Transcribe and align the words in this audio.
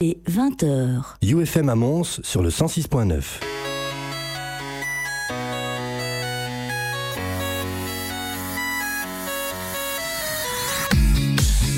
Et 0.00 0.20
20h. 0.30 1.16
UFM 1.22 1.68
à 1.68 1.74
Mons 1.74 2.20
sur 2.22 2.40
le 2.40 2.50
106.9. 2.50 3.40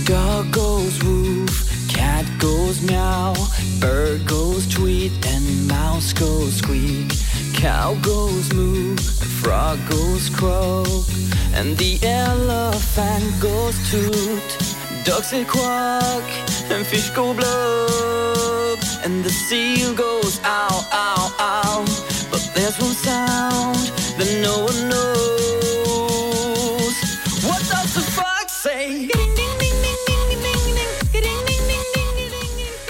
Dog 0.05 0.51
goes 0.51 1.03
woof, 1.03 1.89
cat 1.89 2.27
goes 2.39 2.83
meow, 2.83 3.33
bird 3.81 4.27
goes 4.27 4.69
tweet, 4.69 5.13
and 5.25 5.67
mouse 5.67 6.13
goes 6.13 6.57
squeak. 6.57 7.15
Cow 7.55 7.95
goes 8.03 8.53
moo, 8.53 8.97
frog 9.41 9.79
goes 9.89 10.29
croak, 10.29 10.87
and 11.55 11.75
the 11.79 11.99
elephant 12.07 13.41
goes 13.41 13.79
toot. 13.91 14.70
Say 15.31 15.45
quack, 15.45 16.25
and 16.71 16.85
fish 16.85 17.11
go 17.11 17.35
blub, 17.35 18.79
and 19.05 19.23
the 19.23 19.31
seal 19.31 19.95
goes 19.95 20.41
ow, 20.43 20.89
ow, 20.93 21.37
ow. 21.39 21.85
But 22.33 22.51
there's 22.55 22.77
one 22.81 22.95
sound 22.95 23.77
that 24.19 24.41
no 24.43 24.65
one 24.65 24.89
knows. 24.89 25.05
What 27.45 27.61
does 27.69 27.95
the 27.95 28.01
fox 28.01 28.53
say? 28.53 29.09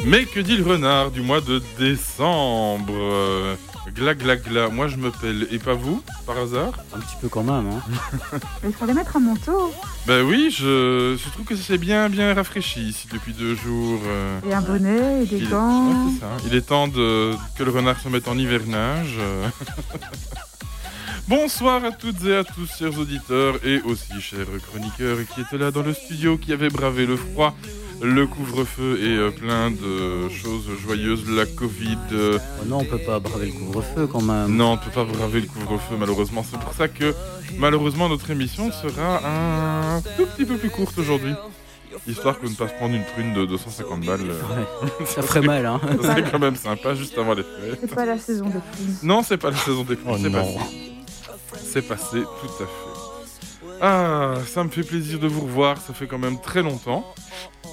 Mais 0.07 0.25
que 0.25 0.41
dit 0.41 0.57
le 0.57 0.65
renard 0.65 1.11
du 1.11 1.21
mois 1.21 1.43
de 1.43 1.61
décembre? 1.79 3.59
Gla 3.95 4.15
gla 4.15 4.37
gla, 4.37 4.69
moi 4.69 4.89
je 4.89 4.97
me 4.97 5.11
pèle, 5.11 5.47
et 5.51 5.59
pas 5.59 5.75
vous, 5.75 6.03
par 6.27 6.39
hasard 6.39 6.73
Un 6.95 7.01
petit 7.01 7.17
peu 7.21 7.29
quand 7.29 7.43
même, 7.43 7.69
hein. 7.71 8.39
Il 8.65 8.73
fallait 8.73 8.95
mettre 8.95 9.17
un 9.17 9.21
manteau 9.21 9.73
Ben 10.07 10.23
oui, 10.23 10.51
je, 10.57 11.17
je 11.23 11.31
trouve 11.31 11.45
que 11.45 11.57
c'est 11.57 11.77
bien 11.79 12.09
bien 12.09 12.33
rafraîchi 12.35 12.81
ici 12.89 13.09
depuis 13.13 13.33
deux 13.33 13.55
jours. 13.55 14.01
euh. 14.07 14.41
et 14.49 14.55
un 14.55 14.61
bonnet 14.61 15.23
et 15.23 15.27
des 15.27 15.39
Il 15.39 15.49
gants. 15.51 15.89
ouais, 15.89 16.13
c'est 16.15 16.21
ça. 16.21 16.29
Il 16.47 16.55
est 16.55 16.63
temps 16.69 16.89
de, 16.89 17.35
que 17.59 17.63
le 17.65 17.71
renard 17.71 17.99
se 18.01 18.09
mette 18.09 18.29
en 18.29 18.39
hivernage. 18.39 19.17
Bonsoir 21.31 21.85
à 21.85 21.93
toutes 21.93 22.25
et 22.27 22.35
à 22.35 22.43
tous, 22.43 22.69
chers 22.77 22.99
auditeurs, 22.99 23.55
et 23.65 23.81
aussi 23.83 24.21
chers 24.21 24.47
chroniqueurs 24.69 25.19
qui 25.33 25.43
étaient 25.43 25.59
là 25.59 25.71
dans 25.71 25.83
le 25.83 25.93
studio, 25.95 26.37
qui 26.37 26.53
avaient 26.53 26.71
bravé 26.71 27.07
le 27.07 27.15
froid, 27.17 27.55
le 28.03 28.27
couvre-feu 28.27 28.99
et 29.01 29.17
euh, 29.17 29.31
plein 29.31 29.71
de 29.71 30.29
choses 30.29 30.65
joyeuses, 30.85 31.23
la 31.31 31.47
Covid. 31.47 31.99
euh, 32.13 32.37
Oh 32.61 32.65
non, 32.67 32.79
on 32.81 32.85
peut 32.85 32.99
pas 32.99 33.21
braver 33.21 33.47
le 33.47 33.53
couvre-feu 33.53 34.09
quand 34.09 34.23
même. 34.23 34.57
non, 34.57 34.73
on 34.73 34.75
ne 34.75 34.81
peut 34.81 34.91
pas 34.91 35.05
braver 35.05 35.43
le 35.43 35.47
couvre-feu 35.47 35.95
malheureusement. 35.97 36.45
C'est 36.51 36.59
pour 36.59 36.73
ça 36.73 36.89
que 36.89 37.15
malheureusement 37.59 38.09
notre 38.09 38.29
émission 38.31 38.73
sera 38.73 39.21
un 39.25 40.01
tout 40.17 40.27
petit 40.27 40.45
peu 40.45 40.57
plus 40.57 40.71
courte 40.71 40.99
aujourd'hui. 40.99 41.35
Histoire 42.09 42.41
que 42.41 42.47
de 42.47 42.51
ne 42.51 42.57
pas 42.57 42.67
se 42.69 42.75
prendre 42.75 42.95
une 42.95 43.05
prune 43.05 43.35
de 43.35 43.45
250 43.47 44.01
balles. 44.05 44.21
euh, 44.23 44.57
Ouais, 44.57 44.91
ça 45.07 45.23
ferait 45.23 45.43
mal, 45.43 45.65
hein. 45.67 45.81
ça 46.03 46.09
serait 46.17 46.29
quand 46.29 46.39
même 46.41 46.57
sympa 46.57 46.95
juste 46.97 47.17
avant 47.19 47.35
les 47.35 47.43
fêtes. 47.45 47.79
C'est 47.83 47.95
pas 47.95 48.05
la 48.07 48.19
saison 48.19 48.47
des 48.47 48.53
plumes. 48.53 48.97
Non, 49.05 49.23
c'est 49.23 49.37
pas 49.37 49.51
la 49.51 49.57
saison 49.57 49.85
des 49.85 49.95
pluies, 49.97 50.11
Oh 50.13 50.17
c'est. 50.21 50.90
C'est 51.73 51.83
passé, 51.83 52.23
tout 52.23 52.63
à 52.63 52.67
fait. 52.67 53.77
Ah, 53.83 54.35
ça 54.47 54.65
me 54.65 54.69
fait 54.71 54.83
plaisir 54.83 55.19
de 55.19 55.27
vous 55.29 55.43
revoir, 55.43 55.77
ça 55.81 55.95
fait 55.95 56.07
quand 56.07 56.19
même 56.19 56.41
très 56.41 56.63
longtemps. 56.63 57.15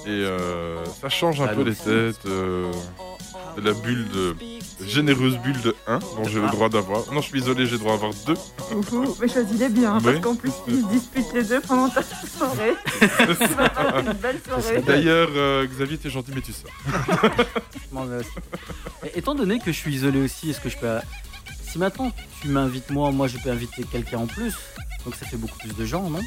Et 0.06 0.10
euh, 0.10 0.84
ça 1.00 1.08
change 1.08 1.40
un 1.40 1.48
peu 1.48 1.62
les 1.62 1.74
têtes. 1.74 2.24
euh, 2.26 2.70
de 3.56 3.62
la 3.62 3.72
bulle 3.72 4.08
de. 4.10 4.36
Généreuse 4.86 5.36
bulle 5.38 5.60
de 5.62 5.74
1, 5.88 5.98
dont 5.98 6.24
j'ai 6.24 6.40
le 6.40 6.46
droit 6.48 6.68
d'avoir. 6.68 7.12
Non, 7.12 7.20
je 7.20 7.26
suis 7.28 7.40
isolé, 7.40 7.66
j'ai 7.66 7.72
le 7.72 7.78
droit 7.78 7.94
d'avoir 7.94 8.12
2. 8.26 8.34
Ouhou, 8.76 9.16
mais 9.20 9.26
choisis-les 9.28 9.68
bien, 9.70 9.96
hein, 9.96 10.00
parce 10.00 10.20
qu'en 10.20 10.36
plus, 10.36 10.52
ils 10.68 10.82
se 10.82 10.86
disputent 10.86 11.32
les 11.34 11.42
deux 11.42 11.60
pendant 11.62 11.88
ta 11.88 12.02
soirée. 12.04 12.74
une 14.06 14.12
belle 14.12 14.38
soirée. 14.46 14.80
D'ailleurs, 14.86 15.28
euh, 15.34 15.66
Xavier, 15.66 15.98
t'es 15.98 16.10
gentil, 16.10 16.30
mais 16.34 16.40
tu 16.42 16.52
sors. 16.52 16.70
Euh, 17.96 18.22
et- 19.04 19.18
Étant 19.18 19.34
donné 19.34 19.58
que 19.58 19.72
je 19.72 19.76
suis 19.76 19.92
isolé 19.92 20.20
aussi, 20.22 20.50
est-ce 20.50 20.60
que 20.60 20.68
je 20.68 20.76
peux. 20.78 20.86
Si 21.70 21.78
maintenant 21.78 22.10
tu 22.40 22.48
m'invites 22.48 22.90
moi, 22.90 23.10
moi 23.12 23.26
je 23.28 23.38
peux 23.38 23.50
inviter 23.50 23.84
quelqu'un 23.84 24.18
en 24.18 24.26
plus. 24.26 24.54
Donc 25.04 25.14
ça 25.14 25.26
fait 25.26 25.36
beaucoup 25.36 25.58
plus 25.58 25.74
de 25.74 25.84
gens, 25.84 26.08
non? 26.10 26.20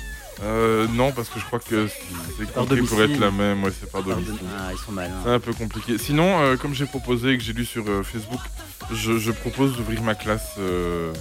Euh, 0.44 0.88
non, 0.94 1.12
parce 1.12 1.29
que 1.29 1.40
je 1.40 1.46
crois 1.46 1.59
que 1.59 1.88
c'est 2.38 2.52
compris 2.53 2.81
pour 2.81 3.02
être 3.02 3.19
la 3.19 3.31
même. 3.31 3.63
Ouais, 3.63 3.72
c'est 3.78 3.91
par 3.91 4.01
Pardon. 4.01 4.22
domicile. 4.22 4.47
Ah, 4.57 4.69
ils 4.72 4.78
sont 4.78 4.91
malins. 4.91 5.13
C'est 5.24 5.31
un 5.31 5.40
peu 5.40 5.53
compliqué. 5.53 5.97
Sinon, 5.97 6.40
euh, 6.41 6.56
comme 6.57 6.74
j'ai 6.74 6.85
proposé 6.85 7.31
et 7.34 7.38
que 7.38 7.44
j'ai 7.44 7.53
lu 7.53 7.66
sur 7.66 7.84
euh, 7.88 8.01
Facebook, 8.01 8.40
je, 8.91 9.18
je 9.19 9.31
propose 9.31 9.75
d'ouvrir 9.78 10.01
ma 10.01 10.16
classe. 10.16 10.56
euh, 10.57 11.12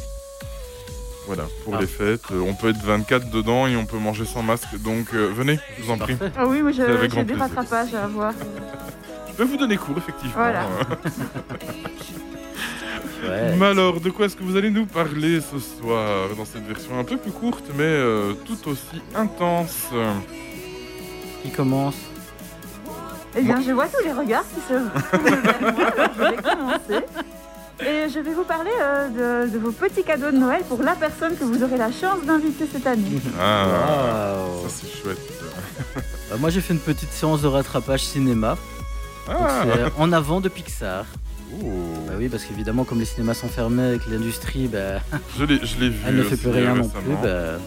voilà, 1.26 1.44
pour 1.64 1.74
Ah. 1.76 1.80
les 1.80 1.86
fêtes. 1.86 2.22
Euh, 2.32 2.40
on 2.40 2.54
peut 2.54 2.70
être 2.70 2.82
24 2.82 3.30
dedans 3.30 3.66
et 3.66 3.76
on 3.76 3.84
peut 3.84 3.98
manger 3.98 4.24
sans 4.24 4.42
masque. 4.42 4.74
Donc 4.78 5.08
euh, 5.12 5.30
venez, 5.34 5.58
je 5.78 5.82
vous 5.84 5.90
en 5.92 5.98
prie. 5.98 6.16
Ah 6.36 6.46
oui, 6.46 6.62
moi 6.62 6.72
j'ai 6.72 6.86
des 6.86 7.08
plaisir. 7.08 7.38
rattrapages 7.38 7.94
à 7.94 8.04
avoir. 8.04 8.32
Je 9.28 9.34
peux 9.34 9.44
vous 9.44 9.56
donner 9.58 9.76
cours, 9.76 9.98
effectivement. 9.98 10.32
Voilà. 10.34 10.66
Ouais. 13.22 13.56
Mais 13.56 13.66
alors, 13.66 14.00
de 14.00 14.10
quoi 14.10 14.26
est-ce 14.26 14.36
que 14.36 14.42
vous 14.42 14.56
allez 14.56 14.70
nous 14.70 14.86
parler 14.86 15.40
ce 15.40 15.58
soir 15.58 16.28
dans 16.36 16.44
cette 16.44 16.66
version 16.66 16.98
un 16.98 17.04
peu 17.04 17.16
plus 17.16 17.32
courte, 17.32 17.64
mais 17.76 17.84
euh, 17.84 18.32
tout 18.44 18.68
aussi 18.68 19.02
intense? 19.14 19.86
Qui 21.42 21.50
commence? 21.50 21.96
Eh 23.36 23.42
bien, 23.42 23.60
je 23.60 23.70
vois 23.72 23.86
tous 23.86 24.02
les 24.04 24.12
regards 24.12 24.44
qui 24.44 24.60
se 24.68 24.74
je 26.16 26.22
vais 26.22 26.42
commencer. 26.42 27.04
Et 27.82 28.08
je 28.10 28.18
vais 28.18 28.34
vous 28.34 28.44
parler 28.44 28.70
euh, 28.78 29.46
de, 29.46 29.50
de 29.52 29.58
vos 29.58 29.72
petits 29.72 30.02
cadeaux 30.04 30.30
de 30.30 30.36
Noël 30.36 30.62
pour 30.68 30.82
la 30.82 30.94
personne 30.94 31.34
que 31.36 31.44
vous 31.44 31.62
aurez 31.62 31.78
la 31.78 31.90
chance 31.90 32.22
d'inviter 32.26 32.68
cette 32.70 32.86
année. 32.86 33.20
Ah, 33.40 34.34
ça 34.64 34.68
c'est 34.68 35.02
chouette. 35.02 35.18
Bah, 36.30 36.36
moi 36.38 36.50
j'ai 36.50 36.60
fait 36.60 36.74
une 36.74 36.80
petite 36.80 37.10
séance 37.10 37.40
de 37.40 37.46
rattrapage 37.46 38.04
cinéma. 38.04 38.58
Ah, 39.28 39.64
c'est 39.64 39.92
en 39.98 40.12
avant 40.12 40.40
de 40.42 40.48
Pixar. 40.50 41.06
Bah 42.06 42.12
oui, 42.18 42.28
parce 42.28 42.44
qu'évidemment, 42.44 42.84
comme 42.84 42.98
les 43.00 43.04
cinémas 43.04 43.34
sont 43.34 43.48
fermés 43.48 43.82
avec 43.82 44.06
l'industrie, 44.06 44.68
bah, 44.68 45.00
je 45.38 45.44
l'ai 45.44 45.64
je 45.64 45.78
l'ai 45.78 45.90
vu. 45.90 45.98
elle 46.06 46.16
ne 46.16 46.22
fait 46.22 46.34
aussi, 46.34 46.42
plus 46.42 46.50
rien 46.50 46.72
euh, 46.72 46.78
non 46.78 46.88
plus. 46.88 46.98
récemment. 46.98 47.22
Bah... 47.22 47.58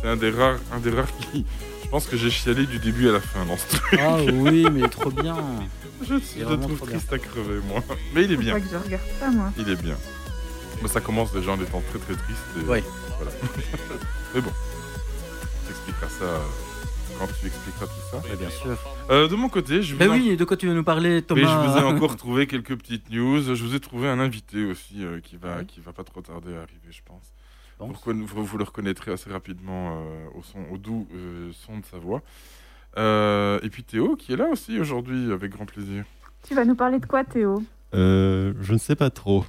C'est 0.00 0.08
un 0.08 0.16
des 0.16 0.30
rares, 0.30 0.58
un 0.72 0.78
des 0.78 0.90
rares 0.90 1.16
qui. 1.32 1.44
Je 1.84 1.88
pense 1.88 2.06
que 2.06 2.16
j'ai 2.16 2.30
chialé 2.30 2.66
du 2.66 2.78
début 2.78 3.08
à 3.08 3.12
la 3.12 3.20
fin 3.20 3.44
dans 3.46 3.56
ce 3.56 3.76
truc. 3.76 3.98
Ah 4.02 4.16
oui, 4.22 4.66
mais 4.70 4.80
il 4.80 4.84
est 4.84 4.88
trop 4.88 5.10
bien. 5.10 5.36
Je, 6.06 6.14
le 6.14 6.44
vraiment 6.44 6.62
trouve 6.66 6.76
trop 6.76 6.86
triste 6.86 7.12
à 7.12 7.18
crever, 7.18 7.60
moi. 7.66 7.82
Mais 8.14 8.24
il 8.24 8.32
est 8.32 8.36
Faut 8.36 8.40
bien. 8.42 8.52
pas 8.54 8.60
que 8.60 8.68
je 8.70 8.76
regarde 8.76 9.02
ça, 9.18 9.30
moi. 9.30 9.50
Il 9.58 9.68
est 9.68 9.82
bien. 9.82 9.96
Mais 10.80 10.88
ça 10.88 11.00
commence 11.00 11.32
déjà 11.32 11.50
en 11.52 11.60
étant 11.60 11.82
très 11.90 11.98
très 11.98 12.14
triste. 12.14 12.40
Et... 12.56 12.68
Ouais. 12.68 12.84
Voilà. 13.16 13.32
Mais 14.34 14.40
bon. 14.40 14.52
Expliqueras 15.68 16.08
ça 16.20 16.24
euh, 16.24 16.38
quand 17.18 17.26
tu 17.40 17.46
expliqueras 17.46 17.86
tout 17.86 18.00
ça. 18.10 18.36
Bien 18.36 18.50
sûr. 18.50 18.76
Euh, 19.10 19.28
de 19.28 19.34
mon 19.34 19.48
côté, 19.48 19.82
je 19.82 19.94
vous 19.94 20.02
ai 20.02 20.08
oui, 20.08 20.36
de 20.36 20.44
quoi 20.44 20.56
tu 20.56 20.66
veux 20.66 20.74
nous 20.74 20.84
parler, 20.84 21.22
Thomas 21.22 21.40
Mais 21.40 21.46
je 21.48 21.70
vous 21.70 21.78
ai 21.78 21.82
encore 21.82 22.16
trouvé 22.24 22.46
quelques 22.46 22.76
petites 22.76 23.10
news. 23.10 23.42
Je 23.42 23.62
vous 23.64 23.74
ai 23.74 23.80
trouvé 23.80 24.08
un 24.08 24.18
invité 24.20 24.64
aussi 24.64 25.04
euh, 25.04 25.20
qui 25.20 25.36
va 25.36 25.64
qui 25.64 25.80
va 25.80 25.92
pas 25.92 26.04
trop 26.04 26.20
tarder 26.20 26.54
à 26.54 26.62
arriver, 26.62 26.88
je 26.90 27.00
pense. 27.04 27.32
Bon. 27.78 27.86
Vous, 27.88 27.94
reconna- 27.94 28.24
vous, 28.26 28.44
vous 28.44 28.58
le 28.58 28.64
reconnaîtrez 28.64 29.12
assez 29.12 29.30
rapidement 29.30 29.98
euh, 30.02 30.38
au 30.38 30.42
son, 30.42 30.58
au 30.72 30.78
doux 30.78 31.06
euh, 31.14 31.50
son 31.52 31.78
de 31.78 31.84
sa 31.84 31.98
voix. 31.98 32.22
Euh, 32.96 33.60
et 33.62 33.68
puis 33.70 33.84
Théo 33.84 34.16
qui 34.16 34.32
est 34.32 34.36
là 34.36 34.48
aussi 34.50 34.78
aujourd'hui 34.80 35.30
avec 35.32 35.52
grand 35.52 35.66
plaisir. 35.66 36.04
Tu 36.46 36.54
vas 36.54 36.64
nous 36.64 36.74
parler 36.74 36.98
de 36.98 37.06
quoi, 37.06 37.24
Théo? 37.24 37.62
Euh, 37.94 38.52
je 38.60 38.72
ne 38.72 38.78
sais 38.78 38.96
pas 38.96 39.10
trop. 39.10 39.44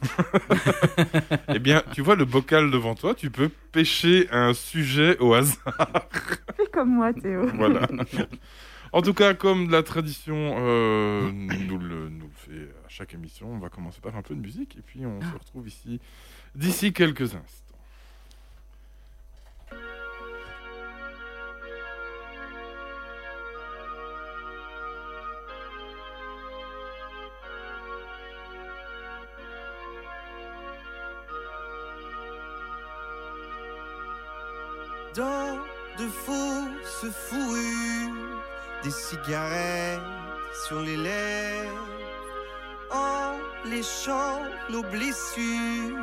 eh 1.54 1.58
bien, 1.58 1.82
tu 1.92 2.02
vois 2.02 2.16
le 2.16 2.24
bocal 2.24 2.70
devant 2.70 2.94
toi, 2.94 3.14
tu 3.14 3.30
peux 3.30 3.48
pêcher 3.72 4.28
un 4.30 4.52
sujet 4.54 5.18
au 5.18 5.34
hasard. 5.34 6.08
Fais 6.56 6.66
comme 6.72 6.90
moi, 6.94 7.12
Théo. 7.12 7.46
voilà. 7.54 7.88
En 8.92 9.02
tout 9.02 9.14
cas, 9.14 9.34
comme 9.34 9.70
la 9.70 9.84
tradition 9.84 10.56
euh, 10.58 11.30
nous, 11.30 11.78
le, 11.78 12.08
nous 12.08 12.26
le 12.26 12.32
fait 12.34 12.72
à 12.84 12.88
chaque 12.88 13.14
émission, 13.14 13.46
on 13.52 13.58
va 13.58 13.68
commencer 13.68 14.00
par 14.00 14.16
un 14.16 14.22
peu 14.22 14.34
de 14.34 14.40
musique 14.40 14.76
et 14.76 14.82
puis 14.82 15.06
on 15.06 15.20
se 15.20 15.32
retrouve 15.32 15.68
ici 15.68 16.00
d'ici 16.56 16.92
quelques 16.92 17.36
instants. 17.36 17.69
Fausses 37.10 37.30
fourrures, 37.30 38.42
des 38.82 38.90
cigarettes 38.90 40.00
sur 40.66 40.80
les 40.80 40.96
lèvres, 40.96 41.86
en 42.90 43.36
léchant 43.68 44.40
nos 44.70 44.82
blessures 44.82 45.98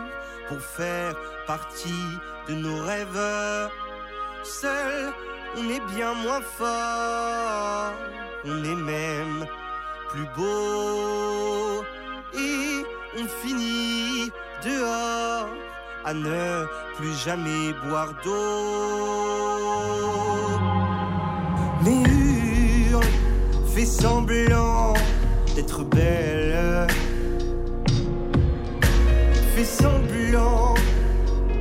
pour 0.48 0.60
faire 0.60 1.16
partie 1.46 2.08
de 2.48 2.54
nos 2.54 2.82
rêves. 2.84 3.70
Seul, 4.44 5.14
on 5.58 5.70
est 5.70 5.82
bien 5.96 6.14
moins 6.14 6.42
fort, 6.42 7.94
on 8.46 8.64
est 8.64 8.76
même 8.76 9.46
plus 10.10 10.28
beau 10.36 11.84
et 12.34 12.86
on 13.20 13.28
finit 13.42 14.32
dehors 14.64 15.50
à 16.06 16.14
ne 16.14 16.66
plus 16.96 17.14
jamais 17.26 17.74
boire 17.84 18.14
d'eau. 18.24 19.18
Fais 23.74 23.86
semblant, 23.86 24.94
d'être 25.56 25.84
belle. 25.84 26.88
Fais 29.56 29.64
semblant 29.64 30.74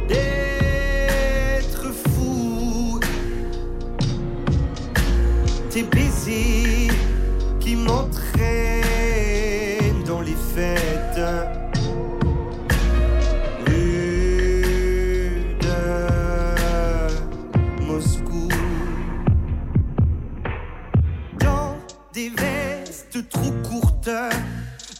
d'être 0.08 1.92
fou. 2.14 2.98
Tes 5.70 5.82
baisers 5.82 6.90
qui 7.60 7.76
m'entraînent 7.76 8.25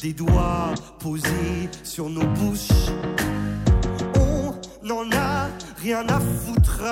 des 0.06 0.12
doigts 0.12 0.73
posés 1.00 1.69
sur 1.82 2.08
nos 2.08 2.26
bouches. 2.38 2.93
On 4.14 4.55
n'en 4.87 5.11
a 5.11 5.49
rien 5.82 6.06
à 6.08 6.20
foutre 6.20 6.85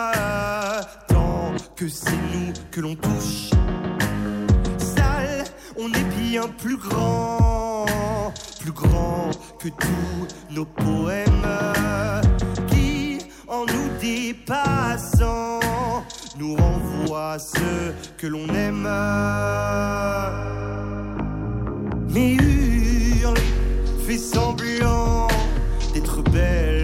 tant 1.07 1.53
que 1.77 1.87
c'est 1.87 2.23
nous 2.33 2.53
que 2.73 2.81
l'on 2.81 2.97
touche. 2.97 3.51
Sale, 4.79 5.45
on 5.79 5.93
est 5.93 6.09
bien 6.19 6.49
plus 6.59 6.77
grand, 6.77 8.33
plus 8.59 8.73
grand 8.73 9.31
que 9.61 9.69
tous 9.69 10.27
nos 10.51 10.65
poèmes 10.65 11.49
qui, 12.67 13.19
en 13.47 13.65
nous 13.65 13.89
dépassant, 14.01 15.61
nous 16.37 16.57
renvoient 16.57 17.39
ceux 17.39 17.95
que 18.19 18.27
l'on 18.27 18.49
aime. 18.49 18.89
Fais 24.07 24.19
semblant 24.19 25.29
d'être 25.93 26.23
belle. 26.31 26.84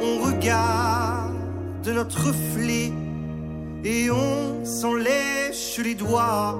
On 0.00 0.18
regarde 0.26 1.88
notre 1.88 2.28
reflet 2.28 2.92
et 3.84 4.10
on 4.10 4.64
s'en 4.64 4.94
lèche 4.94 5.78
les 5.78 5.94
doigts. 5.94 6.58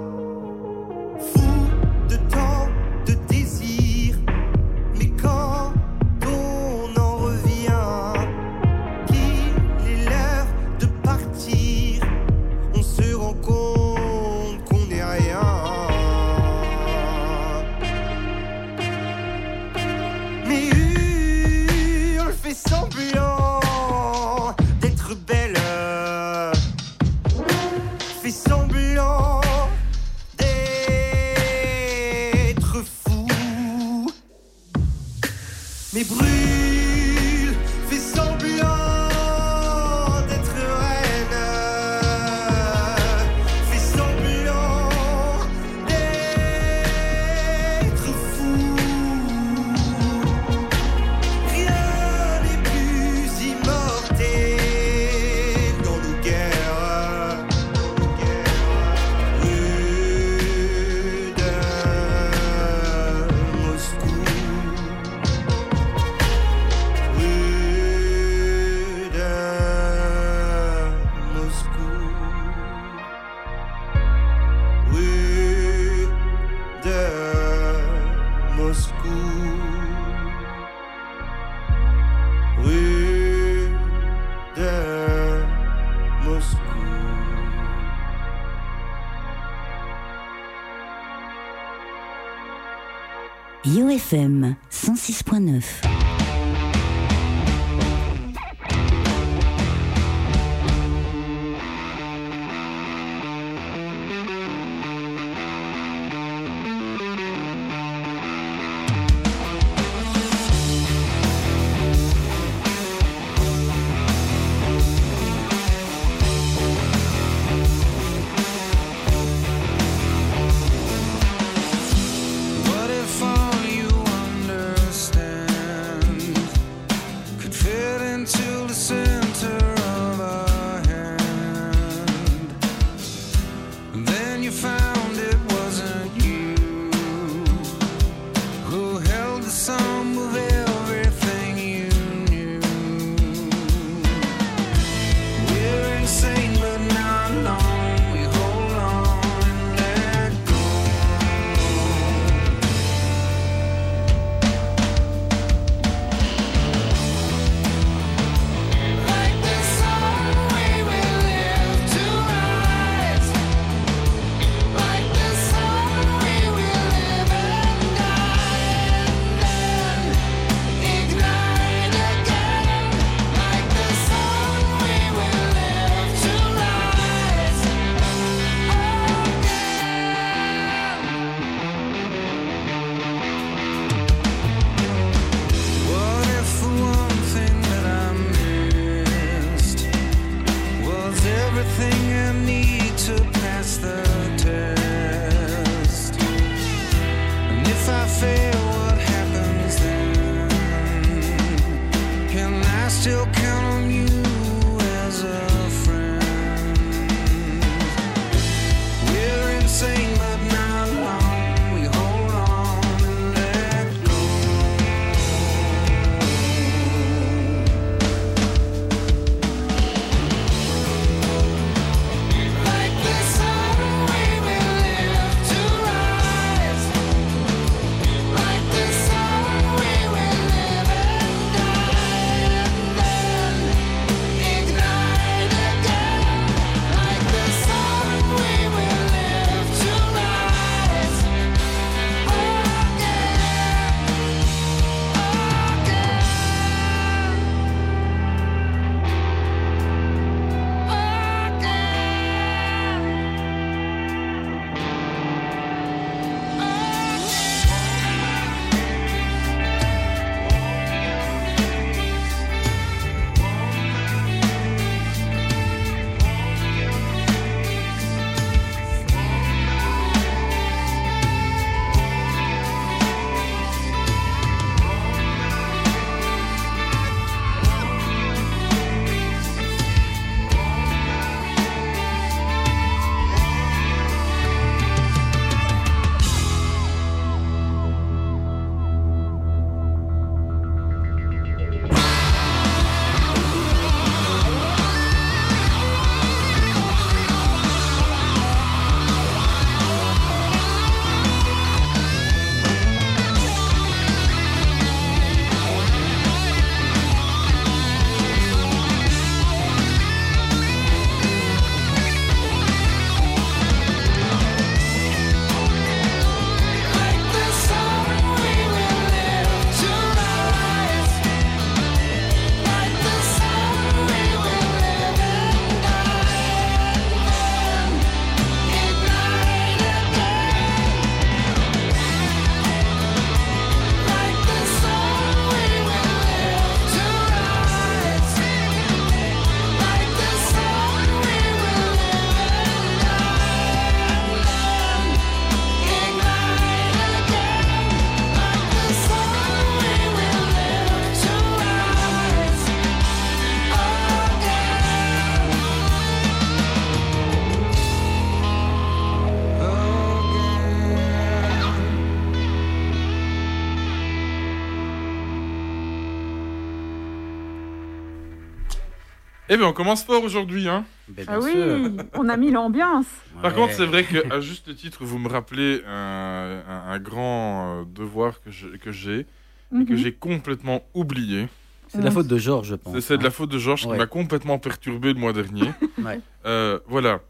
Eh 369.57 369.59
bien, 369.59 369.69
on 369.69 369.73
commence 369.73 370.05
fort 370.05 370.23
aujourd'hui, 370.23 370.69
hein. 370.69 370.85
Ben, 371.09 371.25
Ah 371.27 371.39
oui, 371.41 371.51
sûr. 371.53 371.91
on 372.13 372.29
a 372.29 372.37
mis 372.37 372.51
l'ambiance. 372.51 373.07
Par 373.41 373.55
contre, 373.55 373.73
c'est 373.73 373.87
vrai 373.87 374.05
qu'à 374.05 374.39
juste 374.43 374.77
titre, 374.77 374.99
vous 375.03 375.19
me 375.19 375.31
rappelez 375.31 375.81
un, 375.89 376.61
un- 376.69 376.91
un 376.93 376.99
grand 376.99 377.81
euh, 377.81 377.85
devoir 377.87 378.43
que 378.43 378.51
je- 378.51 378.77
que 378.77 378.93
j'ai 378.93 379.21
et 379.21 379.85
que 379.87 379.93
Mhm. 379.93 379.97
j'ai 379.97 380.13
complètement 380.13 380.83
oublié. 380.93 381.49
C'est 381.89 382.01
de 382.01 382.05
la 382.05 382.11
faute 382.11 382.27
de 382.27 382.37
Georges, 382.37 382.69
je 382.69 382.75
pense. 382.75 383.01
C'est 383.01 383.17
de 383.17 383.23
la 383.23 383.29
hein. 383.29 383.33
faute 383.33 383.49
de 383.51 383.59
Georges 383.59 383.87
Ouais. 383.87 383.93
qui 383.93 383.99
m'a 383.99 384.07
complètement 384.07 384.59
perturbé 384.59 385.15
le 385.15 385.19
mois 385.19 385.33
dernier. 385.33 385.71
Ouais. 386.05 386.21
Euh, 386.45 386.79
voilà. 386.87 387.21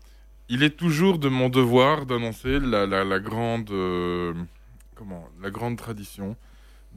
Il 0.49 0.65
est 0.65 0.71
toujours 0.77 1.21
de 1.21 1.29
mon 1.29 1.49
devoir 1.49 2.07
d'annoncer 2.07 2.59
la, 2.59 2.87
la- 2.87 3.05
la 3.05 3.21
grande, 3.21 3.71
euh, 3.71 4.33
comment, 4.97 5.29
la 5.41 5.51
grande 5.51 5.77
tradition 5.77 6.35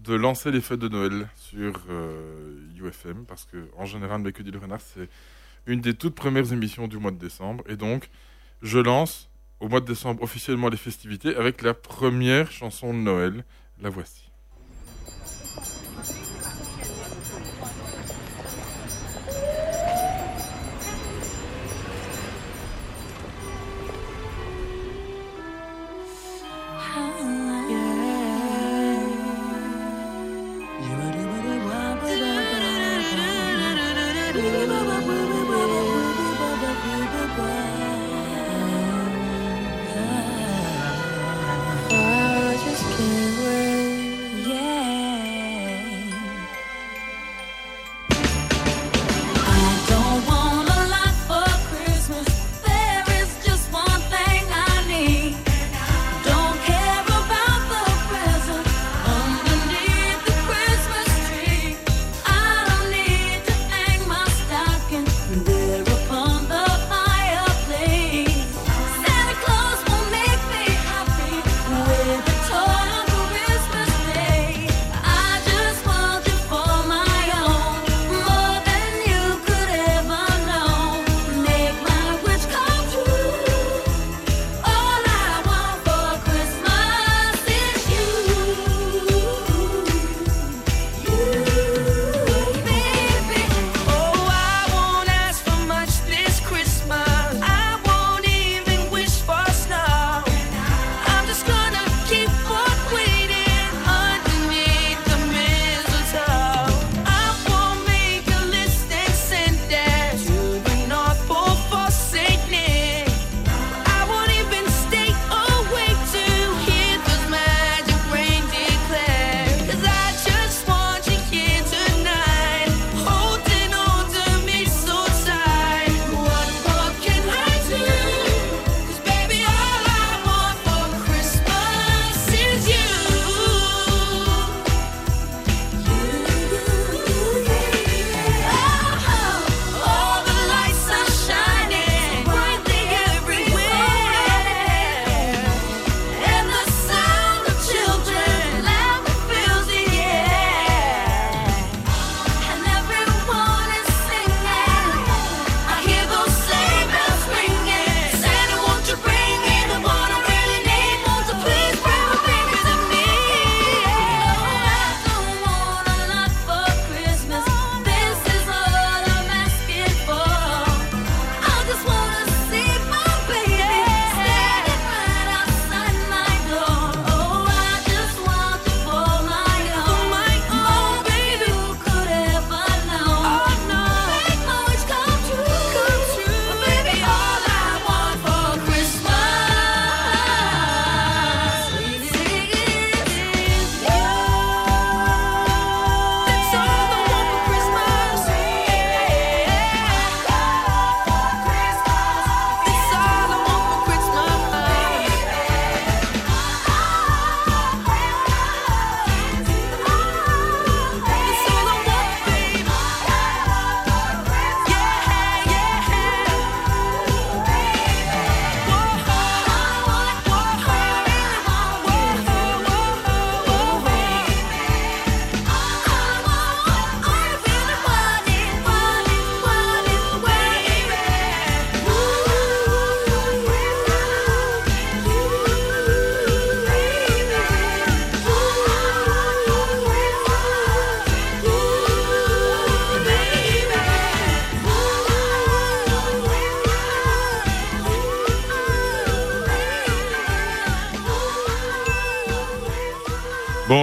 de 0.03 0.13
lancer 0.13 0.51
les 0.51 0.61
fêtes 0.61 0.79
de 0.79 0.87
Noël 0.87 1.27
sur 1.35 1.73
euh, 1.89 2.67
UFM 2.77 3.25
parce 3.25 3.45
que 3.45 3.69
en 3.77 3.85
général, 3.85 4.21
Mais 4.21 4.31
que 4.31 4.43
dit 4.43 4.51
le 4.51 4.59
renard, 4.59 4.81
c'est 4.81 5.09
une 5.65 5.81
des 5.81 5.93
toutes 5.93 6.15
premières 6.15 6.51
émissions 6.53 6.87
du 6.87 6.97
mois 6.97 7.11
de 7.11 7.17
décembre 7.17 7.63
et 7.67 7.75
donc 7.75 8.09
je 8.61 8.79
lance 8.79 9.29
au 9.59 9.67
mois 9.67 9.81
de 9.81 9.85
décembre 9.85 10.23
officiellement 10.23 10.69
les 10.69 10.77
festivités 10.77 11.35
avec 11.35 11.61
la 11.61 11.73
première 11.73 12.51
chanson 12.51 12.93
de 12.93 12.99
Noël. 12.99 13.43
La 13.81 13.89
voici. 13.89 14.28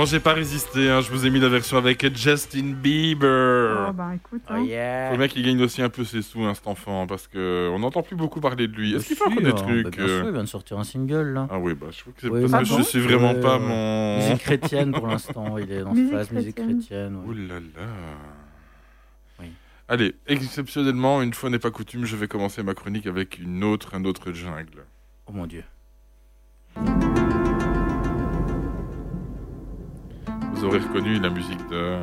J'ai 0.07 0.21
pas 0.21 0.33
résisté, 0.33 0.89
hein, 0.89 1.01
je 1.01 1.11
vous 1.11 1.27
ai 1.27 1.31
mis 1.31 1.41
la 1.41 1.49
version 1.49 1.77
avec 1.77 2.17
Justin 2.17 2.73
Bieber. 2.73 3.89
Oh, 3.89 3.93
bah 3.93 4.13
écoute, 4.15 4.43
Oh 4.49 4.53
hein. 4.55 4.63
yeah. 4.65 5.13
Le 5.13 5.19
mec, 5.19 5.35
il 5.37 5.45
gagne 5.45 5.61
aussi 5.63 5.83
un 5.83 5.89
peu 5.89 6.05
ses 6.05 6.23
sous, 6.23 6.43
hein, 6.45 6.55
cet 6.55 6.67
enfant, 6.67 7.07
parce 7.07 7.27
que 7.29 7.69
on 7.73 7.79
n'entend 7.81 8.03
plus 8.03 8.17
beaucoup 8.17 8.41
parler 8.41 8.69
de 8.69 8.73
lui. 8.75 8.95
Est-ce 8.95 9.09
qu'il 9.09 9.17
fait 9.17 9.25
encore 9.25 9.39
des 9.43 9.51
sûr, 9.51 9.57
trucs 9.57 9.85
bah, 9.85 9.91
Bien 9.91 10.05
euh, 10.05 10.19
sûr, 10.21 10.27
il 10.29 10.33
vient 10.33 10.43
de 10.45 10.49
sortir 10.49 10.79
un 10.79 10.85
single 10.85 11.33
là. 11.35 11.49
Ah 11.51 11.59
oui, 11.59 11.75
bah 11.75 11.89
je 11.91 11.99
trouve 12.01 12.15
que 12.15 12.21
c'est 12.23 12.29
Oui, 12.29 12.47
parce 12.51 12.69
que 12.71 12.77
je 12.77 12.83
suis 12.83 13.01
vraiment 13.01 13.33
Ouais, 13.33 13.41
pas 13.41 13.59
mon. 13.59 14.17
Musique 14.19 14.39
chrétienne 14.43 14.93
pour 14.93 15.07
l'instant, 15.07 15.59
il 15.59 15.71
est 15.71 15.83
dans 15.83 15.95
cette 15.95 16.11
phase 16.11 16.31
musique 16.33 16.55
chrétienne. 16.57 16.79
chrétienne. 16.79 17.17
ouais. 17.17 17.27
Ouh 17.27 17.33
là 17.49 17.55
là. 17.61 17.87
Oui. 19.41 19.47
Allez, 19.89 20.15
exceptionnellement, 20.27 21.23
une 21.23 21.35
fois 21.35 21.51
n'est 21.51 21.59
pas 21.59 21.71
coutume, 21.71 22.05
je 22.07 22.17
vais 22.17 22.29
commencer 22.29 22.63
ma 22.63 22.75
chronique 22.75 23.07
avec 23.07 23.39
une 23.39 23.65
autre, 23.65 23.95
un 23.95 24.05
autre 24.05 24.33
jungle. 24.33 24.85
Oh 25.27 25.33
mon 25.33 25.47
dieu. 25.47 25.65
Vous 30.57 30.65
aurez 30.65 30.79
reconnu 30.79 31.19
la 31.21 31.29
musique 31.29 31.69
de... 31.69 31.99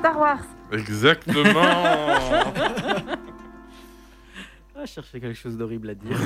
Star 0.00 0.18
Wars. 0.18 0.40
Exactement 0.72 1.42
Ah, 4.82 4.86
je 4.86 4.92
cherchais 4.92 5.20
quelque 5.20 5.38
chose 5.38 5.58
d'horrible 5.58 5.90
à 5.90 5.94
dire. 5.94 6.16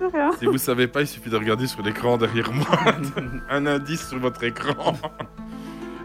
Rien. 0.00 0.30
Si 0.38 0.46
vous 0.46 0.56
savez 0.56 0.86
pas, 0.86 1.00
il 1.00 1.08
suffit 1.08 1.30
de 1.30 1.36
regarder 1.36 1.66
sur 1.66 1.82
l'écran 1.82 2.16
derrière 2.16 2.52
moi. 2.52 2.78
un 3.50 3.66
indice 3.66 4.08
sur 4.08 4.20
votre 4.20 4.44
écran. 4.44 4.96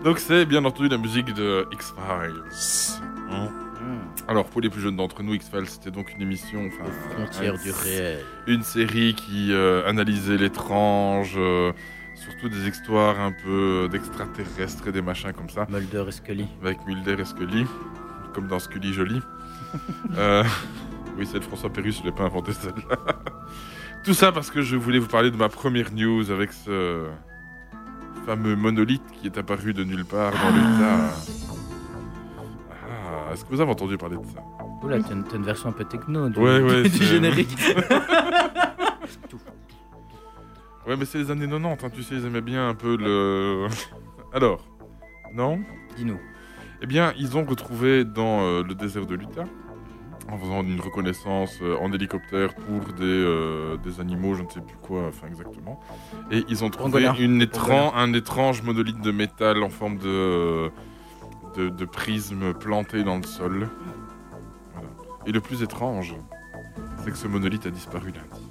Donc 0.04 0.18
c'est 0.18 0.46
bien 0.46 0.66
entendu 0.66 0.90
la 0.90 0.98
musique 0.98 1.34
de 1.36 1.68
X-Files. 1.72 3.00
Hein. 3.30 3.50
Alors 4.28 4.46
pour 4.46 4.62
les 4.62 4.70
plus 4.70 4.82
jeunes 4.82 4.96
d'entre 4.96 5.24
nous, 5.24 5.34
X-Files 5.34 5.68
c'était 5.68 5.92
donc 5.92 6.12
une 6.14 6.22
émission, 6.22 6.68
enfin, 6.68 6.90
frontières 7.12 7.54
un- 7.56 7.64
du 7.64 7.72
réel. 7.72 8.20
une 8.48 8.64
série 8.64 9.14
qui 9.16 9.52
euh, 9.54 9.88
analysait 9.88 10.38
l'étrange, 10.38 11.34
euh, 11.38 11.72
surtout 12.16 12.50
des 12.50 12.68
histoires 12.68 13.20
un 13.20 13.32
peu 13.32 13.88
d'extraterrestres 13.92 14.88
et 14.88 14.92
des 14.92 15.02
machins 15.02 15.32
comme 15.34 15.50
ça, 15.50 15.68
Mulder 15.70 16.06
et 16.08 16.12
Scully. 16.12 16.46
avec 16.62 16.86
Mulder 16.88 17.16
et 17.20 17.26
Scully, 17.26 17.66
comme 18.34 18.48
dans 18.48 18.60
Scully 18.60 18.94
Jolie. 18.94 19.22
Euh, 20.18 20.44
oui, 21.18 21.28
c'est 21.30 21.40
de 21.40 21.44
François 21.44 21.70
Pérus, 21.70 22.00
je 22.00 22.04
l'ai 22.06 22.12
pas 22.12 22.24
inventé 22.24 22.54
celle-là. 22.54 22.98
Tout 24.06 24.14
ça 24.14 24.32
parce 24.32 24.50
que 24.50 24.62
je 24.62 24.76
voulais 24.78 24.98
vous 25.00 25.08
parler 25.08 25.30
de 25.30 25.36
ma 25.36 25.50
première 25.50 25.92
news 25.92 26.32
avec 26.32 26.54
ce 26.54 27.06
fameux 28.26 28.56
monolithe 28.56 29.04
qui 29.20 29.28
est 29.28 29.38
apparu 29.38 29.74
de 29.74 29.84
nulle 29.84 30.06
part 30.06 30.32
dans 30.32 30.50
l'Utah. 30.56 31.10
Est-ce 33.38 33.46
que 33.46 33.50
vous 33.54 33.62
avez 33.62 33.70
entendu 33.70 33.98
parler 33.98 34.18
de 34.18 34.26
ça 34.26 34.42
Oula, 34.82 35.00
t'as 35.00 35.14
une, 35.14 35.24
une 35.36 35.44
version 35.44 35.70
un 35.70 35.72
peu 35.72 35.84
techno 35.86 36.28
du, 36.28 36.40
Ouais, 36.40 36.60
ouais, 36.60 36.84
du 36.90 36.90
c'est- 36.90 37.04
générique. 37.06 37.56
Tout. 39.30 39.38
Ouais, 40.88 40.96
mais 40.98 41.04
c'est 41.06 41.18
les 41.18 41.30
années 41.32 41.48
90, 41.50 41.86
hein, 41.86 41.90
tu 41.94 42.02
sais, 42.02 42.16
ils 42.16 42.26
aimaient 42.26 42.40
bien 42.42 42.70
un 42.70 42.74
peu 42.74 42.96
le. 42.98 43.68
Alors, 44.34 44.64
non 45.34 45.60
Dis-nous. 45.98 46.18
Eh 46.82 46.86
bien, 46.88 47.14
ils 47.18 47.36
ont 47.38 47.44
retrouvé 47.46 48.06
dans 48.06 48.40
euh, 48.42 48.64
le 48.64 48.74
désert 48.74 49.06
de 49.06 49.14
l'Utah, 49.16 49.44
en 50.32 50.38
faisant 50.38 50.64
une 50.64 50.80
reconnaissance 50.80 51.60
euh, 51.62 51.76
en 51.82 51.92
hélicoptère 51.92 52.56
pour 52.56 52.94
des, 52.94 53.04
euh, 53.04 53.76
des 53.84 54.00
animaux, 54.00 54.34
je 54.36 54.44
ne 54.44 54.50
sais 54.50 54.62
plus 54.62 54.78
quoi, 54.82 55.08
enfin 55.10 55.28
exactement. 55.28 55.80
Et 56.32 56.46
ils 56.48 56.64
ont 56.64 56.70
trouvé 56.70 56.92
Pangolin. 57.06 57.16
une 57.20 57.42
étran- 57.42 57.94
un 57.94 58.14
étrange 58.14 58.64
monolithe 58.64 59.02
de 59.02 59.12
métal 59.12 59.64
en 59.64 59.70
forme 59.70 59.98
de, 59.98 60.70
de, 61.58 61.70
de 61.70 61.86
prisme 61.86 62.54
planté 62.54 63.04
dans 63.04 63.18
le 63.18 63.24
sol. 63.24 63.70
Voilà. 64.74 64.88
Et 65.26 65.32
le 65.32 65.42
plus 65.42 65.64
étrange, 65.64 66.16
c'est 67.04 67.12
que 67.12 67.18
ce 67.18 67.28
monolithe 67.28 67.66
a 67.66 67.70
disparu 67.72 68.12
lundi. 68.12 68.44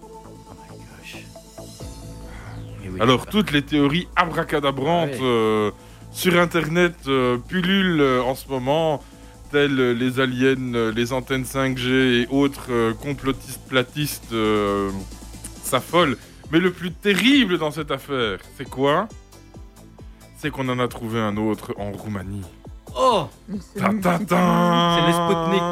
Oh 2.89 3.03
Alors, 3.03 3.27
toutes 3.27 3.51
les 3.53 3.63
théories 3.63 4.09
abracadabrantes 4.17 5.11
Ouais. 5.11 5.19
euh, 5.23 5.71
sur 6.13 6.39
Internet 6.39 6.95
euh, 7.09 7.37
pullulent 7.37 8.01
euh, 8.01 8.23
en 8.23 8.35
ce 8.35 8.49
moment, 8.49 9.03
telles 9.51 9.93
les 9.93 10.21
aliens, 10.21 10.75
euh, 10.75 10.93
les 10.93 11.13
antennes 11.13 11.43
5G 11.45 12.23
et 12.23 12.27
autres 12.31 12.93
complotistes 13.03 13.67
platistes 13.69 14.35
s'affolent. 15.63 16.17
Mais 16.53 16.61
le 16.61 16.71
plus 16.73 16.93
terrible 16.93 17.59
dans 17.59 17.71
cette 17.73 17.91
affaire, 17.91 18.39
c'est 18.57 18.69
quoi? 18.71 19.09
C'est 20.39 20.51
qu'on 20.51 20.69
en 20.69 20.79
a 20.79 20.87
trouvé 20.87 21.19
un 21.19 21.37
autre 21.37 21.75
en 21.79 21.91
Roumanie. 21.91 22.43
Oh. 22.99 23.29
C'est 23.75 23.81
les 23.81 25.13
Spoutnik. 25.13 25.63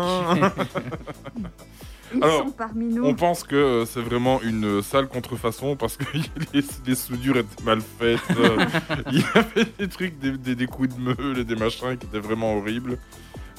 Ils 2.16 2.22
Alors, 2.22 2.44
sont 2.44 2.50
parmi 2.52 2.84
nous. 2.86 3.04
On 3.04 3.14
pense 3.14 3.42
que 3.42 3.56
euh, 3.56 3.86
c'est 3.86 4.00
vraiment 4.00 4.40
une 4.42 4.64
euh, 4.64 4.82
sale 4.82 5.08
contrefaçon 5.08 5.74
parce 5.74 5.96
que 5.96 6.04
les, 6.52 6.62
les 6.86 6.94
soudures 6.94 7.36
étaient 7.38 7.64
mal 7.64 7.80
faites. 7.80 8.20
euh, 8.38 8.64
Il 9.10 9.20
y 9.20 9.24
avait 9.34 9.64
des 9.78 9.88
trucs, 9.88 10.18
des, 10.20 10.32
des- 10.38 10.54
des 10.54 10.66
coups 10.66 10.94
de 10.94 11.00
meule 11.00 11.38
et 11.38 11.44
des 11.44 11.56
machins 11.56 11.96
qui 11.96 12.06
étaient 12.06 12.20
vraiment 12.20 12.56
horribles. 12.56 12.98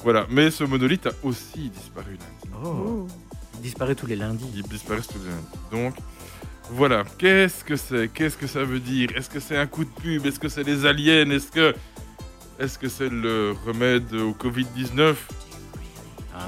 Voilà, 0.02 0.26
mais 0.30 0.50
ce 0.50 0.64
monolithe 0.64 1.06
a 1.06 1.10
aussi 1.22 1.68
disparu 1.68 2.12
lundi. 2.12 2.54
Oh. 2.64 2.68
Oh. 2.68 3.06
Il 3.56 3.60
disparaît 3.62 3.94
tous 3.94 4.06
les 4.06 4.16
lundis. 4.16 4.50
Il 4.54 4.62
disparaît 4.62 5.00
tous 5.02 5.18
les 5.18 5.30
lundis. 5.30 5.46
Donc, 5.72 5.94
voilà. 6.70 7.04
Qu'est-ce 7.18 7.62
que 7.64 7.76
c'est? 7.76 8.08
Qu'est-ce 8.08 8.36
que 8.38 8.46
ça 8.46 8.64
veut 8.64 8.80
dire? 8.80 9.10
Est-ce 9.16 9.28
que 9.28 9.40
c'est 9.40 9.56
un 9.58 9.66
coup 9.66 9.84
de 9.84 9.90
pub? 9.90 10.24
Est-ce 10.24 10.38
que 10.40 10.48
c'est 10.48 10.62
les 10.62 10.86
aliens? 10.86 11.28
Est-ce 11.30 11.50
que 11.50 11.74
est-ce 12.58 12.78
que 12.78 12.88
c'est 12.88 13.08
le 13.08 13.54
remède 13.66 14.12
au 14.14 14.32
Covid-19 14.32 15.14
Hein 16.34 16.38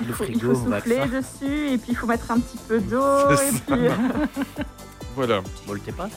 Il 0.00 0.06
le 0.08 0.12
faut, 0.12 0.24
il 0.24 0.38
frigo, 0.38 0.54
faut 0.54 0.66
souffler 0.72 0.98
dessus 1.06 1.70
et 1.72 1.78
puis 1.78 1.88
il 1.90 1.96
faut 1.96 2.06
mettre 2.06 2.30
un 2.30 2.38
petit 2.40 2.58
peu 2.68 2.80
d'eau. 2.80 3.36
C'est 3.36 3.48
Et 3.48 3.52
ça. 3.52 3.60
puis... 3.66 4.64
Voilà. 5.14 5.42
T'es 5.84 5.92
pas 5.92 6.08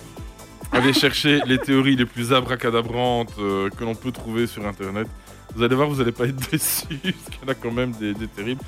Allez 0.71 0.93
chercher 0.93 1.41
les 1.45 1.58
théories 1.58 1.95
les 1.95 2.05
plus 2.05 2.34
abracadabrantes 2.34 3.34
euh, 3.39 3.69
que 3.69 3.84
l'on 3.84 3.95
peut 3.95 4.12
trouver 4.12 4.47
sur 4.47 4.65
internet. 4.65 5.08
Vous 5.55 5.63
allez 5.63 5.75
voir, 5.75 5.89
vous 5.89 5.97
n'allez 5.97 6.12
pas 6.12 6.25
être 6.25 6.49
déçus, 6.51 6.86
parce 6.89 7.03
qu'il 7.03 7.41
y 7.41 7.45
en 7.45 7.51
a 7.51 7.55
quand 7.55 7.71
même 7.71 7.91
des, 7.91 8.13
des 8.13 8.27
terribles. 8.27 8.62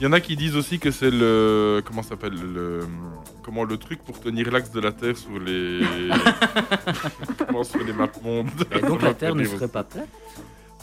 Il 0.00 0.02
y 0.02 0.06
en 0.06 0.12
a 0.12 0.20
qui 0.20 0.34
disent 0.36 0.56
aussi 0.56 0.78
que 0.78 0.90
c'est 0.90 1.10
le. 1.10 1.80
Comment 1.86 2.02
ça 2.02 2.10
s'appelle 2.10 2.34
le, 2.34 2.80
Comment 3.42 3.64
le 3.64 3.76
truc 3.76 4.02
pour 4.02 4.20
tenir 4.20 4.50
l'axe 4.50 4.70
de 4.72 4.80
la 4.80 4.92
Terre 4.92 5.16
sur 5.16 5.38
les. 5.38 5.80
comment 7.46 7.62
sur 7.64 7.82
les 7.82 7.92
maps 7.92 8.08
mondes. 8.22 8.48
Et 8.72 8.80
donc 8.80 9.02
la 9.02 9.14
Terre 9.14 9.34
ne 9.34 9.44
serait 9.44 9.68
pas 9.68 9.84
plate 9.84 10.08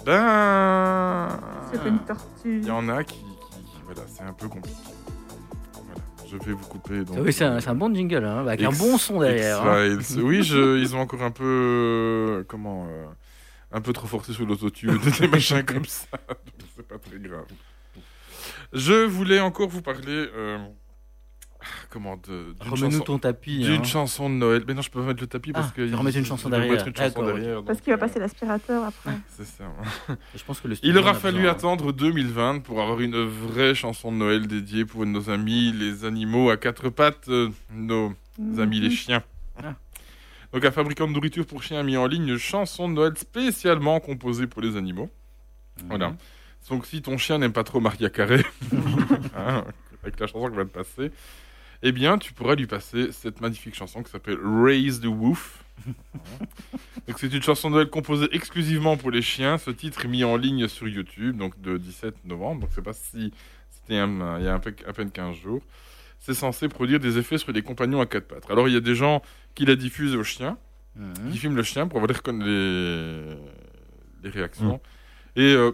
Ben. 0.05 1.27
C'est 1.73 1.87
une 1.89 1.99
tortue. 1.99 2.59
Il 2.61 2.65
y 2.65 2.71
en 2.71 2.87
a 2.89 3.03
qui. 3.03 3.15
qui- 3.15 3.25
Voilà, 3.85 4.01
c'est 4.07 4.23
un 4.23 4.33
peu 4.33 4.47
compliqué. 4.47 4.77
Voilà, 5.73 6.01
je 6.29 6.37
vais 6.37 6.53
vous 6.53 6.65
couper. 6.67 7.03
Donc, 7.03 7.17
Oui, 7.21 7.33
c'est 7.33 7.43
un, 7.45 7.75
bon 7.75 7.93
jingle, 7.93 8.23
hein, 8.23 8.39
avec 8.39 8.63
un 8.63 8.69
bon 8.71 8.97
son 8.97 9.19
derrière. 9.19 9.61
hein. 9.65 9.97
Oui, 10.17 10.41
je- 10.43 10.77
ils 10.79 10.95
ont 10.95 10.99
encore 11.01 11.21
un 11.23 11.31
peu. 11.31 11.43
euh, 11.43 12.43
comment 12.47 12.87
euh, 12.89 13.05
Un 13.73 13.81
peu 13.81 13.91
trop 13.93 14.07
forcé 14.07 14.31
sur 14.31 14.45
l'autotune, 14.45 14.97
des 15.19 15.27
machins 15.27 15.63
comme 15.63 15.85
ça. 15.85 16.07
Donc 16.29 16.67
c'est 16.75 16.87
pas 16.87 16.97
très 16.97 17.19
grave. 17.19 17.45
Je 18.73 19.05
voulais 19.05 19.39
encore 19.39 19.67
vous 19.69 19.81
parler. 19.81 20.07
euh, 20.07 20.57
comment 21.89 22.15
de, 22.17 22.53
d'une 22.59 22.71
Remets-nous 22.71 22.91
chanson, 22.91 23.03
ton 23.03 23.19
tapis. 23.19 23.59
d'une 23.59 23.81
hein. 23.81 23.83
chanson 23.83 24.29
de 24.29 24.35
Noël. 24.35 24.63
Mais 24.67 24.73
non, 24.73 24.81
je 24.81 24.89
peux 24.89 24.99
pas 25.01 25.07
mettre 25.07 25.21
le 25.21 25.27
tapis 25.27 25.51
parce 25.51 25.67
Ah, 25.69 25.73
que. 25.75 25.93
remets 25.95 26.11
une 26.11 26.25
chanson 26.25 26.49
derrière. 26.49 26.71
mettre 26.71 26.87
une 26.87 26.95
chanson 26.95 27.19
D'accord, 27.21 27.35
derrière, 27.35 27.63
Parce 27.63 27.77
donc, 27.77 27.83
qu'il 27.83 27.93
va 27.93 27.97
euh, 27.97 27.99
passer 27.99 28.19
l'aspirateur 28.19 28.83
après. 28.85 29.11
C'est 29.29 29.45
ça. 29.45 29.65
Je 30.35 30.43
pense 30.43 30.59
que 30.61 30.67
le 30.69 30.75
Il 30.83 30.97
aura 30.97 31.13
fallu 31.13 31.37
besoin. 31.39 31.51
attendre 31.51 31.91
2020 31.91 32.59
pour 32.61 32.81
avoir 32.81 32.99
une 33.01 33.21
vraie 33.23 33.75
chanson 33.75 34.11
de 34.11 34.17
Noël 34.17 34.47
dédiée 34.47 34.85
pour 34.85 35.05
nos 35.05 35.29
amis, 35.29 35.71
les 35.73 36.05
animaux 36.05 36.49
à 36.49 36.57
quatre 36.57 36.89
pattes, 36.89 37.27
euh, 37.29 37.49
nos 37.71 38.13
amis 38.57 38.79
les 38.79 38.89
chiens. 38.89 39.23
Ah. 39.63 39.75
Donc 40.53 40.65
un 40.65 40.71
fabricant 40.71 41.07
de 41.07 41.13
nourriture 41.13 41.45
pour 41.45 41.61
chiens 41.63 41.79
a 41.79 41.83
mis 41.83 41.95
en 41.97 42.07
ligne 42.07 42.27
une 42.29 42.37
chanson 42.37 42.89
de 42.89 42.93
Noël 42.95 43.13
spécialement 43.17 43.99
composée 43.99 44.47
pour 44.47 44.61
les 44.61 44.75
animaux. 44.77 45.09
Mhm. 45.81 45.87
Voilà. 45.89 46.15
Donc 46.69 46.85
si 46.85 47.01
ton 47.01 47.17
chien 47.17 47.37
n'aime 47.39 47.51
pas 47.53 47.63
trop 47.63 47.79
Maria 47.79 48.09
Carré, 48.09 48.45
hein, 49.35 49.65
avec 50.03 50.19
la 50.19 50.27
chanson 50.27 50.49
qui 50.49 50.55
va 50.55 50.63
te 50.63 50.69
passer, 50.69 51.11
eh 51.83 51.91
bien 51.91 52.17
tu 52.17 52.31
pourras 52.33 52.55
lui 52.55 52.67
passer 52.67 53.11
cette 53.11 53.41
magnifique 53.41 53.75
chanson 53.75 54.03
qui 54.03 54.11
s'appelle 54.11 54.37
Raise 54.43 55.01
the 55.01 55.05
Woof. 55.07 55.63
Voilà. 56.13 56.45
donc 57.07 57.19
c'est 57.19 57.33
une 57.33 57.41
chanson 57.41 57.69
de 57.69 57.75
Noël 57.75 57.89
composée 57.89 58.27
exclusivement 58.31 58.95
pour 58.97 59.11
les 59.11 59.21
chiens. 59.21 59.57
Ce 59.57 59.71
titre 59.71 60.05
est 60.05 60.07
mis 60.07 60.23
en 60.23 60.37
ligne 60.37 60.67
sur 60.67 60.87
YouTube, 60.87 61.37
donc 61.37 61.59
de 61.59 61.77
17 61.77 62.23
novembre. 62.25 62.61
Donc 62.61 62.69
c'est 62.73 62.83
pas 62.83 62.93
si 62.93 63.33
c'était 63.69 63.95
il 63.95 64.43
y 64.43 64.47
a 64.47 64.53
un 64.53 64.59
peu- 64.59 64.75
à 64.87 64.93
peine 64.93 65.11
15 65.11 65.35
jours. 65.37 65.61
C'est 66.19 66.35
censé 66.35 66.67
produire 66.69 66.99
des 66.99 67.17
effets 67.17 67.39
sur 67.39 67.51
les 67.51 67.63
compagnons 67.63 67.99
à 67.99 68.05
quatre 68.05 68.27
pattes. 68.27 68.49
Alors 68.51 68.67
il 68.67 68.75
y 68.75 68.77
a 68.77 68.81
des 68.81 68.93
gens 68.95 69.23
qui 69.55 69.65
la 69.65 69.75
diffusent 69.75 70.15
aux 70.15 70.23
chiens 70.23 70.57
Mhm. 70.95 71.31
qui 71.31 71.37
filme 71.37 71.55
le 71.55 71.63
chien 71.63 71.87
pour 71.87 72.01
avoir 72.03 72.11
les, 72.33 73.23
les, 74.23 74.29
réactions. 74.29 74.81
Et 75.37 75.53
euh, 75.53 75.71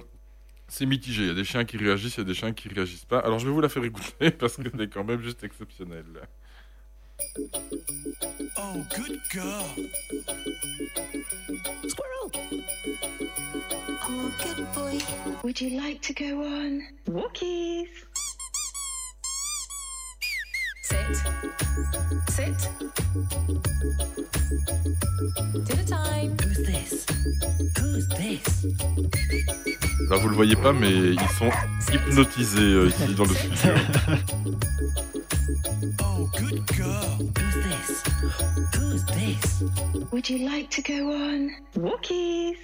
c'est 0.67 0.86
mitigé. 0.86 1.23
Il 1.23 1.27
y 1.27 1.32
a 1.32 1.34
des 1.34 1.43
chiens 1.43 1.65
qui 1.65 1.77
réagissent, 1.77 2.15
il 2.17 2.19
y 2.19 2.21
a 2.21 2.25
des 2.25 2.34
chiens 2.34 2.53
qui 2.53 2.69
réagissent 2.69 3.06
pas. 3.06 3.19
Alors 3.19 3.39
je 3.39 3.45
vais 3.45 3.51
vous 3.51 3.62
la 3.62 3.69
faire 3.69 3.84
écouter 3.84 4.32
parce 4.39 4.58
qu'elle 4.58 4.82
est 4.82 4.89
quand 4.89 5.03
même 5.03 5.21
juste 5.21 5.43
exceptionnelle. 5.43 6.27
Oh, 8.58 8.84
good 8.95 9.19
girl. 9.32 9.63
Oh, 14.10 14.32
good 14.43 14.67
boy. 14.73 14.99
Would 15.43 15.60
you 15.62 15.80
like 15.82 16.01
to 16.01 16.13
go 16.13 16.43
on? 16.43 16.82
Walkies? 17.08 17.88
Sit. 20.84 21.17
Sit. 22.30 22.69
Là, 30.09 30.15
vous 30.15 30.29
le 30.29 30.35
voyez 30.35 30.55
pas, 30.55 30.71
mais 30.71 30.89
ils 30.91 31.29
sont 31.37 31.49
hypnotisés 31.93 32.61
euh, 32.61 32.87
ici 32.87 33.13
dans 33.13 33.25
le 33.25 33.35
studio. 33.35 33.73
Oh, 36.01 36.29
good 36.37 36.63
girl. 36.73 37.17
Who's 37.35 37.55
this? 37.63 38.03
Who's 38.75 39.05
this? 39.05 39.63
Would 40.11 40.29
you 40.29 40.49
like 40.49 40.69
to 40.69 40.81
go 40.81 41.11
on? 41.11 41.51
Walkies? 41.75 42.55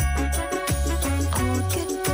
Oh, 0.00 1.60
good 1.74 2.13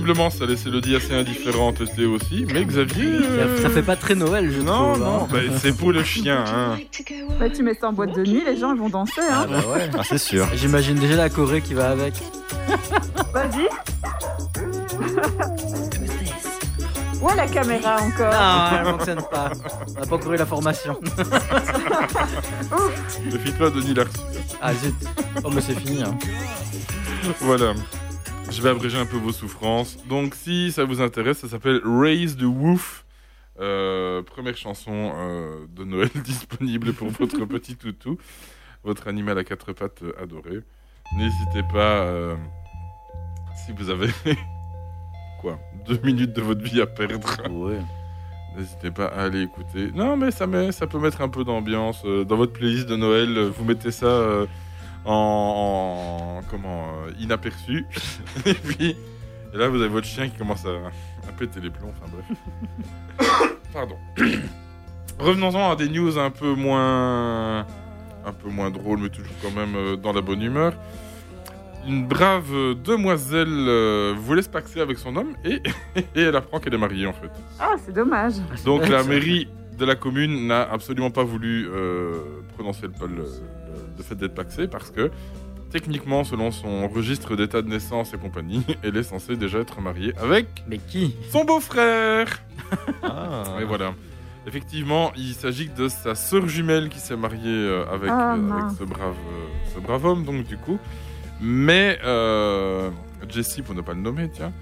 visiblement, 0.00 0.30
ça 0.30 0.46
laisse 0.46 0.64
Elodie 0.66 0.96
assez 0.96 1.14
indifférente 1.14 1.82
Théo 1.94 2.14
aussi, 2.14 2.46
mais 2.52 2.64
Xavier. 2.64 3.04
euh, 3.06 3.56
Ça, 3.58 3.62
ça 3.64 3.70
fait 3.70 3.82
pas 3.82 3.96
très 3.96 4.14
Noël, 4.14 4.50
je 4.50 4.60
Non, 4.60 4.92
trouve. 4.94 5.04
non, 5.04 5.24
hein. 5.24 5.28
bah, 5.30 5.38
c'est 5.60 5.76
pour 5.76 5.92
le 5.92 6.02
chien. 6.04 6.44
Hein. 6.46 6.78
Bah, 7.38 7.50
tu 7.50 7.62
mets 7.62 7.74
ça 7.74 7.88
en 7.88 7.92
boîte 7.92 8.14
de 8.14 8.22
nuit, 8.24 8.42
les 8.46 8.56
gens 8.56 8.72
ils 8.72 8.78
vont 8.80 8.88
danser. 8.88 9.20
Ah 9.28 9.42
Hein. 9.42 9.46
bah 9.50 9.60
ouais. 9.74 9.90
Ah, 9.98 10.02
c'est 10.02 10.18
sûr. 10.18 10.46
J'imagine 10.54 10.96
déjà 10.98 11.16
la 11.16 11.28
Corée 11.28 11.60
qui 11.60 11.74
va 11.74 11.90
avec. 11.90 12.14
Vas-y. 13.34 13.68
Où 17.22 17.28
est 17.28 17.36
la 17.36 17.46
caméra 17.46 17.96
encore 18.00 18.32
Non, 18.32 18.78
elle 18.78 18.86
fonctionne 18.86 19.22
pas. 19.30 19.50
On 19.96 20.00
n'a 20.00 20.06
pas 20.06 20.16
encore 20.16 20.32
eu 20.32 20.36
la 20.38 20.46
formation. 20.46 20.98
Méfie-toi, 23.32 23.70
Denis 23.70 23.92
l'a 23.94 24.04
reçu. 24.04 24.16
Ah 24.62 24.72
zut. 24.74 24.94
Oh 25.44 25.50
mais 25.52 25.60
c'est 25.60 25.78
fini. 25.78 26.02
Hein. 26.02 26.16
Voilà. 27.40 27.74
Je 28.50 28.60
vais 28.62 28.70
abréger 28.70 28.98
un 28.98 29.06
peu 29.06 29.16
vos 29.16 29.32
souffrances. 29.32 29.96
Donc, 30.08 30.34
si 30.34 30.72
ça 30.72 30.84
vous 30.84 31.00
intéresse, 31.00 31.38
ça 31.38 31.48
s'appelle 31.48 31.80
Raise 31.84 32.36
the 32.36 32.42
Woof. 32.42 33.04
Euh, 33.60 34.22
première 34.22 34.56
chanson 34.56 35.12
euh, 35.14 35.66
de 35.74 35.84
Noël 35.84 36.08
disponible 36.24 36.92
pour 36.92 37.08
votre 37.08 37.44
petit 37.44 37.76
toutou, 37.76 38.18
votre 38.84 39.06
animal 39.08 39.38
à 39.38 39.44
quatre 39.44 39.72
pattes 39.72 40.02
adoré. 40.20 40.60
N'hésitez 41.16 41.62
pas, 41.72 42.02
euh, 42.06 42.36
si 43.66 43.72
vous 43.72 43.90
avez 43.90 44.08
quoi, 45.40 45.58
deux 45.86 46.00
minutes 46.02 46.32
de 46.32 46.40
votre 46.40 46.62
vie 46.62 46.80
à 46.80 46.86
perdre, 46.86 47.28
Ouais. 47.50 47.78
n'hésitez 48.56 48.90
pas 48.90 49.06
à 49.06 49.24
aller 49.24 49.42
écouter. 49.42 49.90
Non, 49.94 50.16
mais 50.16 50.30
ça, 50.30 50.46
met, 50.46 50.72
ça 50.72 50.86
peut 50.86 50.98
mettre 50.98 51.20
un 51.20 51.28
peu 51.28 51.44
d'ambiance 51.44 52.02
euh, 52.04 52.24
dans 52.24 52.36
votre 52.36 52.52
playlist 52.52 52.88
de 52.88 52.96
Noël. 52.96 53.38
Vous 53.56 53.64
mettez 53.64 53.90
ça 53.90 54.06
en, 55.04 56.40
en- 56.40 56.42
comment 56.50 56.84
euh, 57.06 57.10
inaperçu, 57.20 57.84
et 58.46 58.54
puis 58.54 58.96
et 59.52 59.56
là 59.56 59.68
vous 59.68 59.76
avez 59.80 59.88
votre 59.88 60.06
chien 60.06 60.28
qui 60.28 60.36
commence 60.38 60.64
à, 60.66 60.70
à 61.28 61.32
péter 61.38 61.60
les 61.60 61.70
plombs. 61.70 61.92
Enfin 61.96 62.10
bref. 62.12 63.50
Pardon. 63.72 63.96
Revenons-en 65.18 65.72
à 65.72 65.76
des 65.76 65.88
news 65.88 66.18
un 66.18 66.30
peu 66.30 66.54
moins 66.54 67.60
un 68.26 68.32
peu 68.32 68.48
moins 68.48 68.70
drôles, 68.70 69.00
mais 69.00 69.08
toujours 69.08 69.32
quand 69.42 69.50
même 69.50 69.74
euh, 69.76 69.96
dans 69.96 70.12
la 70.12 70.20
bonne 70.20 70.42
humeur. 70.42 70.74
Une 71.86 72.06
brave 72.06 72.50
demoiselle 72.84 73.48
euh, 73.48 74.14
voulait 74.16 74.42
se 74.42 74.50
paxer 74.50 74.80
avec 74.80 74.98
son 74.98 75.16
homme 75.16 75.34
et, 75.44 75.62
et 76.14 76.20
elle 76.20 76.36
apprend 76.36 76.60
qu'elle 76.60 76.74
est 76.74 76.78
mariée 76.78 77.06
en 77.06 77.12
fait. 77.14 77.30
Ah, 77.58 77.76
c'est 77.84 77.92
dommage. 77.94 78.34
Donc 78.66 78.86
la 78.88 79.02
mairie 79.02 79.48
de 79.78 79.84
la 79.86 79.94
commune 79.94 80.46
n'a 80.46 80.60
absolument 80.70 81.10
pas 81.10 81.24
voulu 81.24 81.66
euh, 81.72 82.18
prononcer 82.54 82.82
le, 82.82 83.06
le- 83.06 83.24
le- 84.00 84.04
fait 84.04 84.14
d'être 84.16 84.34
paxée 84.34 84.66
parce 84.66 84.90
que 84.90 85.10
techniquement, 85.70 86.24
selon 86.24 86.50
son 86.50 86.88
registre 86.88 87.36
d'état 87.36 87.62
de 87.62 87.68
naissance 87.68 88.12
et 88.14 88.18
compagnie, 88.18 88.64
elle 88.82 88.96
est 88.96 89.02
censée 89.04 89.36
déjà 89.36 89.58
être 89.60 89.80
mariée 89.80 90.12
avec 90.20 90.46
Mais 90.68 90.78
qui? 90.78 91.14
son 91.30 91.44
beau-frère. 91.44 92.26
Ah. 93.02 93.44
Et 93.60 93.64
voilà. 93.64 93.92
Effectivement, 94.46 95.12
il 95.16 95.34
s'agit 95.34 95.68
de 95.68 95.88
sa 95.88 96.14
sœur 96.14 96.48
jumelle 96.48 96.88
qui 96.88 96.98
s'est 96.98 97.16
mariée 97.16 97.42
euh, 97.46 97.84
avec, 97.92 98.10
Ah, 98.12 98.34
euh, 98.36 98.52
avec 98.52 98.78
ce, 98.78 98.84
brave, 98.84 99.14
euh, 99.14 99.74
ce 99.74 99.80
brave 99.80 100.04
homme, 100.06 100.24
donc 100.24 100.46
du 100.46 100.56
coup. 100.56 100.78
Mais 101.40 101.98
euh, 102.04 102.90
Jesse, 103.28 103.60
pour 103.64 103.74
ne 103.74 103.80
pas 103.82 103.92
le 103.94 104.00
nommer, 104.00 104.30
tiens. 104.32 104.52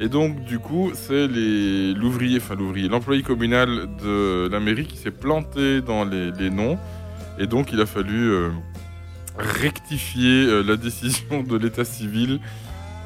Et 0.00 0.08
donc, 0.08 0.44
du 0.44 0.58
coup, 0.60 0.92
c'est 0.94 1.26
les- 1.26 1.92
l'ouvrier, 1.94 2.38
enfin 2.38 2.54
l'ouvrier, 2.54 2.88
l'employé 2.88 3.22
communal 3.22 3.88
de 4.02 4.48
la 4.50 4.60
mairie 4.60 4.86
qui 4.86 4.96
s'est 4.96 5.10
planté 5.10 5.80
dans 5.82 6.04
les, 6.04 6.30
les 6.32 6.50
noms. 6.50 6.78
Et 7.38 7.46
donc, 7.46 7.72
il 7.72 7.80
a 7.80 7.86
fallu 7.86 8.30
euh, 8.30 8.50
rectifier 9.38 10.46
euh, 10.46 10.62
la 10.62 10.76
décision 10.76 11.42
de 11.42 11.56
l'état 11.56 11.84
civil 11.84 12.40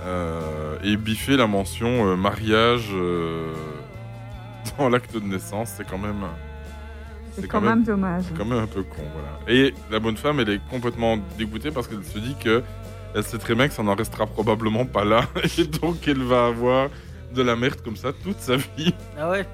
euh, 0.05 0.77
et 0.83 0.97
biffer 0.97 1.37
la 1.37 1.47
mention 1.47 2.09
euh, 2.09 2.17
mariage 2.17 2.89
euh, 2.93 3.53
dans 4.79 4.89
l'acte 4.89 5.15
de 5.15 5.21
naissance. 5.21 5.75
C'est 5.77 5.87
quand 5.87 5.99
même. 5.99 6.25
C'est 7.33 7.47
quand 7.47 7.61
même 7.61 7.85
dommage. 7.85 8.25
C'est 8.29 8.37
quand 8.37 8.45
même 8.45 8.59
un 8.59 8.67
peu 8.67 8.83
con, 8.83 9.03
voilà. 9.13 9.39
Et 9.49 9.73
la 9.91 10.01
bonne 10.01 10.17
femme, 10.17 10.41
elle 10.41 10.51
est 10.51 10.61
complètement 10.71 11.19
dégoûtée 11.39 11.71
parce 11.71 11.87
qu'elle 11.87 12.05
se 12.05 12.19
dit 12.19 12.37
que 12.39 12.63
elle 13.15 13.23
sait 13.23 13.39
très 13.39 13.55
bien 13.55 13.69
que 13.69 13.75
ça 13.75 13.83
n'en 13.83 13.95
restera 13.95 14.27
probablement 14.27 14.87
pas 14.87 15.05
là, 15.05 15.27
et 15.59 15.65
donc 15.65 16.09
elle 16.09 16.23
va 16.23 16.47
avoir 16.47 16.89
de 17.35 17.43
la 17.43 17.57
merde 17.57 17.81
comme 17.83 17.97
ça 17.97 18.13
toute 18.13 18.41
sa 18.41 18.57
vie. 18.57 18.95
Ah 19.19 19.31
ouais 19.31 19.47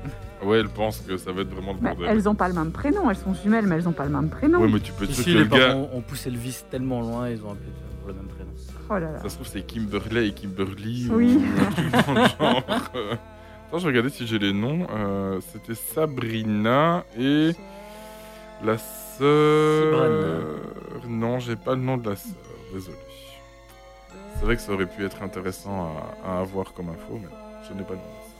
Ouais, 0.44 0.58
elle 0.60 0.68
pense 0.68 0.98
que 1.00 1.16
ça 1.16 1.32
va 1.32 1.42
être 1.42 1.50
vraiment 1.50 1.72
le 1.72 1.78
Bah, 1.80 1.90
bordel. 1.94 2.08
elles 2.10 2.28
ont 2.28 2.34
pas 2.34 2.48
le 2.48 2.54
même 2.54 2.70
prénom, 2.70 3.10
elles 3.10 3.16
sont 3.16 3.34
jumelles, 3.34 3.66
mais 3.66 3.76
elles 3.76 3.88
ont 3.88 3.92
pas 3.92 4.04
le 4.04 4.10
même 4.10 4.28
prénom. 4.28 4.60
Ouais, 4.60 4.68
mais 4.72 4.80
tu 4.80 4.92
peux 4.92 5.06
te 5.06 5.12
dire 5.12 5.24
que 5.24 5.30
les 5.30 5.38
le 5.38 5.44
gars, 5.46 5.68
parents 5.68 5.90
ont 5.92 6.00
poussé 6.00 6.30
le 6.30 6.38
vice 6.38 6.64
tellement 6.70 7.00
loin, 7.00 7.28
ils 7.28 7.42
ont 7.44 7.50
appelé 7.50 7.70
pour 8.00 8.08
le 8.08 8.14
même 8.14 8.26
prénom. 8.26 8.50
Oh 8.90 8.94
là 8.94 9.12
là. 9.12 9.18
ça 9.22 9.28
se 9.28 9.34
trouve, 9.34 9.46
c'est 9.48 9.62
Kimberley 9.66 10.28
et 10.28 10.32
Kimberly. 10.32 11.08
Oui. 11.10 11.38
Ou 11.38 11.60
un 11.60 11.70
truc 11.72 11.90
dans 12.06 12.12
le 12.14 12.20
genre. 12.38 12.62
Attends, 12.68 13.78
je 13.78 13.82
vais 13.82 13.88
regarder 13.88 14.08
si 14.10 14.26
j'ai 14.26 14.38
les 14.38 14.52
noms. 14.54 14.86
Euh, 14.90 15.40
C'était 15.52 15.74
Sabrina 15.74 17.04
et 17.18 17.50
la 18.64 18.78
sœur. 18.78 20.08
Non, 21.06 21.38
j'ai 21.38 21.56
pas 21.56 21.74
le 21.74 21.80
nom 21.82 21.96
de 21.98 22.08
la 22.10 22.16
sœur. 22.16 22.32
Désolé. 22.72 22.96
C'est 24.36 24.44
vrai 24.44 24.56
que 24.56 24.62
ça 24.62 24.72
aurait 24.72 24.86
pu 24.86 25.04
être 25.04 25.22
intéressant 25.22 25.90
à, 26.24 26.30
à 26.36 26.40
avoir 26.40 26.72
comme 26.72 26.88
info, 26.90 27.20
mais 27.20 27.28
je 27.68 27.74
n'ai 27.74 27.82
pas 27.82 27.94
le 27.94 27.96
nom 27.98 28.04
de 28.04 28.08
la 28.08 28.24
sœur. 28.24 28.37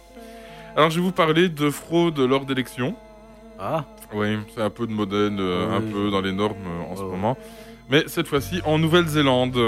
Alors, 0.79 0.91
je 0.91 1.01
vais 1.01 1.05
vous 1.05 1.11
parler 1.13 1.49
de 1.49 1.71
fraude 1.71 2.21
lors 2.21 2.45
d'élections. 2.45 2.95
Ah 3.59 3.85
Oui, 4.15 4.29
c'est 4.55 4.63
un 4.63 4.71
peu 4.71 4.87
de 4.87 4.93
modèle, 4.93 5.35
euh, 5.41 5.77
un 5.77 5.81
peu 5.81 6.09
dans 6.13 6.21
les 6.21 6.31
normes 6.31 6.55
euh, 6.69 6.93
en 6.93 6.95
ce 6.95 7.03
moment. 7.03 7.37
Mais 7.91 8.05
cette 8.07 8.29
fois-ci 8.29 8.61
en 8.65 8.79
Nouvelle-Zélande. 8.79 9.59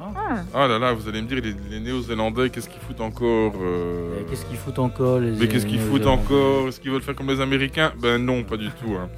Ah, 0.00 0.36
Ah 0.54 0.68
là 0.68 0.78
là, 0.78 0.92
vous 0.92 1.08
allez 1.08 1.20
me 1.20 1.26
dire, 1.26 1.40
les, 1.42 1.52
les 1.68 1.80
Néo-Zélandais, 1.80 2.50
qu'est-ce 2.50 2.68
qu'ils 2.68 2.80
foutent 2.80 3.00
encore 3.00 3.54
euh, 3.60 4.14
Mais 4.20 4.30
Qu'est-ce 4.30 4.46
qu'ils 4.46 4.56
foutent 4.56 4.78
encore 4.78 5.18
les 5.18 5.32
Mais 5.32 5.48
qu'est-ce 5.48 5.66
qu'ils 5.66 5.80
foutent 5.80 6.06
encore? 6.06 6.68
Est-ce 6.68 6.80
qu'ils 6.80 6.92
veulent 6.92 7.02
faire 7.02 7.16
comme 7.16 7.26
les 7.28 7.40
Américains? 7.40 7.92
Ben 8.00 8.24
non, 8.24 8.44
pas 8.44 8.56
du 8.56 8.68
tout. 8.70 8.92
hein. 8.94 9.08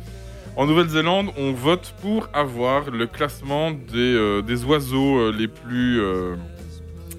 En 0.57 0.65
Nouvelle-Zélande, 0.65 1.27
on 1.37 1.53
vote 1.53 1.93
pour 2.01 2.29
avoir 2.33 2.91
le 2.91 3.07
classement 3.07 3.71
des, 3.71 4.15
euh, 4.15 4.41
des 4.41 4.65
oiseaux 4.65 5.19
euh, 5.19 5.31
les 5.37 5.49
plus... 5.49 6.01
euh, 6.01 6.37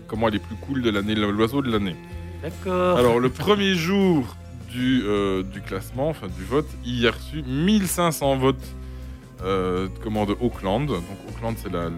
comment 0.08 0.30
les 0.30 0.40
plus 0.40 0.56
cool 0.66 0.82
de 0.82 0.90
l'année, 0.90 1.14
l'oiseau 1.14 1.62
de 1.62 1.70
l'année. 1.72 1.96
D'accord. 2.41 2.98
Alors, 2.98 3.19
le 3.19 3.30
premier 3.30 3.74
jour 3.76 4.36
du, 4.71 5.02
euh, 5.06 5.43
du 5.43 5.62
classement, 5.62 6.10
enfin 6.10 6.28
du 6.28 6.43
vote, 6.43 6.67
il 6.86 7.00
y 7.00 7.08
a 7.08 7.12
reçu 7.12 7.41
1500 7.43 8.38
votes 8.38 8.76
euh, 9.43 9.88
comment, 10.04 10.26
de 10.26 10.36
Auckland. 10.39 10.86
Donc, 10.88 11.04
Auckland, 11.30 11.56
c'est 11.58 11.71
la, 11.71 11.86
la- 11.86 11.91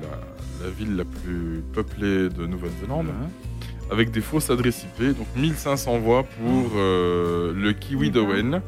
la 0.64 0.70
ville 0.72 0.96
la 0.96 1.06
plus 1.06 1.64
peuplée 1.74 2.30
de 2.30 2.48
Nouvelle-Zélande, 2.48 3.08
avec 3.92 4.10
des 4.10 4.22
fausses 4.22 4.50
adresses 4.50 4.84
IP. 4.84 5.16
Donc, 5.16 5.28
1500 5.36 6.00
voix 6.00 6.24
pour 6.24 6.72
euh, 6.76 7.54
le 7.56 7.74
kiwi 7.74 8.10
d'Owen. 8.10 8.62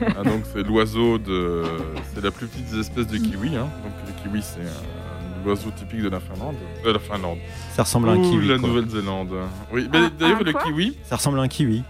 Ah, 0.00 0.22
donc, 0.24 0.42
c'est 0.52 0.62
l'oiseau 0.62 1.18
de. 1.18 1.62
C'est 2.14 2.22
la 2.22 2.30
plus 2.30 2.46
petite 2.46 2.70
des 2.70 2.80
espèces 2.80 3.06
de 3.08 3.16
kiwi. 3.16 3.56
hein. 3.56 3.68
Donc, 3.82 3.92
le 4.06 4.22
kiwi, 4.22 4.42
c'est 4.42 4.60
un 4.60 4.93
oiseau 5.46 5.70
typique 5.70 6.02
de 6.02 6.08
la 6.08 6.20
Finlande. 6.20 6.56
Euh, 6.84 6.92
la 6.92 6.98
Finlande. 6.98 7.38
Ça 7.72 7.82
ressemble 7.82 8.08
à 8.08 8.12
un 8.12 8.16
Ou 8.18 8.30
kiwi. 8.30 8.48
la 8.48 8.58
quoi. 8.58 8.68
Nouvelle-Zélande. 8.68 9.30
Oui, 9.72 9.88
mais 9.92 9.98
Un- 9.98 10.10
d'ailleurs, 10.18 10.40
un 10.40 10.44
le 10.44 10.52
quoi 10.52 10.62
kiwi. 10.62 10.96
Ça 11.04 11.16
ressemble 11.16 11.38
à 11.38 11.42
un 11.42 11.48
kiwi. 11.48 11.82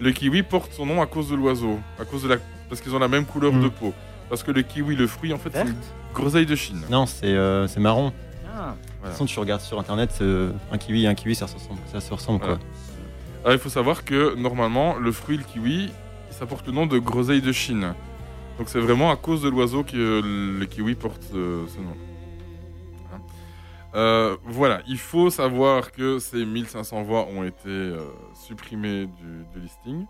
Le 0.00 0.10
kiwi 0.12 0.42
porte 0.42 0.72
son 0.72 0.86
nom 0.86 1.00
à 1.00 1.06
cause 1.06 1.30
de 1.30 1.36
l'oiseau, 1.36 1.78
à 1.98 2.04
cause 2.04 2.22
de 2.24 2.28
la, 2.28 2.36
parce 2.68 2.80
qu'ils 2.80 2.94
ont 2.94 2.98
la 2.98 3.08
même 3.08 3.24
couleur 3.24 3.52
Mm. 3.52 3.62
de 3.62 3.68
peau. 3.68 3.92
Parce 4.28 4.42
que 4.42 4.50
le 4.50 4.62
kiwi, 4.62 4.96
le 4.96 5.06
fruit, 5.06 5.32
en 5.32 5.38
fait, 5.38 5.50
c'est 5.52 5.58
Verte 5.64 5.68
une 5.68 6.14
groseille 6.14 6.46
de 6.46 6.54
Chine. 6.56 6.82
Non, 6.90 7.06
c'est 7.06 7.26
euh, 7.26 7.66
c'est 7.68 7.80
marron. 7.80 8.08
De 8.08 8.12
Ah. 8.58 8.74
toute 9.02 9.10
façon, 9.12 9.26
tu 9.26 9.38
regardes 9.38 9.60
sur 9.60 9.78
internet, 9.78 10.10
euh, 10.20 10.50
un 10.72 10.78
kiwi 10.78 11.04
et 11.04 11.06
un 11.06 11.14
kiwi, 11.14 11.34
ça 11.34 11.46
se 11.46 11.54
ressemble. 11.54 11.78
Ça 11.92 12.00
se 12.00 12.12
ressemble 12.12 12.40
quoi. 12.40 12.58
Il 13.50 13.58
faut 13.58 13.68
savoir 13.68 14.04
que 14.04 14.34
normalement, 14.34 14.96
le 14.96 15.12
fruit, 15.12 15.36
le 15.36 15.44
kiwi, 15.44 15.90
ça 16.30 16.46
porte 16.46 16.66
le 16.66 16.72
nom 16.72 16.86
de 16.86 16.98
groseille 16.98 17.40
de 17.42 17.52
Chine. 17.52 17.94
Donc 18.58 18.68
c'est 18.68 18.80
vraiment 18.80 19.10
à 19.12 19.16
cause 19.16 19.42
de 19.42 19.48
l'oiseau 19.48 19.84
que 19.84 19.96
euh, 19.96 20.58
le 20.58 20.66
kiwi 20.66 20.94
porte 20.96 21.22
euh, 21.34 21.64
ce 21.68 21.78
nom. 21.78 21.94
Euh, 23.96 24.36
voilà, 24.44 24.80
il 24.86 24.98
faut 24.98 25.30
savoir 25.30 25.90
que 25.90 26.18
ces 26.18 26.44
1500 26.44 27.02
voix 27.02 27.26
ont 27.34 27.42
été 27.44 27.68
euh, 27.68 27.96
supprimées 28.34 29.06
du, 29.06 29.44
du 29.54 29.60
listing. 29.60 30.04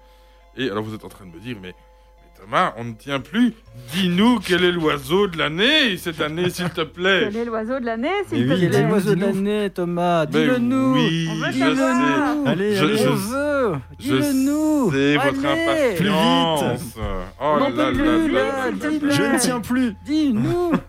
Et 0.56 0.68
alors 0.70 0.82
vous 0.82 0.94
êtes 0.94 1.04
en 1.04 1.08
train 1.08 1.24
de 1.26 1.30
me 1.30 1.38
dire, 1.38 1.56
mais, 1.62 1.68
mais 1.72 2.40
Thomas, 2.40 2.72
on 2.78 2.84
ne 2.84 2.94
tient 2.94 3.20
plus. 3.20 3.54
Dis-nous 3.92 4.40
quel 4.40 4.64
est 4.64 4.72
l'oiseau 4.72 5.28
de 5.28 5.38
l'année 5.38 5.96
cette 5.98 6.20
année, 6.20 6.50
s'il 6.50 6.68
te 6.70 6.80
plaît. 6.80 7.28
quel 7.30 7.36
est 7.36 7.44
l'oiseau 7.44 7.78
de 7.78 7.84
l'année, 7.86 8.08
s'il 8.28 8.46
te 8.48 8.52
oui, 8.52 8.58
Quel 8.60 8.64
est 8.64 8.68
plaît 8.70 8.88
l'oiseau 8.88 9.14
de 9.14 9.20
l'année, 9.20 9.70
Thomas 9.70 10.26
Ben 10.26 10.40
Dis-le-nous 10.40 10.94
Oui, 10.94 11.28
On 11.30 11.34
veut 11.36 11.52
je 11.52 11.58
savoir. 11.58 12.34
sais. 12.44 12.48
Allez, 12.50 12.74
Je- 12.74 12.84
allez. 12.84 12.96
je- 12.96 13.08
On 13.08 13.14
veut 13.14 13.72
Je 14.00 14.04
Dis-le-nous 14.16 14.90
sais 14.92 15.14
votre 15.16 15.46
impatience. 15.46 16.94
Oh 17.40 17.58
là 17.58 17.68
là 17.70 17.70
là 17.70 17.90
plus, 17.92 18.04
là 18.32 18.42
là, 18.42 18.48
là 18.48 18.70
là 18.70 18.88
dis-le. 18.90 19.08
là. 19.08 19.14
Je 19.14 19.22
ne 19.22 19.38
tiens 19.38 19.60
plus. 19.60 19.94
Dis-nous 20.04 20.72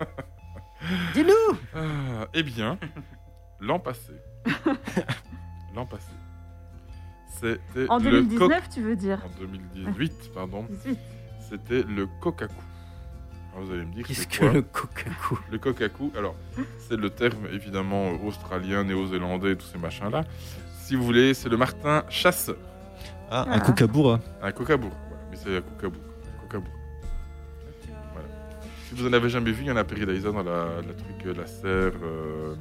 Dis-nous 1.13 1.57
Ah, 1.75 2.27
eh 2.33 2.43
bien, 2.43 2.77
l'an 3.59 3.79
passé, 3.79 4.13
l'an 5.75 5.85
passé, 5.85 6.11
C'était 7.39 7.89
En 7.89 7.97
le 7.97 8.03
2019, 8.23 8.63
co- 8.63 8.69
tu 8.73 8.81
veux 8.81 8.95
dire 8.95 9.21
En 9.25 9.39
2018, 9.39 10.31
pardon. 10.33 10.65
18. 10.69 10.99
C'était 11.49 11.83
le 11.83 12.07
Kokaku. 12.21 12.53
Alors 13.53 13.65
vous 13.65 13.73
allez 13.73 13.85
me 13.85 13.93
dire 13.93 14.05
Qu'est-ce 14.05 14.21
c'est 14.21 14.27
que 14.39 14.45
le 14.45 14.61
cocaco 14.61 15.39
Le 15.51 15.57
Kokaku, 15.57 16.11
alors 16.17 16.35
c'est 16.79 16.97
le 16.97 17.09
terme 17.09 17.47
évidemment 17.51 18.11
euh, 18.11 18.27
australien, 18.27 18.83
néo-zélandais, 18.83 19.55
tous 19.55 19.65
ces 19.67 19.77
machins-là. 19.79 20.25
Si 20.83 20.95
vous 20.95 21.03
voulez, 21.03 21.33
c'est 21.33 21.49
le 21.49 21.57
martin 21.57 22.03
chasseur. 22.09 22.57
Ah, 23.31 23.45
Ah. 23.49 23.53
un 23.55 23.59
kookaburra. 23.59 24.19
Un 24.41 24.51
cocabour, 24.51 24.91
voilà. 25.09 25.23
mais 25.31 25.37
c'est 25.37 25.57
un 25.57 25.61
cocabour. 25.61 26.01
Vous 28.97 29.07
en 29.07 29.13
avez 29.13 29.29
jamais 29.29 29.51
vu, 29.51 29.63
il 29.63 29.67
y 29.67 29.71
en 29.71 29.77
a 29.77 29.81
à 29.81 29.83
Paradise 29.83 30.23
dans 30.23 30.43
la, 30.43 30.81
la 30.81 30.93
truc, 30.93 31.25
euh, 31.25 31.33
la 31.33 31.47
serre 31.47 31.93
euh, 32.03 32.55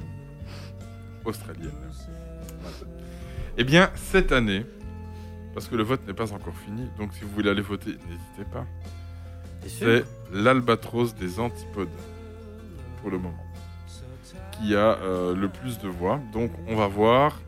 australienne. 1.25 1.71
Voilà. 2.61 2.75
Eh 3.57 3.63
bien, 3.63 3.89
cette 3.95 4.31
année, 4.31 4.65
parce 5.53 5.67
que 5.67 5.75
le 5.75 5.83
vote 5.83 6.05
n'est 6.05 6.13
pas 6.13 6.31
encore 6.33 6.55
fini, 6.55 6.87
donc 6.97 7.13
si 7.13 7.21
vous 7.21 7.29
voulez 7.29 7.49
aller 7.49 7.61
voter, 7.61 7.91
n'hésitez 7.91 8.45
pas. 8.51 8.65
C'est 9.67 10.05
l'albatros 10.31 11.15
des 11.15 11.39
antipodes, 11.39 11.89
pour 13.01 13.09
le 13.09 13.17
moment, 13.17 13.45
qui 14.51 14.75
a 14.75 14.97
euh, 14.99 15.35
le 15.35 15.49
plus 15.49 15.79
de 15.79 15.87
voix. 15.87 16.21
Donc, 16.31 16.51
on 16.67 16.75
va 16.75 16.87
voir 16.87 17.41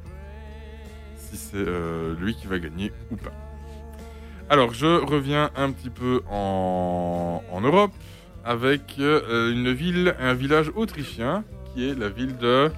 si 1.15 1.38
c'est 1.38 1.56
euh, 1.56 2.15
lui 2.19 2.36
qui 2.36 2.47
va 2.47 2.60
gagner 2.60 2.91
ou 3.12 3.15
pas. 3.15 3.32
Alors, 4.49 4.73
je 4.73 4.88
reviens 4.88 5.52
un 5.56 5.71
petit 5.71 5.91
peu 5.91 6.23
en, 6.30 7.43
en 7.52 7.62
Europe 7.62 7.91
avec 8.49 8.95
euh, 8.97 9.51
une 9.51 9.71
ville, 9.71 10.15
un 10.19 10.33
village 10.33 10.71
autrichien 10.75 11.43
qui 11.71 11.88
est 11.88 11.93
la 11.93 12.09
ville 12.09 12.35
de 12.38 12.71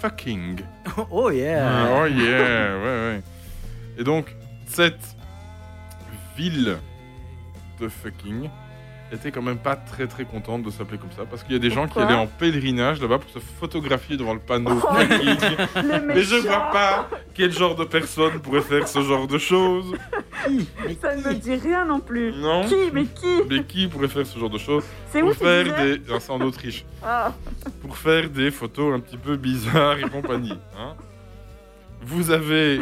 Fucking. 0.00 0.60
Oh 1.10 1.30
yeah 1.30 1.90
Oh 1.90 2.06
yeah, 2.06 2.78
ouais, 2.78 2.82
ouais. 2.82 3.22
Et 3.98 4.02
donc, 4.02 4.34
cette 4.64 5.14
ville 6.38 6.78
de 7.78 7.88
fucking 7.88 8.48
était 9.12 9.30
quand 9.30 9.42
même 9.42 9.58
pas 9.58 9.76
très 9.76 10.06
très 10.06 10.24
contente 10.24 10.62
de 10.62 10.70
s'appeler 10.70 10.98
comme 10.98 11.12
ça 11.12 11.24
parce 11.24 11.42
qu'il 11.42 11.52
y 11.52 11.56
a 11.56 11.58
des 11.58 11.70
gens 11.70 11.86
qui 11.86 11.98
allaient 11.98 12.14
en 12.14 12.26
pèlerinage 12.26 13.00
là-bas 13.00 13.18
pour 13.18 13.30
se 13.30 13.38
photographier 13.38 14.16
devant 14.16 14.34
le 14.34 14.40
panneau. 14.40 14.80
Oh. 14.82 14.94
Le 15.76 16.00
Mais 16.06 16.22
je 16.22 16.36
vois 16.36 16.70
pas 16.70 17.08
quel 17.34 17.52
genre 17.52 17.74
de 17.74 17.84
personne 17.84 18.40
pourrait 18.40 18.62
faire 18.62 18.88
ce 18.88 19.00
genre 19.02 19.26
de 19.26 19.38
choses. 19.38 19.94
Ça 21.00 21.14
ne 21.14 21.22
me 21.22 21.34
dit 21.34 21.54
rien 21.54 21.84
non 21.84 22.00
plus. 22.00 22.32
Non. 22.32 22.64
Qui 22.64 22.90
Mais 22.92 23.04
qui 23.04 23.42
Mais 23.48 23.64
qui 23.64 23.86
pourrait 23.88 24.08
faire 24.08 24.26
ce 24.26 24.38
genre 24.38 24.50
de 24.50 24.58
choses 24.58 24.84
C'est 25.10 25.22
où 25.22 25.32
faire 25.32 25.64
des. 25.76 25.98
Non, 26.10 26.18
c'est 26.18 26.32
en 26.32 26.40
Autriche. 26.40 26.84
Ah, 27.02 27.32
pour 27.82 27.96
faire 27.96 28.28
des 28.30 28.50
photos 28.50 28.94
un 28.94 29.00
petit 29.00 29.16
peu 29.18 29.36
bizarres 29.36 29.98
et 29.98 30.08
compagnie. 30.08 30.58
hein. 30.78 30.94
Vous 32.04 32.30
avez... 32.30 32.80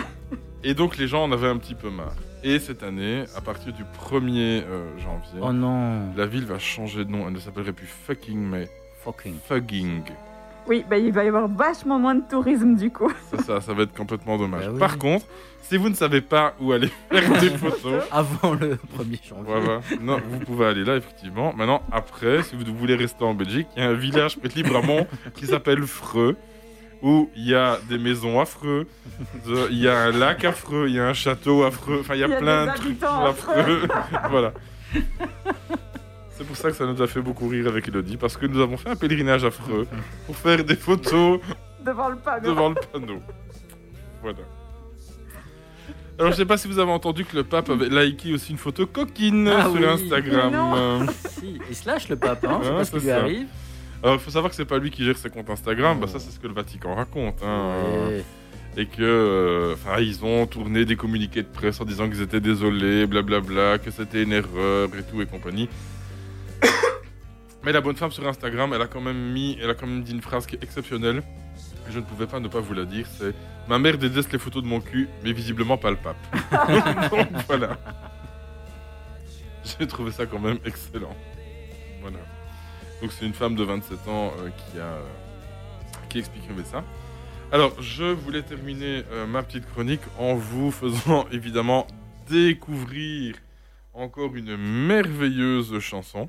Et 0.65 0.75
donc 0.75 0.97
les 0.97 1.07
gens 1.07 1.25
en 1.25 1.33
avaient 1.33 1.49
un 1.49 1.59
petit 1.59 1.75
peu 1.75 1.91
marre. 1.91 2.15
Et 2.43 2.59
cette 2.59 2.83
année, 2.83 3.25
à 3.37 3.41
partir 3.41 3.73
du 3.73 3.83
1er 3.83 4.63
euh, 4.65 4.87
janvier, 4.99 5.41
Oh 5.43 5.53
non 5.53 6.13
la 6.17 6.27
ville 6.27 6.47
va 6.47 6.59
changer 6.59 7.05
de 7.05 7.11
nom. 7.11 7.27
Elle 7.27 7.35
ne 7.35 7.39
s'appellerait 7.39 7.73
plus 7.73 7.87
fucking, 7.87 8.39
mais 8.39 8.69
Fucking. 9.05 9.35
fugging. 9.47 10.03
oui, 10.67 10.85
bah, 10.89 10.99
il 10.99 11.13
va 11.13 11.25
y 11.25 11.29
avoir 11.29 11.49
vachement 11.49 11.99
moins 11.99 12.15
de 12.15 12.23
tourisme 12.29 12.77
du 12.77 12.91
coup. 12.91 13.11
Ça, 13.31 13.43
ça, 13.43 13.61
ça 13.61 13.75
va 13.75 13.83
être 13.85 13.95
complètement 13.97 14.37
dommage. 14.39 14.65
Bah 14.67 14.71
oui. 14.73 14.79
Par 14.79 14.99
contre, 14.99 15.27
si 15.63 15.77
vous 15.77 15.89
ne 15.91 15.95
savez 15.95 16.21
pas 16.23 16.55
où 16.61 16.73
aller 16.73 16.89
faire 17.11 17.41
des 17.41 17.51
photos, 17.51 18.03
Avant 18.11 18.55
le 18.55 18.77
1er 18.99 19.29
janvier. 19.29 19.45
voilà, 19.47 19.81
non, 20.01 20.19
vous 20.31 20.39
pouvez 20.41 20.67
aller 20.67 20.85
là, 20.85 20.97
effectivement. 20.97 21.53
Maintenant, 21.55 21.83
après, 21.93 22.43
si 22.43 22.57
vous 22.57 22.75
voulez 22.75 22.95
rester 22.95 23.25
en 23.25 23.35
Belgique, 23.35 23.69
il 23.77 23.83
y 23.83 23.87
a 23.87 23.89
un 23.91 23.95
village 23.95 24.39
petit 24.39 24.63
Bramont 24.63 25.07
qui 25.35 25.47
s'appelle 25.47 25.83
Freux, 25.83 26.37
où 27.03 27.31
il 27.37 27.49
y 27.49 27.55
a 27.55 27.79
des 27.89 27.99
maisons 27.99 28.41
affreux, 28.41 28.87
il 29.71 29.79
y 29.79 29.89
a 29.89 29.99
un 29.99 30.11
lac 30.13 30.45
affreux, 30.45 30.87
il 30.89 30.95
y 30.97 31.01
a 31.01 31.07
un 31.07 31.13
château 31.15 31.63
affreux, 31.65 31.99
enfin, 32.01 32.15
il 32.15 32.21
y 32.21 32.25
a, 32.25 32.29
plein 32.29 32.67
de 32.67 32.77
trucs 32.77 33.03
affreux. 33.03 33.89
voilà. 34.31 34.53
C'est 36.37 36.47
pour 36.47 36.57
ça 36.57 36.71
que 36.71 36.77
ça 36.77 36.87
nous 36.87 37.01
a 37.03 37.07
fait 37.07 37.21
beaucoup 37.21 37.49
rire 37.49 37.67
avec 37.69 37.89
Elodie, 37.89 38.17
parce 38.17 38.37
que 38.37 38.47
nous 38.47 38.61
avons 38.61 38.77
fait 38.77 38.91
un 38.91 38.97
pèlerinage 38.97 39.45
affreux 39.45 39.87
pour 40.27 40.37
faire 40.37 40.65
des 40.65 40.77
photos 40.77 41.41
Devant 41.85 42.09
le 42.11 42.17
panneau. 42.17 42.47
devant 42.49 42.69
le 42.71 42.75
panneau. 42.93 43.23
Voilà. 44.23 44.39
Alors, 46.19 46.33
je 46.33 46.37
sais 46.37 46.45
pas 46.45 46.59
si 46.59 46.69
vous 46.69 46.79
avez 46.79 46.91
entendu 46.93 47.25
que 47.25 47.35
le 47.35 47.45
pape 47.45 47.71
avait 47.71 47.89
liké 47.89 48.35
aussi 48.35 48.53
une 48.53 48.59
photo 48.59 48.85
coquine 48.87 49.49
Ah 49.49 49.63
sur 49.63 49.73
oui. 49.73 49.87
Instagram. 49.87 50.53
Non. 50.53 51.07
Si, 51.31 51.59
il 51.71 51.75
se 51.75 51.87
lâche 51.89 52.11
le 52.11 52.17
pape, 52.17 52.45
hein, 52.45 52.61
c'est 52.63 52.69
Ah, 52.69 52.73
pas 52.73 52.85
ce 52.85 52.91
qui 52.91 52.97
lui 52.99 53.07
ça. 53.07 53.17
arrive. 53.21 53.47
Alors, 54.03 54.17
il 54.17 54.21
faut 54.21 54.31
savoir 54.31 54.51
que 54.51 54.57
c'est 54.57 54.65
pas 54.65 54.79
lui 54.79 54.91
qui 54.91 55.05
gère 55.05 55.17
ses 55.19 55.29
comptes 55.31 55.51
Instagram. 55.51 56.01
Bah, 56.01 56.07
ça, 56.07 56.19
c'est 56.19 56.31
ce 56.31 56.39
que 56.41 56.47
le 56.47 56.55
Vatican 56.55 56.95
raconte. 56.95 57.43
hein. 57.43 57.75
Ouais. 58.09 58.25
Et 58.77 58.87
que, 58.87 59.03
euh, 59.03 59.75
enfin, 59.75 60.01
ils 60.01 60.25
ont 60.25 60.47
tourné 60.47 60.85
des 60.85 60.95
communiqués 60.97 61.43
de 61.43 61.49
presse 61.49 61.81
en 61.81 61.85
disant 61.85 62.09
qu'ils 62.09 62.23
étaient 62.23 62.41
désolés, 62.41 63.07
blablabla, 63.07 63.79
que 63.79 63.91
c'était 63.91 64.23
une 64.23 64.33
erreur 64.33 64.89
et 64.97 65.03
tout 65.03 65.21
et 65.21 65.27
compagnie. 65.27 65.69
Mais 67.65 67.73
la 67.73 67.81
bonne 67.81 67.97
femme 67.97 68.13
sur 68.13 68.27
Instagram, 68.27 68.73
elle 68.75 68.81
a 68.81 68.87
quand 68.87 69.01
même 69.01 69.33
mis, 69.33 69.59
elle 69.61 69.71
a 69.71 69.75
quand 69.75 69.87
même 69.89 70.03
dit 70.03 70.13
une 70.13 70.23
phrase 70.23 70.47
qui 70.47 70.55
est 70.57 70.63
exceptionnelle. 70.63 71.23
Et 71.89 71.93
je 71.93 71.99
ne 71.99 72.05
pouvais 72.05 72.27
pas 72.27 72.39
ne 72.41 72.49
pas 72.49 72.61
vous 72.61 72.73
la 72.73 72.85
dire. 72.85 73.07
C'est 73.19 73.35
ma 73.69 73.79
mère 73.79 73.99
déteste 73.99 74.33
les 74.33 74.39
photos 74.39 74.63
de 74.63 74.69
mon 74.69 74.81
cul, 74.81 75.09
mais 75.25 75.33
visiblement 75.33 75.77
pas 75.77 75.91
le 75.91 75.97
pape. 75.97 76.17
Donc 77.11 77.29
voilà. 77.49 77.77
J'ai 79.79 79.87
trouvé 79.87 80.11
ça 80.13 80.27
quand 80.27 80.39
même 80.39 80.59
excellent. 80.65 81.15
Voilà. 82.01 82.19
Donc 83.01 83.13
c'est 83.13 83.25
une 83.27 83.35
femme 83.35 83.55
de 83.55 83.65
27 83.65 84.09
ans 84.09 84.33
euh, 84.39 84.51
qui 84.51 84.79
a 84.79 84.99
qui 86.09 86.19
expliquait 86.19 86.51
ça. 86.65 86.85
Alors, 87.53 87.81
je 87.81 88.05
voulais 88.05 88.43
terminer 88.43 89.05
euh, 89.11 89.27
ma 89.27 89.43
petite 89.43 89.67
chronique 89.67 90.03
en 90.19 90.35
vous 90.35 90.71
faisant 90.71 91.27
évidemment 91.33 91.87
découvrir 92.29 93.37
encore 93.95 94.37
une 94.37 94.57
merveilleuse 94.57 95.79
chanson. 95.81 96.29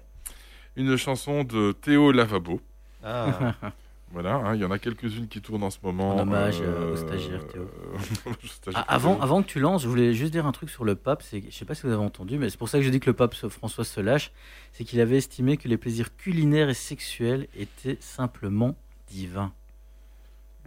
Une 0.76 0.96
chanson 0.96 1.44
de 1.44 1.74
Théo 1.74 2.12
Lavabo. 2.12 2.62
Ah, 3.04 3.54
Voilà, 4.14 4.36
hein, 4.36 4.56
il 4.56 4.62
y 4.62 4.66
en 4.66 4.72
a 4.72 4.80
quelques-unes 4.80 5.28
qui 5.28 5.42
tournent 5.42 5.64
en 5.64 5.70
ce 5.70 5.78
moment. 5.84 6.16
En 6.16 6.20
hommage, 6.20 6.58
euh, 6.62 6.62
Théo. 6.62 6.72
euh, 6.76 6.94
au 6.94 6.96
stagiaire 6.98 7.42
Ah, 8.76 8.86
avant, 8.94 9.14
Théo. 9.16 9.24
avant 9.24 9.42
que 9.42 9.48
tu 9.48 9.60
lances, 9.60 9.84
je 9.84 9.88
voulais 9.88 10.14
juste 10.14 10.32
dire 10.32 10.46
un 10.46 10.52
truc 10.52 10.70
sur 10.70 10.84
le 10.84 10.96
pape. 10.96 11.24
Je 11.32 11.50
sais 11.52 11.66
pas 11.66 11.76
si 11.76 11.84
vous 11.84 11.94
avez 11.94 12.04
entendu, 12.04 12.38
mais 12.38 12.50
c'est 12.50 12.58
pour 12.58 12.70
ça 12.70 12.78
que 12.80 12.84
je 12.84 12.90
dis 12.90 13.00
que 13.00 13.10
le 13.10 13.16
pape 13.16 13.34
François 13.36 13.86
se 13.86 14.02
lâche. 14.02 14.32
C'est 14.74 14.84
qu'il 14.84 15.00
avait 15.00 15.18
estimé 15.18 15.58
que 15.58 15.68
les 15.68 15.78
plaisirs 15.78 16.16
culinaires 16.18 16.70
et 16.70 16.74
sexuels 16.74 17.48
étaient 17.56 17.98
simplement 18.02 18.76
divins. 19.08 19.54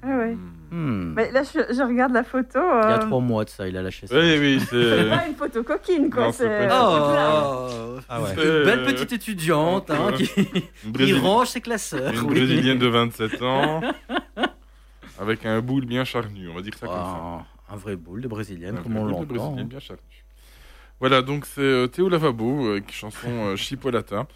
Ah 0.07 0.19
ouais. 0.19 0.37
Hmm. 0.71 1.14
Mais 1.14 1.31
là, 1.31 1.43
je, 1.45 1.73
je 1.73 1.83
regarde 1.83 2.12
la 2.12 2.25
photo. 2.25 2.59
Il 2.59 2.88
y 2.88 2.93
a 2.93 2.99
euh, 2.99 3.07
trois 3.07 3.21
mois 3.21 3.45
de 3.45 3.51
ça, 3.51 3.69
il 3.69 3.77
a 3.77 3.83
lâché 3.83 4.07
ça. 4.07 4.14
Oui, 4.19 4.37
oui, 4.38 4.61
C'est 4.61 4.67
c'est. 5.05 5.09
pas 5.09 5.27
une 5.29 5.35
photo 5.35 5.62
coquine, 5.62 6.11
quoi. 6.11 6.33
C'est 6.33 6.47
une. 6.47 6.69
Oh, 6.73 7.99
ah 8.09 8.21
ouais. 8.23 8.35
Euh, 8.38 8.64
Belle 8.64 8.83
petite 8.83 9.12
étudiante 9.12 9.90
hein, 9.90 10.11
euh, 10.11 10.12
qui, 10.12 10.25
Une, 10.37 10.45
qui 10.45 10.88
Brésili- 10.90 11.21
range 11.21 11.49
ses 11.49 11.61
classeurs. 11.61 12.12
une 12.12 12.21
oui. 12.21 12.27
brésilienne 12.27 12.79
de 12.79 12.88
27 12.88 13.40
ans. 13.43 13.81
Avec 15.21 15.47
un 15.47 15.61
boule 15.61 15.85
bien 15.87 16.05
charnu, 16.05 16.49
on 16.49 16.55
va 16.55 16.61
dire 16.62 16.75
ça 16.75 16.87
comme 16.87 16.97
ça. 16.97 17.45
Un 17.73 17.77
vrai 17.77 17.97
boule 17.97 18.21
de 18.21 18.29
brésilienne, 18.29 18.77
Un 18.79 18.83
comme 18.83 18.97
on 18.97 19.03
boule 19.03 19.11
de 19.11 19.35
l'entend. 19.35 19.35
brésilienne 19.53 19.61
hein. 19.61 19.69
bien 19.69 19.79
charnu. 19.79 20.03
Voilà, 21.01 21.23
donc 21.23 21.47
c'est 21.47 21.61
euh, 21.61 21.87
Théo 21.87 22.09
Lavabo, 22.09 22.67
euh, 22.67 22.81
qui 22.81 22.95
chanson 22.95 23.29
euh, 23.29 23.57
Chipolata. 23.57 24.27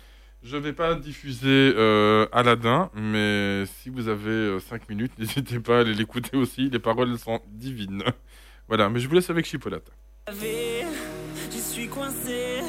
Je 0.43 0.57
vais 0.57 0.73
pas 0.73 0.95
diffuser 0.95 1.75
euh, 1.77 2.27
Aladdin, 2.33 2.91
mais 2.95 3.65
si 3.67 3.91
vous 3.91 4.09
avez 4.09 4.59
5 4.61 4.89
minutes, 4.89 5.13
n'hésitez 5.19 5.59
pas 5.59 5.79
à 5.79 5.81
aller 5.81 5.95
l'écouter 5.95 6.37
aussi. 6.37 6.71
Les 6.71 6.79
paroles 6.79 7.19
sont 7.19 7.41
divines. 7.49 8.05
Voilà, 8.69 8.89
mais 8.89 9.01
je 9.01 9.09
vous 9.09 9.15
laisse 9.15 9.31
avec 9.31 9.47
Chipolata. 9.47 9.91
Je 10.31 11.59
suis 11.59 11.89
coincé, 11.89 12.61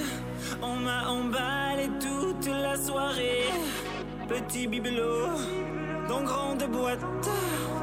on 0.62 0.76
m'a 0.78 1.08
emballé 1.10 1.90
toute 2.00 2.48
la 2.48 2.76
soirée. 2.78 3.44
Petit 4.28 4.68
bibelot, 4.68 5.28
dans 6.08 6.24
grande 6.24 6.64
boîte. 6.72 7.00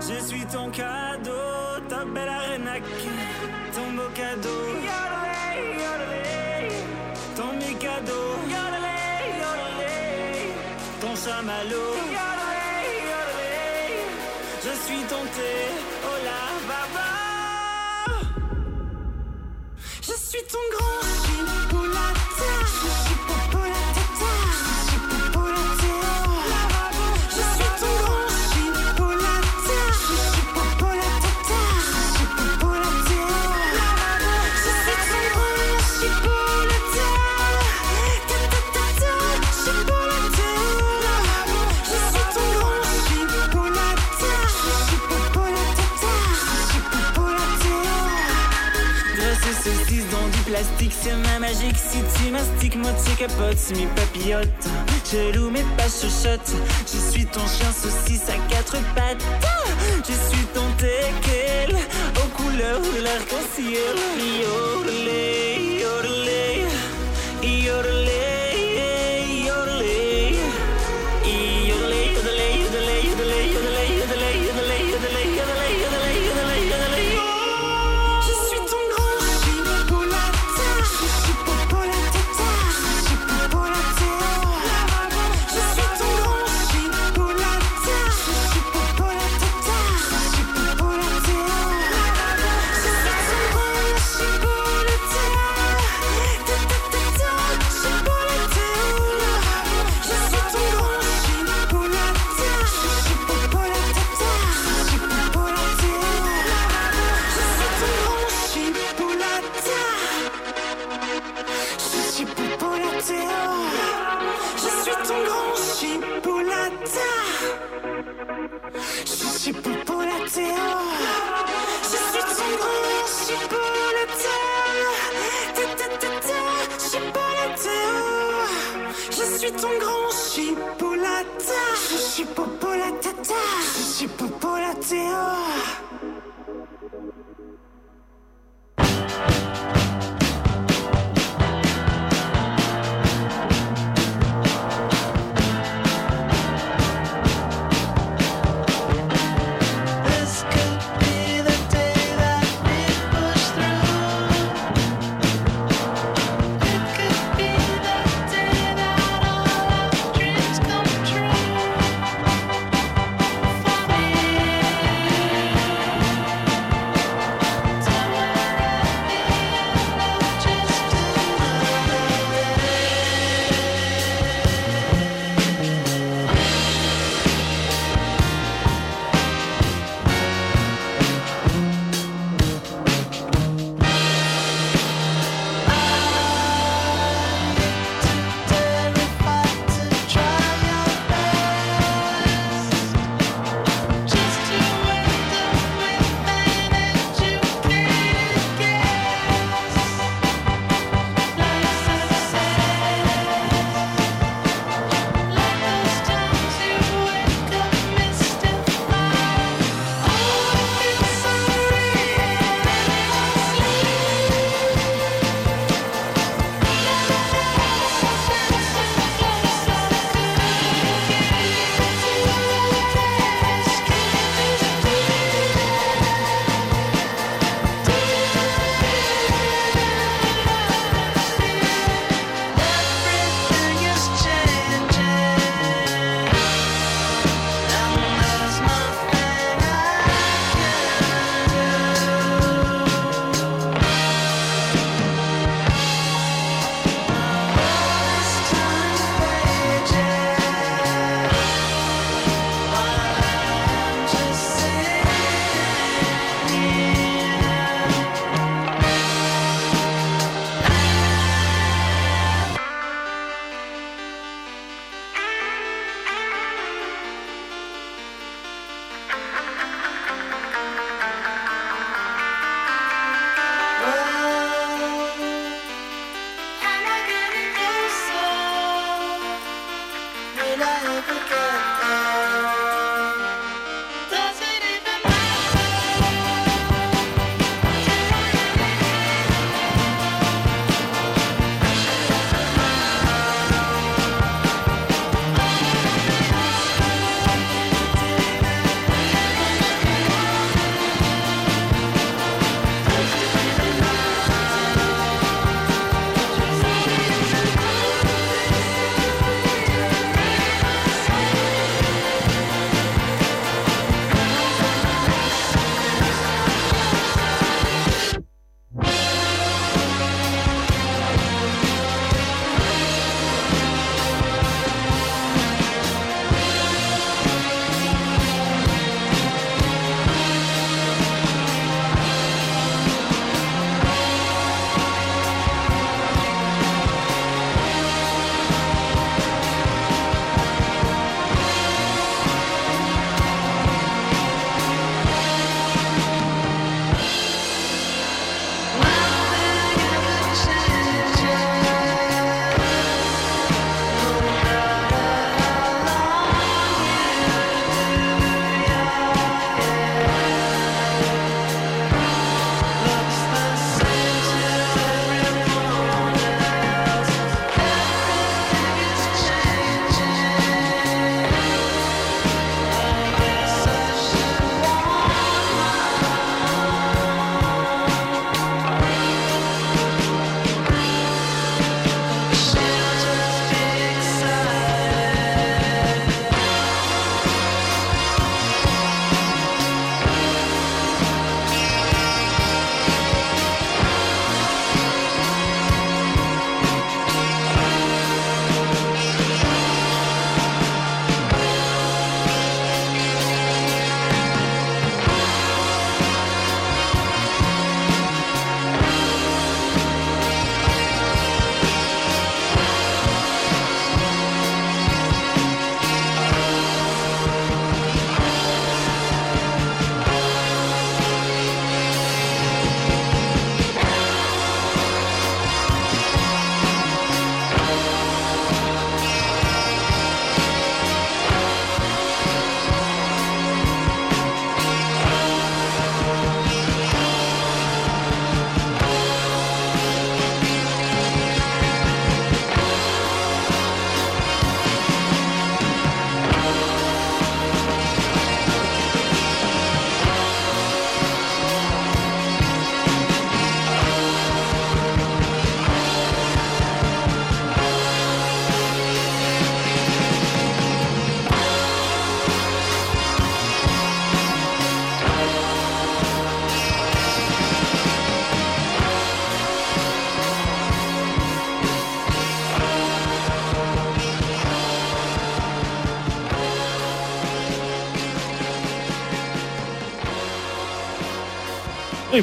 Je 0.00 0.24
suis 0.24 0.46
ton 0.46 0.70
cadeau, 0.70 1.30
ta 1.88 2.04
belle 2.04 2.28
arénaque, 2.28 2.82
ton 3.72 3.92
beau 3.92 4.08
cadeau. 4.14 4.48
Ton 7.36 7.52
mécado, 7.58 8.12
ton 8.48 8.85
Je 14.62 14.72
suis 14.84 15.02
tenté, 15.08 15.52
oh 16.04 16.18
la 16.24 16.42
baba. 16.68 17.10
Je 20.02 20.12
suis 20.12 20.44
ton 20.52 20.64
grand 20.72 21.00
chipolata. 21.24 21.65
plastique, 50.56 50.92
c'est 50.98 51.14
ma 51.14 51.38
magique. 51.38 51.76
Si 51.76 51.98
tu 52.16 52.30
mastiques, 52.30 52.76
moi 52.76 52.90
tu 53.04 53.14
capotes, 53.16 53.70
mes 53.76 53.86
papillotes. 53.86 54.68
Je 55.10 55.36
loue 55.36 55.50
mes 55.50 55.64
pas 55.76 55.88
chuchotes. 55.88 56.54
Je 56.86 56.98
suis 57.12 57.26
ton 57.26 57.46
chien 57.46 57.70
saucisse 57.72 58.28
à 58.28 58.38
quatre 58.50 58.78
pattes. 58.94 59.24
Je 59.98 60.12
suis 60.12 60.46
ton 60.54 60.66
teckel 60.78 61.76
aux 62.16 62.42
couleurs 62.42 62.80
de 62.80 63.02
l'arc-en-ciel. 63.02 63.96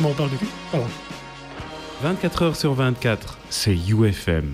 Mais 0.01 0.05
on 0.09 0.13
parle 0.13 0.31
de 0.31 0.37
cul. 0.37 0.45
Pardon. 0.71 0.87
24 2.01 2.41
heures 2.43 2.55
sur 2.55 2.73
24, 2.73 3.37
c'est 3.49 3.75
UFM. 3.75 4.45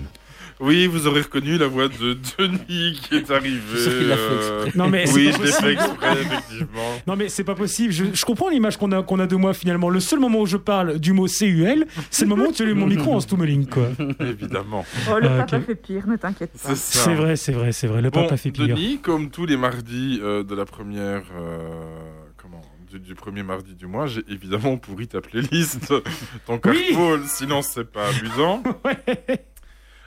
Oui, 0.62 0.86
vous 0.86 1.06
aurez 1.06 1.22
reconnu 1.22 1.56
la 1.56 1.66
voix 1.68 1.88
de 1.88 2.18
Denis 2.38 3.00
qui 3.02 3.14
est 3.16 3.30
arrivé. 3.30 3.58
Je 3.72 3.76
suis 3.78 3.90
sûr 3.90 3.98
qu'il 3.98 4.08
l'a 4.08 4.16
fait 4.18 4.34
exprès. 4.66 4.72
Non, 4.78 4.88
mais 4.90 5.06
c'est 5.06 5.14
oui, 5.14 5.30
pas 5.30 5.38
je 5.38 5.42
l'ai 5.42 5.46
fait 5.46 5.52
possible. 5.52 5.70
exprès, 5.72 6.20
effectivement. 6.20 6.82
Non 7.06 7.16
mais 7.16 7.28
c'est 7.30 7.44
pas 7.44 7.54
possible. 7.54 7.94
Je, 7.94 8.04
je 8.12 8.24
comprends 8.26 8.50
l'image 8.50 8.76
qu'on 8.76 8.92
a 8.92 9.02
qu'on 9.02 9.18
a 9.20 9.26
de 9.26 9.36
moi 9.36 9.54
finalement. 9.54 9.88
Le 9.88 10.00
seul 10.00 10.20
moment 10.20 10.40
où 10.40 10.44
je 10.46 10.58
parle 10.58 10.98
du 10.98 11.14
mot 11.14 11.26
CUL, 11.26 11.86
c'est 12.10 12.26
le 12.26 12.28
moment 12.28 12.48
où 12.48 12.52
tu 12.52 12.60
allumes 12.62 12.78
mon 12.80 12.86
micro 12.94 13.14
en 13.14 13.20
stummeling 13.20 13.66
quoi. 13.68 13.88
Évidemment. 14.20 14.84
Oh, 15.10 15.18
le 15.18 15.28
Ah, 15.28 15.38
papa 15.44 15.56
ok. 15.56 15.64
fait 15.64 15.74
pire, 15.76 16.06
ne 16.06 16.16
t'inquiète 16.16 16.52
pas. 16.52 16.58
C'est 16.74 16.76
ça. 16.76 17.04
C'est 17.04 17.14
vrai, 17.14 17.36
c'est 17.36 17.52
vrai, 17.52 17.72
c'est 17.72 17.86
vrai. 17.86 18.02
Le 18.02 18.10
Bon, 18.10 18.24
papa 18.24 18.36
fait 18.36 18.50
pire. 18.50 18.66
Denis, 18.68 18.98
comme 19.00 19.30
tous 19.30 19.46
les 19.46 19.56
mardis 19.56 20.20
euh, 20.22 20.42
de 20.44 20.54
la 20.54 20.66
première. 20.66 21.22
euh, 21.40 21.79
du, 22.90 22.98
du 23.00 23.14
premier 23.14 23.42
mardi 23.42 23.74
du 23.74 23.86
mois, 23.86 24.06
j'ai 24.06 24.22
évidemment 24.28 24.76
pourri 24.84 25.06
ta 25.08 25.20
playlist, 25.20 25.92
ton 26.46 26.58
carpool, 26.58 27.22
sinon 27.26 27.62
c'est 27.62 27.84
pas 27.90 28.08
amusant. 28.08 28.62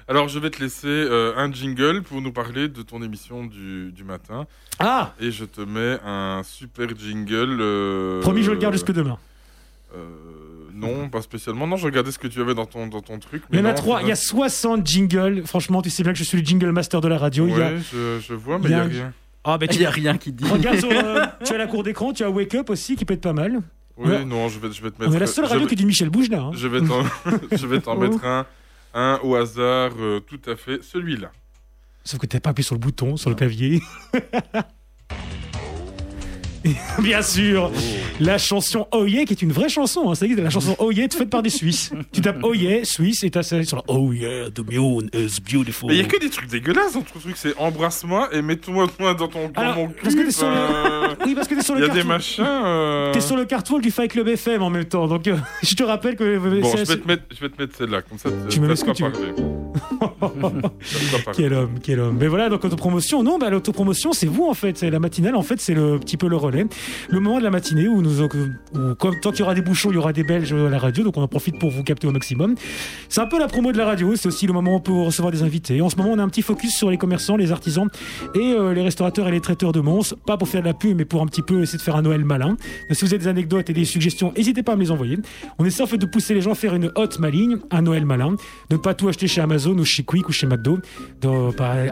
Alors 0.10 0.28
je 0.28 0.38
vais 0.38 0.50
te 0.50 0.62
laisser 0.62 0.88
euh, 0.88 1.34
un 1.38 1.50
jingle 1.52 2.02
pour 2.04 2.22
nous 2.22 2.34
parler 2.34 2.68
de 2.68 2.82
ton 2.82 3.02
émission 3.02 3.46
du, 3.46 3.92
du 3.94 4.04
matin. 4.04 4.46
Ah 4.80 5.14
Et 5.20 5.32
je 5.32 5.46
te 5.46 5.62
mets 5.62 5.98
un 6.04 6.42
super 6.44 6.90
jingle. 6.98 7.58
euh, 7.62 8.20
Promis, 8.22 8.44
je 8.44 8.52
le 8.52 8.58
garde 8.58 8.74
jusque 8.74 8.92
demain. 8.92 9.18
euh, 9.96 10.00
non, 10.74 11.08
pas 11.08 11.22
spécialement. 11.22 11.68
Non, 11.68 11.78
je 11.78 11.86
regardais 11.86 12.12
ce 12.12 12.20
que 12.20 12.28
tu 12.28 12.42
avais 12.42 12.54
dans 12.56 12.66
ton, 12.66 12.88
dans 12.88 13.02
ton 13.02 13.18
truc. 13.20 13.44
Il 13.52 13.60
y 13.60 13.62
en 13.62 13.66
a 13.66 13.74
trois. 13.74 14.02
Il 14.02 14.08
y 14.08 14.12
a 14.12 14.16
vrai. 14.16 14.22
60 14.22 14.86
jingles. 14.86 15.44
Franchement, 15.46 15.82
tu 15.82 15.90
sais 15.90 16.04
bien 16.04 16.12
que 16.12 16.18
je 16.20 16.24
suis 16.26 16.38
le 16.38 16.44
jingle 16.44 16.72
master 16.72 17.00
de 17.00 17.08
la 17.08 17.18
radio. 17.18 17.48
il 17.48 17.52
y 17.58 17.62
a... 17.62 17.70
Ouais, 17.74 17.78
je, 17.94 18.20
je 18.20 18.34
vois, 18.34 18.58
mais 18.58 18.66
il 18.66 18.72
y 18.72 18.74
n'y 18.74 18.80
a 18.80 18.82
a 18.82 18.86
un- 18.86 18.90
rien. 18.90 19.14
Ah, 19.44 19.58
ben, 19.58 19.68
tu... 19.68 19.76
Il 19.76 19.82
y 19.82 19.86
a 19.86 19.90
rien 19.92 20.18
qui 20.18 20.32
dit. 20.32 20.46
Regarde 20.46 20.80
sur, 20.80 20.90
euh, 20.92 21.26
tu 21.46 21.54
as 21.54 21.58
la 21.58 21.68
cour 21.68 21.84
d'écran, 21.84 22.14
tu 22.14 22.24
as 22.24 22.30
Wake 22.30 22.56
Up 22.56 22.70
aussi 22.70 22.96
qui 22.96 23.04
peut 23.06 23.14
être 23.14 23.22
pas 23.22 23.34
mal. 23.34 23.60
Oui, 23.98 24.10
Ouais. 24.10 24.26
non, 24.26 24.48
je 24.50 24.58
vais, 24.60 24.72
je 24.72 24.82
vais 24.82 24.90
te 24.92 25.00
mettre. 25.02 25.12
On 25.12 25.16
est 25.16 25.20
la 25.20 25.28
seule 25.28 25.46
radio 25.46 25.62
vais- 25.66 25.70
qui 25.70 25.76
dit 25.76 25.86
Michel 25.86 26.10
Bouge 26.10 26.30
là. 26.30 26.42
hein. 26.42 26.52
Je 26.54 26.68
vais 26.68 26.82
t'en, 26.82 27.04
je 27.52 27.68
vais 27.68 27.80
t'en 27.80 27.96
Oh. 27.96 28.00
mettre 28.00 28.26
un, 28.26 28.46
un 28.94 29.20
au 29.24 29.36
hasard, 29.36 29.92
euh, 30.00 30.20
tout 30.20 30.40
à 30.50 30.56
fait, 30.56 30.82
celui-là. 30.84 31.32
Sauf 32.04 32.20
que 32.20 32.26
t'as 32.26 32.40
pas 32.40 32.50
appuyé 32.52 32.66
sur 32.66 32.76
le 32.76 32.80
bouton, 32.80 33.18
sur 33.18 33.30
le 33.30 33.36
clavier. 33.36 33.82
Bien 37.02 37.22
sûr, 37.22 37.72
la 38.20 38.38
chanson 38.38 38.88
Oh 38.92 39.06
Yeah, 39.06 39.26
qui 39.26 39.34
est 39.34 39.42
une 39.42 39.52
vraie 39.52 39.70
chanson, 39.70 40.10
hein, 40.10 40.16
ça 40.16 40.26
existe, 40.26 40.42
la 40.42 40.50
chanson 40.50 40.76
Oh 40.80 40.92
Yeah 40.92 41.08
faite 41.10 41.30
par 41.30 41.42
des 41.44 41.50
Suisses. 41.50 41.92
tu 42.12 42.22
tapes 42.22 42.40
Oh 42.44 42.54
Yeah, 42.54 42.86
Suisse, 42.86 43.24
et 43.24 43.30
t'as 43.32 43.44
ça 43.44 43.62
sur 43.64 43.78
la 43.78 43.84
Oh 43.88 44.14
Yeah, 44.14 44.50
the 44.50 44.60
moon 44.72 45.08
is 45.14 45.40
beautiful. 45.42 45.90
Mais 45.90 45.96
il 45.96 46.02
y 46.02 46.06
a 46.06 46.08
que 46.08 46.20
des 46.20 46.30
trucs 46.30 46.50
dégueulasses. 46.50 46.96
Notre 46.96 47.20
truc, 47.20 47.36
c'est 47.36 47.58
embrasse-moi 47.58 48.30
et 48.34 48.42
mets-toi 48.42 48.88
dans 49.00 49.28
ton 49.28 49.50
dans 49.50 49.62
Alors, 49.62 49.76
mon 49.76 49.88
cul. 49.90 49.96
parce 50.04 50.16
que 50.16 50.22
t'es 50.26 50.32
sur 50.32 50.48
le- 50.50 50.54
enfin, 50.56 51.16
Oui, 51.26 51.36
parce 51.36 51.48
que 51.48 51.56
t'es 51.56 51.62
sur 51.64 51.76
Il 51.76 51.82
le 51.82 51.88
y 51.88 51.90
a 51.90 51.94
des 51.94 52.04
machins. 52.04 52.44
euh, 52.48 53.12
T'es 53.14 53.22
sur 53.22 53.36
le 53.36 53.46
cartoon 53.46 53.80
du 53.80 53.92
Fight 53.92 54.12
Club 54.12 54.28
FM 54.30 54.62
en 54.62 54.70
même 54.70 54.86
temps, 54.86 55.08
donc 55.08 55.28
euh, 55.28 55.36
je 55.64 55.76
te 55.76 55.84
rappelle 55.84 56.16
que. 56.16 56.38
Bon, 56.38 56.72
je 56.78 56.84
vais, 56.84 56.98
te 56.98 57.08
mettre, 57.08 57.24
je 57.36 57.40
vais 57.42 57.50
te 57.50 57.62
mettre 57.62 57.76
celle-là, 57.78 58.02
comme 58.04 58.18
ça. 58.18 58.30
Tu 58.50 58.60
me 58.62 58.68
mets 58.68 58.76
ce 58.76 58.86
que 58.86 58.92
tu. 58.92 59.04
Quel 61.36 61.54
homme, 61.54 61.80
quel 61.82 62.00
homme. 62.00 62.18
Mais 62.20 62.28
voilà, 62.28 62.50
donc 62.50 62.64
autopromotion, 62.64 63.24
non, 63.24 63.38
bah, 63.38 63.50
l'autopromotion, 63.50 64.14
c'est 64.14 64.28
vous 64.28 64.46
en 64.46 64.54
fait. 64.54 64.82
La 64.84 65.00
matinale, 65.00 65.36
en 65.36 65.42
fait, 65.42 65.60
c'est 65.60 65.74
le 65.74 66.00
petit 66.00 66.18
peu 66.18 66.28
le 66.28 66.36
relais. 66.54 66.66
Le 67.10 67.20
moment 67.20 67.40
de 67.40 67.44
la 67.44 67.50
matinée 67.50 67.88
où 67.88 68.02
nous, 68.02 68.22
où, 68.22 68.30
tant 69.22 69.32
qu'il 69.32 69.40
y 69.40 69.44
aura 69.44 69.54
des 69.54 69.62
bouchons, 69.62 69.90
il 69.92 69.96
y 69.96 69.98
aura 69.98 70.14
des 70.14 70.24
Belges 70.24 70.54
à 70.54 70.70
la 70.70 70.80
radio, 70.80 71.04
donc 71.04 71.18
on 71.18 71.22
en 71.22 71.28
profite 71.28 71.60
pour 71.60 71.70
vous 71.72 71.84
capter 71.84 72.08
au 72.08 72.12
maximum. 72.12 72.56
C'est 73.10 73.22
un 73.22 73.26
peu 73.28 73.40
la 73.40 73.48
promo 73.48 73.72
de 73.72 73.78
la 73.78 73.86
radio, 73.86 74.16
c'est 74.16 74.28
aussi 74.28 74.48
le 74.48 74.54
moment 74.54 74.80
pour 74.80 75.06
recevoir 75.08 75.32
des 75.32 75.44
invités. 75.44 75.82
En 75.82 75.90
ce 75.90 75.96
moment, 75.98 76.12
on 76.12 76.20
a 76.20 76.24
un 76.24 76.30
petit 76.30 76.42
focus 76.42 76.76
sur 76.76 76.90
les 76.90 76.98
commerçants, 76.98 77.36
les 77.38 77.52
artisans 77.52 77.88
et 78.36 78.54
euh, 78.54 78.74
les 78.74 78.82
restaurateurs 78.82 79.28
et 79.28 79.32
les 79.32 79.42
traiteurs 79.42 79.72
de 79.72 79.80
Mons. 79.80 80.16
Pas 80.26 80.38
pour 80.38 80.48
faire 80.48 80.62
de 80.62 80.68
la 80.68 80.74
pub, 80.74 80.98
mais 80.98 81.06
pour 81.06 81.22
un 81.22 81.26
petit 81.26 81.42
peu 81.42 81.62
essayer 81.62 81.78
de 81.78 81.84
faire 81.84 81.96
un 81.96 82.02
Noël 82.02 82.24
malin. 82.26 82.56
Si 82.92 83.04
vous 83.06 83.14
avez 83.14 83.20
des 83.24 83.28
anecdotes 83.28 83.70
et 83.70 83.74
des 83.74 83.86
suggestions, 83.86 84.34
n'hésitez 84.36 84.64
pas 84.64 84.74
à 84.74 84.76
me 84.76 84.82
les 84.82 84.92
envoyer. 84.92 85.18
On 85.60 85.66
essaie 85.66 85.84
en 85.84 85.88
fait 85.88 85.98
de 85.98 86.06
pousser 86.06 86.34
les 86.34 86.42
gens 86.42 86.52
à 86.52 86.56
faire 86.56 86.76
une 86.76 86.92
hotte 86.96 87.20
maligne, 87.20 87.58
un 87.72 87.82
Noël 87.82 88.06
malin, 88.06 88.32
de 88.70 88.76
ne 88.76 88.78
pas 88.78 88.94
tout 88.94 89.08
acheter 89.08 89.28
chez 89.28 89.42
Amazon 89.42 89.78
ou 89.78 89.86
chez 89.86 90.04
Quick 90.04 90.30
ou 90.30 90.32
chez 90.32 90.48
McDo, 90.48 90.80
de, 91.22 91.28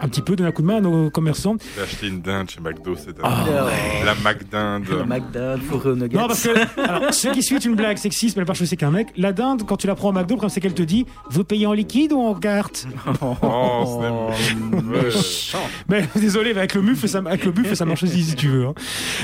un 0.01 0.07
petit 0.07 0.21
peu 0.21 0.35
donner 0.35 0.49
un 0.49 0.51
coup 0.51 0.61
de 0.61 0.67
main 0.67 0.77
à 0.77 0.81
nos 0.81 1.09
commerçants. 1.09 1.55
J'ai 1.75 1.81
acheté 1.83 2.07
une 2.07 2.21
dinde 2.21 2.49
chez 2.49 2.59
McDo, 2.61 2.95
c'est 2.95 3.15
Ah, 3.23 3.43
dingue. 3.45 4.05
La 4.05 4.15
McDonald's, 4.53 5.65
fourré 5.65 5.89
aux 5.89 5.95
nuggets. 5.95 6.17
Non, 6.17 6.27
parce 6.27 6.43
que, 6.43 6.79
alors, 6.81 7.13
ceux 7.13 7.31
qui 7.31 7.41
suivent 7.43 7.65
une 7.65 7.75
blague 7.75 7.97
sexiste, 7.97 8.35
mais 8.35 8.41
elle 8.41 8.47
marche 8.47 8.61
aussi 8.61 8.77
qu'un 8.77 8.91
mec, 8.91 9.07
la 9.17 9.31
dinde, 9.33 9.63
quand 9.67 9.77
tu 9.77 9.87
la 9.87 9.95
prends 9.95 10.09
au 10.09 10.11
McDo, 10.11 10.33
le 10.35 10.37
problème, 10.37 10.49
c'est 10.49 10.61
qu'elle 10.61 10.73
te 10.73 10.83
dit 10.83 11.05
Vous 11.29 11.43
payez 11.43 11.65
en 11.67 11.73
liquide 11.73 12.13
ou 12.13 12.19
en 12.21 12.33
carte? 12.35 12.87
Oh, 13.21 14.29
c'est 14.37 14.81
méchant. 14.81 15.59
Mais 15.89 16.05
désolé, 16.15 16.53
mais 16.53 16.59
avec 16.59 16.75
le 16.75 16.81
buffle, 16.81 17.07
ça, 17.07 17.19
avec 17.19 17.45
le 17.45 17.51
buffle, 17.51 17.75
ça 17.75 17.85
marche 17.85 18.03
aussi 18.03 18.23
si 18.23 18.35
tu 18.35 18.47
veux. 18.49 18.65
hein. 18.67 18.73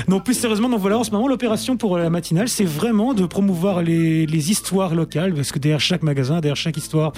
Donc 0.08 0.24
plus 0.24 0.34
sérieusement, 0.34 0.68
donc 0.68 0.80
voilà, 0.80 0.98
en 0.98 1.04
ce 1.04 1.10
moment, 1.10 1.28
l'opération 1.28 1.76
pour 1.76 1.98
la 1.98 2.10
matinale, 2.10 2.48
c'est 2.48 2.64
vraiment 2.64 3.14
de 3.14 3.26
promouvoir 3.26 3.82
les, 3.82 4.26
les 4.26 4.50
histoires 4.50 4.94
locales, 4.94 5.34
parce 5.34 5.52
que 5.52 5.58
derrière 5.58 5.80
chaque 5.80 6.02
magasin, 6.02 6.36
derrière 6.40 6.56
chaque 6.56 6.76
histoire, 6.76 7.12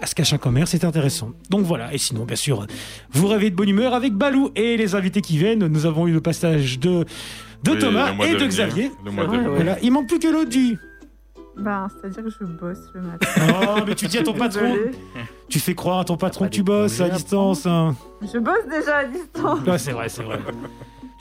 à 0.00 0.06
se 0.06 0.14
cache 0.14 0.32
un 0.32 0.38
commerce, 0.38 0.70
c'est 0.70 0.84
intéressant. 0.84 1.32
Donc 1.50 1.64
voilà, 1.64 1.92
et 1.94 1.98
sinon, 1.98 2.24
bien 2.24 2.36
sûr, 2.36 2.66
vous 3.12 3.26
rêvez 3.28 3.50
de 3.50 3.54
bonne 3.56 3.68
humeur 3.68 3.94
avec 3.94 4.12
Balou 4.14 4.50
et 4.54 4.76
les 4.76 4.94
invités 4.94 5.20
qui 5.20 5.38
viennent. 5.38 5.66
Nous 5.66 5.86
avons 5.86 6.06
eu 6.06 6.12
le 6.12 6.20
passage 6.20 6.78
de, 6.78 7.04
de 7.64 7.70
Oui, 7.70 7.78
Thomas 7.78 8.12
et 8.24 8.34
de. 8.36 8.46
Xavier. 8.46 8.90
Le 9.04 9.10
mois 9.10 9.24
Ouais, 9.24 9.30
dernier. 9.30 9.48
ouais. 9.48 9.54
Voilà, 9.56 9.76
il 9.82 9.92
manque 9.92 10.08
plus 10.08 10.18
que 10.18 10.28
l'Audi. 10.28 10.76
Ben, 11.58 11.88
c'est-à-dire 11.90 12.22
que 12.24 12.30
je 12.30 12.44
bosse 12.44 12.78
le 12.94 13.00
matin. 13.00 13.26
Oh, 13.48 13.80
mais 13.86 13.94
tu 13.94 14.06
dis 14.08 14.18
à 14.18 14.22
ton 14.22 14.34
patron, 14.38 14.74
tu 15.48 15.58
fais 15.58 15.74
croire 15.74 16.00
à 16.00 16.04
ton 16.04 16.18
patron 16.18 16.44
que 16.46 16.50
tu 16.50 16.62
bosses 16.62 17.00
à 17.00 17.08
distance. 17.08 17.64
hein. 17.66 17.96
Je 18.20 18.38
bosse 18.38 18.66
déjà 18.70 18.98
à 18.98 19.04
distance. 19.06 19.60
Ouais, 19.66 19.78
c'est 19.78 19.92
vrai, 19.92 20.08
c'est 20.10 20.22
vrai. 20.22 20.38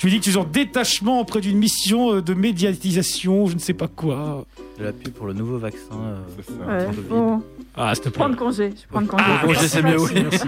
Tu 0.06 0.12
lui 0.12 0.20
dis 0.20 0.24
que 0.24 0.32
tu 0.32 0.38
es 0.38 0.40
en 0.40 0.44
détachement 0.44 1.20
auprès 1.20 1.42
d'une 1.42 1.58
mission 1.58 2.14
euh, 2.18 2.22
de 2.22 2.36
médiatisation, 2.36 3.48
je 3.48 3.56
ne 3.56 3.60
sais 3.60 3.74
pas 3.74 3.88
quoi. 3.88 4.46
De 4.78 4.84
la 4.84 4.94
pub 4.94 5.12
pour 5.14 5.26
le 5.26 5.34
nouveau 5.34 5.58
vaccin. 5.58 5.96
euh, 6.00 6.18
C'est 6.38 6.46
ça. 6.54 6.68
Ouais, 6.68 6.96
bon, 7.10 7.42
Ah, 7.76 7.96
s'il 7.96 8.04
te 8.04 8.10
je 8.10 8.14
plaît. 8.14 8.20
prends 8.20 8.30
de 8.30 8.36
congé. 8.36 8.70
Je 8.80 8.88
prends 8.88 9.02
de 9.02 9.08
congé. 9.08 9.24
Ah, 9.28 9.42
congé, 9.44 9.68
c'est 9.68 9.82
mieux, 9.82 10.00
oui. 10.00 10.12
Merci. 10.14 10.46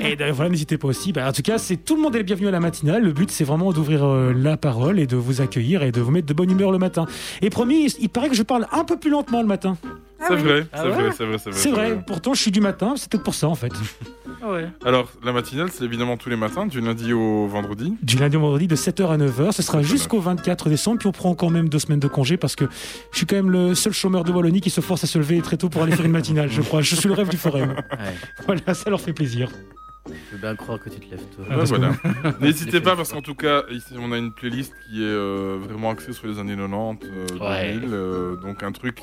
Et 0.00 0.16
ben, 0.16 0.32
voilà, 0.32 0.50
n'hésitez 0.50 0.78
pas 0.78 0.88
aussi. 0.88 1.12
Bah, 1.12 1.28
en 1.28 1.32
tout 1.32 1.42
cas, 1.42 1.58
c'est 1.58 1.76
tout 1.76 1.94
le 1.96 2.00
monde 2.00 2.14
est 2.14 2.20
le 2.20 2.24
bienvenu 2.24 2.48
à 2.48 2.50
la 2.52 2.60
matinale. 2.60 3.02
Le 3.02 3.12
but, 3.12 3.30
c'est 3.30 3.44
vraiment 3.44 3.70
d'ouvrir 3.70 4.02
euh, 4.02 4.32
la 4.32 4.56
parole 4.56 4.98
et 4.98 5.06
de 5.06 5.16
vous 5.16 5.42
accueillir 5.42 5.82
et 5.82 5.92
de 5.92 6.00
vous 6.00 6.10
mettre 6.10 6.26
de 6.28 6.32
bonne 6.32 6.50
humeur 6.50 6.72
le 6.72 6.78
matin. 6.78 7.04
Et 7.42 7.50
promis, 7.50 7.94
il 8.00 8.08
paraît 8.08 8.30
que 8.30 8.34
je 8.34 8.44
parle 8.44 8.66
un 8.72 8.84
peu 8.84 8.96
plus 8.96 9.10
lentement 9.10 9.42
le 9.42 9.46
matin. 9.46 9.76
Ah 10.18 10.24
C'est 10.28 10.34
oui. 10.36 10.42
vrai, 10.42 10.66
Ah 10.72 10.76
c'est 10.78 10.82
ouais 10.88 10.90
vrai, 10.94 11.12
c'est 11.16 11.24
vrai, 11.26 11.38
c'est 11.38 11.50
vrai. 11.50 11.58
C'est 11.58 11.70
vrai. 11.70 12.02
Pourtant, 12.06 12.32
je 12.34 12.40
suis 12.40 12.50
du 12.50 12.60
matin. 12.60 12.94
C'est 12.96 13.10
peut-être 13.10 13.22
pour 13.24 13.34
ça, 13.34 13.48
en 13.48 13.54
fait. 13.54 13.72
Ah 14.42 14.50
ouais. 14.50 14.68
Alors, 14.84 15.10
la 15.22 15.32
matinale, 15.32 15.68
c'est 15.70 15.84
évidemment 15.84 16.16
tous 16.16 16.30
les 16.30 16.36
matins, 16.36 16.66
du 16.66 16.80
lundi 16.80 17.12
au 17.12 17.46
vendredi. 17.46 17.94
Du 18.02 18.16
lundi 18.16 18.36
au 18.36 18.40
vendredi 18.40 18.66
de 18.66 18.76
7h 18.76 19.08
à 19.10 19.18
9h. 19.18 19.52
Ce 19.52 19.62
sera 19.62 19.82
jusqu'au 19.82 20.20
24 20.20 20.68
décembre. 20.70 20.98
Puis 20.98 21.08
on 21.08 21.12
prend 21.12 21.34
quand 21.34 21.50
même 21.50 21.68
deux 21.68 21.78
semaines 21.78 22.00
de 22.00 22.08
congé 22.08 22.36
parce 22.36 22.56
que 22.56 22.64
je 23.12 23.16
suis 23.18 23.26
quand 23.26 23.36
même 23.36 23.50
le 23.50 23.74
seul 23.74 23.92
chômeur 23.92 24.24
de 24.24 24.32
Wallonie 24.32 24.60
qui 24.60 24.70
se 24.70 24.80
force 24.80 25.04
à 25.04 25.06
se 25.06 25.18
lever 25.18 25.40
très 25.42 25.56
tôt 25.58 25.68
pour 25.68 25.82
aller 25.82 25.94
faire 25.94 26.06
une 26.06 26.12
matinale, 26.12 26.50
je 26.50 26.62
crois. 26.62 26.80
Je 26.80 26.94
suis 26.96 27.08
le 27.08 27.14
rêve 27.14 27.28
du 27.28 27.36
forum. 27.36 27.70
Ouais. 27.70 28.14
Voilà, 28.46 28.74
ça 28.74 28.88
leur 28.90 29.00
fait 29.00 29.12
plaisir. 29.12 29.50
Je 30.08 30.36
veux 30.36 30.40
bien 30.40 30.54
croire 30.54 30.78
que 30.78 30.88
tu 30.88 31.00
te 31.00 31.10
lèves 31.10 31.24
tôt. 31.36 31.42
Ah, 31.50 31.56
voilà. 31.64 31.90
N'hésitez 32.40 32.80
pas 32.80 32.94
parce 32.94 33.12
qu'en 33.12 33.22
tout 33.22 33.34
cas, 33.34 33.64
ici, 33.70 33.94
on 33.98 34.12
a 34.12 34.16
une 34.18 34.32
playlist 34.32 34.72
qui 34.88 35.02
est 35.02 35.06
euh, 35.06 35.58
vraiment 35.60 35.90
axée 35.90 36.12
sur 36.12 36.28
les 36.28 36.38
années 36.38 36.54
90, 36.56 36.98
euh, 37.04 37.38
Ouais. 37.40 37.72
2000. 37.74 37.88
euh, 37.92 38.36
donc 38.36 38.62
un 38.62 38.70
truc. 38.72 39.02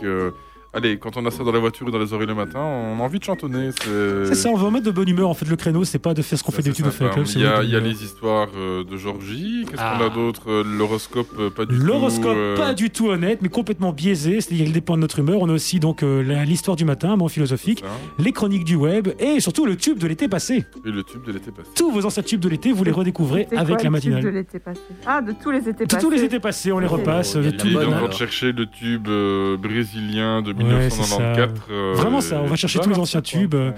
Allez, 0.74 0.98
quand 0.98 1.18
on 1.18 1.26
a 1.26 1.32
ça 1.32 1.44
dans 1.44 1.52
la 1.52 1.60
voiture 1.60 1.88
ou 1.88 1.92
dans 1.92 2.00
les 2.00 2.14
oreilles 2.14 2.28
le 2.28 2.36
matin, 2.36 2.60
on 2.60 3.00
a 3.00 3.04
envie 3.04 3.20
de 3.20 3.24
chantonner. 3.24 3.70
C'est 3.84 4.36
ça, 4.36 4.50
on 4.50 4.56
veut 4.56 4.70
mettre 4.72 4.86
de 4.86 4.92
bonne 4.92 5.10
humeur. 5.10 5.30
En 5.30 5.34
fait, 5.34 5.48
le 5.48 5.56
créneau, 5.56 5.84
c'est 5.84 6.00
pas 6.00 6.14
de 6.14 6.22
faire 6.22 6.38
ce 6.38 6.44
qu'on 6.44 6.52
fait 6.52 6.62
d'habitude 6.62 6.88
au. 6.88 6.92
Fight 6.92 7.12
Club. 7.12 7.26
Il 7.36 7.42
y 7.42 7.46
a, 7.46 7.50
de 7.50 7.56
bonne 7.58 7.66
il 7.66 7.72
y 7.72 7.76
a 7.76 7.80
humeur. 7.80 7.92
les 7.92 8.04
histoires 8.04 8.48
euh, 8.56 8.84
de 8.84 8.98
Georgie. 8.98 9.66
Qu'est-ce 9.70 9.82
Ah. 9.82 9.96
qu'on 9.98 10.06
a 10.06 10.10
d'autre 10.10 10.42
Euh, 10.50 10.64
L'horoscope, 10.66 11.28
euh, 11.40 11.50
pas 11.50 11.66
du 11.66 11.78
tout. 11.78 11.84
L'horoscope, 11.84 12.36
euh, 12.36 12.58
pas 12.58 12.74
du 12.74 12.90
tout 12.90 13.08
honnête, 13.10 13.40
mais 13.42 13.50
complètement 13.50 13.92
biaisé, 13.94 14.42
c'est-à-dire 14.42 14.66
qu'il 14.66 14.74
dépend 14.74 14.96
de 14.96 15.02
notre 15.02 15.20
humeur. 15.20 15.40
On 15.42 15.50
a 15.50 15.54
aussi 15.54 15.80
donc 15.80 16.04
euh, 16.04 16.22
l'histoire 16.46 16.76
du 16.76 16.86
matin, 16.86 17.10
un 17.10 17.12
moment 17.12 17.28
philosophique, 17.30 17.84
les 18.20 18.32
chroniques 18.32 18.66
du 18.66 18.76
web 18.76 19.10
et 19.20 19.40
surtout 19.40 19.66
le 19.66 19.76
tube 19.76 20.00
de 20.00 20.08
l'été 20.08 20.28
passé. 20.28 20.66
Et 20.86 20.90
le 20.92 21.04
tube 21.04 21.24
de 21.26 21.32
l'été 21.32 21.52
passé. 21.52 21.70
Tous 21.76 21.92
vos 21.92 22.06
anciens 22.06 22.24
tubes 22.24 22.40
de 22.42 22.50
l'été, 22.50 22.72
vous 22.72 22.84
les 22.84 22.92
redécouvrez 22.92 23.48
avec 23.56 23.78
quoi 23.80 23.84
la 23.84 23.90
le 23.90 24.00
tube 24.00 24.10
de 24.12 24.16
matinale. 24.16 24.34
l'été 24.34 24.60
passé? 24.60 24.82
Ah, 25.06 25.22
de 25.22 25.34
tous 25.42 25.52
les 25.52 25.60
étés 25.70 25.86
De 25.86 25.90
passés. 25.94 26.02
tous 26.06 26.10
les 26.12 26.24
étés 26.24 26.40
passés, 26.40 26.72
on 26.72 26.80
les 26.80 26.88
Ok. 26.88 26.94
repasse. 26.94 27.36
Oh, 27.36 27.40
de 27.40 27.46
de 27.46 27.52
tout 27.52 28.08
de 28.08 28.14
chercher 28.14 28.52
le 28.52 28.66
tube 28.66 29.08
euh, 29.08 29.58
brésilien 29.58 30.42
de 30.42 30.54
Ouais, 30.64 30.90
c'est 30.90 31.04
ça. 31.04 31.18
1994. 31.20 31.62
euh, 31.72 31.94
Vraiment 31.96 32.22
ça, 32.22 32.42
on 32.42 32.48
va 32.48 32.56
chercher 32.56 32.78
ça 32.80 32.84
tous 32.84 32.90
les 32.90 32.98
anciens 33.00 33.22
tubes, 33.22 33.54
euh, 33.56 33.70
Ouais. 33.72 33.76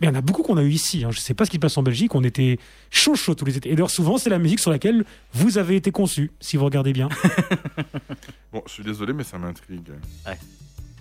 Mais 0.00 0.08
il 0.08 0.10
y 0.10 0.12
en 0.12 0.18
a 0.18 0.20
beaucoup 0.20 0.42
qu'on 0.42 0.58
a 0.58 0.62
eu 0.62 0.70
ici. 0.70 1.04
Hein. 1.04 1.10
Je 1.10 1.18
sais 1.20 1.32
pas 1.32 1.46
ce 1.46 1.50
qui 1.50 1.56
se 1.56 1.60
passe 1.60 1.78
en 1.78 1.82
Belgique. 1.82 2.14
On 2.14 2.22
était 2.22 2.58
chaud 2.90 3.14
chaud 3.14 3.34
tous 3.34 3.46
les 3.46 3.56
étés. 3.56 3.70
Et 3.70 3.74
d'ailleurs, 3.76 3.88
souvent, 3.88 4.18
c'est 4.18 4.28
la 4.28 4.38
musique 4.38 4.60
sur 4.60 4.70
laquelle 4.70 5.06
vous 5.32 5.56
avez 5.56 5.74
été 5.76 5.90
conçu, 5.90 6.30
si 6.38 6.58
vous 6.58 6.66
regardez 6.66 6.92
bien. 6.92 7.08
Bon, 8.52 8.62
je 8.66 8.72
suis 8.72 8.82
désolé, 8.84 9.12
mais 9.12 9.24
ça 9.24 9.38
m'intrigue. 9.38 9.88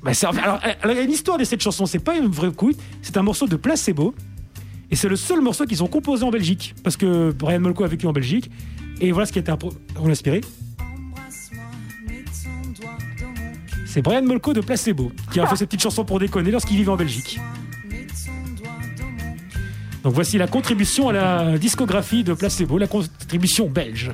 Bah, 0.04 0.14
c'est- 0.14 0.26
alors, 0.26 0.60
alors, 0.82 0.92
il 0.92 0.96
y 0.96 1.00
a 1.00 1.02
une 1.04 1.12
histoire 1.12 1.38
de 1.38 1.44
cette 1.44 1.62
chanson. 1.62 1.86
C'est 1.86 2.00
pas 2.00 2.16
une 2.18 2.28
vraie 2.28 2.52
couille. 2.52 2.76
C'est 3.02 3.18
un 3.18 3.22
morceau 3.22 3.48
de 3.48 3.56
Placebo. 3.56 4.14
Et 4.92 4.96
c'est 4.96 5.10
le 5.10 5.16
seul 5.16 5.42
morceau 5.42 5.66
qu'ils 5.66 5.84
ont 5.84 5.88
composé 5.88 6.24
en 6.24 6.32
Belgique. 6.32 6.76
Parce 6.84 6.96
que 6.96 7.32
Brian 7.32 7.60
Molko 7.60 7.84
a 7.84 7.88
vécu 7.88 8.06
en 8.08 8.14
Belgique. 8.14 8.50
Et 9.02 9.12
voilà 9.12 9.26
ce 9.26 9.32
qui 9.34 9.40
a 9.40 9.42
été 9.42 9.52
On 10.00 10.06
l'a 10.06 10.12
inspiré. 10.12 10.42
C'est 13.96 14.02
Brian 14.02 14.24
Molko 14.24 14.52
de 14.52 14.60
Placebo 14.60 15.10
qui 15.32 15.40
a 15.40 15.48
fait 15.48 15.56
cette 15.56 15.70
petite 15.70 15.84
chanson 15.84 16.04
pour 16.04 16.20
déconner 16.20 16.52
lorsqu'il 16.52 16.76
vivait 16.76 16.92
en 16.92 16.98
Belgique. 16.98 17.40
Donc 20.06 20.14
voici 20.14 20.38
la 20.38 20.46
contribution 20.46 21.10
à 21.10 21.14
la 21.14 21.58
discographie 21.58 22.24
de 22.24 22.36
Placebo, 22.36 22.78
la 22.78 22.86
contribution 22.86 23.68
belge. 23.68 24.12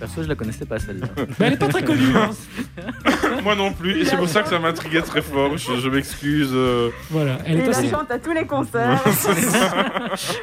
Perso, 0.00 0.22
je 0.22 0.28
la 0.28 0.34
connaissais 0.36 0.64
pas 0.64 0.78
celle-là. 0.78 1.06
Mais 1.38 1.46
elle 1.48 1.52
est 1.52 1.56
pas 1.58 1.68
très 1.68 1.84
connue. 1.84 2.16
hein. 2.16 2.30
Moi 3.44 3.54
non 3.54 3.70
plus, 3.74 4.00
et 4.00 4.04
c'est 4.06 4.16
pour 4.16 4.26
ça 4.28 4.42
que 4.42 4.48
ça 4.48 4.58
m'intriguait 4.58 5.02
très 5.02 5.20
fort. 5.20 5.58
Je, 5.58 5.76
je 5.78 5.88
m'excuse. 5.90 6.48
euh. 6.52 6.88
Voilà, 7.10 7.36
elle 7.44 7.58
Et 7.58 7.60
est 7.60 7.66
la 7.66 7.76
assez. 7.76 7.90
chante 7.90 8.10
à 8.10 8.18
tous 8.18 8.32
les 8.32 8.46
concerts. 8.46 9.02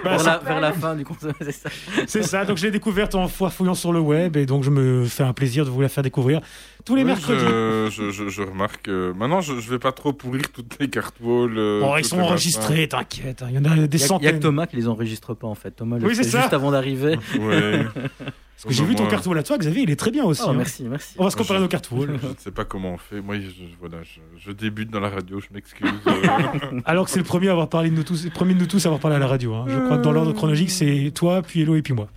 Bah, 0.03 0.11
vers, 0.11 0.19
ça- 0.21 0.25
la, 0.31 0.37
vers 0.39 0.59
la 0.61 0.71
fin 0.73 0.95
du 0.95 1.03
concert, 1.03 1.33
c'est 1.41 1.51
ça. 1.51 1.69
C'est 2.07 2.23
ça, 2.23 2.45
donc 2.45 2.57
je 2.57 2.63
l'ai 2.65 2.71
découverte 2.71 3.15
en 3.15 3.27
fouillant 3.27 3.73
sur 3.75 3.93
le 3.93 3.99
web 3.99 4.35
et 4.37 4.45
donc 4.45 4.63
je 4.63 4.69
me 4.69 5.05
fais 5.05 5.23
un 5.23 5.33
plaisir 5.33 5.65
de 5.65 5.69
vous 5.69 5.81
la 5.81 5.89
faire 5.89 6.03
découvrir 6.03 6.41
tous 6.85 6.95
les 6.95 7.01
Oui, 7.03 7.07
mercredis. 7.07 7.39
Je, 7.39 7.87
je, 7.91 8.11
je- 8.11 8.29
je 8.29 8.41
remarque. 8.41 8.87
euh, 8.87 9.13
maintenant, 9.13 9.41
je, 9.41 9.59
je 9.59 9.69
vais 9.69 9.79
pas 9.79 9.91
trop 9.91 10.13
pourrir 10.13 10.43
toutes 10.53 10.77
les 10.79 10.89
cartes 10.89 11.15
walls. 11.21 11.57
euh, 11.57 11.79
Bon, 11.81 11.95
ils 11.95 12.01
toutes 12.01 12.11
sont 12.11 12.17
les 12.17 12.23
enregistrés, 12.23 12.87
t'inquiète, 12.87 13.41
hein, 13.43 13.47
il 13.49 13.55
y 13.55 13.59
en 13.59 13.65
a 13.65 13.75
des 13.75 13.75
Il 13.75 13.79
y, 13.79 13.83
a- 13.83 13.87
il 13.87 13.99
y 13.99 14.03
a 14.03 14.07
centaines. 14.07 14.37
que 14.37 14.41
Thomas 14.43 14.65
qui 14.67 14.75
les 14.77 14.87
enregistre 14.91 15.33
pas 15.33 15.47
en 15.47 15.55
fait. 15.55 15.71
Thomas 15.71 15.97
le 15.97 16.05
Oui, 16.07 16.15
c'est 16.15 16.23
fait 16.23 16.29
ça. 16.29 16.41
juste 16.41 16.53
avant 16.53 16.71
d'arriver. 16.71 17.17
Ouais. 17.39 17.85
Parce 18.63 18.75
que 18.75 18.79
j'ai 18.79 18.85
vu 18.85 18.93
ton 18.93 19.03
Moi, 19.03 19.11
carte 19.11 19.25
wall 19.25 19.39
à 19.39 19.43
toi, 19.43 19.57
Xavier, 19.57 19.81
il 19.83 19.89
est 19.89 19.95
très 19.95 20.11
bien 20.11 20.23
aussi. 20.23 20.43
Oh, 20.45 20.49
hein. 20.49 20.53
merci, 20.53 20.83
merci. 20.83 21.15
On 21.17 21.23
va 21.23 21.31
se 21.31 21.35
comparer 21.35 21.57
Je- 21.57 21.63
nos 21.63 21.67
cartes 21.67 21.89
wall. 21.89 22.19
Je 22.21 22.27
ne 22.27 22.33
sais 22.37 22.51
pas 22.51 22.63
comment 22.63 22.93
on 22.93 22.97
fait. 22.97 23.19
Moi, 23.19 23.39
je, 23.39 23.49
je- 23.49 23.63
voilà, 23.79 24.03
je, 24.03 24.19
je 24.37 24.51
débute 24.51 24.91
dans 24.91 24.99
la 24.99 25.09
radio, 25.09 25.39
je 25.39 25.47
m'excuse. 25.51 25.89
euh. 26.05 26.79
Alors 26.85 27.05
que 27.05 27.11
c'est 27.11 27.17
le 27.17 27.25
premier 27.25 27.47
à 27.49 27.53
avoir 27.53 27.69
parlé 27.69 27.89
de 27.89 27.95
nous 27.95 28.03
tous, 28.03 28.23
le 28.23 28.29
premier 28.29 28.53
de 28.53 28.59
nous 28.59 28.67
tous 28.67 28.85
à 28.85 28.89
avoir 28.89 28.99
parlé 29.01 29.15
à 29.17 29.19
la 29.19 29.25
radio. 29.25 29.55
hein. 29.55 29.65
Je 29.67 29.79
crois 29.79 29.97
que 29.97 30.03
dans 30.03 30.11
l'ordre 30.11 30.33
chronologique, 30.33 30.69
c'est 30.69 31.11
toi, 31.15 31.41
puis 31.41 31.61
Hello 31.61 31.75
et 31.75 31.81
puis 31.81 31.93
moi. 31.93 32.07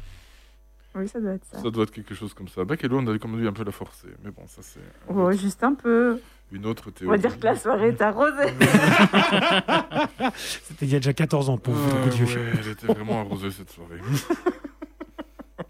Oui, 0.96 1.08
ça 1.08 1.18
doit 1.18 1.32
être 1.32 1.44
ça. 1.50 1.60
ça 1.62 1.70
doit 1.70 1.84
être 1.84 1.90
quelque 1.90 2.14
chose 2.14 2.34
comme 2.34 2.46
ça. 2.48 2.64
Bac 2.64 2.82
l'eau, 2.84 2.98
on 2.98 3.06
avait 3.06 3.18
comme 3.18 3.36
dû 3.40 3.48
un 3.48 3.52
peu 3.52 3.64
la 3.64 3.72
forcer. 3.72 4.08
Mais 4.22 4.30
bon, 4.30 4.42
ça, 4.46 4.60
c'est 4.62 4.78
Oh, 5.08 5.32
juste 5.32 5.64
un 5.64 5.74
peu. 5.74 6.20
Une 6.52 6.66
autre 6.66 6.84
On 6.88 6.90
théorie. 6.92 7.16
va 7.16 7.28
dire 7.28 7.38
que 7.38 7.44
la 7.44 7.56
soirée 7.56 7.88
est 7.88 8.00
arrosée. 8.02 8.52
C'était 10.36 10.86
il 10.86 10.92
y 10.92 10.96
a 10.96 10.98
déjà 10.98 11.12
14 11.12 11.48
ans, 11.50 11.58
pauvre 11.58 11.78
Euh, 12.06 12.10
vieux. 12.10 12.24
ouais, 12.26 12.52
elle 12.60 12.70
était 12.70 12.86
vraiment 12.86 13.20
arrosée 13.20 13.50
cette 13.50 13.70
soirée. 13.70 13.98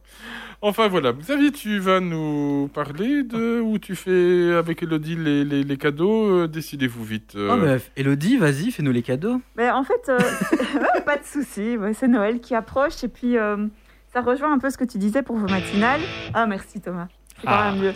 enfin 0.61 0.89
voilà, 0.89 1.13
Xavier, 1.13 1.53
tu 1.53 1.79
vas 1.79 2.01
nous 2.01 2.69
parler 2.73 3.23
de 3.23 3.61
où 3.61 3.79
tu 3.79 3.95
fais 3.97 4.55
avec 4.55 4.83
Elodie 4.83 5.17
les, 5.17 5.45
les, 5.45 5.63
les 5.63 5.77
cadeaux. 5.77 6.31
euh, 6.43 6.49
Décidez-vous 6.49 7.05
vite. 7.05 7.35
euh. 7.37 7.51
Oh, 7.53 7.57
mais 7.57 7.79
Elodie, 7.97 8.37
vas-y, 8.37 8.71
fais-nous 8.71 8.93
les 8.93 9.03
cadeaux. 9.03 9.41
Mais 9.57 9.71
en 9.71 9.85
fait, 9.85 10.09
euh, 10.09 10.19
pas 11.07 11.17
de 11.17 11.25
souci. 11.25 11.77
c'est 11.95 12.09
Noël 12.09 12.41
qui 12.41 12.55
approche 12.55 13.03
et 13.05 13.09
puis 13.09 13.37
euh, 13.39 13.67
ça 14.13 14.21
rejoint 14.21 14.53
un 14.53 14.59
peu 14.59 14.71
ce 14.71 14.79
que 14.79 14.85
tu 14.85 14.99
disais 14.99 15.23
pour 15.23 15.37
vos 15.37 15.49
matinales. 15.49 16.01
Ah, 16.35 16.47
merci 16.47 16.81
Thomas. 16.81 17.09
C'est 17.41 17.47
quand 17.47 17.53
Ah. 17.53 17.73
même 17.73 17.83
mieux. 17.83 17.95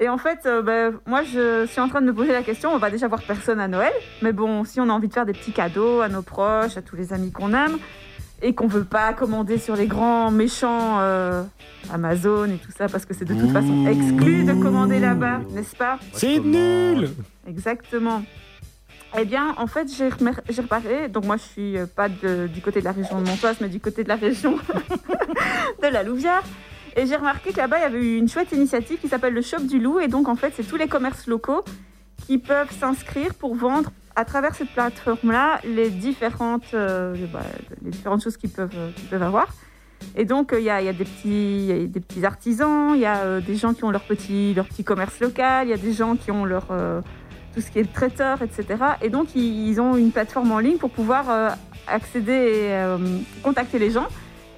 Et 0.00 0.08
en 0.08 0.18
fait, 0.18 0.40
euh, 0.46 0.62
ben, 0.62 0.94
moi, 1.06 1.22
je 1.22 1.66
suis 1.66 1.80
en 1.80 1.88
train 1.88 2.00
de 2.00 2.06
me 2.06 2.14
poser 2.14 2.32
la 2.32 2.42
question. 2.42 2.70
On 2.72 2.78
va 2.78 2.90
déjà 2.90 3.08
voir 3.08 3.22
personne 3.22 3.60
à 3.60 3.68
Noël, 3.68 3.92
mais 4.22 4.32
bon, 4.32 4.64
si 4.64 4.80
on 4.80 4.88
a 4.88 4.92
envie 4.92 5.08
de 5.08 5.12
faire 5.14 5.26
des 5.26 5.32
petits 5.32 5.52
cadeaux 5.52 6.00
à 6.00 6.08
nos 6.08 6.22
proches, 6.22 6.76
à 6.76 6.82
tous 6.82 6.96
les 6.96 7.12
amis 7.12 7.32
qu'on 7.32 7.52
aime, 7.54 7.78
et 8.42 8.54
qu'on 8.54 8.66
veut 8.66 8.84
pas 8.84 9.12
commander 9.14 9.58
sur 9.58 9.76
les 9.76 9.86
grands 9.86 10.30
méchants 10.30 10.98
euh, 11.00 11.42
Amazon 11.92 12.46
et 12.46 12.58
tout 12.58 12.72
ça, 12.76 12.88
parce 12.88 13.06
que 13.06 13.14
c'est 13.14 13.24
de 13.24 13.34
toute 13.34 13.52
façon 13.52 13.86
exclu 13.86 14.44
de 14.44 14.52
commander 14.52 14.98
là-bas, 15.00 15.40
n'est-ce 15.50 15.74
pas? 15.76 15.98
C'est 16.12 16.40
nul 16.40 17.08
Exactement. 17.48 18.22
Eh 19.16 19.24
bien, 19.24 19.54
en 19.58 19.68
fait, 19.68 19.86
j'ai 19.96 20.08
reparé. 20.60 21.08
Donc, 21.08 21.24
moi, 21.24 21.36
je 21.36 21.42
suis 21.42 21.78
euh, 21.78 21.86
pas 21.86 22.08
de- 22.08 22.48
du 22.48 22.60
côté 22.60 22.80
de 22.80 22.84
la 22.84 22.90
région 22.92 23.20
de 23.20 23.26
Montoise, 23.28 23.56
mais 23.60 23.68
du 23.68 23.78
côté 23.78 24.02
de 24.02 24.08
la 24.08 24.16
région 24.16 24.56
de 25.82 25.86
la 25.86 26.02
Louvière. 26.02 26.42
Et 26.96 27.06
j'ai 27.06 27.16
remarqué 27.16 27.52
que 27.52 27.56
là-bas, 27.56 27.78
il 27.78 27.82
y 27.82 27.84
avait 27.84 27.98
eu 27.98 28.16
une 28.16 28.28
chouette 28.28 28.52
initiative 28.52 28.98
qui 29.00 29.08
s'appelle 29.08 29.34
le 29.34 29.42
Shop 29.42 29.60
du 29.60 29.80
Loup. 29.80 29.98
Et 30.00 30.08
donc, 30.08 30.28
en 30.28 30.36
fait, 30.36 30.52
c'est 30.56 30.62
tous 30.62 30.76
les 30.76 30.86
commerces 30.86 31.26
locaux 31.26 31.64
qui 32.26 32.38
peuvent 32.38 32.70
s'inscrire 32.70 33.34
pour 33.34 33.54
vendre 33.54 33.90
à 34.16 34.24
travers 34.24 34.54
cette 34.54 34.70
plateforme-là 34.70 35.60
les 35.64 35.90
différentes, 35.90 36.72
euh, 36.74 37.14
bah, 37.32 37.40
les 37.82 37.90
différentes 37.90 38.22
choses 38.22 38.36
qu'ils 38.36 38.50
peuvent, 38.50 38.70
euh, 38.76 38.90
peuvent 39.10 39.22
avoir. 39.22 39.48
Et 40.14 40.24
donc, 40.24 40.52
euh, 40.52 40.60
il 40.60 40.64
y, 40.64 40.70
a, 40.70 40.80
y 40.82 40.88
a 40.88 40.92
des 40.92 41.04
petits, 41.04 41.88
des 41.88 42.00
petits 42.00 42.24
artisans, 42.24 42.92
il 42.94 43.00
y 43.00 43.06
a 43.06 43.40
des 43.40 43.56
gens 43.56 43.74
qui 43.74 43.82
ont 43.82 43.90
leur 43.90 44.02
petit, 44.02 44.54
leur 44.54 44.66
petit 44.66 44.84
commerce 44.84 45.18
local, 45.18 45.66
il 45.66 45.70
y 45.70 45.74
a 45.74 45.78
des 45.78 45.92
gens 45.92 46.14
qui 46.14 46.30
ont 46.30 46.44
leur, 46.44 46.68
tout 47.54 47.60
ce 47.60 47.70
qui 47.70 47.80
est 47.80 47.92
traiteur, 47.92 48.42
etc. 48.42 48.66
Et 49.02 49.08
donc, 49.08 49.34
ils, 49.34 49.80
ont 49.80 49.96
une 49.96 50.12
plateforme 50.12 50.52
en 50.52 50.58
ligne 50.58 50.76
pour 50.76 50.90
pouvoir 50.90 51.56
accéder 51.88 52.32
et 52.32 52.86
contacter 53.42 53.78
les 53.78 53.90
gens. 53.90 54.06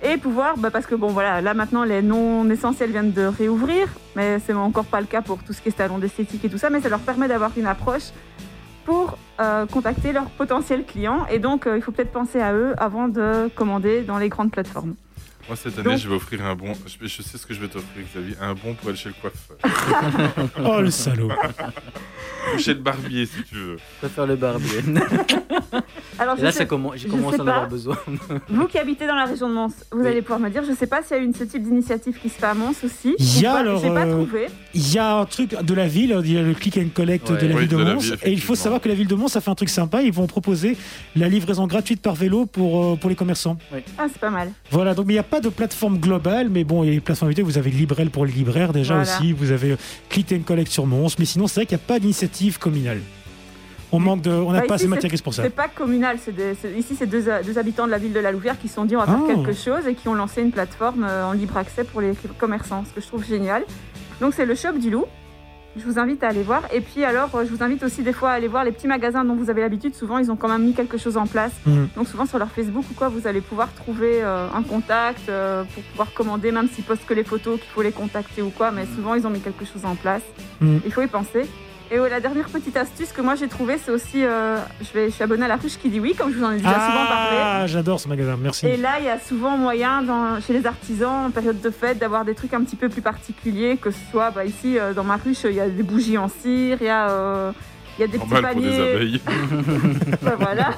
Et 0.03 0.16
pouvoir, 0.18 0.57
bah, 0.59 0.70
parce 0.70 0.86
que 0.86 0.94
bon 0.94 1.09
voilà, 1.09 1.40
là 1.40 1.55
maintenant 1.55 1.82
les 1.84 2.03
non 2.03 2.49
essentiels 2.51 2.90
viennent 2.90 3.12
de 3.12 3.24
réouvrir, 3.26 3.88
mais 4.14 4.38
c'est 4.44 4.53
encore 4.53 4.84
pas 4.84 5.01
le 5.01 5.07
cas 5.07 5.22
pour 5.22 5.42
tout 5.42 5.53
ce 5.53 5.61
qui 5.62 5.68
est 5.70 5.76
salon 5.76 5.99
d'esthétique 5.99 6.44
et 6.44 6.49
tout 6.51 6.59
ça, 6.59 6.70
mais 6.70 6.80
ça 6.80 6.88
leur 6.88 7.01
permet 7.01 7.28
d'avoir 7.28 7.51
une 7.57 7.66
approche 7.66 8.11
pour 8.84 9.18
euh, 9.40 9.66
contacter 9.66 10.12
leurs 10.12 10.30
potentiels 10.30 10.84
clients. 10.84 11.26
Et 11.30 11.38
donc, 11.38 11.66
euh, 11.66 11.76
il 11.76 11.82
faut 11.82 11.90
peut-être 11.92 12.12
penser 12.12 12.40
à 12.40 12.53
eux 12.53 12.74
avant 12.78 13.09
de 13.09 13.49
commander 13.57 14.03
dans 14.03 14.18
les 14.18 14.28
grandes 14.28 14.53
plateformes. 14.53 14.94
Moi, 15.49 15.57
cette 15.57 15.78
année, 15.78 15.90
Donc- 15.90 15.99
je 15.99 16.09
vais 16.09 16.14
offrir 16.14 16.44
un 16.44 16.55
bon. 16.57 16.72
Je, 16.86 17.07
je 17.07 17.22
sais 17.22 17.38
ce 17.38 17.47
que 17.47 17.55
je 17.55 17.61
vais 17.61 17.68
t'offrir, 17.68 18.05
Xavier. 18.12 18.36
Un 18.40 18.55
bon 18.55 18.74
pour 18.74 18.88
aller 18.88 18.97
chez 18.99 19.09
le 19.11 19.14
coiffeur. 19.20 19.57
Oh 20.64 20.80
le 20.80 20.90
salaud 20.90 21.30
Ou 22.55 22.59
chez 22.59 22.74
le 22.74 22.80
barbier, 22.80 23.26
si 23.26 23.42
tu 23.44 23.55
veux. 23.55 23.76
Je 23.76 24.07
préfère 24.07 24.26
le 24.26 24.36
barbier. 24.36 24.80
Alors, 26.18 26.34
Et 26.36 26.38
je 26.40 26.44
là, 26.44 26.52
sais- 26.52 26.58
ça 26.58 26.64
commence, 26.64 26.94
j'ai 26.96 27.08
je 27.08 27.12
commencé 27.12 27.36
sais 27.36 27.42
à 27.42 27.44
en 27.44 27.48
avoir 27.48 27.62
pas. 27.64 27.70
besoin. 27.70 27.96
Vous 28.48 28.66
qui 28.66 28.78
habitez 28.78 29.06
dans 29.06 29.14
la 29.14 29.24
région 29.26 29.48
de 29.48 29.54
Mons, 29.54 29.68
vous 29.92 30.00
Oui. 30.00 30.06
allez 30.08 30.22
pouvoir 30.22 30.40
me 30.40 30.48
dire, 30.50 30.62
je 30.66 30.72
sais 30.72 30.86
pas 30.86 31.02
s'il 31.02 31.16
y 31.16 31.20
a 31.20 31.22
une, 31.22 31.34
ce 31.34 31.44
type 31.44 31.62
d'initiative 31.62 32.18
qui 32.20 32.28
se 32.28 32.34
fait 32.38 32.46
à 32.46 32.54
Mons 32.54 32.72
aussi. 32.84 33.14
Il 33.18 33.40
y 33.40 33.46
a 33.46 33.52
pas, 33.52 33.58
alors, 33.60 33.82
pas 33.82 34.06
euh, 34.06 34.24
trouvé. 34.24 34.46
Il 34.74 34.92
y 34.92 34.98
a 34.98 35.16
un 35.18 35.24
truc 35.26 35.60
de 35.62 35.74
la 35.74 35.86
ville, 35.86 36.18
il 36.24 36.32
y 36.32 36.38
a 36.38 36.42
le 36.42 36.54
click 36.54 36.78
and 36.78 36.88
collect 36.94 37.28
Ouais. 37.30 37.36
de 37.38 37.46
la 37.46 37.54
Oui, 37.54 37.60
ville 37.60 37.68
de 37.68 37.76
de 37.76 37.84
Mons. 37.84 37.98
ville, 38.02 38.16
et 38.22 38.32
il 38.32 38.40
faut 38.40 38.54
savoir 38.54 38.80
que 38.80 38.88
la 38.88 38.94
ville 38.94 39.06
de 39.08 39.14
Mons 39.14 39.34
a 39.36 39.40
fait 39.40 39.50
un 39.50 39.54
truc 39.54 39.68
sympa. 39.68 40.02
Ils 40.02 40.12
vont 40.12 40.26
proposer 40.26 40.76
la 41.16 41.28
livraison 41.28 41.66
gratuite 41.66 42.00
par 42.00 42.14
vélo 42.14 42.46
pour, 42.46 42.84
euh, 42.84 42.96
pour 42.96 43.10
les 43.10 43.16
commerçants. 43.16 43.58
Ah, 43.98 44.06
c'est 44.10 44.20
pas 44.20 44.30
mal. 44.30 44.50
Voilà, 44.70 44.94
donc 44.94 45.06
mais 45.06 45.12
il 45.12 45.16
n'y 45.16 45.20
a 45.20 45.24
pas 45.24 45.40
de 45.40 45.48
plateforme 45.48 45.98
globale, 45.98 46.48
mais 46.50 46.64
bon, 46.64 46.82
il 46.82 46.86
y 46.86 46.90
a 46.90 46.92
les 46.94 47.00
plateformes 47.00 47.28
invitées. 47.28 47.42
Vous 47.42 47.58
avez 47.58 47.70
Librel 47.70 48.10
pour 48.10 48.24
les 48.26 48.32
libraires 48.32 48.72
déjà 48.72 48.94
Voilà. 48.96 49.10
aussi. 49.18 49.32
Vous 49.32 49.50
avez 49.50 49.72
euh, 49.72 49.76
Click 50.08 50.32
and 50.32 50.40
Collect 50.46 50.70
sur 50.70 50.86
Mons. 50.86 51.14
Mais 51.18 51.24
sinon, 51.24 51.46
c'est 51.46 51.56
vrai 51.60 51.66
qu'il 51.66 51.76
n'y 51.76 51.82
a 51.82 51.86
pas 51.86 51.98
d'initiative 51.98 52.58
communale. 52.58 53.00
On 53.93 54.01
manque 54.01 54.22
de, 54.22 54.30
on 54.30 54.53
n'a 54.53 54.61
Bah, 54.61 54.66
pas 54.68 54.74
assez 54.74 54.84
de 54.84 54.91
matière 54.91 55.09
grise 55.09 55.22
pour 55.22 55.32
ça. 55.34 55.43
C'est 55.43 55.51
pas 55.51 55.68
communal. 55.68 56.18
c'est 56.20 56.34
des- 56.34 56.57
ici, 56.78 56.97
c'est 56.99 57.07
deux, 57.07 57.24
deux 57.45 57.59
habitants 57.59 57.87
de 57.87 57.91
la 57.93 57.99
ville 57.99 58.12
de 58.12 58.20
la 58.20 58.32
Louvière 58.32 58.59
qui 58.59 58.68
se 58.68 58.74
sont 58.74 58.84
dit 58.84 58.97
on 58.97 59.01
va 59.01 59.07
faire 59.07 59.20
Ah. 59.24 59.32
quelque 59.34 59.53
chose 59.53 59.87
et 59.87 59.95
qui 59.95 60.09
ont 60.09 60.14
lancé 60.14 60.43
une 60.43 60.51
plateforme 60.51 61.05
euh, 61.09 61.24
en 61.24 61.32
libre 61.32 61.57
accès 61.57 61.84
pour 61.84 62.01
les 62.01 62.12
commerçants, 62.39 62.84
ce 62.89 62.93
que 62.93 63.01
je 63.01 63.07
trouve 63.07 63.24
génial. 63.24 63.62
Donc, 64.20 64.34
c'est 64.34 64.47
le 64.47 64.55
Shop 64.55 64.72
du 64.72 64.91
Loup. 64.91 65.05
Je 65.78 65.84
vous 65.84 65.99
invite 65.99 66.24
à 66.24 66.28
aller 66.28 66.43
voir. 66.43 66.62
Et 66.72 66.80
puis, 66.80 67.05
alors, 67.05 67.28
euh, 67.34 67.45
je 67.45 67.55
vous 67.55 67.62
invite 67.62 67.82
aussi 67.82 68.03
des 68.03 68.14
fois 68.14 68.30
à 68.30 68.32
aller 68.32 68.49
voir 68.49 68.64
les 68.64 68.72
petits 68.72 68.87
magasins 68.87 69.24
dont 69.26 69.34
vous 69.34 69.51
avez 69.51 69.61
l'habitude. 69.61 69.95
Souvent, 69.95 70.16
ils 70.16 70.30
ont 70.32 70.37
quand 70.37 70.49
même 70.49 70.64
mis 70.64 70.72
quelque 70.72 70.97
chose 70.97 71.18
en 71.18 71.26
place. 71.26 71.53
Mhm. 71.66 71.89
Donc, 71.97 72.09
souvent, 72.09 72.24
sur 72.24 72.39
leur 72.39 72.51
Facebook 72.51 72.84
ou 72.91 72.95
quoi, 72.95 73.09
vous 73.11 73.26
allez 73.26 73.43
pouvoir 73.43 73.70
trouver 73.74 74.22
euh, 74.22 74.49
un 74.55 74.62
contact 74.62 75.28
euh, 75.28 75.64
pour 75.74 75.82
pouvoir 75.82 76.12
commander, 76.14 76.51
même 76.51 76.66
s'ils 76.70 76.82
postent 76.84 77.05
que 77.05 77.12
les 77.12 77.24
photos, 77.24 77.61
qu'il 77.61 77.68
faut 77.68 77.82
les 77.82 77.93
contacter 77.93 78.41
ou 78.41 78.49
quoi. 78.49 78.70
Mais 78.70 78.87
souvent, 78.97 79.14
ils 79.16 79.26
ont 79.26 79.30
mis 79.30 79.41
quelque 79.41 79.66
chose 79.66 79.84
en 79.84 79.97
place. 79.97 80.22
Mhm. 80.62 80.80
Il 80.87 80.93
faut 80.93 81.03
y 81.03 81.07
penser. 81.09 81.45
Et 81.93 81.99
euh, 81.99 82.09
la 82.09 82.18
dernière 82.18 82.47
petite 82.49 82.76
astuce 82.76 83.12
que 83.12 83.20
moi 83.20 83.37
j'ai 83.37 83.47
trouvée, 83.47 83.78
c'est 83.78 83.93
aussi, 83.93 84.24
euh, 84.24 84.57
je, 84.80 84.93
vais, 84.93 85.07
je 85.09 85.14
suis 85.14 85.22
abonnée 85.22 85.45
à 85.45 85.49
la 85.49 85.55
ruche 85.57 85.78
qui 85.78 85.89
dit 85.89 86.01
oui, 86.01 86.14
comme 86.18 86.32
je 86.32 86.39
vous 86.39 86.45
en 86.45 86.51
ai 86.51 86.57
déjà 86.57 86.68
souvent 86.74 87.07
parlé. 87.07 87.37
Ah, 87.41 87.66
j'adore 87.68 88.01
ce 88.01 88.09
magasin, 88.09 88.37
merci. 88.41 88.66
Et 88.66 88.76
là, 88.76 88.95
il 88.99 89.05
y 89.05 89.09
a 89.09 89.20
souvent 89.20 89.57
moyen, 89.57 90.03
dans- 90.03 90.41
chez 90.41 90.53
les 90.53 90.66
artisans, 90.66 91.26
en 91.26 91.30
période 91.30 91.61
de 91.61 91.70
fête, 91.70 91.99
d'avoir 91.99 92.24
des 92.24 92.34
trucs 92.34 92.55
un 92.55 92.64
petit 92.64 92.74
peu 92.74 92.89
plus 92.89 93.03
particuliers, 93.03 93.76
que 93.76 93.93
ce 93.93 93.99
soit 94.11 94.32
bah, 94.32 94.45
ici, 94.45 94.78
euh, 94.80 94.95
dans 94.95 95.05
ma 95.05 95.16
ruche, 95.16 95.45
il 95.45 95.53
y 95.55 95.61
a 95.61 95.68
des 95.68 95.84
bougies 95.84 96.18
en 96.18 96.28
cire, 96.28 96.78
il 96.80 96.87
y 96.87 96.89
a, 96.89 97.09
euh, 97.09 97.53
il 97.99 98.01
y 98.01 98.05
a 98.05 98.09
des 98.09 98.18
petits 98.18 98.30
Normal 98.32 98.53
pour 98.55 98.62
des 98.62 98.68
paniers. 98.68 98.91
abeilles. 98.95 99.20
Ouais, 100.22 100.32
voilà. 100.41 100.70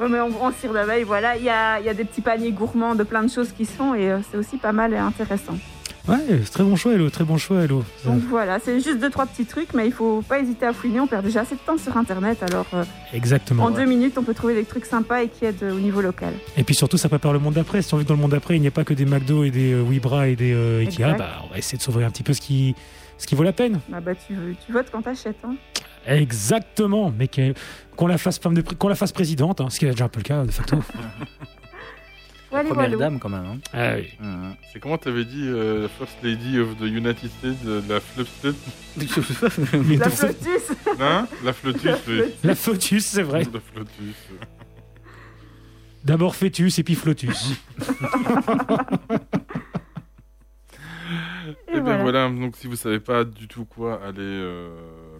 Ouais, 0.00 0.08
mais 0.10 0.18
en, 0.20 0.28
en 0.30 0.50
cire 0.52 0.72
d'abeille, 0.72 1.04
voilà. 1.04 1.36
Il 1.36 1.44
y 1.44 1.48
a, 1.48 1.78
il 1.78 1.86
y 1.86 1.88
a 1.88 1.94
des 1.94 2.04
petits 2.04 2.20
paniers 2.22 2.50
gourmands 2.50 2.96
de 2.96 3.04
plein 3.04 3.22
de 3.22 3.30
choses 3.30 3.52
qui 3.52 3.64
se 3.64 3.72
font 3.72 3.94
et 3.94 4.10
euh, 4.10 4.18
c'est 4.30 4.36
aussi 4.36 4.56
pas 4.58 4.72
mal 4.72 4.92
et 4.92 4.98
intéressant. 4.98 5.56
Ouais, 6.08 6.18
c'est 6.44 6.50
très 6.52 6.62
bon 6.62 6.76
choix, 6.76 6.92
Hello, 6.92 7.10
très 7.10 7.24
bon 7.24 7.36
choix, 7.36 7.62
Hello. 7.64 7.82
Donc 8.04 8.20
voilà, 8.28 8.60
c'est 8.60 8.80
juste 8.80 9.00
deux, 9.00 9.10
trois 9.10 9.26
petits 9.26 9.44
trucs, 9.44 9.74
mais 9.74 9.86
il 9.86 9.92
faut 9.92 10.22
pas 10.22 10.38
hésiter 10.38 10.64
à 10.64 10.72
fouiner. 10.72 11.00
On 11.00 11.08
perd 11.08 11.24
déjà 11.24 11.40
assez 11.40 11.56
de 11.56 11.60
temps 11.60 11.78
sur 11.78 11.96
Internet, 11.96 12.42
alors 12.44 12.66
euh, 12.74 12.84
Exactement. 13.12 13.64
en 13.64 13.70
deux 13.72 13.86
minutes, 13.86 14.16
on 14.16 14.22
peut 14.22 14.34
trouver 14.34 14.54
des 14.54 14.64
trucs 14.64 14.84
sympas 14.84 15.22
et 15.22 15.28
qui 15.28 15.44
aident 15.44 15.62
euh, 15.64 15.72
au 15.74 15.80
niveau 15.80 16.00
local. 16.00 16.32
Et 16.56 16.62
puis 16.62 16.76
surtout, 16.76 16.96
ça 16.96 17.08
prépare 17.08 17.32
le 17.32 17.40
monde 17.40 17.54
d'après. 17.54 17.82
Si 17.82 17.92
on 17.92 17.96
veut 17.96 18.04
que 18.04 18.08
dans 18.08 18.14
le 18.14 18.20
monde 18.20 18.30
d'après, 18.30 18.54
il 18.54 18.60
n'y 18.60 18.68
a 18.68 18.70
pas 18.70 18.84
que 18.84 18.94
des 18.94 19.04
McDo 19.04 19.42
et 19.42 19.50
des 19.50 19.72
euh, 19.72 19.82
Webra 19.82 20.28
et 20.28 20.36
des 20.36 20.52
euh, 20.52 20.78
Ikea, 20.80 21.02
Exact. 21.02 21.18
bah, 21.18 21.42
on 21.44 21.50
va 21.52 21.58
essayer 21.58 21.76
de 21.78 21.82
sauver 21.82 22.04
un 22.04 22.10
petit 22.10 22.22
peu 22.22 22.34
ce 22.34 22.40
qui, 22.40 22.76
ce 23.18 23.26
qui 23.26 23.34
vaut 23.34 23.42
la 23.42 23.52
peine. 23.52 23.80
Bah, 23.88 23.98
bah, 24.00 24.12
tu, 24.14 24.34
tu 24.64 24.72
votes 24.72 24.86
quand 24.92 25.02
t'achètes. 25.02 25.38
Hein. 25.44 25.56
Exactement, 26.06 27.12
mais 27.18 27.28
qu'on 27.96 28.06
la 28.06 28.16
fasse 28.16 28.38
femme 28.38 28.54
de 28.54 28.60
pré- 28.60 28.76
qu'on 28.76 28.86
la 28.86 28.94
fasse 28.94 29.10
présidente, 29.10 29.60
hein, 29.60 29.66
ce 29.70 29.80
qui 29.80 29.86
est 29.86 29.90
déjà 29.90 30.04
un 30.04 30.08
peu 30.08 30.20
le 30.20 30.24
cas 30.24 30.44
de 30.44 30.52
facto. 30.52 30.76
Voilà, 32.50 32.68
Première 32.70 32.96
dame, 32.98 33.18
quand 33.18 33.28
même. 33.28 33.44
hein. 33.44 33.58
Ah 33.72 33.94
oui. 33.96 34.08
Mhm. 34.20 34.54
C'est 34.72 34.78
comment 34.78 34.98
t'avais 34.98 35.24
dit 35.24 35.42
euh, 35.46 35.82
la 35.82 35.88
First 35.88 36.16
Lady 36.22 36.58
of 36.60 36.76
the 36.78 36.82
United 36.82 37.30
States, 37.30 37.58
euh, 37.66 37.80
la 37.88 38.00
Flopstet 38.00 38.52
Mais 39.88 39.96
La 39.96 40.08
flotus 40.10 40.62
Hein? 41.00 41.26
La 41.44 41.52
Flotus, 41.52 41.96
oui. 42.08 42.22
La 42.44 42.54
Flotus, 42.54 43.04
c'est 43.04 43.22
vrai. 43.22 43.42
La 43.52 43.60
Flotus. 43.60 44.14
D'abord 46.04 46.36
Fœtus 46.36 46.78
et 46.78 46.84
puis 46.84 46.94
Flotus. 46.94 47.54
Et, 51.68 51.74
ben 51.74 51.80
voilà. 51.82 52.02
voilà. 52.02 52.28
donc 52.28 52.56
si 52.56 52.66
vous 52.66 52.74
savez 52.76 52.98
pas 53.00 53.24
du 53.24 53.46
tout 53.48 53.64
quoi 53.64 54.00
aller 54.04 54.16
euh, 54.20 54.68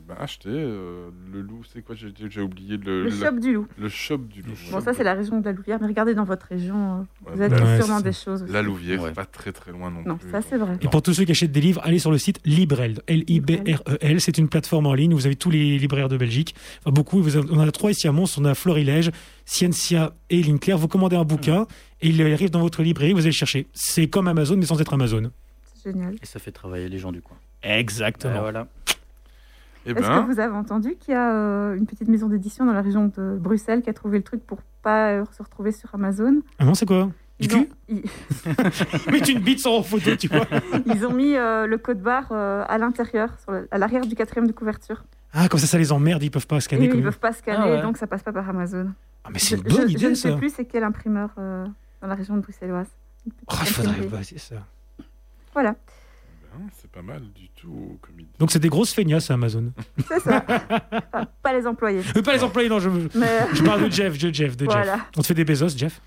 ben, 0.08 0.14
acheter. 0.20 0.48
euh, 0.50 1.08
le 1.32 1.40
loup, 1.40 1.62
c'est 1.72 1.82
quoi 1.82 1.94
J'ai 1.96 2.12
j'ai 2.28 2.40
oublié 2.40 2.76
le. 2.76 3.04
Le 3.04 3.08
la- 3.10 3.16
shop 3.30 3.36
du 3.40 3.52
loup. 3.54 3.66
Le 3.78 3.88
shop 3.88 4.18
du 4.18 4.42
loup. 4.42 4.52
Bon, 4.70 4.80
ça, 4.80 4.92
c'est 4.94 5.02
la 5.02 5.14
région 5.14 5.40
de 5.40 5.44
la 5.44 5.52
Louvière, 5.52 5.78
mais 5.80 5.86
regardez 5.88 6.14
dans 6.14 6.24
votre 6.24 6.46
région, 6.46 7.00
euh, 7.00 7.02
vous 7.26 7.38
Ouais, 7.38 7.44
avez 7.46 7.56
bah, 7.60 7.76
sûrement 7.80 7.98
c'est 7.98 8.04
des 8.04 8.12
choses. 8.12 8.42
aussi. 8.44 8.52
La 8.52 8.62
Louvière, 8.62 9.00
c'est 9.04 9.12
pas 9.14 9.24
très 9.26 9.52
très 9.52 9.72
loin 9.72 9.90
non, 9.90 10.02
Non, 10.06 10.16
plus. 10.16 10.30
ça, 10.30 10.42
c'est 10.42 10.56
vrai. 10.56 10.78
Et 10.80 10.88
pour 10.88 11.02
tous 11.02 11.12
ceux 11.14 11.24
qui 11.24 11.32
achètent 11.32 11.52
des 11.52 11.60
livres, 11.60 11.80
allez 11.84 11.98
sur 11.98 12.10
le 12.10 12.18
site 12.18 12.40
Librel, 12.44 13.00
L-I-B-R-E-L. 13.08 14.16
E 14.16 14.18
C'est 14.18 14.38
une 14.38 14.48
plateforme 14.48 14.86
en 14.86 14.94
ligne 14.94 15.12
où 15.12 15.16
vous 15.16 15.26
avez 15.26 15.36
tous 15.36 15.50
les 15.50 15.78
libraires 15.78 16.08
de 16.08 16.16
Belgique. 16.16 16.54
Enfin, 16.80 16.92
beaucoup. 16.92 17.20
Vous 17.22 17.36
avez- 17.36 17.48
on 17.50 17.56
en 17.58 17.66
a 17.66 17.72
trois 17.72 17.90
ici 17.90 18.06
à 18.08 18.12
Mons. 18.12 18.26
On 18.38 18.44
a 18.44 18.54
Florilège, 18.54 19.10
Scientia 19.44 20.14
et 20.30 20.42
Linclair. 20.42 20.78
Vous 20.78 20.88
commandez 20.88 21.16
un 21.16 21.24
bouquin 21.24 21.66
et 22.00 22.08
il 22.08 22.20
arrive 22.22 22.50
dans 22.50 22.60
votre 22.60 22.82
librairie. 22.82 23.12
Vous 23.12 23.18
allez 23.20 23.28
le 23.28 23.32
chercher. 23.32 23.66
C'est 23.74 24.06
comme 24.08 24.28
Amazon, 24.28 24.56
mais 24.56 24.66
sans 24.66 24.80
être 24.80 24.92
Amazon. 24.94 25.30
C'est 25.82 25.92
génial. 25.92 26.14
Et 26.22 26.26
ça 26.26 26.38
fait 26.38 26.52
travailler 26.52 26.88
les 26.88 26.98
gens 26.98 27.12
du 27.12 27.22
coin. 27.22 27.36
Exactement. 27.62 28.34
Ouais, 28.34 28.40
voilà. 28.40 28.68
Eh 29.86 29.92
Est-ce 29.92 30.00
ben, 30.00 30.22
que 30.26 30.32
vous 30.32 30.40
avez 30.40 30.54
entendu 30.54 30.96
qu'il 30.96 31.14
y 31.14 31.16
a 31.16 31.32
euh, 31.32 31.76
une 31.76 31.86
petite 31.86 32.08
maison 32.08 32.28
d'édition 32.28 32.66
dans 32.66 32.72
la 32.72 32.82
région 32.82 33.10
de 33.16 33.36
Bruxelles 33.40 33.82
qui 33.82 33.90
a 33.90 33.92
trouvé 33.92 34.18
le 34.18 34.24
truc 34.24 34.44
pour 34.44 34.58
pas 34.82 35.10
euh, 35.12 35.24
se 35.30 35.42
retrouver 35.42 35.70
sur 35.72 35.94
Amazon? 35.94 36.40
Ah 36.58 36.64
non, 36.64 36.74
c'est 36.74 36.86
quoi? 36.86 37.08
Du 37.38 37.46
Ils 37.48 37.56
ont, 37.56 37.64
cul? 37.64 37.70
ils, 37.88 38.02
Mais 39.10 39.18
une 39.18 39.40
bite 39.40 39.60
sans 39.60 39.82
photo, 39.82 40.16
tu 40.16 40.26
vois. 40.28 40.46
ils 40.86 41.04
ont 41.06 41.12
mis 41.12 41.34
euh, 41.36 41.66
le 41.66 41.78
code 41.78 42.00
barre 42.00 42.28
euh, 42.32 42.64
à 42.66 42.78
l'intérieur, 42.78 43.38
sur 43.40 43.52
le- 43.52 43.68
à 43.70 43.78
l'arrière 43.78 44.06
du 44.06 44.14
quatrième 44.16 44.46
de 44.46 44.52
couverture. 44.52 45.04
Ah, 45.32 45.48
comme 45.48 45.60
ça, 45.60 45.66
ça 45.66 45.78
les 45.78 45.92
emmerde. 45.92 46.22
Ils 46.22 46.30
peuvent 46.30 46.46
pas 46.46 46.60
scanner. 46.60 46.86
ils 46.86 46.90
comme... 46.90 47.00
ne 47.00 47.04
peuvent 47.04 47.18
pas 47.18 47.32
scanner, 47.32 47.58
Ah 47.62 47.70
ouais. 47.70 47.82
donc 47.82 47.96
ça 47.98 48.06
passe 48.06 48.22
pas 48.22 48.32
par 48.32 48.48
Amazon. 48.48 48.88
Ah, 49.24 49.28
mais 49.32 49.38
c'est 49.38 49.56
une 49.56 49.62
Je- 49.68 49.76
bonne 49.76 49.86
je, 49.88 49.92
idée, 49.92 50.00
je 50.00 50.06
ne 50.08 50.14
ça. 50.14 50.30
sais 50.30 50.36
plus 50.36 50.50
c'est 50.54 50.64
quel 50.64 50.82
imprimeur 50.82 51.30
euh, 51.38 51.64
dans 52.00 52.08
la 52.08 52.14
région 52.14 52.36
de 52.36 52.40
bruxelloise. 52.40 52.88
Oh, 53.48 53.54
il 53.60 53.66
faudrait 53.66 54.00
bosser 54.06 54.38
ça. 54.38 54.56
Voilà, 55.52 55.74
ben, 56.58 56.68
c'est 56.72 56.90
pas 56.90 57.02
mal 57.02 57.22
du 57.34 57.48
tout 57.50 57.98
comme 58.02 58.18
idée. 58.20 58.28
Donc, 58.38 58.50
c'est 58.50 58.58
des 58.58 58.68
grosses 58.68 58.92
feignasses 58.92 59.30
à 59.30 59.34
Amazon. 59.34 59.72
c'est 60.08 60.20
ça. 60.20 60.44
Enfin, 60.48 61.26
pas 61.42 61.52
les 61.52 61.66
employés. 61.66 62.02
Euh, 62.16 62.22
pas 62.22 62.34
les 62.34 62.42
employés, 62.42 62.68
non. 62.68 62.78
Je, 62.80 62.88
Mais 63.14 63.46
je 63.54 63.62
parle 63.62 63.84
de 63.84 63.90
Jeff, 63.92 64.18
de 64.18 64.32
Jeff, 64.32 64.56
de 64.56 64.64
Voilà. 64.64 64.96
Jeff. 64.96 65.04
On 65.16 65.22
te 65.22 65.26
fait 65.26 65.34
des 65.34 65.44
Bezos, 65.44 65.76
Jeff 65.76 66.00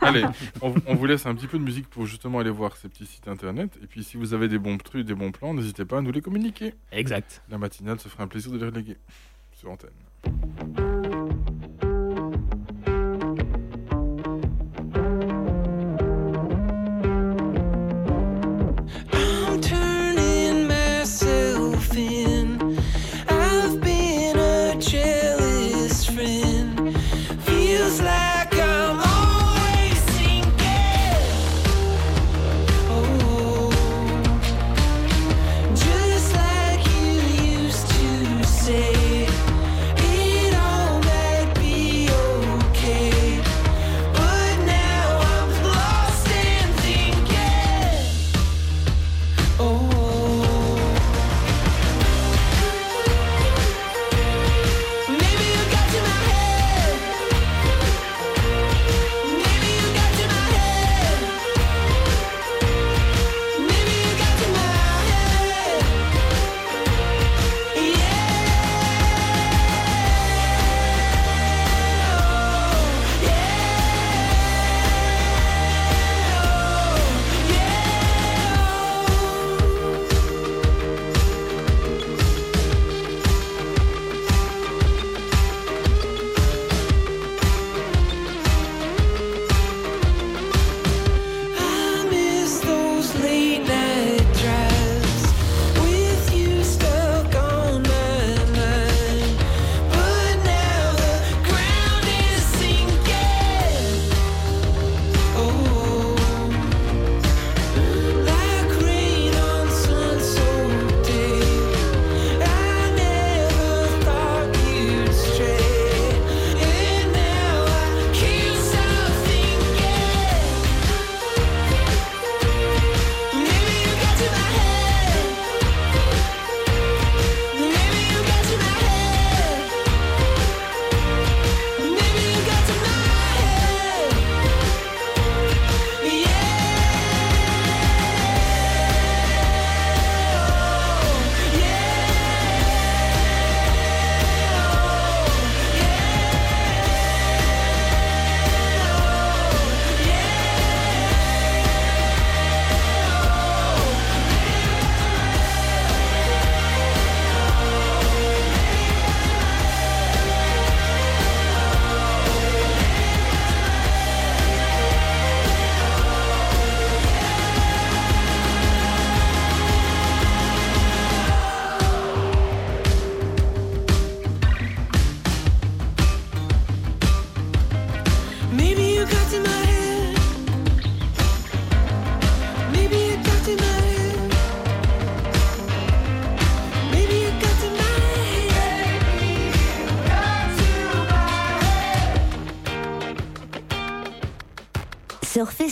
Allez, 0.00 0.24
on, 0.62 0.74
on 0.86 0.94
vous 0.96 1.06
laisse 1.06 1.26
un 1.26 1.34
petit 1.36 1.46
peu 1.46 1.58
de 1.58 1.62
musique 1.62 1.88
pour 1.88 2.06
justement 2.06 2.40
aller 2.40 2.50
voir 2.50 2.76
ces 2.76 2.88
petits 2.88 3.06
sites 3.06 3.28
internet. 3.28 3.70
Et 3.82 3.86
puis, 3.86 4.02
si 4.02 4.16
vous 4.16 4.34
avez 4.34 4.48
des 4.48 4.58
bons 4.58 4.78
trucs, 4.78 5.06
des 5.06 5.14
bons 5.14 5.30
plans, 5.30 5.54
n'hésitez 5.54 5.84
pas 5.84 5.98
à 5.98 6.00
nous 6.00 6.10
les 6.10 6.20
communiquer. 6.22 6.74
Exact. 6.90 7.42
La 7.50 7.58
matinale 7.58 8.00
se 8.00 8.08
fera 8.08 8.24
un 8.24 8.28
plaisir 8.28 8.50
de 8.50 8.58
les 8.58 8.66
reléguer 8.66 8.96
sur 9.52 9.70
antenne. 9.70 10.85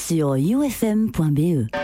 sur 0.07 0.35
ufm.be. 0.35 1.84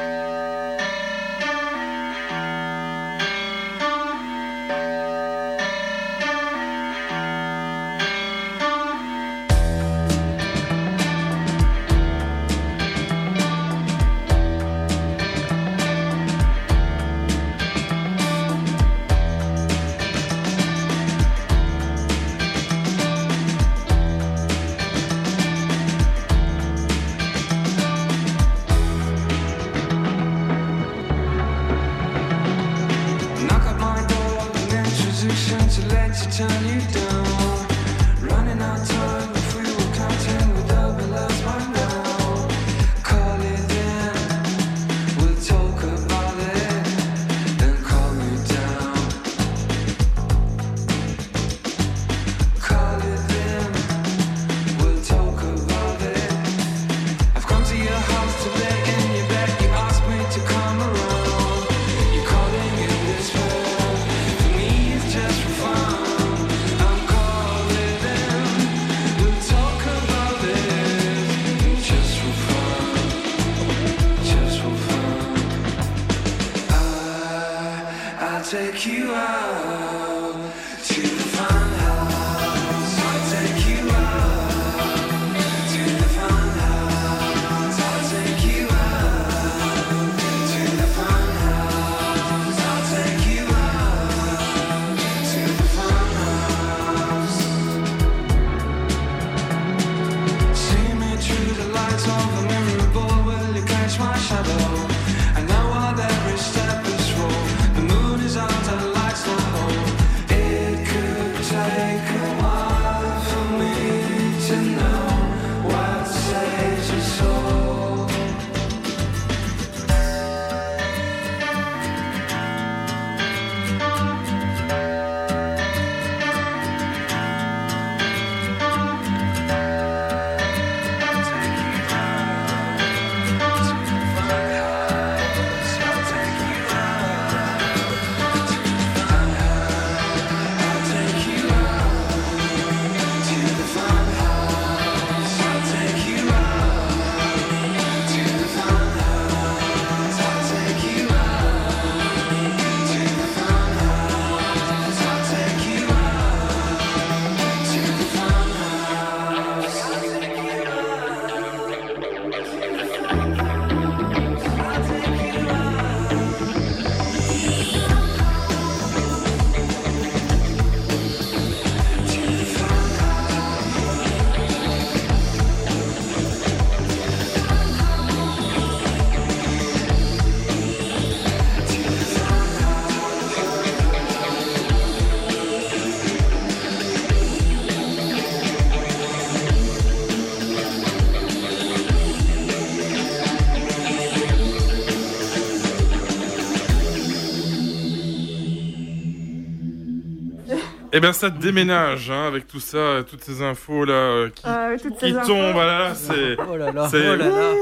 Eh 201.01 201.03
ben 201.03 201.15
ça 201.15 201.31
déménage 201.31 202.11
hein, 202.11 202.27
avec 202.27 202.47
tout 202.47 202.61
ça, 202.61 202.99
toutes 203.09 203.25
ces 203.25 203.41
infos 203.41 203.87
là 203.87 203.95
euh, 203.95 204.29
qui, 204.29 204.43
Ah, 204.45 204.73
qui 204.77 205.07
infos. 205.17 205.27
tombent. 205.29 205.53
Voilà, 205.55 205.95
c'est. 205.95 206.37
Oh 206.47 206.57
là 206.59 206.71
là, 206.73 206.89
c'est- 206.91 207.09
oh 207.09 207.17
là 207.17 207.29
là. 207.29 207.53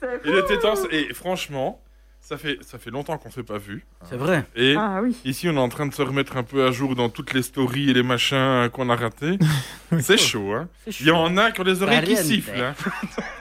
C'est 0.00 0.20
Il 0.24 0.36
était 0.38 0.58
temps. 0.60 0.74
Et 0.92 1.12
franchement, 1.12 1.80
ça 2.20 2.36
fait 2.38 2.58
ça 2.62 2.78
fait 2.78 2.90
longtemps 2.90 3.18
qu'on 3.18 3.30
s'est 3.32 3.42
pas 3.42 3.58
vu. 3.58 3.84
C'est 4.08 4.16
vrai. 4.16 4.44
Et 4.54 4.76
Ah 4.78 5.00
oui. 5.02 5.16
ici, 5.24 5.48
on 5.48 5.54
est 5.54 5.58
en 5.58 5.68
train 5.68 5.86
de 5.86 5.92
se 5.94 6.02
remettre 6.02 6.36
un 6.36 6.44
peu 6.44 6.64
à 6.66 6.70
jour 6.70 6.94
dans 6.94 7.08
toutes 7.08 7.34
les 7.34 7.42
stories 7.42 7.90
et 7.90 7.94
les 7.94 8.02
machins 8.04 8.36
euh, 8.36 8.68
qu'on 8.68 8.88
a 8.90 8.94
ratés. 8.96 9.38
c'est 10.00 10.16
chaud, 10.16 10.52
hein. 10.52 10.68
Il 11.00 11.06
y 11.06 11.10
en 11.10 11.36
a 11.36 11.50
qui 11.50 11.60
ont 11.62 11.64
les 11.64 11.82
oreilles 11.82 12.04
qui 12.04 12.16
sifflent. 12.16 12.52
Hein. 12.62 12.74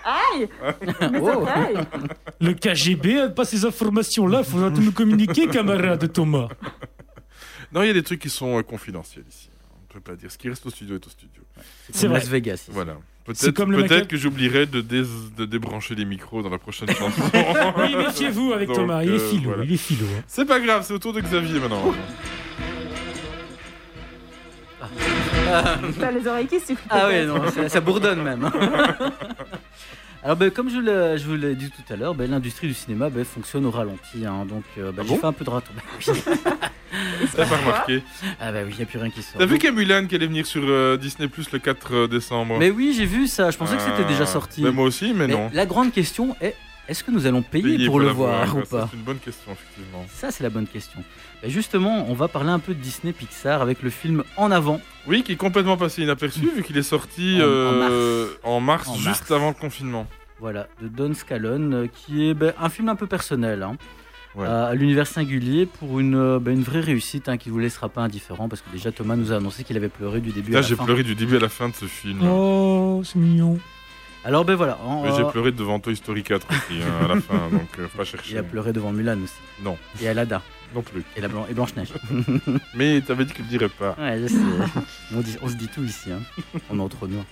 Aïe 0.03 0.49
Oh. 1.21 1.45
Le 2.41 2.53
KGB 2.53 3.19
a 3.19 3.29
pas 3.29 3.45
ces 3.45 3.65
informations-là, 3.65 4.39
il 4.39 4.45
faudra 4.51 4.71
tout 4.71 4.81
nous 4.81 4.91
communiquer, 4.91 5.47
camarade 5.47 6.11
Thomas. 6.11 6.47
Non, 7.73 7.81
il 7.83 7.87
y 7.87 7.89
a 7.89 7.93
des 7.93 8.03
trucs 8.03 8.19
qui 8.19 8.29
sont 8.29 8.59
euh, 8.59 8.61
confidentiels 8.63 9.25
ici. 9.29 9.49
On 9.89 9.93
peut 9.93 9.99
pas 9.99 10.15
dire. 10.15 10.31
Ce 10.31 10.37
qui 10.37 10.49
reste 10.49 10.65
au 10.65 10.69
studio 10.69 10.95
est 10.95 11.05
au 11.05 11.09
studio. 11.09 11.41
C'est 11.91 12.01
comme 12.07 12.13
Las 12.13 12.27
Vegas. 12.27 12.53
ici. 12.55 12.71
Voilà. 12.71 12.97
C'est 13.33 13.53
Peut-être 13.53 14.07
que 14.07 14.17
j'oublierai 14.17 14.65
de, 14.65 14.81
débrancher 15.45 15.95
les 15.95 16.03
micros 16.05 16.41
dans 16.41 16.49
la 16.49 16.57
prochaine 16.57 16.89
chanson. 16.95 17.21
Oui, 17.77 17.95
méfiez-vous 17.95 18.51
avec 18.53 18.67
Donc, 18.67 18.77
Thomas, 18.77 19.03
il 19.03 19.11
est 19.11 19.13
euh, 19.13 19.29
philo, 19.29 19.49
voilà. 19.49 19.63
il 19.63 19.73
est 19.73 19.77
philo. 19.77 20.05
hein. 20.17 20.23
C'est 20.27 20.45
pas 20.45 20.59
grave, 20.59 20.83
c'est 20.85 20.93
au 20.93 20.99
tour 20.99 21.13
de 21.13 21.21
Xavier 21.21 21.59
maintenant. 21.59 21.93
T'as 25.99 26.11
les 26.11 26.27
oreilles 26.27 26.47
qui 26.47 26.59
sifflent. 26.59 26.83
Ah 26.89 27.07
oui, 27.09 27.25
non, 27.25 27.49
ça, 27.49 27.69
ça 27.69 27.79
bourdonne 27.81 28.21
même. 28.23 28.51
Alors, 30.23 30.37
ben, 30.37 30.49
comme 30.51 30.69
je, 30.69 30.79
l'ai- 30.79 31.17
je 31.17 31.25
vous 31.27 31.35
l'ai 31.35 31.53
dit 31.55 31.69
tout 31.69 31.93
à 31.93 31.97
l'heure, 31.97 32.15
ben, 32.15 32.29
l'industrie 32.31 32.67
du 32.67 32.73
cinéma 32.73 33.09
ben, 33.09 33.25
fonctionne 33.25 33.65
au 33.65 33.71
ralenti. 33.71 34.25
hein. 34.25 34.45
donc, 34.45 34.63
euh, 34.77 34.91
ben, 34.91 34.99
Ah 35.01 35.03
j'ai 35.03 35.15
bon 35.15 35.17
fait 35.19 35.27
un 35.27 35.33
peu 35.33 35.43
de 35.43 35.49
oui. 35.51 36.21
T'as 37.35 37.45
pas 37.45 37.57
remarqué 37.57 38.03
Ah, 38.39 38.51
bah 38.51 38.59
oui, 38.65 38.71
il 38.71 38.77
n'y 38.77 38.83
a 38.83 38.85
plus 38.85 38.99
rien 38.99 39.09
qui 39.09 39.21
sort. 39.21 39.39
T'as 39.39 39.45
vu 39.45 39.55
qu'il 39.57 39.65
y 39.65 39.73
a 39.73 39.75
Mulan 39.75 40.05
qui 40.07 40.15
allait 40.15 40.27
venir 40.27 40.45
sur 40.45 40.61
euh, 40.63 40.95
Disney 40.95 41.27
Plus 41.27 41.51
le 41.51 41.59
4 41.59 42.07
décembre? 42.07 42.55
Mais 42.59 42.69
oui, 42.71 42.93
j'ai 42.95 43.05
vu 43.05 43.27
ça. 43.27 43.51
Je 43.51 43.57
pensais 43.57 43.75
que 43.75 43.81
c'était 43.81 44.03
Ah, 44.05 44.09
déjà 44.09 44.25
sorti. 44.25 44.61
ben 44.61 44.71
moi 44.71 44.85
aussi, 44.85 45.13
mais 45.13 45.27
non. 45.27 45.49
La 45.53 45.65
grande 45.65 45.91
question 45.91 46.35
est 46.39 46.55
est-ce 46.87 47.03
que 47.03 47.11
nous 47.11 47.25
allons 47.25 47.41
payer 47.41 47.77
Payer 47.77 47.85
pour, 47.87 47.99
le 47.99 48.07
voir, 48.09 48.55
ou 48.57 48.61
pas 48.61 48.87
C'est 48.91 48.97
une 48.97 49.03
bonne 49.03 49.19
question, 49.19 49.51
effectivement. 49.53 50.05
Ça, 50.13 50.31
c'est 50.31 50.43
la 50.43 50.49
bonne 50.49 50.67
question. 50.67 51.01
Ben, 51.41 51.49
justement, 51.49 52.05
on 52.09 52.13
va 52.13 52.27
parler 52.27 52.49
un 52.49 52.59
peu 52.59 52.73
de 52.73 52.79
Disney 52.79 53.13
Pixar 53.13 53.61
avec 53.61 53.81
le 53.81 53.89
film 53.89 54.23
En 54.37 54.51
avant. 54.51 54.79
Oui, 55.07 55.23
qui 55.23 55.33
est 55.33 55.37
complètement 55.37 55.77
passé 55.77 56.03
inaperçu 56.03 56.49
vu 56.55 56.63
qu'il 56.63 56.77
est 56.77 56.83
sorti 56.83 57.37
En- 57.39 57.43
en 57.45 57.47
euh, 57.89 58.27
en 58.43 58.59
mars, 58.59 58.87
En 58.89 58.95
juste 58.95 59.05
mars. 59.29 59.31
avant 59.31 59.49
le 59.49 59.53
confinement. 59.55 60.07
Voilà, 60.39 60.67
de 60.81 60.87
Don 60.89 61.13
Scallone, 61.13 61.73
euh, 61.73 61.87
qui 61.87 62.27
est 62.29 62.33
ben, 62.33 62.53
un 62.59 62.69
film 62.69 62.89
un 62.89 62.95
peu 62.95 63.07
personnel, 63.07 63.63
hein, 63.63 63.77
Ouais. 64.35 64.47
à 64.47 64.65
à 64.65 64.73
l'univers 64.73 65.05
singulier, 65.07 65.67
pour 65.67 65.99
une, 65.99 66.15
euh, 66.15 66.39
une 66.47 66.63
vraie 66.63 66.79
réussite 66.79 67.29
hein, 67.29 67.37
qui 67.37 67.49
ne 67.49 67.53
vous 67.53 67.59
laissera 67.59 67.87
pas 67.87 68.01
indifférent, 68.01 68.49
parce 68.49 68.61
que 68.61 68.69
déjà 68.71 68.91
Thomas 68.91 69.15
nous 69.15 69.31
a 69.31 69.35
annoncé 69.37 69.63
qu'il 69.63 69.77
avait 69.77 69.89
pleuré 69.89 70.21
du 70.21 70.31
début 70.31 70.51
à 70.51 70.55
Là, 70.55 70.61
la 70.61 70.67
j'ai 70.67 70.75
fin. 70.75 70.85
pleuré 70.85 71.03
du 71.03 71.13
début 71.15 71.35
à 71.37 71.39
la 71.39 71.49
fin 71.49 71.69
de 71.69 71.75
ce 71.75 71.85
film. 71.85 72.19
Oh, 72.27 73.01
c'est 73.05 73.19
mignon. 73.19 73.59
Alors 74.25 74.45
ben 74.45 74.55
voilà, 74.55 74.77
en- 74.85 75.03
Mais 75.03 75.11
j'ai 75.15 75.21
euh, 75.23 75.25
pleuré 75.29 75.51
devant 75.51 75.79
Toy 75.79 75.95
Story 75.95 76.23
4 76.23 76.47
aussi, 76.49 76.81
hein, 76.81 77.05
à 77.05 77.07
la 77.15 77.21
fin, 77.21 77.49
donc 77.51 77.67
euh, 77.79 77.87
faut 77.89 77.97
pas 77.97 78.03
chercher. 78.05 78.31
il 78.31 78.37
a 78.37 78.43
pleuré 78.43 78.71
devant 78.71 78.91
Mulan 78.93 79.17
aussi. 79.21 79.33
Non, 79.63 79.77
Et 80.01 80.07
Aladdin. 80.07 80.41
non 80.73 80.81
plus. 80.81 81.03
Et, 81.17 81.21
la 81.21 81.27
Blan- 81.27 81.45
et 81.49 81.53
Blanche-Neige. 81.53 81.89
Mais 82.75 83.01
t'avais 83.01 83.25
dit 83.25 83.33
que 83.33 83.39
je 83.39 83.43
le 83.43 83.49
dirais 83.49 83.69
pas. 83.69 83.95
Ouais, 83.99 84.19
je 84.21 84.27
sais. 84.27 84.35
on, 85.13 85.19
dit- 85.19 85.37
on 85.41 85.49
se 85.49 85.55
dit 85.55 85.67
tout 85.67 85.83
ici, 85.83 86.11
hein. 86.11 86.21
on 86.69 86.79
est 86.79 86.81
entre 86.81 87.07
nous. 87.07 87.23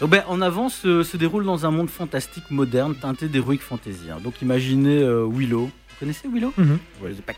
Donc, 0.00 0.10
ben, 0.10 0.24
en 0.28 0.42
avant 0.42 0.68
se, 0.68 1.02
se 1.04 1.16
déroule 1.16 1.44
dans 1.44 1.64
un 1.64 1.70
monde 1.70 1.88
fantastique 1.88 2.50
moderne 2.50 2.94
teinté 2.96 3.28
d'heroic 3.28 3.58
fantasy. 3.60 4.10
hein. 4.12 4.18
Donc 4.22 4.42
imaginez 4.42 4.98
euh, 5.02 5.26
Willow. 5.30 5.66
Vous 5.66 5.96
connaissez 6.00 6.28
Willow? 6.28 6.52
Mhm. 6.58 6.78
Ouais. 7.02 7.12
The 7.12 7.22
Pack. 7.22 7.36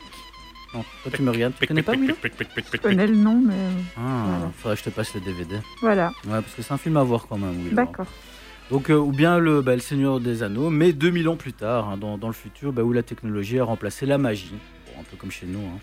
Non, 0.74 0.84
toi 1.02 1.12
tu 1.14 1.22
me 1.22 1.30
regardes. 1.30 1.52
Tu 1.60 1.66
connais 1.66 1.82
pas 1.82 1.92
Willow? 1.92 2.14
Je 2.22 2.76
connais 2.78 3.06
le 3.06 3.14
nom, 3.16 3.40
mais 3.46 3.54
euh, 3.54 3.70
Ah, 3.98 4.24
Voilà. 4.26 4.50
faudrait 4.58 4.76
que 4.76 4.80
je 4.82 4.84
te 4.86 4.90
passe 4.90 5.14
le 5.14 5.20
DVD. 5.20 5.56
voilà. 5.82 6.08
Ouais, 6.26 6.40
parce 6.40 6.54
que 6.54 6.62
c'est 6.62 6.72
un 6.72 6.78
film 6.78 6.96
à 6.96 7.02
voir 7.04 7.26
quand 7.28 7.38
même, 7.38 7.52
Willow. 7.62 7.76
D'accord. 7.76 8.06
Donc, 8.70 8.90
euh, 8.90 8.96
ou 8.96 9.12
bien 9.12 9.38
le, 9.38 9.62
bah, 9.62 9.74
le 9.74 9.80
Seigneur 9.80 10.20
des 10.20 10.42
Anneaux, 10.42 10.68
mais 10.68 10.92
2000 10.92 11.28
ans 11.28 11.36
plus 11.36 11.54
tard, 11.54 11.88
hein, 11.88 11.96
dans, 11.96 12.18
dans 12.18 12.26
le 12.28 12.34
futur, 12.34 12.72
bah, 12.72 12.82
où 12.82 12.92
la 12.92 13.02
technologie 13.02 13.58
a 13.58 13.64
remplacé 13.64 14.04
la 14.04 14.18
magie. 14.18 14.52
Bon, 14.86 15.00
un 15.00 15.04
peu 15.04 15.16
comme 15.16 15.30
chez 15.30 15.46
nous. 15.46 15.60
hein. 15.60 15.78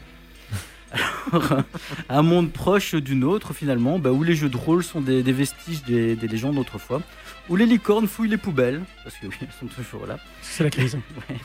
Alors, 1.32 1.64
un 2.10 2.22
monde 2.22 2.52
proche 2.52 2.94
du 2.94 3.16
nôtre, 3.16 3.54
finalement, 3.54 3.98
bah, 3.98 4.12
où 4.12 4.22
les 4.24 4.36
jeux 4.36 4.50
de 4.50 4.58
rôle 4.58 4.84
sont 4.84 5.02
des, 5.02 5.24
des 5.24 5.32
vestiges 5.34 5.84
des, 5.84 6.16
des 6.16 6.28
légendes 6.28 6.56
d'autrefois, 6.56 7.02
où 7.50 7.56
les 7.56 7.66
licornes 7.66 8.08
fouillent 8.08 8.30
les 8.30 8.38
poubelles, 8.38 8.82
parce 9.04 9.16
que 9.18 9.26
oui, 9.28 9.36
elles 9.42 9.48
sont 9.60 9.66
toujours 9.66 10.06
là. 10.06 10.20
C'est 10.42 10.64
la 10.64 10.70
crise. 10.70 10.98
Ouais. 11.30 11.38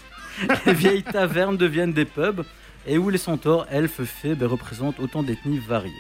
Les 0.65 0.73
vieilles 0.75 1.03
tavernes 1.03 1.57
deviennent 1.57 1.93
des 1.93 2.05
pubs, 2.05 2.45
et 2.87 2.97
où 2.99 3.11
les 3.11 3.19
centaures, 3.19 3.67
elfes, 3.71 4.05
fées 4.05 4.35
bah, 4.35 4.47
représentent 4.47 5.01
autant 5.01 5.23
d'ethnies 5.23 5.59
variées. 5.59 5.91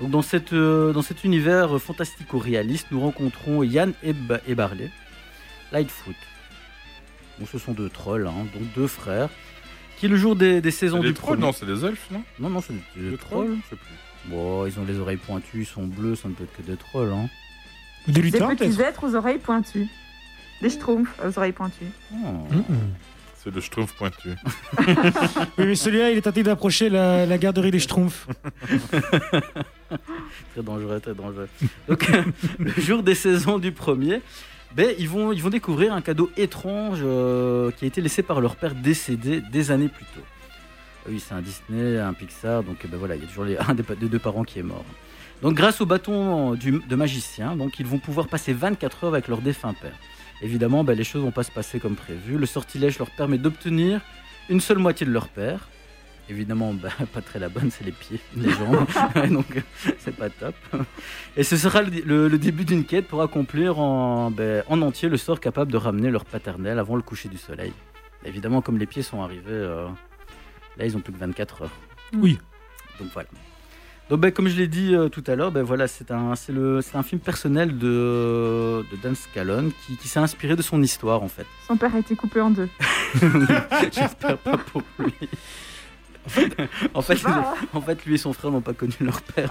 Donc 0.00 0.10
dans, 0.10 0.22
cette, 0.22 0.52
euh, 0.52 0.92
dans 0.92 1.02
cet 1.02 1.24
univers 1.24 1.80
fantastico-réaliste, 1.80 2.88
nous 2.90 3.00
rencontrons 3.00 3.62
Yann 3.62 3.92
et 4.02 4.12
Barley, 4.12 4.90
Lightfoot. 5.72 6.14
Bon, 7.38 7.46
ce 7.46 7.58
sont 7.58 7.72
deux 7.72 7.88
trolls, 7.88 8.26
hein, 8.26 8.46
donc 8.54 8.62
deux 8.74 8.86
frères, 8.86 9.28
qui 9.98 10.08
le 10.08 10.16
jour 10.16 10.36
des, 10.36 10.60
des 10.60 10.70
saisons 10.70 10.98
C'est 10.98 11.02
du 11.02 11.08
des 11.08 11.14
trolls, 11.14 11.38
premier- 11.38 11.46
non, 11.46 11.52
c'est 11.52 11.66
des 11.66 11.84
elfes, 11.84 12.08
non 12.10 12.22
Non, 12.38 12.50
non, 12.50 12.60
c'est 12.60 12.74
des, 12.74 12.82
des 13.02 13.10
Des 13.12 13.16
trolls. 13.16 13.56
Je 13.64 13.70
sais 13.70 13.76
plus. 13.76 13.94
Bon, 14.30 14.66
ils 14.66 14.78
ont 14.78 14.84
les 14.84 14.98
oreilles 14.98 15.16
pointues, 15.18 15.60
ils 15.60 15.66
sont 15.66 15.84
bleus, 15.86 16.16
ça 16.16 16.28
ne 16.28 16.34
peut 16.34 16.44
être 16.44 16.56
que 16.56 16.62
des 16.62 16.76
trolls. 16.76 17.12
Hein. 17.12 17.28
Des 18.06 18.12
Des 18.14 18.22
lutins, 18.22 18.48
petits 18.54 18.68
peut-être 18.68 18.80
êtres 18.80 19.04
aux 19.08 19.14
oreilles 19.14 19.38
pointues. 19.38 19.86
Des 20.62 20.70
schtroumpfs 20.70 21.10
aux 21.24 21.38
oreilles 21.38 21.52
pointues. 21.52 21.90
Oh. 22.12 22.16
C'est 23.42 23.54
le 23.54 23.60
Schtroumpf 23.60 23.92
pointu. 23.92 24.30
Oui, 25.58 25.66
mais 25.66 25.74
celui-là, 25.76 26.10
il 26.10 26.18
est 26.18 26.22
tenté 26.22 26.42
d'approcher 26.42 26.88
la, 26.88 27.26
la 27.26 27.38
garderie 27.38 27.70
des 27.70 27.78
Schtroumpfs. 27.78 28.26
Très 30.52 30.62
dangereux, 30.62 31.00
très 31.00 31.14
dangereux. 31.14 31.48
Donc, 31.88 32.10
le 32.58 32.70
jour 32.72 33.02
des 33.02 33.14
saisons 33.14 33.58
du 33.58 33.72
premier, 33.72 34.20
ben, 34.74 34.94
ils, 34.98 35.08
vont, 35.08 35.32
ils 35.32 35.42
vont 35.42 35.50
découvrir 35.50 35.92
un 35.94 36.00
cadeau 36.00 36.30
étrange 36.36 36.98
euh, 37.02 37.70
qui 37.70 37.84
a 37.84 37.88
été 37.88 38.00
laissé 38.00 38.22
par 38.22 38.40
leur 38.40 38.56
père 38.56 38.74
décédé 38.74 39.40
des 39.40 39.70
années 39.70 39.88
plus 39.88 40.04
tôt. 40.06 40.20
Euh, 41.06 41.10
Oui, 41.10 41.22
c'est 41.26 41.34
un 41.34 41.40
Disney, 41.40 41.98
un 41.98 42.12
Pixar, 42.12 42.62
donc 42.62 42.78
ben, 42.86 42.98
voilà, 42.98 43.16
il 43.16 43.22
y 43.22 43.24
a 43.24 43.28
toujours 43.28 43.46
un 43.68 43.74
des 43.74 44.08
deux 44.08 44.18
parents 44.18 44.44
qui 44.44 44.58
est 44.58 44.64
mort. 44.64 44.84
Donc, 45.42 45.54
grâce 45.54 45.80
au 45.80 45.86
bâton 45.86 46.54
du, 46.54 46.80
de 46.88 46.96
magicien, 46.96 47.56
donc, 47.56 47.78
ils 47.78 47.86
vont 47.86 47.98
pouvoir 47.98 48.26
passer 48.26 48.52
24 48.52 49.04
heures 49.04 49.14
avec 49.14 49.28
leur 49.28 49.40
défunt 49.40 49.74
père. 49.74 49.96
Évidemment, 50.42 50.84
ben, 50.84 50.96
les 50.96 51.04
choses 51.04 51.22
vont 51.22 51.30
pas 51.30 51.42
se 51.42 51.50
passer 51.52 51.78
comme 51.78 51.94
prévu. 51.94 52.36
Le 52.38 52.46
sortilège 52.46 52.98
leur 52.98 53.10
permet 53.10 53.38
d'obtenir 53.38 54.00
une 54.48 54.60
seule 54.60 54.78
moitié 54.78 55.06
de 55.06 55.12
leur 55.12 55.28
père. 55.28 55.68
Évidemment, 56.28 56.74
ben, 56.74 56.90
pas 57.14 57.20
très 57.20 57.38
la 57.38 57.48
bonne, 57.48 57.70
c'est 57.70 57.84
les 57.84 57.92
pieds, 57.92 58.20
les 58.36 58.50
jambes. 58.50 58.86
Donc, 59.30 59.56
euh, 59.56 59.60
c'est 59.98 60.14
pas 60.16 60.28
top. 60.30 60.54
Et 61.36 61.44
ce 61.44 61.56
sera 61.56 61.82
le, 61.82 61.90
le- 62.04 62.28
le 62.28 62.38
début 62.38 62.64
d'une 62.64 62.84
quête 62.84 63.06
pour 63.06 63.22
accomplir 63.22 63.78
en, 63.78 64.30
ben, 64.30 64.62
en 64.68 64.82
entier 64.82 65.08
le 65.08 65.16
sort 65.16 65.38
capable 65.40 65.70
de 65.70 65.76
ramener 65.76 66.10
leur 66.10 66.24
paternel 66.24 66.78
avant 66.78 66.96
le 66.96 67.02
coucher 67.02 67.28
du 67.28 67.38
soleil. 67.38 67.72
Évidemment, 68.24 68.60
comme 68.60 68.76
les 68.78 68.86
pieds 68.86 69.02
sont 69.02 69.22
arrivés, 69.22 69.42
euh, 69.52 69.86
là, 70.78 70.84
ils 70.84 70.96
ont 70.96 71.00
plus 71.00 71.12
que 71.12 71.18
24 71.18 71.62
heures. 71.62 71.70
Oui. 72.14 72.38
Donc 72.98 73.08
voilà. 73.14 73.28
Donc, 74.08 74.20
ben, 74.20 74.30
comme 74.32 74.46
je 74.48 74.56
l'ai 74.56 74.68
dit 74.68 74.94
euh, 74.94 75.08
tout 75.08 75.22
à 75.28 75.34
l'heure, 75.36 75.50
ben, 75.52 75.62
voilà, 75.62 75.86
c'est 75.88 76.10
un, 76.10 76.34
c'est 76.34 76.52
le- 76.52 76.80
c'est 76.80 76.96
un 76.96 77.02
film 77.04 77.20
personnel 77.20 77.76
de, 77.78 78.84
de 78.90 78.96
Dan 79.02 79.14
Scallon 79.14 79.70
qui, 79.86 79.96
qui 79.96 80.08
s'est 80.08 80.20
inspiré 80.20 80.56
de 80.56 80.62
son 80.62 80.82
histoire 80.82 81.22
en 81.22 81.28
fait. 81.28 81.46
Son 81.68 81.76
père 81.76 81.94
a 81.94 81.98
été 82.00 82.14
coupé 82.16 82.40
en 82.40 82.50
deux. 82.50 82.68
J'espère 83.92 84.38
pas 84.38 84.56
pour 84.58 84.82
lui. 84.98 85.12
En 86.94 87.02
fait, 87.02 87.22
en 87.74 87.80
fait, 87.80 88.04
lui 88.06 88.14
et 88.14 88.18
son 88.18 88.32
frère 88.32 88.50
n'ont 88.50 88.60
pas 88.60 88.72
connu 88.74 88.92
leur 89.00 89.20
père. 89.22 89.50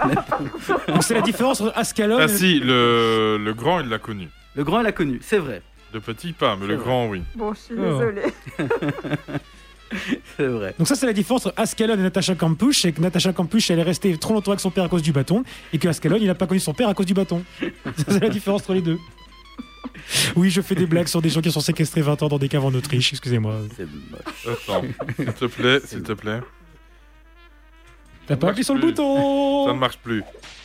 c'est 1.02 1.14
la 1.14 1.22
différence 1.22 1.62
entre 1.62 1.74
Ascalon 1.78 2.18
Ah 2.20 2.26
et- 2.26 2.28
si, 2.28 2.60
le, 2.60 3.38
le 3.44 3.54
grand, 3.54 3.80
il 3.80 3.88
l'a 3.90 4.00
connu. 4.00 4.28
Le 4.56 4.64
grand, 4.64 4.80
il 4.82 4.84
l'a 4.84 4.92
connu, 4.92 5.20
c'est 5.22 5.38
vrai. 5.40 5.62
Le 5.94 6.00
petit, 6.02 6.34
pas, 6.34 6.56
mais 6.60 6.68
le 6.68 6.76
vrai. 6.76 6.84
grand, 6.84 7.08
oui. 7.08 7.22
Bon, 7.36 7.54
je 7.54 7.60
suis 7.60 7.76
Oh. 7.78 7.82
désolée. 8.00 8.34
C'est 10.36 10.48
vrai. 10.48 10.74
Donc 10.80 10.88
ça 10.88 10.96
c'est 10.96 11.06
la 11.06 11.14
différence 11.14 11.46
entre 11.46 11.54
Ascalon 11.62 11.94
et 11.94 11.98
Natasha 11.98 12.34
Kampusch, 12.36 12.82
c'est 12.82 12.92
que 12.92 13.00
Natasha 13.00 13.32
Kampusch 13.34 13.70
elle 13.70 13.80
est 13.80 13.84
restée 13.84 14.18
trop 14.18 14.34
longtemps 14.34 14.52
avec 14.52 14.60
son 14.60 14.72
père 14.72 14.84
à 14.84 14.90
cause 14.90 15.04
du 15.04 15.12
bâton, 15.12 15.44
et 15.72 15.78
que 15.78 15.88
Ascalon 15.88 16.18
il 16.20 16.26
n'a 16.26 16.34
pas 16.36 16.48
connu 16.48 16.60
son 16.60 16.74
père 16.74 16.90
à 16.90 16.94
cause 16.96 17.06
du 17.06 17.14
bâton. 17.14 17.44
Ça 17.62 18.04
c'est 18.08 18.20
la 18.20 18.30
différence 18.30 18.62
entre 18.64 18.74
les 18.74 18.82
deux. 18.82 18.98
Oui, 20.36 20.50
je 20.50 20.60
fais 20.62 20.76
des 20.76 20.88
blagues 20.88 21.08
sur 21.08 21.22
des 21.22 21.30
gens 21.30 21.40
qui 21.40 21.52
sont 21.52 21.62
séquestrés 21.62 22.02
20 22.02 22.24
ans 22.24 22.28
dans 22.28 22.40
des 22.40 22.50
caves 22.50 22.66
en 22.66 22.74
Autriche, 22.74 23.14
excusez-moi. 23.14 23.56
C'est 23.78 23.86
moche. 23.86 24.58
Attends, 24.68 24.82
s'il 25.16 25.34
te 25.34 25.46
plaît, 25.46 25.80
s'il 25.86 26.02
te 26.02 26.14
plaît. 26.14 26.42
T'as 28.28 28.36
pas 28.36 28.50
appuyé 28.50 28.64
sur 28.64 28.74
le 28.74 28.82
bouton 28.82 29.68
Ça 29.68 29.74
ne 29.74 29.80
marche 29.80 29.98
plus. 29.98 30.24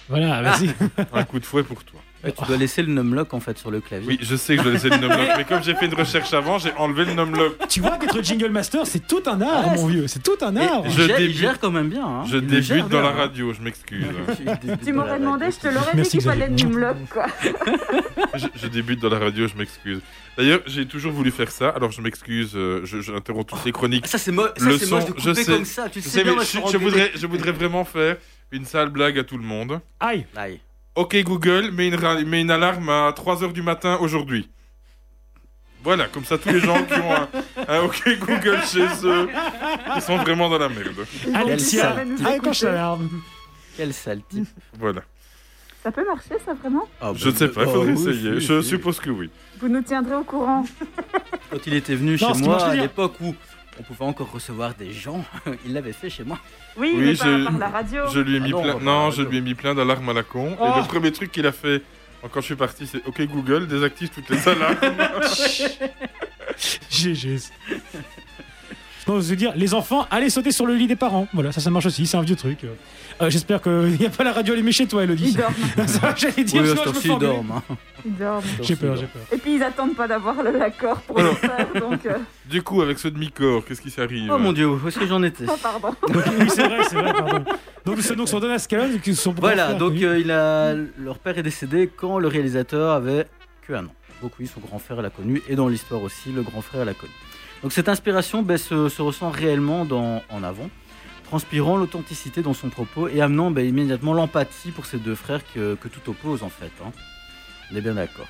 Voilà, 0.09 0.43
vas-y. 0.43 0.71
Un 1.13 1.25
coup 1.25 1.39
de 1.39 1.45
fouet 1.45 1.63
pour 1.63 1.85
toi. 1.85 2.01
Ouais, 2.23 2.33
tu 2.33 2.45
dois 2.45 2.57
laisser 2.57 2.83
le 2.83 2.93
numlock 2.93 3.33
en 3.33 3.41
fait 3.41 3.57
sur 3.59 3.71
le 3.71 3.81
clavier. 3.81 4.07
Oui, 4.09 4.18
je 4.21 4.37
sais 4.37 4.55
que 4.57 4.59
je 4.61 4.64
dois 4.64 4.73
laisser 4.75 4.89
le 4.91 4.97
numlock, 4.97 5.29
mais 5.39 5.45
comme 5.45 5.62
j'ai 5.62 5.75
fait 5.75 5.87
une 5.87 5.95
recherche 5.95 6.33
avant, 6.35 6.59
j'ai 6.59 6.73
enlevé 6.75 7.05
le 7.07 7.14
numlock. 7.14 7.57
Tu 7.68 7.81
vois 7.81 7.97
qu'être 7.97 8.23
jingle 8.23 8.51
master 8.51 8.87
c'est 8.87 9.07
tout 9.07 9.23
un 9.27 9.41
art, 9.41 9.68
Ouais, 9.68 9.77
mon 9.77 9.87
vieux, 9.87 10.07
c'est 10.07 10.23
tout 10.23 10.37
un 10.43 10.55
art. 10.57 10.83
Je 10.89 11.03
gère, 11.07 11.18
il 11.21 11.29
débute- 11.29 11.37
gère 11.41 11.59
quand 11.61 11.71
même 11.71 11.89
bien. 11.89 12.07
hein. 12.07 12.25
Je 12.27 12.37
Il 12.37 12.43
le 12.43 12.47
débute 12.49 12.83
dans 12.83 12.89
bien, 12.89 13.03
la 13.03 13.11
radio, 13.12 13.53
je 13.53 13.62
m'excuse. 13.62 14.05
Tu 14.85 14.93
m'aurais 14.93 15.18
demandé, 15.18 15.47
je 15.51 15.59
te 15.59 15.68
l'aurais 15.68 15.97
dit 15.97 16.09
qu'il 16.09 16.21
fallait 16.23 16.49
une 16.49 16.57
numlock, 16.57 16.97
quoi. 17.11 17.27
je, 18.35 18.47
je 18.55 18.66
débute 18.66 19.01
dans 19.01 19.09
la 19.11 19.18
radio, 19.18 19.47
je 19.47 19.55
m'excuse. 19.57 20.01
D'ailleurs, 20.37 20.61
j'ai 20.66 20.87
toujours 20.87 21.12
voulu 21.12 21.31
faire 21.31 21.51
ça, 21.51 21.71
alors 21.71 21.91
je 21.91 22.01
m'excuse, 22.01 22.53
euh, 22.55 22.83
je, 22.85 23.01
je 23.01 23.12
interromps 23.12 23.47
toutes 23.47 23.59
ces 23.61 23.73
chroniques. 23.73 24.05
Ah, 24.07 24.09
Ça 24.09 24.18
c'est 24.18 24.33
mo- 24.33 24.45
Le 24.59 24.79
c'est 24.79 24.87
son, 24.87 24.97
moche 24.97 25.07
de 25.07 25.14
je 25.18 25.33
sais. 25.35 25.45
comme 25.45 25.64
ça. 25.64 25.89
Tu 25.89 26.01
Je 26.01 26.05
sais 26.05 26.11
sais, 26.11 26.23
bien, 26.23 26.33
mais 26.33 26.37
moi, 26.37 26.45
je, 26.45 26.49
suis 26.49 26.59
je 26.59 26.64
engueulé. 26.64 26.79
voudrais, 26.85 27.11
je 27.14 27.27
voudrais 27.27 27.53
vraiment 27.53 27.85
faire 27.85 28.16
une 28.53 28.64
sale 28.64 28.89
blague 28.91 29.18
à 29.18 29.25
tout 29.25 29.37
le 29.39 29.45
monde. 29.45 29.81
Aïe. 30.01 30.27
Aïe. 30.37 30.61
Ok 30.97 31.16
Google, 31.22 31.70
mets 31.72 31.88
une, 31.88 31.95
ra- 31.95 32.20
mets 32.22 32.41
une 32.43 32.51
alarme 32.51 32.88
à 32.88 33.11
3h 33.12 33.53
du 33.53 33.62
matin 33.62 33.97
aujourd'hui. 34.01 34.51
Voilà, 35.82 36.09
comme 36.09 36.24
ça 36.24 36.36
tous 36.36 36.51
les 36.51 36.61
gens 36.61 36.82
qui 36.84 36.93
ont 36.95 37.12
un, 37.14 37.28
un 37.68 37.82
OK 37.84 38.03
Google 38.18 38.61
chez 38.66 38.86
eux, 39.05 39.28
ils 39.97 40.03
sont 40.03 40.18
vraiment 40.18 40.51
dans 40.51 40.59
la 40.59 40.68
merde. 40.68 41.07
Alexia, 41.34 42.05
écouter. 42.34 42.66
l'alarme. 42.66 43.09
Quel 43.76 43.95
sale 43.95 44.20
type. 44.28 44.47
Voilà. 44.78 45.03
Ça 45.82 45.91
peut 45.91 46.05
marcher, 46.07 46.34
ça, 46.45 46.53
vraiment? 46.53 46.86
Ah, 47.01 47.12
Je 47.14 47.30
ne 47.30 47.34
sais 47.34 47.49
pas, 47.49 47.62
il 47.62 47.68
oh, 47.68 47.72
faudrait 47.72 47.93
essayer. 47.93 48.41
Je 48.41 48.61
suppose 48.61 49.01
que 49.01 49.09
oui. 49.09 49.30
Vous 49.59 49.68
nous 49.68 49.80
tiendrez 49.80 50.16
au 50.16 50.24
courant. 50.24 50.66
Quand 51.51 51.66
il 51.66 51.72
était 51.74 51.95
venu 51.95 52.18
Non, 52.20 52.34
chez 52.34 52.41
moi 52.43 52.62
à 52.62 52.74
l'époque 52.74 53.14
où 53.22 53.34
on 53.81 53.83
pouvait 53.83 54.05
encore 54.05 54.31
recevoir 54.31 54.74
des 54.74 54.93
gens, 54.93 55.24
il 55.64 55.72
l'avait 55.72 55.95
fait 55.95 56.11
chez 56.11 56.22
moi. 56.22 56.39
Oui, 56.76 56.93
Oui, 56.95 57.03
mais 57.03 57.14
pas 57.16 57.24
je- 57.39 57.45
par 57.45 57.59
la 57.59 57.68
radio. 57.68 58.03
Je 58.12 58.20
lui 58.20 58.35
ai 58.35 58.41
Ah 58.41 58.45
mis 58.45 58.51
non, 58.51 58.62
plein, 58.62 58.78
non, 58.81 59.11
je 59.11 59.22
lui 59.22 59.39
ai 59.39 59.41
mis 59.41 59.55
plein 59.55 59.74
d'alarmes 59.74 60.09
à 60.11 60.12
la 60.12 60.22
con. 60.22 60.57
Oh. 60.61 60.64
Et 60.76 60.81
le 60.81 60.87
premier 60.87 61.11
truc 61.12 61.33
qu'il 61.33 61.47
a 61.47 61.53
fait 61.53 61.83
quand 62.33 62.41
je 62.43 62.47
suis 62.47 62.55
parti, 62.57 62.87
c'est 62.87 63.05
OK 63.07 63.22
Google, 63.22 63.66
désactive 63.66 64.11
toutes 64.11 64.28
les 64.28 64.47
alarmes. 64.47 64.76
GG. 66.91 67.39
Je 69.19 69.29
vous 69.31 69.35
dire, 69.35 69.53
les 69.57 69.75
enfants, 69.75 70.07
allez 70.11 70.31
sauter 70.31 70.53
sur 70.53 70.67
le 70.67 70.75
lit 70.75 70.87
des 70.87 70.95
parents. 70.97 71.27
Voilà, 71.33 71.51
ça, 71.51 71.61
ça 71.61 71.71
marche 71.71 71.87
aussi, 71.87 72.07
c'est 72.07 72.17
un 72.17 72.23
vieux 72.23 72.37
truc. 72.37 72.59
Euh, 73.23 73.29
J'espère 73.31 73.61
qu'il 73.61 73.73
n'y 74.01 74.07
a 74.07 74.11
pas 74.11 74.23
la 74.25 74.33
radio 74.33 74.55
allumée 74.55 74.71
chez 74.73 74.87
toi, 74.87 75.03
Elodie. 75.05 75.31
Ils 75.31 75.37
dorment. 75.37 75.55
J'allais 76.17 76.45
dire, 76.45 76.63
Oui, 76.63 76.69
à 76.71 76.77
sinon 76.77 76.83
cette 76.93 77.03
je 77.03 77.09
me 77.09 77.15
ils 77.15 77.19
dorment. 77.19 77.53
hein. 77.53 77.77
Ils 78.07 78.17
dorment. 78.17 78.45
J'ai 78.63 78.77
peur, 78.77 78.97
j'ai 78.97 79.07
peur. 79.07 79.23
Et 79.33 79.37
puis, 79.39 79.57
ils 79.57 79.63
attendent 79.63 79.97
pas 79.97 80.07
d'avoir 80.07 80.43
le- 80.43 80.57
l'accord 80.59 81.01
pour 81.01 81.19
le 81.21 81.33
faire, 81.33 81.67
donc... 81.81 82.07
euh, 82.07 82.19
du 82.49 82.63
coup, 82.63 82.81
avec 82.83 82.99
ce 82.99 83.09
demi-corps, 83.09 83.65
qu'est-ce 83.65 83.81
qui 83.81 83.91
s'arrive 83.91 84.31
Oh 84.33 84.39
mon 84.39 84.53
dieu, 84.53 84.67
où 84.69 84.87
est-ce 84.89 84.99
que 84.99 85.07
j'en 85.07 85.23
étais 85.23 85.45
Oh, 85.49 85.57
pardon. 85.63 85.89
Donc, 86.09 86.23
oui, 86.39 86.47
c'est 86.49 86.67
vrai, 86.67 86.79
c'est 86.89 86.97
vrai, 86.97 87.13
pardon. 87.13 87.45
Donc, 87.85 87.97
c'est 88.01 88.15
donc 88.17 88.29
son 88.29 88.39
Don 88.41 88.51
Ascalon, 88.51 88.99
qui 89.03 89.15
sont 89.15 89.35
Voilà, 89.39 89.75
donc 89.75 89.95
euh, 90.03 90.19
il 90.19 90.31
a... 90.31 90.75
leur 90.99 91.19
père 91.19 91.37
est 91.39 91.43
décédé 91.43 91.91
quand 91.95 92.19
le 92.19 92.29
réalisateur 92.29 92.93
avait 92.93 93.27
que 93.67 93.73
un 93.73 93.85
an. 93.87 93.95
Donc 94.23 94.33
oui, 94.39 94.47
son 94.47 94.61
grand 94.61 94.79
frère 94.79 95.01
l'a 95.01 95.09
connu, 95.11 95.41
et 95.49 95.55
dans 95.57 95.67
l'histoire 95.69 96.03
aussi, 96.03 96.31
le 96.31 96.43
grand 96.43 96.61
frère 96.61 96.85
l'a 96.85 96.93
connu. 96.95 97.13
Donc 97.63 97.73
cette 97.73 97.89
inspiration 97.89 98.43
ben, 98.43 98.57
se, 98.57 98.89
se 98.89 99.03
ressent 99.03 99.31
réellement 99.31 99.85
dans 99.85 100.23
En 100.31 100.43
avant, 100.43 100.71
transpirant 101.25 101.77
l'authenticité 101.77 102.43
dans 102.43 102.55
son 102.55 102.69
propos 102.71 103.09
et 103.09 103.21
amenant 103.21 103.51
ben, 103.51 103.67
immédiatement 103.67 104.15
l'empathie 104.15 104.71
pour 104.71 104.87
ces 104.87 104.99
deux 104.99 105.15
frères 105.15 105.43
que, 105.55 105.75
que 105.75 105.89
tout 105.89 106.11
oppose 106.11 106.43
en 106.43 106.49
fait. 106.51 106.73
hein. 106.85 106.93
On 107.73 107.77
est 107.77 107.81
bien 107.83 107.95
d'accord. 107.95 108.27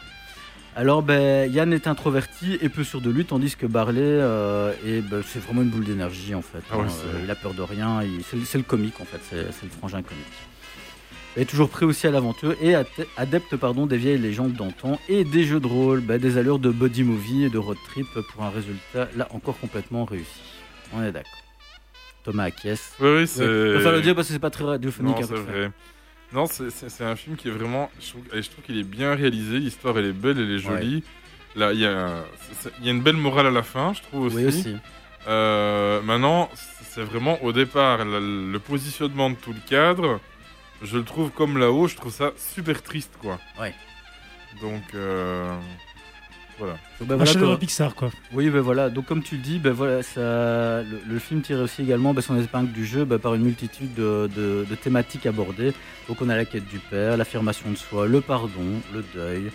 Alors 0.77 1.03
ben, 1.03 1.51
Yann 1.53 1.73
est 1.73 1.87
introverti 1.87 2.57
et 2.61 2.69
peu 2.69 2.85
sûr 2.85 3.01
de 3.01 3.11
lui, 3.11 3.25
tandis 3.25 3.57
que 3.57 3.67
Barley, 3.67 4.01
euh, 4.03 4.73
est, 4.87 5.01
ben, 5.01 5.23
c'est 5.27 5.41
vraiment 5.41 5.63
une 5.63 5.71
boule 5.71 5.85
d'énergie 5.85 6.35
en 6.35 6.43
fait. 6.43 6.63
Ah 6.71 6.79
ouais, 6.79 6.85
hein. 6.85 6.93
Euh, 7.07 7.21
il 7.25 7.31
a 7.31 7.35
peur 7.35 7.55
de 7.55 7.63
rien, 7.63 8.03
il- 8.03 8.23
c'est, 8.25 8.57
le- 8.59 8.63
comique 8.65 9.01
en 9.01 9.05
fait, 9.05 9.21
c'est 9.31 9.37
le 9.65 9.71
frangin 9.71 10.03
comique. 10.03 10.25
Est 11.37 11.45
toujours 11.49 11.71
prêt 11.71 11.87
aussi 11.87 12.07
à 12.09 12.11
l'aventure 12.11 12.55
et 12.61 12.75
adepte 13.17 13.57
pardon, 13.57 13.87
des 13.87 13.97
vieilles 13.97 14.19
légendes 14.19 14.53
d'antan 14.55 14.99
et 15.09 15.23
des 15.25 15.45
jeux 15.45 15.61
de 15.61 15.67
rôle, 15.67 16.01
ben, 16.01 16.19
des 16.21 16.39
allures 16.39 16.59
de 16.59 16.71
body 16.71 17.05
movie 17.05 17.45
et 17.45 17.51
de 17.51 17.59
road 17.59 17.79
trip 17.89 18.07
pour 18.33 18.43
un 18.43 18.51
résultat 18.51 19.09
là 19.17 19.29
encore 19.31 19.59
complètement 19.61 20.05
réussi. 20.05 20.41
On 20.93 21.03
est 21.03 21.13
d'accord. 21.13 21.31
Thomas 22.25 22.45
acquiesce. 22.45 22.95
Oui, 23.01 23.09
oui, 23.21 23.27
c'est. 23.29 23.45
Je 23.45 23.75
préfère 23.75 23.93
le 23.93 24.03
dire 24.03 24.15
parce 24.17 24.27
que 24.27 24.33
c'est 24.35 24.41
pas 24.41 24.51
très 24.51 24.65
radiophonique. 24.65 25.17
Non, 25.19 25.23
à 25.23 25.27
c'est 25.27 25.35
vrai. 25.35 25.71
Non, 26.33 26.47
c'est- 26.47 27.05
un 27.05 27.17
film 27.17 27.37
qui 27.37 27.49
est 27.49 27.53
vraiment. 27.53 27.91
Je 28.01 28.09
trouve, 28.11 28.23
et 28.35 28.43
je 28.43 28.51
trouve 28.51 28.65
qu'il 28.65 28.79
est 28.79 28.83
bien 28.85 29.15
réalisé. 29.15 29.59
L'histoire, 29.59 29.97
elle 29.99 30.07
est 30.07 30.13
belle, 30.13 30.39
elle 30.39 30.51
est 30.51 30.59
jolie. 30.59 31.03
Là, 31.57 31.73
il 31.73 31.81
y, 31.81 31.87
a- 31.87 32.25
y 32.83 32.91
une 32.91 33.01
belle 33.03 33.17
morale 33.17 33.47
à 33.47 33.51
la 33.51 33.63
fin, 33.63 33.93
je 33.95 34.03
trouve 34.03 34.27
aussi. 34.27 34.37
Oui, 34.37 34.45
aussi. 34.47 34.77
Euh, 35.29 36.01
maintenant, 36.03 36.49
c'est 36.83 37.03
vraiment 37.03 37.43
au 37.43 37.53
départ 37.53 38.05
le 38.05 38.59
positionnement 38.59 39.31
de 39.31 39.37
tout 39.37 39.53
le 39.53 39.61
cadre. 39.69 40.21
Je 40.83 40.97
le 40.99 41.05
trouve 41.05 41.31
comme 41.31 41.59
là-haut, 41.59 41.89
je 41.89 41.97
trouve 41.97 42.13
ça 42.13 42.31
super 42.55 42.83
triste, 42.83 43.13
quoi. 43.21 43.39
Ouais. 43.61 43.75
Donc, 44.63 44.83
euh, 44.95 45.55
voilà. 46.59 46.75
Donc, 46.99 47.09
ben, 47.09 47.15
Un 47.15 47.25
voilà, 47.25 47.33
quoi. 47.41 47.59
Pixar, 47.59 47.95
quoi. 47.95 48.11
Oui, 48.33 48.51
ben 48.51 48.61
voilà. 48.61 48.91
Donc 48.91 49.07
comme 49.07 49.23
tu 49.23 49.37
le 49.37 49.43
dis, 49.43 49.59
ben 49.59 49.73
voilà, 49.73 50.03
ça, 50.03 50.83
le, 50.83 51.01
le 51.07 51.19
film 51.19 51.43
tire 51.43 51.59
aussi 51.59 51.83
également 51.83 52.13
ben, 52.15 52.21
son 52.23 52.39
épingle 52.41 52.73
du 52.73 52.85
jeu 52.85 53.05
ben, 53.05 53.19
par 53.19 53.35
une 53.35 53.43
multitude 53.43 53.95
de, 53.95 54.29
de- 54.35 54.67
de 54.69 54.75
thématiques 54.75 55.27
abordées. 55.27 55.73
Donc 56.09 56.21
on 56.21 56.29
a 56.29 56.37
la 56.37 56.45
quête 56.45 56.67
du 56.69 56.79
père, 56.79 57.17
l'affirmation 57.17 57.71
de 57.71 57.77
soi, 57.77 58.07
le 58.07 58.21
pardon, 58.21 58.81
le 58.93 59.05
deuil, 59.15 59.51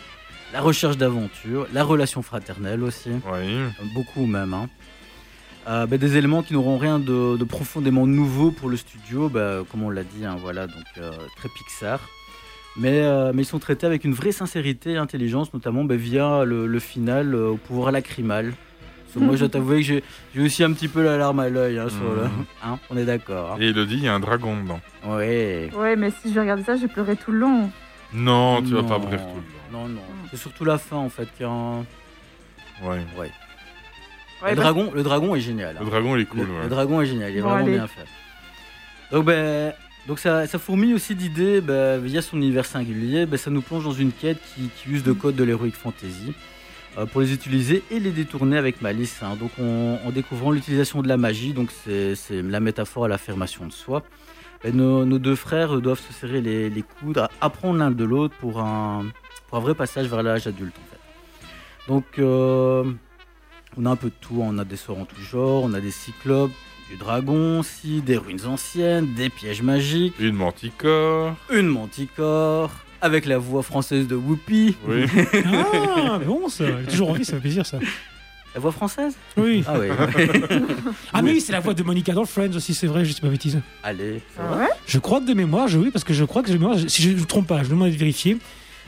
la 0.53 0.61
recherche 0.61 0.97
d'aventure, 0.97 1.67
la 1.73 1.83
relation 1.83 2.21
fraternelle 2.21 2.83
aussi. 2.83 3.09
Oui. 3.31 3.57
Beaucoup 3.93 4.25
même. 4.25 4.53
hein. 4.53 4.69
Euh, 5.67 5.85
ben, 5.87 5.97
des 5.97 6.15
éléments 6.17 6.43
qui 6.43 6.53
n'auront 6.53 6.77
rien 6.77 6.99
de, 6.99 7.37
de 7.37 7.43
profondément 7.43 8.05
nouveau 8.05 8.51
pour 8.51 8.69
le 8.69 8.77
studio, 8.77 9.29
ben, 9.29 9.63
comme 9.71 9.81
on 9.83 9.89
l'a 9.89 10.03
dit, 10.03 10.23
hein, 10.25 10.37
voilà, 10.39 10.67
donc 10.67 10.85
euh, 10.99 11.11
très 11.37 11.49
Pixar. 11.49 11.99
Mais, 12.77 13.01
euh, 13.01 13.31
mais 13.33 13.41
ils 13.43 13.45
sont 13.45 13.57
traités 13.57 13.87
avec 13.87 14.03
une 14.03 14.13
vraie 14.13 14.31
sincérité 14.33 14.91
et 14.91 14.97
intelligence, 14.97 15.53
notamment 15.53 15.83
ben, 15.85 15.97
via 15.97 16.43
le, 16.43 16.67
le 16.67 16.79
final 16.79 17.33
euh, 17.33 17.49
au 17.51 17.57
pouvoir 17.57 17.91
lacrymal. 17.91 18.53
Parce 19.05 19.13
que 19.13 19.19
moi, 19.19 19.35
je 19.35 19.39
dois 19.39 19.49
t'avouer 19.49 19.81
que 19.81 20.01
j'ai 20.35 20.41
aussi 20.41 20.61
un 20.61 20.73
petit 20.73 20.89
peu 20.89 21.01
la 21.01 21.15
larme 21.17 21.39
à 21.39 21.47
l'œil. 21.47 21.79
Hein, 21.79 21.87
sur 21.87 22.03
le- 22.03 22.25
hein, 22.65 22.77
on 22.89 22.97
est 22.97 23.05
d'accord. 23.05 23.53
hein. 23.53 23.57
Et 23.61 23.67
il 23.69 23.73
le 23.73 23.85
dit, 23.85 23.95
il 23.95 24.03
y 24.03 24.07
a 24.09 24.13
un 24.13 24.19
dragon 24.19 24.61
dedans. 24.61 24.81
Ouais. 25.07 25.69
Ouais, 25.73 25.95
mais 25.95 26.11
si 26.21 26.33
je 26.33 26.39
regardais 26.39 26.63
ça, 26.63 26.75
j'ai 26.75 26.89
pleuré 26.89 27.15
tout 27.15 27.31
le 27.31 27.39
long. 27.39 27.71
Non, 28.13 28.61
tu 28.61 28.73
vas 28.73 28.83
pas 28.83 28.95
Non, 28.95 28.99
brûler 28.99 29.17
tout 29.17 29.23
le 29.71 29.77
Non, 29.77 29.87
non. 29.87 30.01
C'est 30.31 30.37
surtout 30.37 30.65
la 30.65 30.77
fin, 30.77 30.97
en 30.97 31.07
fait, 31.09 31.29
qui 31.37 31.43
est 31.43 31.45
un... 31.45 31.85
Ouais. 32.83 33.05
Ouais. 33.17 33.31
Ouais, 34.43 34.51
le, 34.51 34.55
bah- 34.57 34.63
dragon, 34.63 34.91
le 34.93 35.03
dragon 35.03 35.35
est 35.35 35.39
génial. 35.41 35.75
hein. 35.77 35.79
Le 35.83 35.89
dragon, 35.89 36.15
il 36.15 36.21
est 36.21 36.25
cool, 36.25 36.41
Le, 36.41 36.53
ouais. 36.53 36.63
le 36.63 36.69
dragon 36.69 37.01
est 37.01 37.05
génial, 37.05 37.31
il 37.31 37.37
est 37.37 37.41
Bon, 37.41 37.49
vraiment 37.49 37.63
allez. 37.65 37.73
bien 37.77 37.87
fait. 37.87 38.05
Donc, 39.11 39.25
ben, 39.25 39.73
donc 40.07 40.19
ça, 40.19 40.45
ça 40.47 40.59
fourmille 40.59 40.93
aussi 40.93 41.15
d'idées 41.15 41.61
ben, 41.61 41.99
via 41.99 42.21
son 42.21 42.37
univers 42.37 42.65
singulier. 42.65 43.25
ben, 43.25 43.37
ça 43.37 43.49
nous 43.49 43.61
plonge 43.61 43.83
dans 43.85 43.93
une 43.93 44.11
quête 44.11 44.39
qui, 44.53 44.69
qui 44.75 44.89
use 44.89 45.03
de 45.03 45.13
codes 45.13 45.35
de 45.35 45.43
l'heroic 45.43 45.71
fantasy 45.71 46.33
euh, 46.97 47.05
pour 47.05 47.21
les 47.21 47.33
utiliser 47.33 47.83
et 47.91 47.99
les 47.99 48.11
détourner 48.11 48.57
avec 48.57 48.81
malice. 48.81 49.21
hein. 49.23 49.35
Donc 49.39 49.51
en, 49.59 49.99
en 50.05 50.11
découvrant 50.11 50.51
l'utilisation 50.51 51.01
de 51.01 51.07
la 51.07 51.17
magie, 51.17 51.53
donc 51.53 51.69
c'est 51.85 52.15
la 52.31 52.59
métaphore 52.59 53.05
à 53.05 53.07
l'affirmation 53.07 53.65
de 53.65 53.71
soi. 53.71 54.03
nos, 54.71 55.05
nos 55.05 55.19
deux 55.19 55.35
frères 55.35 55.79
doivent 55.81 55.99
se 56.01 56.13
serrer 56.13 56.41
les, 56.41 56.69
les 56.69 56.81
coudes, 56.83 57.17
à- 57.19 57.29
apprendre 57.41 57.79
l'un 57.79 57.91
de 57.91 58.03
l'autre 58.03 58.35
pour 58.39 58.59
un, 58.59 59.05
pour 59.47 59.57
un 59.59 59.61
vrai 59.61 59.75
passage 59.75 60.07
vers 60.07 60.23
l'âge 60.23 60.45
adulte 60.47 60.75
en 60.77 60.89
fait. 60.91 61.91
Donc 61.91 62.05
euh, 62.19 62.83
on 63.77 63.85
a 63.85 63.89
un 63.91 63.95
peu 63.95 64.07
de 64.07 64.13
tout, 64.21 64.39
on 64.41 64.57
a 64.57 64.63
des 64.65 64.77
sorts 64.77 64.99
en 64.99 65.05
tout 65.05 65.21
genre, 65.21 65.63
on 65.63 65.73
a 65.73 65.81
des 65.81 65.91
cyclopes, 65.91 66.51
du 66.89 66.97
dragon 66.97 67.59
aussi, 67.59 68.01
des 68.01 68.17
ruines 68.17 68.45
anciennes, 68.45 69.13
des 69.15 69.29
pièges 69.29 69.61
magiques, 69.61 70.13
Une 70.19 70.35
manticore. 70.35 71.35
une 71.51 71.67
manticore, 71.67 72.71
avec 73.01 73.25
la 73.25 73.37
voix 73.37 73.63
française 73.63 74.07
de 74.07 74.15
Whoopi. 74.15 74.75
Oui. 74.87 75.05
Ah, 75.45 76.17
mais 76.19 76.25
bon, 76.25 76.47
ça. 76.49 76.65
J'ai 76.81 76.87
toujours 76.91 77.09
envie, 77.11 77.25
ça 77.25 77.33
fait 77.33 77.39
plaisir, 77.39 77.65
ça. 77.65 77.79
La 78.53 78.61
voix 78.61 78.71
française? 78.71 79.15
Oui. 79.35 79.63
Ah 79.67 79.73
oui. 79.79 79.87
Ah, 81.13 81.21
mais 81.21 81.31
oui, 81.33 81.41
c'est 81.41 81.51
la 81.51 81.59
voix 81.59 81.73
de 81.73 81.83
Monica 81.83 82.13
dans 82.13 82.25
Friends 82.25 82.55
aussi, 82.55 82.73
c'est 82.73 82.87
vrai, 82.87 83.03
je 83.03 83.13
dis 83.13 83.19
pas 83.21 83.27
bêtise. 83.27 83.59
Allez, 83.83 84.21
ça 84.35 84.43
Ah 84.49 84.67
Je 84.87 84.99
crois 84.99 85.19
que 85.19 85.25
de 85.25 85.33
mémoire, 85.33 85.67
je, 85.67 85.77
oui, 85.77 85.89
parce 85.91 86.05
que 86.05 86.13
je 86.13 86.23
crois 86.23 86.41
que 86.43 86.47
de 86.49 86.53
mémoire, 86.53 86.77
si 86.87 87.01
je 87.01 87.09
ne 87.09 87.15
me 87.19 87.25
trompe 87.25 87.47
pas, 87.47 87.63
je 87.63 87.69
demande 87.69 87.89
de 87.91 87.95
vérifier. 87.97 88.37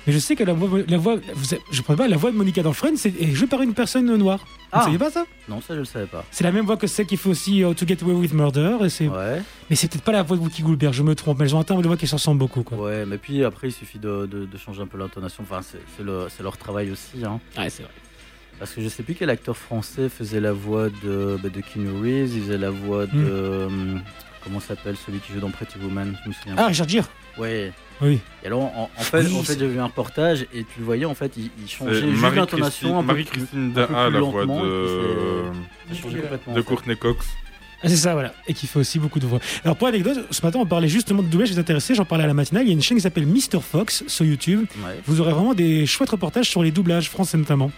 Mais 0.08 0.14
je 0.14 0.20
sais 0.20 0.36
que 0.38 0.44
la 0.46 0.54
voix, 0.54 0.80
la 0.88 0.98
voix, 0.98 1.18
vous 1.36 1.44
savez- 1.44 1.62
je 1.70 1.82
pas, 1.82 2.08
la 2.08 2.16
voix 2.18 2.32
de 2.32 2.38
Monica 2.38 2.64
dans 2.64 2.72
Friends 2.74 2.96
c'est- 2.96 3.14
est 3.22 3.32
jouée 3.34 3.48
par 3.48 3.62
une 3.62 3.74
personne 3.74 4.06
noire. 4.16 4.40
Vous 4.40 4.54
Ah. 4.72 4.78
ne 4.80 4.84
saviez 4.86 4.98
pas 4.98 5.12
ça? 5.12 5.26
Non, 5.50 5.60
ça 5.62 5.74
je 5.74 5.80
le 5.80 5.86
savais 5.86 6.06
pas. 6.06 6.24
C'est 6.32 6.44
la 6.46 6.52
même 6.54 6.66
voix 6.66 6.78
que 6.78 6.88
celle 6.88 7.06
qui 7.06 7.18
fait 7.18 7.30
aussi 7.30 7.64
euh, 7.64 7.74
To 7.74 7.86
Get 7.86 7.98
Away 8.04 8.14
with 8.14 8.34
Murder. 8.34 8.78
Et 8.86 8.90
c'est... 8.90 9.08
Ouais. 9.10 9.42
Mais 9.70 9.76
c'est 9.76 9.90
peut-être 9.92 10.04
pas 10.06 10.12
la 10.14 10.24
voix 10.24 10.38
de 10.38 10.42
Wookie 10.42 10.62
Goldberg, 10.64 10.94
je 10.94 11.04
me 11.04 11.14
trompe. 11.14 11.40
Mais 11.40 11.46
elles 11.46 11.56
ont 11.56 11.60
un 11.60 11.64
timbre 11.64 11.82
de 11.82 11.88
voix 11.88 11.98
qui 11.98 12.08
se 12.08 12.16
ressemble 12.16 12.40
beaucoup. 12.40 12.64
Quoi. 12.64 12.78
Ouais, 12.78 13.06
mais 13.06 13.18
puis 13.18 13.44
après 13.44 13.68
il 13.68 13.72
suffit 13.74 14.00
de, 14.00 14.26
de- 14.26 14.46
de 14.46 14.58
changer 14.58 14.82
un 14.82 14.88
peu 14.88 14.98
l'intonation. 14.98 15.44
Enfin, 15.44 15.62
c'est, 15.62 15.80
c'est 15.98 16.04
le- 16.04 16.28
c'est 16.30 16.42
leur 16.44 16.58
travail 16.58 16.90
aussi. 16.92 17.24
Hein. 17.26 17.40
Ouais, 17.58 17.70
c'est 17.70 17.84
vrai. 17.84 17.92
Parce 18.60 18.72
que 18.74 18.82
je 18.82 18.88
sais 18.90 19.04
plus 19.04 19.14
quel 19.14 19.30
acteur 19.30 19.56
français 19.58 20.10
faisait 20.10 20.40
la 20.40 20.52
voix 20.54 20.88
de, 21.04 21.38
bah, 21.44 21.50
de 21.50 21.62
Keanu 21.62 21.92
Reeves, 22.02 22.34
il 22.36 22.42
faisait 22.44 22.58
la 22.58 22.70
voix 22.72 23.06
de. 23.06 23.12
Hmm. 23.14 23.68
hum, 23.68 24.02
comment 24.44 24.60
s'appelle 24.62 24.96
celui 25.06 25.20
qui 25.20 25.34
joue 25.34 25.40
dans 25.42 25.52
Pretty 25.52 25.78
Woman 25.84 26.18
Je 26.24 26.30
me 26.30 26.34
souviens. 26.34 26.56
Ah. 26.58 26.68
Richard 26.68 26.88
Gere 26.90 27.10
Ouais. 27.38 27.72
Oui. 28.02 28.20
Et 28.44 28.48
alors, 28.48 28.62
en, 28.62 28.90
en 28.96 29.02
fait, 29.02 29.24
Oui, 29.26 29.36
en 29.36 29.44
fait 29.44 29.58
j'ai 29.58 29.68
vu 29.68 29.80
un 29.80 29.86
reportage 29.86 30.42
et 30.54 30.64
tu 30.64 30.80
le 30.80 30.86
voyais, 30.86 31.06
en 31.06 31.16
fait, 31.16 31.32
il, 31.38 31.50
il 31.62 31.70
changeait 31.70 32.02
C'est 32.02 32.10
juste 32.12 32.36
l'intonation 32.36 32.98
un 32.98 33.02
peu 33.02 33.08
Marie-Christine 33.08 33.74
Daha, 33.74 34.10
la 34.10 34.20
voix 34.20 34.46
de. 34.46 36.62
Courtney 36.62 36.96
Cox. 36.98 37.26
Ah, 37.84 37.90
c'est 37.90 37.96
ça, 37.96 38.14
voilà. 38.14 38.34
Et 38.48 38.54
qui 38.54 38.66
fait 38.66 38.80
aussi 38.80 38.98
beaucoup 38.98 39.20
de 39.20 39.28
voix. 39.28 39.40
Alors, 39.64 39.78
pour 39.78 39.88
anecdote, 39.88 40.26
ce 40.32 40.42
matin, 40.44 40.60
on 40.60 40.66
parlait 40.66 40.88
justement 40.88 41.22
de 41.22 41.28
doublage, 41.28 41.50
je 41.50 41.54
vous 41.54 41.60
intéressais, 41.60 41.94
j'en 41.94 42.06
parlais 42.06 42.24
à 42.24 42.28
la 42.28 42.34
matinale. 42.34 42.64
Il 42.64 42.68
y 42.68 42.72
a 42.72 42.74
une 42.74 42.82
chaîne 42.82 42.98
qui 42.98 43.04
s'appelle 43.04 43.28
Mr. 43.28 43.62
Fox 43.62 44.04
sur 44.08 44.26
YouTube. 44.26 44.66
Ouais. 44.84 45.00
Vous 45.06 45.22
aurez 45.22 45.32
vraiment 45.32 45.54
des 45.54 45.86
chouettes 45.86 46.10
reportages 46.10 46.50
sur 46.50 46.64
les 46.64 46.72
doublages 46.72 47.10
français 47.10 47.38
notamment. 47.38 47.72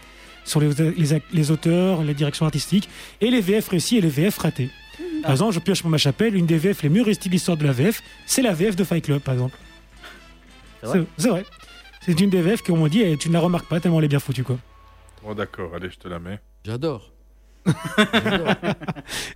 Sur 0.46 0.62
les, 0.62 0.70
les, 0.98 1.14
ac- 1.14 1.22
les 1.34 1.52
auteurs, 1.52 2.02
les 2.04 2.14
directions 2.14 2.46
artistiques 2.46 2.88
et 3.20 3.30
les 3.30 3.42
VF 3.42 3.68
réussis 3.68 3.98
et 3.98 4.02
les 4.02 4.08
VF 4.10 4.38
ratés. 4.38 4.70
Par 5.22 5.32
exemple, 5.32 5.54
je 5.54 5.60
pioche 5.60 5.82
pour 5.82 5.92
ma 5.92 5.98
chapelle, 5.98 6.34
une 6.36 6.46
des 6.46 6.58
VF 6.58 6.82
les 6.82 6.90
mieux 6.90 7.02
réussies 7.04 7.28
de 7.28 7.34
l'histoire 7.34 7.58
de 7.58 7.66
la 7.66 7.74
VF, 7.74 8.02
c'est 8.26 8.42
la 8.42 8.54
VF 8.54 8.78
de 8.78 8.86
Fight 8.86 9.04
Club, 9.04 9.20
par 9.20 9.34
exemple. 9.34 9.58
C'est 10.84 11.30
vrai 11.30 11.46
C'est 12.02 12.20
une 12.20 12.30
des 12.30 12.42
VF 12.42 12.62
qu'on 12.62 12.78
m'a 12.78 12.90
dit 12.90 13.02
et 13.02 13.18
tu 13.18 13.30
ne 13.30 13.34
la 13.34 13.40
remarques 13.40 13.68
pas 13.68 13.80
tellement 13.80 14.00
elle 14.00 14.06
est 14.06 14.10
bien 14.10 14.20
foutue, 14.20 14.44
quoi. 14.44 14.58
Bon, 15.24 15.34
d'accord, 15.34 15.76
allez, 15.76 15.90
je 15.90 15.98
te 15.98 16.08
la 16.08 16.20
mets. 16.20 16.40
J'adore. 16.66 17.12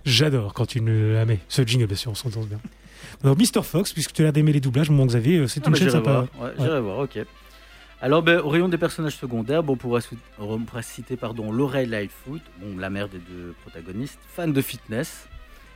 J'adore 0.04 0.54
quand 0.54 0.66
tu 0.66 0.80
ne 0.80 1.12
la 1.14 1.24
mets. 1.24 1.40
Ce 1.48 1.62
jingle, 1.62 1.86
bien 1.86 1.96
sûr, 1.96 2.10
on 2.10 2.14
s'entend 2.14 2.40
bien. 2.42 2.58
Alors, 3.22 3.36
Mr. 3.36 3.62
Fox, 3.62 3.92
puisque 3.92 4.12
tu 4.12 4.22
as 4.22 4.24
l'air 4.24 4.32
d'aimer 4.32 4.52
les 4.52 4.60
doublages, 4.60 4.90
mon 4.90 5.06
Xavier, 5.06 5.38
euh, 5.38 5.46
c'est 5.46 5.62
Ah, 5.64 5.68
une 5.68 5.76
chaîne 5.76 5.88
j'irai 5.88 5.98
sympa. 6.04 6.26
voir. 6.38 6.48
Ouais, 6.48 6.54
j'irai 6.58 6.80
voir, 6.80 6.98
ok. 6.98 7.18
Alors, 8.00 8.22
ben, 8.22 8.40
au 8.40 8.48
rayon 8.48 8.68
des 8.68 8.78
personnages 8.78 9.16
secondaires, 9.16 9.62
bon, 9.62 9.74
on, 9.74 9.76
pourra, 9.76 10.00
on 10.38 10.58
pourra 10.60 10.82
citer 10.82 11.16
pardon, 11.16 11.52
Laurel 11.52 11.88
Lightfoot, 11.90 12.42
bon, 12.60 12.76
la 12.78 12.90
mère 12.90 13.08
des 13.08 13.18
deux 13.18 13.54
protagonistes, 13.62 14.18
fan 14.34 14.52
de 14.52 14.60
fitness 14.60 15.26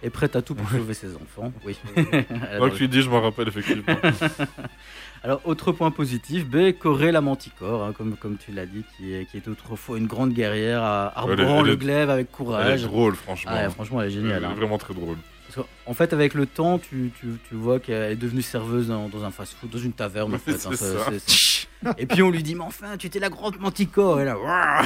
et 0.03 0.11
prête 0.11 0.37
à 0.37 0.43
tout 0.43 0.55
pour 0.55 0.69
sauver 0.71 0.95
ses 0.95 1.15
enfants. 1.17 1.53
Oui. 1.65 1.77
Donc, 2.59 2.75
tu 2.75 2.87
dis, 2.89 3.03
je 3.03 3.09
m'en 3.11 3.21
rappelle, 3.21 3.49
effectivement. 3.49 3.97
Alors, 5.25 5.41
autre 5.45 5.73
point 5.73 5.91
positif, 5.91 6.47
ben, 6.47 6.73
Corée 6.73 7.11
la 7.13 7.21
manticore, 7.21 7.83
hein, 7.85 7.93
comme, 7.97 8.17
comme 8.17 8.37
tu 8.37 8.53
l'as 8.53 8.67
dit, 8.67 8.85
qui, 8.97 9.13
est, 9.15 9.25
qui 9.27 9.37
était 9.39 9.49
autrefois 9.49 9.99
une 9.99 10.07
grande 10.07 10.33
guerrière 10.33 10.79
Elle 10.81 11.31
est- 11.31 11.33
arborant 11.43 11.61
elle 11.61 11.67
le 11.67 11.73
est- 11.73 11.77
glaive 11.77 12.11
avec 12.11 12.29
Elle 12.31 12.37
courage. 12.37 12.83
est 12.83 12.87
drôle, 12.87 13.15
franchement. 13.17 13.51
Ah, 13.55 13.65
ouais, 13.65 13.71
franchement, 13.71 14.01
elle 14.03 14.09
est 14.09 14.13
géniale. 14.13 14.37
Elle 14.39 14.43
est 14.45 14.47
hein. 14.47 14.55
vraiment 14.57 14.79
très 14.79 14.95
drôle. 14.95 15.17
Parce 15.55 15.67
en 15.87 15.95
fait, 15.95 16.13
avec 16.13 16.35
le 16.35 16.45
temps, 16.47 16.79
tu, 16.79 17.11
tu, 17.19 17.27
tu 17.49 17.55
vois 17.55 17.81
qu'elle 17.81 18.13
est 18.13 18.17
devenue 18.17 18.43
serveuse 18.43 18.89
dans, 18.89 19.09
dans 19.09 19.25
un 19.25 19.31
fast-food, 19.31 19.71
dans 19.71 19.79
une 19.79 19.93
taverne. 19.95 20.35
En 20.35 20.39
fait, 20.39 20.53
hein, 20.67 20.77
ça- 20.77 21.95
Et 21.97 22.05
puis 22.07 22.23
on 22.23 22.31
lui 22.31 22.43
dit, 22.43 22.55
mais 22.55 22.65
enfin, 22.65 22.97
tu 22.99 23.07
étais 23.07 23.19
la 23.19 23.31
grande 23.31 23.59
manticore. 23.59 24.21
Et 24.21 24.25
là, 24.27 24.37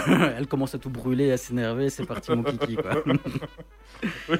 elle 0.38 0.46
commence 0.46 0.74
à 0.74 0.78
tout 0.78 0.88
brûler, 0.90 1.32
à 1.32 1.36
s'énerver. 1.36 1.90
C'est 1.90 2.06
parti, 2.06 2.30
mon 2.30 2.42
kiki. 2.44 2.76
Quoi. 2.76 3.02
Oui, 4.28 4.36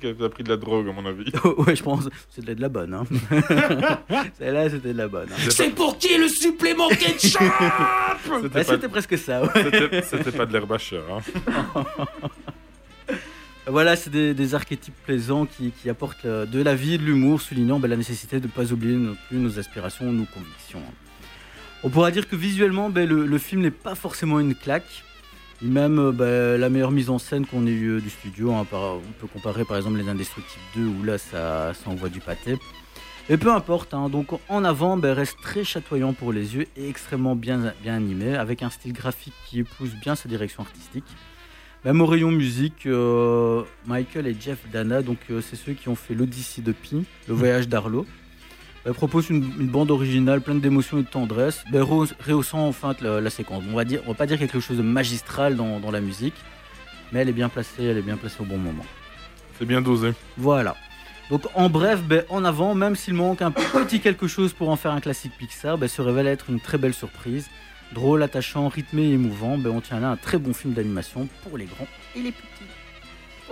qu'elle 0.00 0.22
a 0.24 0.28
pris 0.30 0.42
de 0.42 0.48
la 0.48 0.56
drogue, 0.56 0.88
à 0.88 0.92
mon 0.92 1.04
avis. 1.06 1.24
ouais, 1.58 1.76
je 1.76 1.82
pense. 1.82 2.08
C'était 2.30 2.54
de 2.54 2.60
la 2.62 2.68
bonne. 2.68 2.94
Hein. 2.94 3.04
Celle-là, 4.38 4.70
c'était 4.70 4.92
de 4.94 4.98
la 4.98 5.08
bonne. 5.08 5.28
hein. 5.30 5.50
C'est 5.50 5.70
pour 5.74 5.98
qui 5.98 6.16
le 6.16 6.28
supplément 6.28 6.88
ketchup? 6.88 7.38
Pas- 8.52 8.64
C'était 8.64 8.88
presque 8.88 9.18
ça. 9.18 9.42
ouais. 9.42 10.02
C'était- 10.02 10.32
pas 10.32 10.46
de 10.46 10.52
l'herbe 10.52 10.72
à 10.72 10.78
chat, 10.78 10.96
hein. 11.10 11.20
Voilà, 13.66 13.94
c'est 13.94 14.10
des, 14.10 14.34
des 14.34 14.54
archétypes 14.56 14.94
plaisants 15.04 15.46
qui, 15.46 15.70
qui 15.70 15.88
apportent 15.88 16.24
euh, 16.24 16.46
de 16.46 16.60
la 16.60 16.74
vie 16.74 16.94
et 16.94 16.98
de 16.98 17.04
l'humour, 17.04 17.40
soulignant 17.40 17.78
ben, 17.78 17.88
la 17.88 17.96
nécessité 17.96 18.40
de 18.40 18.46
ne 18.48 18.50
pas 18.52 18.72
oublier 18.72 18.96
non 18.96 19.16
plus 19.28 19.38
nos 19.38 19.56
aspirations, 19.58 20.10
nos 20.10 20.24
convictions. 20.24 20.82
On 21.84 21.88
pourra 21.90 22.10
dire 22.10 22.28
que 22.28 22.34
visuellement, 22.34 22.90
ben, 22.90 23.08
le, 23.08 23.24
le 23.24 23.38
film 23.38 23.60
n'est 23.60 23.70
pas 23.70 23.94
forcément 23.94 24.40
une 24.40 24.56
claque, 24.56 25.04
même 25.68 25.98
euh, 25.98 26.12
ben, 26.12 26.60
la 26.60 26.68
meilleure 26.68 26.90
mise 26.90 27.10
en 27.10 27.18
scène 27.18 27.46
qu'on 27.46 27.66
ait 27.66 27.70
eu 27.70 27.96
euh, 27.96 28.00
du 28.00 28.10
studio. 28.10 28.52
hein. 28.52 28.64
Par- 28.70 28.96
on 28.96 29.12
peut 29.20 29.26
comparer 29.26 29.64
par 29.64 29.76
exemple 29.76 29.98
Les 29.98 30.08
Indestructibles 30.08 30.64
2, 30.76 30.84
où 30.86 31.02
là, 31.04 31.18
ça, 31.18 31.72
ça 31.74 31.90
envoie 31.90 32.08
du 32.08 32.20
pâté. 32.20 32.56
Et 33.28 33.36
peu 33.36 33.52
importe, 33.52 33.94
hein. 33.94 34.08
donc 34.08 34.28
en 34.48 34.64
avant, 34.64 34.96
ben, 34.96 35.12
reste 35.12 35.36
très 35.42 35.62
chatoyant 35.64 36.12
pour 36.12 36.32
les 36.32 36.56
yeux 36.56 36.66
et 36.76 36.88
extrêmement 36.88 37.36
bien, 37.36 37.72
bien 37.82 37.94
animé, 37.94 38.34
avec 38.34 38.62
un 38.62 38.70
style 38.70 38.92
graphique 38.92 39.34
qui 39.46 39.60
épouse 39.60 39.92
bien 40.02 40.14
sa 40.16 40.28
direction 40.28 40.62
artistique. 40.64 41.04
Même 41.84 42.00
au 42.00 42.06
rayon 42.06 42.30
musique, 42.30 42.86
euh, 42.86 43.62
Michael 43.86 44.26
et 44.28 44.36
Jeff 44.38 44.58
Dana, 44.72 45.02
donc 45.02 45.18
euh, 45.30 45.40
c'est 45.40 45.56
ceux 45.56 45.72
qui 45.72 45.88
ont 45.88 45.96
fait 45.96 46.14
l'Odyssée 46.14 46.62
de 46.62 46.70
Pi, 46.72 47.04
le 47.28 47.34
voyage 47.34 47.68
d'Arlo, 47.68 48.06
euh, 48.86 48.92
proposent 48.92 49.30
une, 49.30 49.44
une 49.60 49.68
bande 49.68 49.90
originale 49.90 50.40
pleine 50.40 50.60
d'émotions 50.60 50.98
et 50.98 51.02
de 51.02 51.08
tendresse, 51.08 51.64
ben, 51.70 51.82
rehauss- 51.82 52.14
rehaussant 52.26 52.66
enfin 52.66 52.94
la, 53.00 53.20
la 53.20 53.30
séquence. 53.30 53.62
On 53.70 53.76
va 53.76 53.84
dire, 53.84 54.00
on 54.06 54.08
va 54.12 54.14
pas 54.14 54.26
dire 54.26 54.38
quelque 54.38 54.60
chose 54.60 54.76
de 54.76 54.82
magistral 54.82 55.56
dans, 55.56 55.80
dans 55.80 55.90
la 55.90 56.00
musique, 56.00 56.34
mais 57.12 57.20
elle 57.20 57.28
est 57.28 57.32
bien 57.34 57.48
placée, 57.48 57.84
elle 57.84 57.98
est 57.98 58.02
bien 58.02 58.16
placée 58.16 58.40
au 58.40 58.44
bon 58.44 58.58
moment. 58.58 58.84
C'est 59.58 59.66
bien 59.66 59.80
dosé. 59.80 60.12
Voilà. 60.36 60.76
Donc 61.30 61.42
en 61.54 61.70
bref, 61.70 62.02
ben, 62.02 62.24
en 62.28 62.44
avant, 62.44 62.74
même 62.74 62.96
s'il 62.96 63.14
manque 63.14 63.42
un 63.42 63.50
petit 63.52 64.00
quelque 64.00 64.26
chose 64.26 64.52
pour 64.52 64.68
en 64.70 64.76
faire 64.76 64.90
un 64.92 65.00
classique 65.00 65.32
Pixar, 65.38 65.78
ben, 65.78 65.88
se 65.88 66.02
révèle 66.02 66.26
être 66.26 66.50
une 66.50 66.60
très 66.60 66.78
belle 66.78 66.94
surprise. 66.94 67.48
Drôle, 67.92 68.22
attachant, 68.22 68.68
rythmé 68.68 69.02
et 69.02 69.12
émouvant, 69.12 69.58
ben, 69.58 69.70
on 69.70 69.80
tient 69.80 70.00
là 70.00 70.08
un 70.08 70.16
très 70.16 70.38
bon 70.38 70.54
film 70.54 70.72
d'animation 70.72 71.28
pour 71.42 71.58
les 71.58 71.66
grands 71.66 71.86
et 72.16 72.22
les 72.22 72.32
petits. 72.32 72.46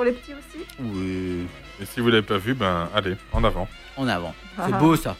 Pour 0.00 0.06
les 0.06 0.12
petits 0.12 0.32
aussi 0.32 0.64
Oui. 0.78 1.46
Et 1.78 1.84
si 1.84 2.00
vous 2.00 2.08
l'avez 2.08 2.22
pas 2.26 2.38
vu, 2.38 2.54
ben 2.54 2.88
allez, 2.94 3.16
en 3.32 3.44
avant. 3.44 3.68
En 3.98 4.08
avant. 4.08 4.34
C'est 4.56 4.62
Ah. 4.72 4.78
beau 4.78 4.96
ça. 4.96 5.14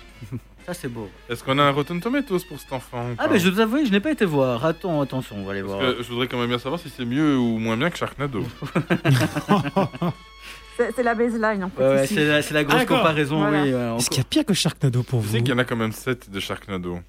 ça 0.65 0.73
c'est 0.73 0.89
beau. 0.89 1.11
Est-ce 1.29 1.45
qu'on 1.45 1.59
a 1.59 1.65
un 1.65 1.71
Rotten 1.71 2.01
Tomatoes 2.01 2.41
pour 2.49 2.59
cet 2.59 2.73
enfant 2.73 3.11
ou 3.11 3.15
Ah 3.19 3.25
pas 3.27 3.29
mais 3.35 3.39
je 3.39 3.51
dois 3.51 3.65
avouer, 3.65 3.85
je 3.85 3.93
n'ai 3.93 4.01
pas 4.01 4.11
été 4.11 4.25
voir. 4.25 4.65
Attends, 4.65 5.03
attention, 5.03 5.37
on 5.37 5.45
va 5.45 5.53
aller 5.53 5.61
Parce 5.61 5.75
voir. 5.75 5.97
que 5.97 6.03
je 6.03 6.09
voudrais 6.09 6.29
quand 6.29 6.39
même 6.39 6.49
bien 6.49 6.59
savoir 6.59 6.81
si 6.81 6.89
c'est 6.89 7.05
mieux 7.05 7.37
ou 7.37 7.59
moins 7.59 7.77
bien 7.77 7.91
que 7.91 7.99
Sharknado. 7.99 8.43
C'est 10.79 10.93
c'est 10.97 11.03
la 11.03 11.15
baseline 11.15 11.63
en 11.65 11.69
fait. 11.69 11.83
Ouais, 11.83 11.89
ouais, 11.97 12.05
ici. 12.07 12.15
c'est 12.15 12.25
la, 12.27 12.41
c'est 12.41 12.55
la 12.55 12.65
grosse 12.65 12.77
Ah, 12.77 12.79
d'accord. 12.85 12.99
comparaison, 13.01 13.39
Voilà. 13.41 13.63
oui. 13.65 13.75
ouais, 13.75 13.97
Est-ce 13.99 14.09
qu'il 14.09 14.17
y 14.19 14.23
a 14.23 14.25
pire 14.25 14.47
que 14.47 14.55
Sharknado 14.55 15.03
pour 15.03 15.21
Tu 15.21 15.27
vous 15.27 15.37
qu'il 15.37 15.49
y 15.49 15.53
en 15.53 15.59
a 15.59 15.65
quand 15.65 15.77
même 15.77 15.93
7 15.93 16.31
de 16.31 16.41
Sharknado. 16.41 17.01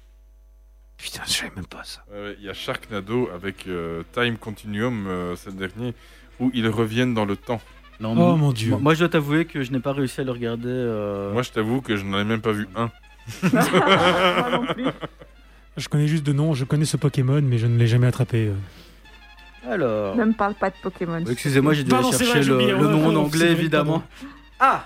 Putain, 0.98 1.22
je 1.26 1.32
savais 1.32 1.52
même 1.56 1.64
pas 1.66 1.82
ça. 1.82 2.04
Ouais, 2.12 2.20
ouais, 2.22 2.36
Il 2.38 2.44
y 2.44 2.50
a 2.50 2.52
Sharknado 2.54 3.30
avec 3.34 3.66
euh, 3.66 4.02
Time 4.12 4.36
Continuum, 4.36 5.06
euh, 5.06 5.36
c'est 5.36 5.50
le 5.50 5.56
dernier, 5.56 5.94
où 6.42 6.50
ils 6.54 6.68
reviennent 6.68 7.14
dans 7.14 7.24
le 7.24 7.36
temps. 7.36 7.60
Non, 8.00 8.14
Oh 8.18 8.36
mon 8.36 8.52
dieu. 8.52 8.70
moi, 8.70 8.78
moi, 8.80 8.94
je 8.94 8.98
dois 9.00 9.08
t'avouer 9.08 9.44
que 9.44 9.62
je 9.62 9.70
n'ai 9.70 9.78
pas 9.80 9.92
réussi 9.92 10.20
à 10.20 10.24
le 10.24 10.32
regarder. 10.32 10.64
euh, 10.68 11.32
Moi, 11.32 11.42
je 11.42 11.50
t'avoue 11.50 11.80
que 11.80 11.96
je 11.96 12.04
n'en 12.04 12.18
ai 12.18 12.24
même 12.24 12.40
pas 12.40 12.52
vu 12.52 12.66
un. 12.74 12.90
Moi 13.52 14.50
non 14.50 14.66
plus. 14.66 14.84
Je 15.76 15.88
connais 15.88 16.06
juste 16.08 16.24
de 16.24 16.32
nom, 16.32 16.52
je 16.54 16.64
connais 16.64 16.84
ce 16.84 16.96
Pokémon, 16.96 17.40
mais 17.42 17.58
je 17.58 17.66
ne 17.66 17.78
l'ai 17.78 17.86
jamais 17.86 18.06
attrapé. 18.08 18.48
euh. 18.48 19.72
Alors. 19.72 20.16
Ne 20.16 20.24
me 20.24 20.32
parle 20.32 20.54
pas 20.54 20.70
de 20.70 20.74
Pokémon. 20.82 21.24
Excusez-moi, 21.24 21.72
j'ai 21.74 21.84
dû 21.84 21.92
aller 21.92 22.02
Pardon, 22.02 22.16
c'est 22.16 22.24
chercher 22.24 22.32
vrai, 22.40 22.42
j'ai 22.42 22.48
le, 22.50 22.54
oublié, 22.56 22.70
le 22.72 22.76
ouais, 22.78 22.82
nom 22.82 22.98
en 22.98 23.02
pardon, 23.04 23.20
anglais, 23.24 23.44
vrai, 23.46 23.52
évidemment. 23.52 24.02
Ah 24.58 24.84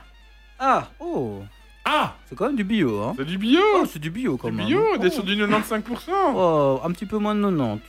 Ah 0.58 0.88
Oh 1.00 1.42
Ah 1.84 2.14
C'est 2.28 2.36
quand 2.36 2.46
même 2.46 2.56
du 2.56 2.64
bio, 2.64 3.00
hein 3.02 3.14
C'est 3.16 3.24
du 3.24 3.38
bio 3.38 3.60
Oh, 3.76 3.84
c'est 3.90 3.98
du 3.98 4.10
bio 4.10 4.36
quand 4.36 4.48
C'est 4.48 4.54
même. 4.54 4.66
bio, 4.66 4.80
on 4.98 5.02
est 5.02 5.06
Oh. 5.06 5.10
sur 5.10 5.24
du 5.24 5.34
95%. 5.34 6.10
Oh, 6.34 6.80
un 6.84 6.90
petit 6.92 7.06
peu 7.06 7.16
moins 7.18 7.34
de 7.34 7.40
90. 7.42 7.80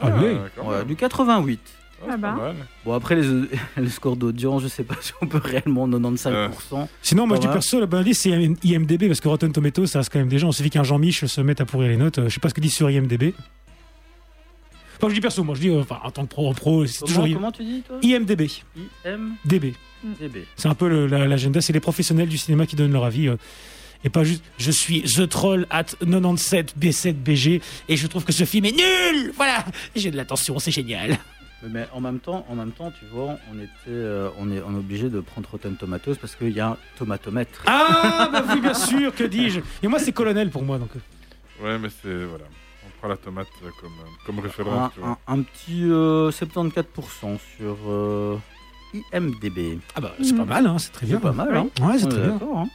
Allez. 0.00 0.36
Ah, 0.40 0.48
quand 0.56 0.68
Ouais, 0.70 0.78
même. 0.78 0.86
du 0.86 0.94
88. 0.96 1.60
Ah 2.08 2.16
bah. 2.16 2.54
Bon, 2.84 2.92
après, 2.94 3.14
les, 3.16 3.22
le 3.76 3.88
score 3.88 4.16
d'audience, 4.16 4.62
je 4.62 4.68
sais 4.68 4.84
pas 4.84 4.94
si 5.00 5.12
on 5.20 5.26
peut 5.26 5.40
réellement 5.42 5.88
95%. 5.88 6.86
Sinon, 7.02 7.26
moi 7.26 7.36
je 7.36 7.42
dis 7.42 7.48
perso, 7.48 7.80
la 7.80 7.86
bonne 7.86 8.02
idée 8.02 8.14
c'est 8.14 8.30
IMDB 8.30 9.06
parce 9.08 9.20
que 9.20 9.28
Rotten 9.28 9.52
Tomatoes 9.52 9.86
ça 9.86 9.98
reste 10.00 10.12
quand 10.12 10.18
même 10.18 10.28
des 10.28 10.38
gens. 10.38 10.50
Il 10.50 10.54
suffit 10.54 10.70
qu'un 10.70 10.84
Jean-Mich 10.84 11.24
se 11.26 11.40
mette 11.40 11.60
à 11.60 11.64
pourrir 11.66 11.88
les 11.88 11.96
notes. 11.96 12.18
Euh, 12.18 12.28
Je 12.28 12.34
sais 12.34 12.40
pas 12.40 12.48
ce 12.48 12.54
qu'ils 12.54 12.62
disent 12.62 12.74
sur 12.76 12.88
IMDB. 12.90 13.34
Enfin, 14.98 15.08
je 15.10 15.14
dis 15.14 15.20
perso, 15.20 15.44
moi 15.44 15.54
je 15.54 15.60
dis 15.60 15.68
euh, 15.68 15.80
enfin, 15.80 15.98
en 16.04 16.10
tant 16.10 16.22
que 16.24 16.30
pro, 16.30 16.52
pro 16.54 16.86
c'est 16.86 17.00
Comment, 17.00 17.06
toujours 17.08 17.26
I- 17.28 17.34
comment 17.34 17.52
tu 17.52 17.64
dis, 17.64 17.82
toi? 17.86 17.98
IMDB. 18.02 18.48
IM 19.04 19.34
DB. 19.44 19.74
DB. 20.20 20.46
C'est 20.56 20.68
un 20.68 20.74
peu 20.74 21.06
l'agenda, 21.06 21.60
c'est 21.60 21.72
les 21.74 21.80
professionnels 21.80 22.28
du 22.28 22.38
cinéma 22.38 22.64
qui 22.66 22.76
donnent 22.76 22.92
leur 22.92 23.04
avis. 23.04 23.28
euh, 23.28 23.36
et 24.04 24.08
pas 24.10 24.24
juste 24.24 24.44
je 24.58 24.70
suis 24.70 25.02
The 25.02 25.26
Troll 25.28 25.66
at 25.70 25.84
97 26.00 26.74
B7 26.78 27.14
BG 27.14 27.60
et 27.88 27.96
je 27.96 28.06
trouve 28.06 28.24
que 28.24 28.32
ce 28.32 28.44
film 28.44 28.66
est 28.66 28.72
nul 28.76 29.32
Voilà 29.36 29.64
J'ai 29.96 30.10
de 30.10 30.16
l'attention, 30.16 30.58
c'est 30.58 30.70
génial 30.70 31.18
Mais, 31.66 31.80
mais 31.80 31.88
en 31.92 32.00
même 32.00 32.20
temps, 32.20 32.44
en 32.48 32.54
même 32.54 32.72
temps, 32.72 32.90
tu 32.98 33.04
vois, 33.06 33.36
on 33.52 33.58
était, 33.58 33.70
euh, 33.88 34.30
on 34.38 34.50
est, 34.50 34.62
on 34.62 34.72
est 34.74 34.78
obligé 34.78 35.08
de 35.10 35.20
prendre 35.20 35.48
Rotten 35.50 35.76
Tomatoes 35.76 36.16
parce 36.20 36.34
qu'il 36.36 36.50
y 36.52 36.60
a 36.60 36.68
un 36.68 36.76
tomatomètre. 36.98 37.62
Ah 37.66 38.28
bah 38.32 38.44
oui, 38.52 38.60
bien 38.60 38.74
sûr, 38.74 39.14
que 39.14 39.24
dis-je 39.24 39.60
Et 39.82 39.88
moi, 39.88 39.98
c'est 39.98 40.12
colonel 40.12 40.50
pour 40.50 40.62
moi 40.62 40.78
donc. 40.78 40.90
euh. 40.96 41.64
Ouais, 41.64 41.78
mais 41.78 41.88
c'est. 42.02 42.24
Voilà. 42.24 42.44
On 42.86 42.98
prend 42.98 43.08
la 43.08 43.16
tomate 43.16 43.46
euh, 43.64 43.70
comme, 43.80 43.90
euh, 44.00 44.08
comme 44.26 44.38
un, 44.38 44.42
référence. 44.42 44.92
tu 44.94 45.00
vois. 45.00 45.18
un- 45.26 45.34
un 45.38 45.42
petit 45.42 45.84
euh, 45.90 46.30
74% 46.30 47.38
sur 47.56 47.76
euh, 47.88 48.36
IMDB. 49.12 49.78
Ah 49.94 50.00
bah 50.00 50.12
c'est 50.22 50.36
pas 50.36 50.44
mal, 50.44 50.66
hein, 50.66 50.78
c'est 50.78 50.92
très 50.92 51.06
bien. 51.06 51.16
C'est 51.16 51.22
pas 51.22 51.32
mal, 51.32 51.56
hein. 51.56 51.68
Ouais, 51.80 51.98
c'est 51.98 52.08
très 52.08 52.20
bien. 52.20 52.38
hein. 52.54 52.66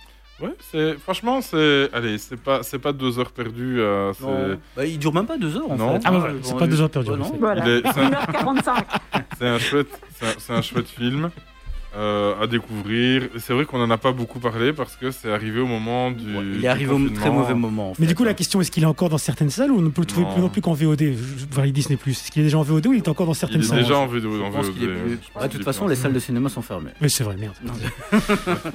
Ouais, 0.41 0.55
c'est 0.71 0.97
franchement 0.99 1.39
c'est 1.41 1.89
allez 1.93 2.17
c'est 2.17 2.35
pas 2.37 2.63
c'est 2.63 2.79
pas 2.79 2.93
deux 2.93 3.19
heures 3.19 3.31
perdues. 3.31 3.79
euh, 3.79 4.11
c'est- 4.13 4.23
Non. 4.23 4.57
Bah, 4.75 4.85
il 4.85 4.97
dure 4.97 5.13
même 5.13 5.27
pas 5.27 5.37
deux 5.37 5.55
heures 5.55 5.69
en 5.71 5.75
Non. 5.75 5.93
fait. 5.99 6.01
Ah 6.05 6.11
bah 6.11 6.17
voilà, 6.19 6.33
c'est 6.41 6.57
pas 6.57 6.67
deux 6.67 6.81
heures 6.81 6.89
perdues, 6.89 7.09
Ouais, 7.11 7.15
en 7.15 7.19
non. 7.19 7.25
effet. 7.29 7.37
Voilà. 7.39 7.63
Il 7.65 7.71
est- 7.71 7.91
c'est 7.93 7.99
un- 8.01 8.09
1h45. 8.09 8.85
C'est 9.37 9.47
un 9.47 9.59
chouette, 9.59 10.01
c'est 10.15 10.25
un, 10.25 10.33
c'est 10.39 10.53
un 10.53 10.61
chouette 10.61 10.87
film 10.87 11.29
euh, 11.95 12.41
à 12.41 12.47
découvrir. 12.47 13.27
C'est 13.37 13.53
vrai 13.53 13.65
qu'on 13.65 13.81
en 13.81 13.89
a 13.91 13.97
pas 13.97 14.11
beaucoup 14.13 14.39
parlé 14.39 14.71
parce 14.73 14.95
que 14.95 15.11
c'est 15.11 15.31
arrivé 15.31 15.59
au 15.59 15.67
moment 15.67 16.11
du. 16.11 16.23
Il 16.55 16.63
est 16.63 16.67
arrivé 16.67 16.93
au 16.93 17.09
très 17.09 17.29
mauvais 17.29 17.53
moment. 17.53 17.91
En 17.91 17.93
fait. 17.93 18.01
Mais 18.01 18.07
du 18.07 18.15
coup, 18.15 18.23
la 18.23 18.33
question, 18.33 18.61
est-ce 18.61 18.71
qu'il 18.71 18.83
est 18.83 18.87
encore 18.87 19.09
dans 19.09 19.17
certaines 19.17 19.49
salles 19.49 19.71
ou 19.71 19.79
on 19.79 19.81
ne 19.81 19.89
peut 19.89 20.01
le 20.01 20.07
trouver 20.07 20.25
Non. 20.25 20.33
plus 20.33 20.41
non 20.41 20.49
plus 20.49 20.61
qu'en 20.61 20.73
VOD 20.73 20.99
je- 21.01 21.45
Enfin, 21.51 21.67
Disney 21.69 21.97
Plus. 21.97 22.11
Est-ce 22.11 22.31
qu'il 22.31 22.41
est 22.41 22.45
déjà 22.45 22.57
en 22.57 22.63
VOD 22.63 22.87
ou 22.87 22.93
il 22.93 22.97
est 22.97 23.07
encore 23.09 23.25
dans 23.27 23.33
Il 23.33 23.35
certaines 23.35 23.61
est 23.61 23.65
salles? 23.65 23.79
déjà 23.79 23.97
en. 23.97 24.07
Je 24.07 24.17
En 24.25 24.49
VOD, 24.49 24.67
est 24.67 24.71
plus- 24.71 24.87
de 24.87 25.47
toute 25.47 25.61
est 25.61 25.63
façon, 25.63 25.85
plus 25.85 25.89
les 25.95 25.95
salles 26.01 26.13
de 26.13 26.19
cinéma 26.19 26.49
sont 26.49 26.61
fermées. 26.61 26.91
Oui, 27.01 27.09
c'est 27.09 27.23
vrai, 27.23 27.35
merde. 27.35 27.55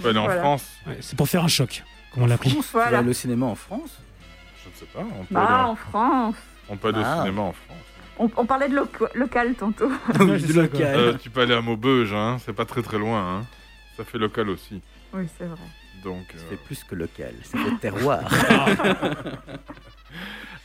Peux 0.03 0.09
aller 0.11 0.19
en 0.19 0.25
Voilà. 0.25 0.41
France 0.41 0.67
Ouais, 0.87 0.99
c'est 1.01 1.17
pour 1.17 1.29
faire 1.29 1.45
un 1.45 1.49
choc, 1.49 1.83
comme 2.13 2.25
on 2.25 2.27
l'appelle. 2.27 2.53
Voilà. 2.73 3.03
le 3.03 3.13
cinéma 3.13 3.47
en 3.47 3.55
France? 3.55 3.91
Je 4.65 4.69
ne 4.71 4.75
sais 4.75 4.87
pas. 4.93 5.01
On 5.19 5.25
peut 5.25 5.35
Bah, 5.35 5.45
aller, 5.45 5.71
en 5.71 5.77
France. 5.77 6.35
on 6.69 6.77
peut 6.77 6.89
aller 6.89 7.03
Ah. 7.03 7.17
au 7.17 7.23
cinéma 7.25 7.43
en 7.43 7.53
France. 7.53 7.79
On, 8.19 8.31
on 8.37 8.47
parlait 8.47 8.69
de 8.69 8.77
local 9.15 9.55
tantôt. 9.55 9.91
C'est 10.13 10.39
ça, 10.53 10.63
local. 10.63 10.97
Euh, 10.97 11.15
tu 11.15 11.31
peux 11.31 11.43
aller 11.43 11.55
à 11.55 11.61
Maubeuge, 11.61 12.13
hein. 12.13 12.39
C'est 12.45 12.53
pas 12.53 12.65
très 12.65 12.83
très 12.83 12.99
loin. 12.99 13.39
Hein. 13.39 13.45
Ça 13.97 14.05
fait 14.05 14.19
local 14.19 14.49
aussi. 14.49 14.81
Oui, 15.13 15.25
c'est 15.39 15.45
vrai. 15.45 15.57
Donc. 16.03 16.27
Ça 16.35 16.43
euh, 16.53 16.57
plus 16.67 16.83
que 16.85 16.95
local, 16.95 17.35
ça 17.43 17.59
fait 17.59 17.77
terroir. 17.81 18.21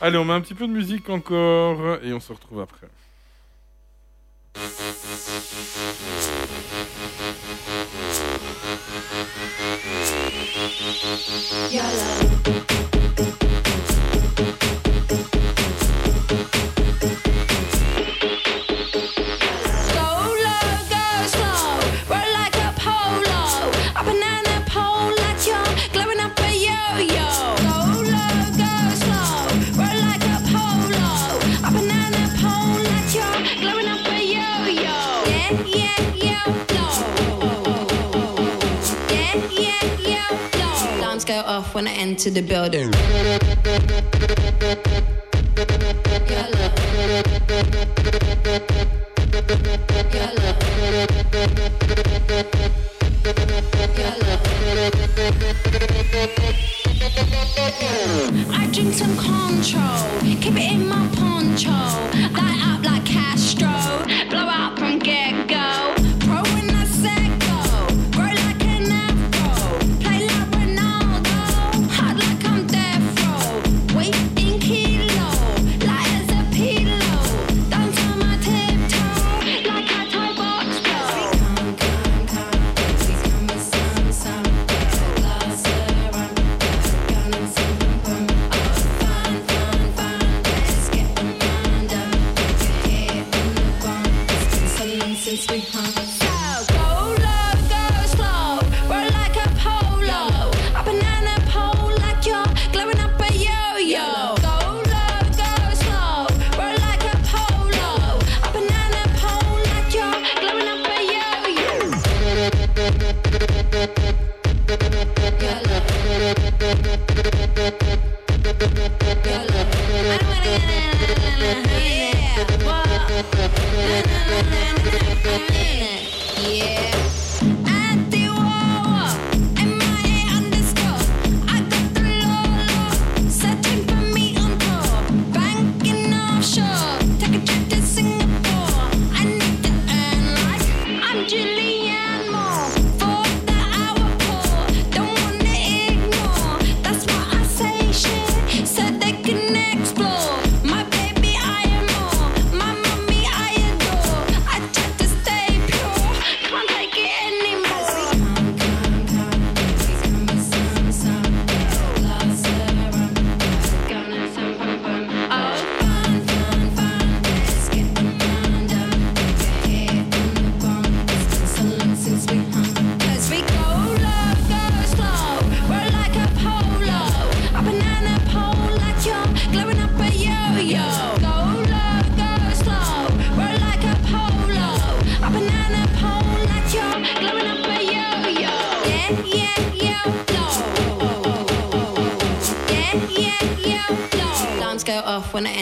Allez, 0.01 0.17
on 0.17 0.25
met 0.25 0.33
un 0.33 0.41
petit 0.41 0.55
peu 0.55 0.67
de 0.67 0.71
musique 0.71 1.09
encore 1.09 1.97
et 2.03 2.13
on 2.13 2.19
se 2.19 2.33
retrouve 2.33 2.61
après. 2.61 2.87
Go 41.31 41.39
off 41.45 41.73
when 41.73 41.87
I 41.87 41.93
enter 41.93 42.29
the 42.29 42.41
building. 42.41 42.91
I 58.53 58.69
drink 58.73 58.93
some 58.93 59.15
control, 59.15 60.01
keep 60.41 60.57
it 60.57 60.71
in 60.73 60.87
my 60.87 61.07
poncho. 61.15 61.71
Light 62.37 62.50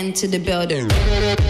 into 0.10 0.28
the 0.28 0.40
building. 0.40 1.49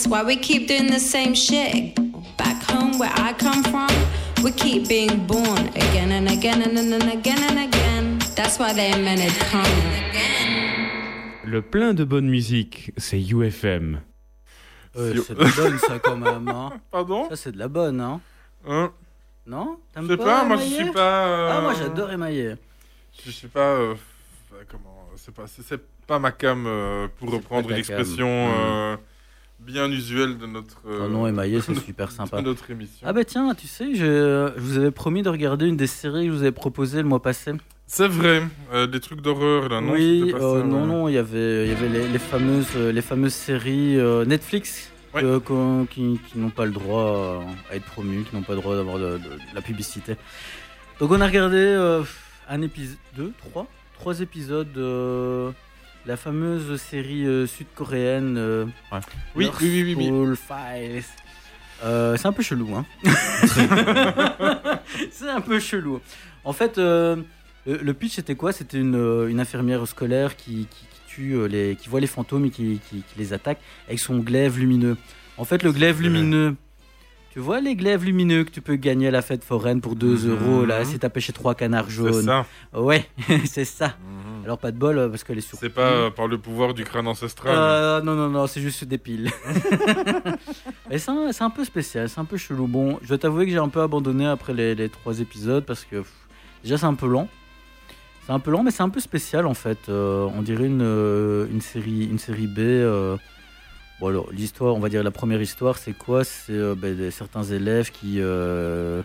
Once, 0.00 0.06
why 0.08 0.22
we 0.22 0.36
keep 0.36 0.66
doing 0.68 0.86
the 0.90 0.98
same 1.00 1.34
shit? 1.34 1.94
Back 2.36 2.62
home 2.70 2.98
where 2.98 3.12
I 3.14 3.32
come 3.34 3.62
from, 3.64 3.88
we 4.42 4.52
keep 4.52 4.88
being 4.88 5.26
born 5.26 5.68
again 5.74 6.12
and 6.12 6.28
again 6.28 6.62
and, 6.62 6.78
and, 6.78 6.92
and 6.94 7.12
again 7.12 7.42
and 7.42 7.58
again. 7.58 8.18
That's 8.34 8.58
why 8.58 8.72
they 8.72 8.92
invented 8.92 9.32
come. 9.50 9.66
Le 11.44 11.62
plein 11.62 11.94
de 11.94 12.04
bonne 12.04 12.28
musique, 12.28 12.92
c'est 12.96 13.18
UFM. 13.20 14.00
Ouais, 14.94 15.12
c'est 15.26 15.34
de 15.34 15.40
la 15.44 15.50
bonne, 15.50 15.78
ça, 15.78 15.98
quand 15.98 16.16
même. 16.16 16.48
Hein. 16.48 16.72
Pardon 16.90 17.28
Ça, 17.28 17.36
c'est 17.36 17.52
de 17.52 17.58
la 17.58 17.68
bonne, 17.68 18.00
hein. 18.00 18.20
Hein 18.66 18.92
Non 19.46 19.78
T'aimes 19.94 20.04
Je 20.06 20.10
sais 20.12 20.16
pas, 20.16 20.44
moi 20.44 20.56
je 20.56 20.62
suis 20.62 20.90
pas. 20.92 21.26
euh, 21.26 21.50
Ah, 21.52 21.60
moi, 21.60 21.74
j'adore 21.74 22.10
émailler. 22.12 22.54
Je 23.24 23.30
suis 23.30 23.48
pas. 23.48 23.60
euh, 23.60 23.94
f- 23.94 24.64
comment 24.70 25.08
C'est 25.16 25.34
pas, 25.34 25.44
pas 26.06 26.18
ma 26.18 26.30
cam 26.32 26.64
euh, 26.66 27.08
pour 27.18 27.30
reprendre 27.32 27.68
ta 27.68 27.82
bien 29.64 29.90
usuelle 29.90 30.38
de 30.38 30.46
notre. 30.46 30.78
euh, 30.86 31.04
Oh 31.06 31.08
non, 31.08 31.26
émailler, 31.26 31.60
c'est 31.60 31.74
super 31.86 32.10
sympa. 32.10 32.38
De 32.40 32.46
notre 32.46 32.70
émission. 32.70 33.06
Ah 33.06 33.12
bah 33.12 33.24
tiens, 33.24 33.54
tu 33.54 33.66
sais, 33.66 33.94
je, 33.94 34.52
je 34.56 34.60
vous 34.60 34.78
avais 34.78 34.90
promis 34.90 35.22
de 35.22 35.28
regarder 35.28 35.66
une 35.66 35.76
des 35.76 35.86
séries 35.86 36.26
que 36.26 36.32
je 36.32 36.36
vous 36.36 36.42
avais 36.42 36.52
proposées 36.52 36.98
le 37.02 37.08
mois 37.08 37.22
passé. 37.22 37.52
C'est 37.86 38.06
vrai, 38.08 38.42
euh, 38.72 38.86
des 38.86 39.00
trucs 39.00 39.20
d'horreur 39.20 39.68
là, 39.68 39.80
non 39.80 39.92
oui, 39.94 40.32
euh, 40.34 40.60
ça, 40.60 40.66
non, 40.66 40.80
ouais. 40.82 40.86
non, 40.86 41.08
il 41.08 41.14
y 41.14 41.18
avait, 41.18 41.66
il 41.66 41.70
y 41.70 41.74
avait 41.74 41.88
les, 41.88 42.06
les 42.08 42.18
fameuses, 42.20 42.68
euh, 42.76 42.92
les 42.92 43.02
fameuses 43.02 43.34
séries 43.34 43.98
euh, 43.98 44.24
Netflix 44.24 44.92
euh, 45.16 45.40
qui, 45.90 46.20
qui 46.30 46.38
n'ont 46.38 46.50
pas 46.50 46.66
le 46.66 46.70
droit 46.70 47.02
euh, 47.02 47.38
à 47.68 47.74
être 47.74 47.84
promues, 47.86 48.22
qui 48.22 48.36
n'ont 48.36 48.42
pas 48.42 48.54
le 48.54 48.60
droit 48.60 48.76
d'avoir 48.76 48.98
de, 48.98 49.14
de- 49.14 49.18
de 49.18 49.54
la 49.54 49.60
publicité. 49.60 50.14
Donc 51.00 51.10
on 51.10 51.20
a 51.20 51.26
regardé 51.26 51.56
euh, 51.56 52.04
un 52.48 52.62
épisode, 52.62 52.96
deux, 53.16 53.32
trois, 53.38 53.66
trois 53.98 54.20
épisodes 54.20 54.70
de 54.72 55.50
la 56.06 56.16
fameuse 56.16 56.80
série 56.80 57.26
euh, 57.26 57.46
sud-coréenne. 57.46 58.36
euh, 58.38 58.66
Oui, 59.36 59.48
oui, 59.60 59.94
oui, 59.96 60.10
oui, 60.10 60.36
Files. 60.36 61.02
Euh, 61.84 62.16
c'est 62.16 62.26
un 62.28 62.32
peu 62.32 62.42
chelou, 62.42 62.74
hein. 62.74 62.84
c'est 65.10 65.28
un 65.30 65.40
peu 65.40 65.58
chelou. 65.60 66.00
En 66.44 66.52
fait, 66.52 66.76
le, 66.78 67.24
pitch 67.92 68.14
c'était 68.16 68.34
quoi? 68.34 68.52
C'était 68.52 68.78
une, 68.78 69.26
une 69.28 69.40
infirmière 69.40 69.86
scolaire 69.86 70.36
qui, 70.36 70.66
qui- 70.70 70.86
qui 70.90 71.00
tue 71.06 71.48
les, 71.48 71.76
qui 71.76 71.88
voit 71.88 72.00
les 72.00 72.06
fantômes 72.06 72.44
et 72.46 72.50
qui, 72.50 72.80
les 73.18 73.32
attaque 73.32 73.58
avec 73.88 73.98
son 73.98 74.18
glaive 74.18 74.58
lumineux. 74.58 74.96
En 75.38 75.44
fait, 75.44 75.62
le 75.62 75.72
glaive 75.72 76.00
lumineux. 76.02 76.54
Tu 77.32 77.38
vois 77.38 77.60
les 77.60 77.76
glaives 77.76 78.04
lumineux 78.04 78.44
que 78.44 78.50
tu 78.50 78.60
peux 78.60 78.74
gagner 78.76 79.08
à 79.08 79.10
la 79.12 79.22
fête 79.22 79.42
foraine 79.44 79.80
pour 79.80 79.94
2 79.96 80.26
Mhm. 80.26 80.30
euros 80.30 80.64
là? 80.66 80.84
Si 80.84 80.98
t'as 80.98 81.08
pêché 81.08 81.32
trois 81.32 81.54
canards 81.54 81.88
jaunes. 81.88 82.24
ça. 82.24 82.44
Ouais, 82.74 83.08
c'est 83.44 83.64
ça. 83.64 83.96
Alors 84.44 84.58
pas 84.58 84.70
de 84.72 84.76
bol 84.78 84.98
euh, 84.98 85.08
parce 85.08 85.24
qu'elle 85.24 85.38
est 85.38 85.42
sur. 85.42 85.58
C'est 85.58 85.68
pas 85.70 85.82
euh, 85.90 86.10
par 86.10 86.26
le 86.26 86.38
pouvoir 86.38 86.74
du 86.74 86.84
crâne 86.84 87.06
ancestral. 87.06 87.54
Euh, 87.54 88.00
non, 88.02 88.14
non, 88.14 88.28
non, 88.28 88.46
c'est 88.46 88.60
juste 88.60 88.84
des 88.84 88.98
piles. 88.98 89.30
Mais 90.90 90.98
c'est 90.98 91.10
un, 91.10 91.32
c'est 91.32 91.44
un 91.44 91.50
peu 91.50 91.64
spécial, 91.64 92.08
c'est 92.08 92.20
un 92.20 92.24
peu 92.24 92.36
chelou. 92.36 92.66
Bon, 92.66 92.98
je 93.02 93.08
dois 93.08 93.18
t'avouer 93.18 93.46
que 93.46 93.52
j'ai 93.52 93.58
un 93.58 93.68
peu 93.68 93.80
abandonné 93.82 94.26
après 94.26 94.54
les, 94.54 94.74
les 94.74 94.88
trois 94.88 95.20
épisodes 95.20 95.64
parce 95.64 95.84
que 95.84 95.96
pff, 95.96 96.12
déjà 96.62 96.78
c'est 96.78 96.86
un 96.86 96.94
peu 96.94 97.06
lent. 97.08 97.28
C'est 98.26 98.32
un 98.32 98.38
peu 98.38 98.50
lent, 98.50 98.62
mais 98.62 98.70
c'est 98.70 98.82
un 98.82 98.88
peu 98.90 99.00
spécial 99.00 99.46
en 99.46 99.54
fait. 99.54 99.88
Euh, 99.88 100.28
on 100.34 100.42
dirait 100.42 100.66
une, 100.66 100.82
euh, 100.82 101.46
une, 101.50 101.60
série, 101.60 102.04
une 102.04 102.18
série 102.18 102.46
B. 102.46 102.58
euh. 102.60 103.16
Bon, 104.00 104.08
alors, 104.08 104.28
l'histoire, 104.32 104.74
on 104.74 104.80
va 104.80 104.88
dire 104.88 105.02
la 105.02 105.10
première 105.10 105.42
histoire, 105.42 105.76
c'est 105.76 105.92
quoi? 105.92 106.24
C'est 106.24 106.52
euh, 106.52 106.74
ben, 106.74 106.96
des- 106.96 107.10
certains 107.10 107.42
élèves 107.44 107.90
qui, 107.90 108.16
euh, 108.18 109.02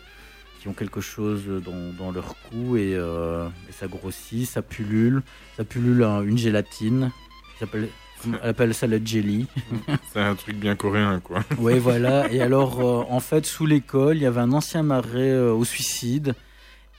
qui 0.65 0.69
ont 0.69 0.73
quelque 0.73 0.99
chose 0.99 1.43
dans, 1.63 1.93
dans 1.95 2.11
leur 2.11 2.33
cou 2.49 2.75
et, 2.75 2.95
euh, 2.95 3.47
et 3.69 3.71
ça 3.71 3.85
grossit, 3.85 4.47
ça 4.49 4.63
pullule. 4.63 5.21
Ça 5.57 5.63
pullule 5.63 6.03
un- 6.03 6.23
une 6.23 6.39
gélatine. 6.39 7.11
s'appelle- 7.59 7.89
Elle 8.41 8.49
appelle 8.49 8.73
ça 8.73 8.87
le 8.87 8.99
jelly. 9.05 9.45
C'est 10.11 10.19
un 10.21 10.33
truc 10.33 10.55
bien 10.55 10.75
coréen, 10.75 11.19
quoi. 11.19 11.43
Oui, 11.59 11.77
voilà. 11.77 12.31
Et 12.31 12.41
alors, 12.41 12.79
euh, 12.79 13.03
en 13.13 13.19
fait, 13.19 13.45
sous 13.45 13.67
l'école, 13.67 14.15
il 14.17 14.23
y 14.23 14.25
avait 14.25 14.41
un 14.41 14.53
ancien 14.53 14.81
marais 14.81 15.29
euh, 15.29 15.53
au 15.53 15.63
suicide 15.65 16.33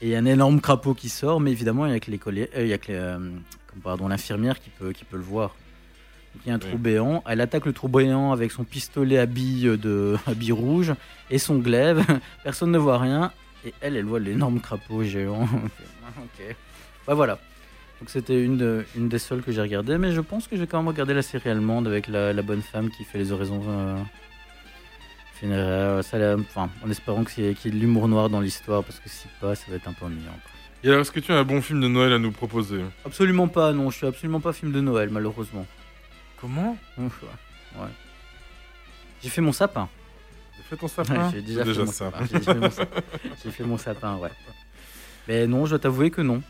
et 0.00 0.16
un 0.16 0.26
énorme 0.26 0.60
crapaud 0.60 0.94
qui 0.94 1.08
sort, 1.08 1.40
mais 1.40 1.50
évidemment, 1.50 1.86
il 1.86 1.90
n'y 1.90 1.96
a 1.96 2.00
que 2.00 2.12
l'écolier, 2.12 2.48
il 2.56 2.68
y 2.68 2.72
a 2.72 2.78
que 2.78 2.92
les, 2.92 3.16
pardon, 3.82 4.06
l'infirmière 4.06 4.60
qui 4.60 4.70
peut, 4.70 4.92
qui 4.92 5.04
peut 5.04 5.16
le 5.16 5.24
voir. 5.24 5.56
Donc, 6.34 6.42
il 6.46 6.48
y 6.50 6.52
a 6.52 6.54
un 6.54 6.60
trou 6.60 6.78
béant. 6.78 7.24
Elle 7.28 7.40
attaque 7.40 7.66
le 7.66 7.72
trou 7.72 7.88
béant 7.88 8.30
avec 8.30 8.52
son 8.52 8.62
pistolet 8.62 9.18
à 9.18 9.26
billes, 9.26 9.76
de, 9.76 10.16
à 10.28 10.34
billes 10.34 10.52
rouges 10.52 10.94
et 11.30 11.38
son 11.38 11.58
glaive. 11.58 12.04
Personne 12.44 12.70
ne 12.70 12.78
voit 12.78 12.98
rien. 12.98 13.32
Et 13.66 13.74
elle, 13.82 13.96
elle 13.96 14.04
voit 14.06 14.20
l'énorme 14.20 14.60
crapaud 14.60 15.02
géant. 15.04 15.42
ok. 15.44 16.56
Bah 17.06 17.12
voilà. 17.14 17.38
Donc 18.00 18.08
c'était 18.10 18.42
une, 18.42 18.56
de- 18.56 18.84
une 18.96 19.08
des 19.08 19.18
seules 19.18 19.42
que 19.42 19.52
j'ai 19.52 19.60
regardées, 19.60 19.98
mais 19.98 20.12
je 20.12 20.20
pense 20.20 20.46
que 20.48 20.56
je 20.56 20.60
vais 20.62 20.66
quand 20.66 20.78
même 20.78 20.88
regarder 20.88 21.12
la 21.14 21.22
série 21.22 21.50
allemande 21.50 21.86
avec 21.88 22.06
la, 22.08 22.32
la 22.32 22.42
bonne 22.42 22.62
femme 22.62 22.90
qui 22.90 23.04
fait 23.04 23.18
les 23.18 23.32
oraisons 23.32 23.62
euh, 23.66 23.96
funéraires. 25.34 26.04
Ça, 26.04 26.16
enfin, 26.38 26.70
en 26.84 26.90
espérant 26.90 27.24
qu'il 27.24 27.44
y, 27.44 27.46
y 27.48 27.50
ait 27.50 27.70
de 27.70 27.76
l'humour 27.76 28.08
noir 28.08 28.28
dans 28.30 28.40
l'histoire, 28.40 28.84
parce 28.84 29.00
que 29.00 29.08
si 29.08 29.26
pas, 29.40 29.54
ça 29.54 29.64
va 29.68 29.76
être 29.76 29.88
un 29.88 29.92
peu 29.92 30.04
ennuyant. 30.06 30.38
Et 30.84 30.88
alors, 30.88 31.00
est-ce 31.00 31.10
que 31.10 31.20
tu 31.20 31.32
as 31.32 31.36
un 31.38 31.44
bon 31.44 31.60
film 31.62 31.80
de 31.80 31.88
Noël 31.88 32.12
à 32.12 32.18
nous 32.18 32.30
proposer? 32.32 32.82
Absolument 33.04 33.48
pas, 33.48 33.72
non, 33.72 33.90
je 33.90 33.96
suis 33.96 34.06
absolument 34.06 34.40
pas 34.40 34.52
film 34.52 34.72
de 34.72 34.80
Noël, 34.80 35.08
malheureusement. 35.10 35.66
Comment? 36.40 36.76
Ouais. 36.98 37.88
J'ai 39.22 39.30
fait 39.30 39.40
mon 39.40 39.52
sapin. 39.52 39.88
J'ai 40.68 40.76
fait 40.76 40.80
ton 40.80 40.88
sapin 40.88 41.30
J'ai 41.32 41.42
déjà, 41.42 41.60
fait 41.62 41.68
déjà 41.68 41.84
mon 41.84 41.92
sapin. 41.92 42.24
J'ai 42.32 42.40
fait 42.40 42.54
mon 42.54 42.70
sapin. 42.70 43.00
J'ai 43.44 43.50
fait 43.50 43.64
mon 43.64 43.78
sapin, 43.78 44.16
ouais. 44.16 44.30
Mais 45.28 45.46
non, 45.46 45.64
je 45.64 45.70
dois 45.70 45.78
t'avouer 45.78 46.10
que 46.10 46.22
non. 46.22 46.42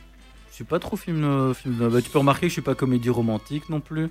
Je 0.51 0.55
suis 0.56 0.64
pas 0.64 0.78
trop 0.78 0.97
film, 0.97 1.22
euh, 1.24 1.52
film 1.55 1.76
de... 1.76 1.88
bah, 1.88 2.01
tu 2.01 2.09
peux 2.10 2.18
remarquer 2.18 2.43
que 2.43 2.48
je 2.48 2.52
suis 2.55 2.62
pas 2.62 2.74
comédie 2.74 3.10
romantique 3.10 3.68
non 3.68 3.80
plus. 3.80 4.09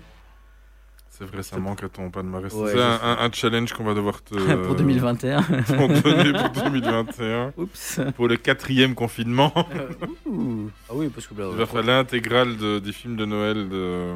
C'est 1.10 1.24
vrai, 1.24 1.44
ça 1.44 1.58
manque 1.58 1.82
à 1.82 1.88
ton 1.90 2.10
palmarès. 2.12 2.54
Ouais, 2.54 2.72
c'est 2.74 2.82
un, 2.82 3.00
un- 3.02 3.18
un 3.26 3.32
challenge 3.32 3.72
qu'on 3.74 3.86
va 3.86 3.94
devoir 3.94 4.22
te. 4.22 4.36
Pour 4.66 4.76
2021. 4.76 5.42
t'en 5.42 5.88
donner 5.88 6.34
pour 6.34 6.50
2021. 6.66 7.54
Oups. 7.58 8.00
Pour 8.18 8.28
le 8.28 8.36
quatrième 8.36 8.96
confinement. 8.96 9.54
Ouh. 10.26 10.70
Ah 10.90 10.94
oui, 10.94 11.08
parce 11.08 11.26
que 11.26 11.34
là, 11.40 11.48
Tu 11.52 11.58
vas 11.58 11.66
faire 11.66 11.84
l'intégrale 11.84 12.58
de- 12.58 12.80
des 12.80 12.92
films 12.92 13.16
de 13.16 13.24
Noël 13.26 13.70
de- 13.70 14.14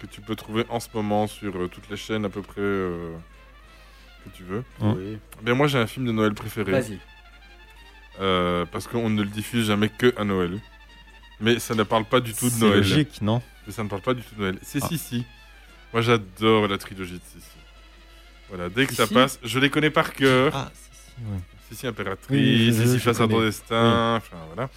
que 0.00 0.06
tu 0.06 0.20
peux 0.20 0.36
trouver 0.36 0.64
en 0.70 0.78
ce 0.78 0.86
moment 0.94 1.26
sur 1.26 1.56
euh, 1.56 1.66
toutes 1.68 1.90
les 1.90 1.96
chaînes 1.96 2.24
à 2.24 2.28
peu 2.28 2.42
près 2.42 2.60
euh, 2.60 3.10
que 4.30 4.36
tu 4.36 4.42
veux. 4.44 4.62
Oui. 4.80 5.18
Ben 5.42 5.54
moi 5.54 5.66
j'ai 5.66 5.78
un 5.78 5.86
film 5.86 6.06
de 6.06 6.12
Noël 6.12 6.34
préféré. 6.34 6.72
Vas-y. 6.72 6.98
Euh, 8.20 8.64
parce 8.70 8.86
qu'on 8.86 9.10
ne 9.10 9.22
le 9.22 9.28
diffuse 9.28 9.66
jamais 9.66 9.88
que 9.88 10.14
à 10.16 10.24
Noël. 10.24 10.58
Mais 11.40 11.58
ça 11.58 11.74
ne 11.74 11.82
parle 11.82 12.04
pas 12.06 12.20
du 12.20 12.32
tout 12.32 12.46
de 12.46 12.50
C'est 12.50 12.60
Noël. 12.64 12.76
logique, 12.78 13.20
non? 13.20 13.42
Mais 13.66 13.72
ça 13.72 13.84
ne 13.84 13.88
parle 13.88 14.00
pas 14.02 14.14
du 14.14 14.22
tout 14.22 14.34
de 14.36 14.40
Noël. 14.40 14.58
C'est 14.62 14.82
Ah. 14.82 14.86
si 14.88 14.96
si. 14.98 15.24
Moi 15.92 16.00
j'adore 16.02 16.66
la 16.68 16.78
trilogie 16.78 17.14
de 17.14 17.20
Sissi. 17.24 17.56
Voilà, 18.48 18.68
dès 18.68 18.86
que 18.86 18.94
ça 18.94 19.06
passe, 19.06 19.38
je 19.42 19.58
les 19.58 19.70
connais 19.70 19.90
par 19.90 20.12
cœur. 20.12 20.52
Ah, 20.54 20.70
Sissi, 20.74 21.26
ouais. 21.30 21.38
Sissi 21.68 21.86
impératrice, 21.86 22.30
Oui, 22.30 22.66
je- 22.72 22.82
Sissi 22.84 22.98
face 23.00 23.20
à 23.20 23.26
ton 23.28 23.40
destin, 23.40 24.16
enfin 24.16 24.36
voilà. 24.54 24.70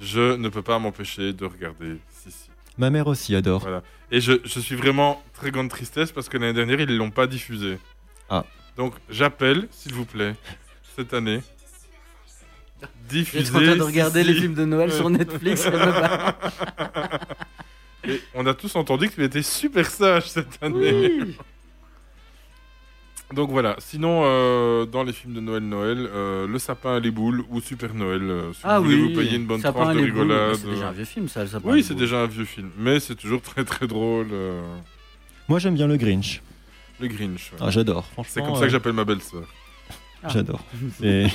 Je 0.00 0.36
ne 0.36 0.48
peux 0.48 0.62
pas 0.62 0.78
m'empêcher 0.78 1.32
de 1.32 1.44
regarder 1.46 1.96
Sissi. 2.10 2.50
Ma 2.78 2.90
mère 2.90 3.06
aussi 3.06 3.34
adore. 3.34 3.62
Voilà. 3.62 3.82
Et 4.10 4.20
je, 4.20 4.32
je 4.44 4.60
suis 4.60 4.76
vraiment 4.76 5.22
très 5.34 5.50
grande 5.50 5.70
tristesse 5.70 6.12
parce 6.12 6.28
que 6.28 6.36
l'année 6.36 6.52
dernière, 6.52 6.78
ils 6.80 6.88
ne 6.90 6.96
l'ont 6.96 7.10
pas 7.10 7.26
diffusé. 7.26 7.78
Ah. 8.28 8.44
Donc 8.76 8.94
j'appelle, 9.08 9.68
s'il 9.70 9.94
vous 9.94 10.04
plaît, 10.04 10.34
cette 10.96 11.14
année. 11.14 11.40
Diffuser. 13.08 13.44
J'étais 13.44 13.56
en 13.56 13.62
train 13.62 13.76
de 13.76 13.82
regarder 13.82 14.22
les 14.24 14.34
films 14.34 14.54
de 14.54 14.64
Noël 14.64 14.92
sur 14.92 15.08
Netflix. 15.08 15.66
Et 18.08 18.20
on 18.34 18.46
a 18.46 18.54
tous 18.54 18.76
entendu 18.76 19.08
qu'il 19.08 19.22
était 19.24 19.42
super 19.42 19.90
sage 19.90 20.28
cette 20.30 20.62
année. 20.62 20.92
Oui. 21.20 21.36
Donc 23.32 23.50
voilà. 23.50 23.74
Sinon, 23.78 24.22
euh, 24.24 24.84
dans 24.86 25.02
les 25.02 25.12
films 25.12 25.32
de 25.34 25.40
Noël, 25.40 25.62
Noël, 25.64 26.08
euh, 26.12 26.46
le 26.46 26.58
sapin, 26.60 27.00
les 27.00 27.10
boules 27.10 27.44
ou 27.48 27.60
Super 27.60 27.92
Noël. 27.94 28.22
euh, 28.22 28.52
si 28.52 28.60
Ah 28.62 28.78
vous 28.78 28.84
voulez 28.84 28.96
oui, 29.02 29.12
vous 29.14 29.18
payer 29.20 29.36
une 29.36 29.46
bonne 29.46 29.60
tranche 29.62 29.96
de 29.96 30.00
rigolade. 30.02 30.54
c'est 30.54 30.68
déjà 30.70 30.88
un 30.88 30.92
vieux 30.92 31.04
film, 31.04 31.28
ça, 31.28 31.40
le 31.42 31.48
Sapin 31.48 31.68
Oui, 31.70 31.78
les 31.78 31.82
c'est 31.82 31.94
boules. 31.94 32.02
déjà 32.02 32.20
un 32.20 32.26
vieux 32.26 32.44
film, 32.44 32.70
mais 32.78 33.00
c'est 33.00 33.16
toujours 33.16 33.42
très 33.42 33.64
très 33.64 33.88
drôle. 33.88 34.28
euh, 34.32 34.62
Moi, 35.48 35.58
j'aime 35.58 35.74
bien 35.74 35.88
le 35.88 35.96
Grinch. 35.96 36.40
Le 37.00 37.08
Grinch. 37.08 37.52
ouais. 37.52 37.58
Ah, 37.60 37.70
j'adore. 37.70 38.04
C'est 38.06 38.12
Franchement, 38.14 38.44
comme 38.46 38.54
ça 38.56 38.62
que 38.66 38.68
j'appelle 38.72 38.92
ma 38.94 39.04
belle-sœur. 39.04 39.44
Ah. 40.22 40.28
J'adore. 40.28 40.64
Et 41.02 41.26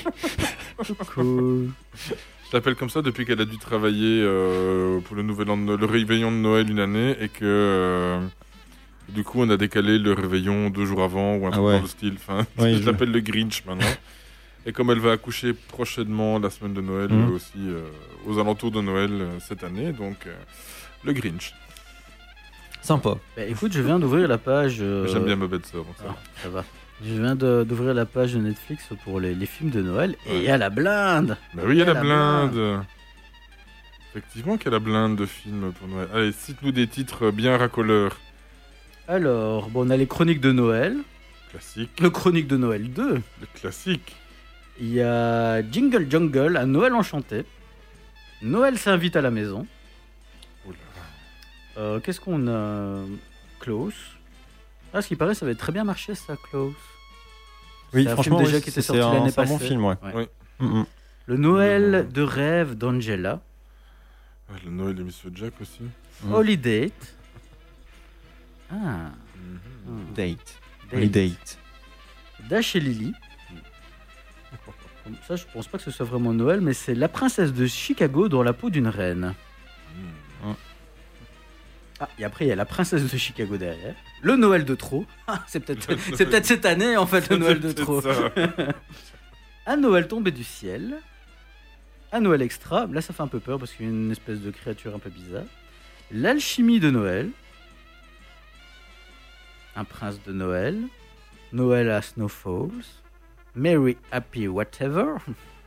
Cool. 1.14 1.70
Je 1.96 2.58
l'appelle 2.58 2.76
comme 2.76 2.90
ça 2.90 3.02
depuis 3.02 3.26
qu'elle 3.26 3.40
a 3.42 3.46
dû 3.46 3.58
travailler 3.58 4.22
euh, 4.24 5.00
pour 5.02 5.16
le 5.16 5.22
nouvel 5.24 5.50
an 5.52 5.58
de 5.58 5.74
le 5.76 5.86
réveillon 5.86 6.32
de 6.32 6.38
Noël 6.38 6.70
une 6.70 6.80
année 6.80 7.16
et 7.22 7.30
que 7.30 7.46
euh, 7.46 8.20
du 9.10 9.24
coup 9.24 9.42
on 9.42 9.50
a 9.50 9.58
décalé 9.58 10.00
le 10.00 10.14
réveillon 10.14 10.70
deux 10.70 10.86
jours 10.86 11.04
avant 11.04 11.36
ou 11.36 11.46
un 11.46 11.50
Ah 11.50 11.54
truc 11.54 11.66
ouais. 11.66 11.76
dans 11.78 11.82
le 11.84 11.88
style. 11.88 12.14
Enfin, 12.18 12.46
Ouais, 12.58 12.74
je 12.76 12.86
l'appelle 12.86 13.12
le 13.12 13.20
Grinch 13.22 13.64
maintenant. 13.66 13.86
et 14.66 14.74
comme 14.74 14.90
elle 14.92 15.00
va 15.00 15.14
accoucher 15.14 15.54
prochainement 15.54 16.40
la 16.40 16.50
semaine 16.50 16.74
de 16.74 16.82
Noël 16.82 17.10
Mhm. 17.12 17.32
aussi 17.34 17.52
euh, 17.58 17.84
aux 18.26 18.40
alentours 18.40 18.72
de 18.72 18.82
Noël 18.82 19.12
euh, 19.14 19.40
cette 19.40 19.64
année, 19.64 19.94
donc 19.94 20.26
euh, 20.28 20.34
le 21.04 21.14
Grinch. 21.14 21.54
Sympa. 22.82 23.16
Bah, 23.38 23.46
écoute, 23.46 23.72
je 23.74 23.82
viens 23.82 24.00
d'ouvrir 24.00 24.28
la 24.28 24.38
page. 24.38 24.78
euh, 24.82 25.08
J'aime 25.08 25.26
bien 25.26 25.36
ma 25.36 25.48
belle-sœur. 25.48 25.84
donc 25.86 25.96
ça 25.98 26.06
va. 26.06 26.16
Ah, 26.18 26.40
ça 26.44 26.50
va. 26.50 26.66
Je 27.04 27.14
viens 27.22 27.36
de- 27.36 27.64
d'ouvrir 27.68 27.94
la 27.94 28.06
page 28.06 28.34
de 28.34 28.40
Netflix 28.40 28.86
pour 29.04 29.20
les, 29.20 29.34
les 29.34 29.46
films 29.48 29.70
de 29.72 29.82
Noël 29.82 30.16
et 30.28 30.38
il 30.38 30.44
y 30.44 30.50
a 30.50 30.58
la 30.58 30.70
blinde. 30.70 31.36
Bah 31.56 31.64
oui, 31.66 31.74
il 31.76 31.80
y 31.80 31.82
a 31.82 31.86
la 31.86 32.00
blinde. 32.00 32.84
Effectivement 34.12 34.58
qu'il 34.58 34.66
y 34.66 34.68
a 34.70 34.72
la 34.72 34.80
blinde 34.80 35.16
de 35.16 35.26
films 35.26 35.72
pour 35.74 35.88
Noël. 35.88 36.08
Allez, 36.14 36.32
cite-nous 36.32 36.72
des 36.72 36.88
titres 36.88 37.32
bien 37.32 37.58
racoleurs. 37.58 38.20
Alors, 39.08 39.70
bon, 39.70 39.88
on 39.88 39.90
a 39.90 39.98
les 39.98 40.06
chroniques 40.08 40.42
de 40.42 40.52
Noël. 40.52 40.98
Classique. 41.50 42.00
Le 42.00 42.10
chronique 42.10 42.48
de 42.48 42.58
Noël 42.58 42.92
2. 42.92 43.16
Le 43.16 43.22
classique. 43.56 44.16
Il 44.80 44.94
y 44.94 45.02
a 45.02 45.62
Jingle 45.72 46.08
Jungle, 46.10 46.58
un 46.58 46.66
Noël 46.66 46.94
enchanté. 46.94 47.46
Noël 48.42 48.78
s'invite 48.78 49.16
à 49.16 49.22
la 49.22 49.32
maison. 49.32 49.66
Euh, 51.78 52.00
Qu'est-ce 52.00 52.20
qu'on 52.20 52.48
a 52.48 53.04
Klaus? 53.60 53.94
Ah, 54.94 55.02
ce 55.02 55.08
qui 55.08 55.16
paraît, 55.16 55.36
ça 55.36 55.46
va 55.46 55.52
être 55.52 55.58
très 55.58 55.72
bien 55.72 55.84
marché, 55.84 56.16
ça, 56.16 56.36
Klaus. 56.50 56.74
Oui, 57.94 58.04
C'est 58.04 58.10
un 58.10 58.14
franchement, 58.14 58.40
oui, 58.40 58.46
qui 58.52 58.56
était 58.58 58.72
c'est 58.72 58.82
sorti 58.82 59.02
un- 59.02 59.26
un 59.26 59.32
passée. 59.32 59.52
bon 59.52 59.60
film, 59.60 59.86
ouais. 59.86 59.96
Oui. 60.14 60.24
Mhm. 60.60 60.86
Le 61.28 61.38
Noël 61.38 62.10
de 62.12 62.22
rêve 62.22 62.76
d'Angela. 62.76 63.40
Le 64.66 64.70
Noël 64.72 64.96
de 64.96 65.04
Monsieur 65.04 65.32
Jack 65.34 65.54
aussi. 65.62 65.80
Holiday. 66.30 66.92
Ah. 68.72 69.12
Mhm. 69.88 70.14
Date. 70.16 70.60
Holiday. 70.94 71.32
Dash 72.50 72.76
et 72.76 72.80
Lily. 72.82 73.14
Ça, 75.28 75.36
je 75.36 75.46
pense 75.54 75.68
pas 75.68 75.78
que 75.78 75.84
ce 75.84 75.92
soit 75.92 76.06
vraiment 76.06 76.34
Noël, 76.34 76.62
mais 76.62 76.74
c'est 76.74 76.94
la 76.96 77.08
princesse 77.08 77.54
de 77.54 77.66
Chicago 77.66 78.28
dans 78.30 78.44
la 78.44 78.54
peau 78.54 78.70
d'une 78.70 78.88
reine. 78.88 79.34
Ah, 82.02 82.10
et 82.18 82.26
après, 82.26 82.46
il 82.46 82.48
y 82.48 82.52
a 82.52 82.56
la 82.56 82.66
princesse 82.66 83.12
de 83.12 83.16
Chicago 83.16 83.58
derrière. 83.58 83.94
Le 84.24 84.36
Noël 84.36 84.66
de 84.66 84.74
trop. 84.74 85.06
Ah, 85.28 85.44
c'est 85.48 85.60
peut-être 85.60 85.88
c'est 86.16 86.26
peut-être 86.26 86.48
cette 86.48 86.66
année, 86.66 86.98
en 86.98 87.06
fait, 87.06 87.30
le 87.30 87.38
Noël 87.38 87.60
de 87.60 87.72
trop. 87.72 88.02
un 89.68 89.78
Noël 89.78 90.08
tombé 90.08 90.32
du 90.32 90.44
ciel. 90.44 90.98
Un 92.12 92.22
Noël 92.22 92.42
extra. 92.42 92.88
Là, 92.88 93.02
ça 93.02 93.14
fait 93.14 93.22
un 93.22 93.28
peu 93.28 93.40
peur 93.40 93.60
parce 93.60 93.74
qu'il 93.74 93.86
y 93.86 93.90
a 93.90 93.92
une 93.92 94.12
espèce 94.12 94.40
de 94.40 94.50
créature 94.50 94.96
un 94.96 95.00
peu 95.00 95.12
bizarre. 95.12 95.46
L'alchimie 96.12 96.80
de 96.80 96.90
Noël. 96.90 97.30
Un 99.76 99.84
prince 99.84 100.20
de 100.26 100.34
Noël. 100.34 100.82
Noël 101.54 101.92
à 101.92 102.02
Snow 102.02 102.28
Falls. 102.28 102.84
Merry 103.54 103.96
Happy 104.12 104.48
Whatever. 104.48 105.18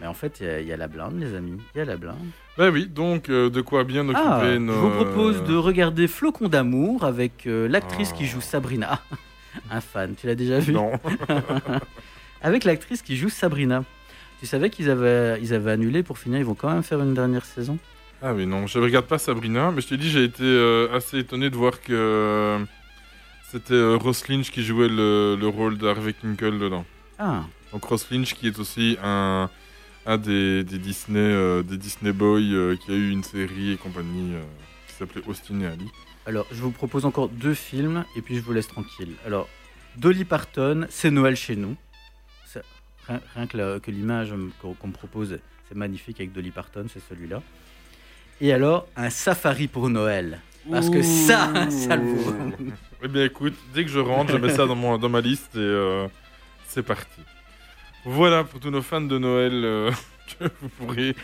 Mais 0.00 0.06
en 0.06 0.14
fait, 0.14 0.38
il 0.40 0.46
y 0.46 0.50
a- 0.50 0.60
il 0.60 0.66
y, 0.68 0.72
a 0.72 0.76
la 0.76 0.86
blinde, 0.86 1.18
les 1.18 1.34
amis. 1.34 1.58
Il 1.74 1.78
y 1.78 1.80
a 1.80 1.84
la 1.84 1.96
blinde. 1.96 2.16
Bah 2.56 2.70
oui, 2.70 2.86
donc 2.86 3.28
euh, 3.28 3.50
de 3.50 3.60
quoi 3.60 3.84
bien 3.84 4.02
occuper 4.08 4.20
Ah, 4.24 4.58
nos... 4.58 4.72
Je 4.72 4.78
vous 4.78 4.90
propose 4.90 5.42
de 5.44 5.56
regarder 5.56 6.06
Flocon 6.06 6.48
d'amour 6.48 7.04
avec 7.04 7.46
euh, 7.46 7.68
l'actrice 7.68 8.12
qui 8.12 8.26
joue 8.26 8.40
Sabrina. 8.40 9.00
Ah, 9.10 9.16
un 9.76 9.80
fan, 9.80 10.14
tu 10.14 10.26
l'as 10.28 10.34
déjà 10.36 10.60
vu? 10.60 10.72
Non. 10.72 10.92
avec 12.42 12.64
l'actrice 12.64 13.02
qui 13.02 13.16
joue 13.16 13.28
Sabrina. 13.28 13.84
Tu 14.40 14.46
savais 14.46 14.70
qu'ils 14.70 14.88
avaient, 14.88 15.40
ils 15.42 15.52
avaient 15.52 15.72
annulé 15.72 16.02
pour 16.04 16.18
finir, 16.18 16.38
ils 16.38 16.44
vont 16.44 16.54
quand 16.54 16.72
même 16.72 16.84
faire 16.84 17.00
une 17.00 17.14
dernière 17.14 17.44
saison? 17.44 17.76
Ah 18.22 18.34
oui, 18.34 18.46
non, 18.46 18.66
je 18.66 18.78
regarde 18.78 19.06
pas 19.06 19.18
Sabrina, 19.18 19.70
mais 19.72 19.80
je 19.80 19.88
t'ai 19.88 19.96
dit, 19.96 20.10
j'ai 20.10 20.24
été 20.24 20.42
euh, 20.44 20.94
assez 20.94 21.18
étonné 21.18 21.50
de 21.50 21.56
voir 21.56 21.80
que 21.80 21.92
euh, 21.92 22.58
c'était 23.50 23.74
euh, 23.74 23.96
Ross 23.96 24.28
Lynch 24.28 24.50
qui 24.50 24.62
jouait 24.62 24.88
le, 24.88 25.36
le 25.38 25.46
rôle 25.48 25.76
d'Harvey 25.78 26.12
Kinkle 26.12 26.58
dedans. 26.58 26.84
Ah. 27.18 27.42
Donc 27.72 27.84
Ross 27.84 28.08
Lynch 28.10 28.34
qui 28.34 28.46
est 28.46 28.58
aussi 28.58 28.96
un, 29.02 29.50
un 30.08 30.16
des, 30.16 30.64
des 30.64 30.78
Disney, 30.78 31.20
euh, 31.20 31.62
des 31.62 31.76
Disney 31.76 32.12
Boys 32.12 32.40
euh, 32.40 32.76
qui 32.76 32.90
a 32.90 32.94
eu 32.94 33.10
une 33.10 33.22
série 33.22 33.72
et 33.72 33.76
compagnie 33.76 34.34
euh, 34.34 34.42
qui 34.88 34.94
s'appelait 34.94 35.22
Austin 35.26 35.60
et 35.60 35.66
Ali. 35.66 35.86
Alors, 36.26 36.46
je 36.50 36.60
vous 36.62 36.70
propose 36.70 37.04
encore 37.04 37.28
deux 37.28 37.52
films 37.54 38.04
et 38.16 38.22
puis 38.22 38.36
je 38.36 38.40
vous 38.40 38.52
laisse 38.54 38.68
tranquille. 38.68 39.12
Alors, 39.26 39.48
Dolly 39.96 40.24
Parton, 40.24 40.86
c'est 40.88 41.10
Noël 41.10 41.36
chez 41.36 41.56
nous. 41.56 41.76
C'est- 42.46 42.62
Rien, 43.06 43.20
rien 43.34 43.46
que 43.46 43.56
la- 43.56 43.80
que 43.80 43.90
l'image 43.90 44.32
qu'on 44.60 44.72
qu'on 44.74 44.88
me 44.88 44.92
propose, 44.92 45.38
c'est 45.68 45.74
magnifique 45.76 46.18
avec 46.20 46.32
Dolly 46.32 46.50
Parton, 46.52 46.86
c'est 46.92 47.02
celui-là. 47.08 47.42
Et 48.40 48.52
alors, 48.52 48.86
un 48.96 49.10
safari 49.10 49.68
pour 49.68 49.90
Noël. 49.90 50.40
Parce 50.70 50.88
que 50.90 51.02
ça, 51.02 51.52
ça 51.70 51.96
le 51.96 52.14
vaut. 52.14 52.34
Eh 53.02 53.08
bien 53.08 53.24
écoute, 53.24 53.54
dès 53.74 53.84
que 53.84 53.90
je 53.90 53.98
rentre, 53.98 54.32
je 54.32 54.38
mets 54.38 54.50
ça 54.54 54.66
dans, 54.66 54.74
mon, 54.74 54.96
dans 54.98 55.08
ma 55.08 55.20
liste 55.20 55.54
et 55.54 55.58
euh, 55.58 56.06
c'est 56.66 56.82
parti. 56.82 57.20
Voilà 58.10 58.44
pour 58.44 58.58
tous 58.60 58.70
nos 58.70 58.82
fans 58.82 59.00
de 59.02 59.18
Noël 59.18 59.52
euh, 59.64 59.90
que 60.38 60.44
vous 60.62 60.68
pourrez 60.70 61.14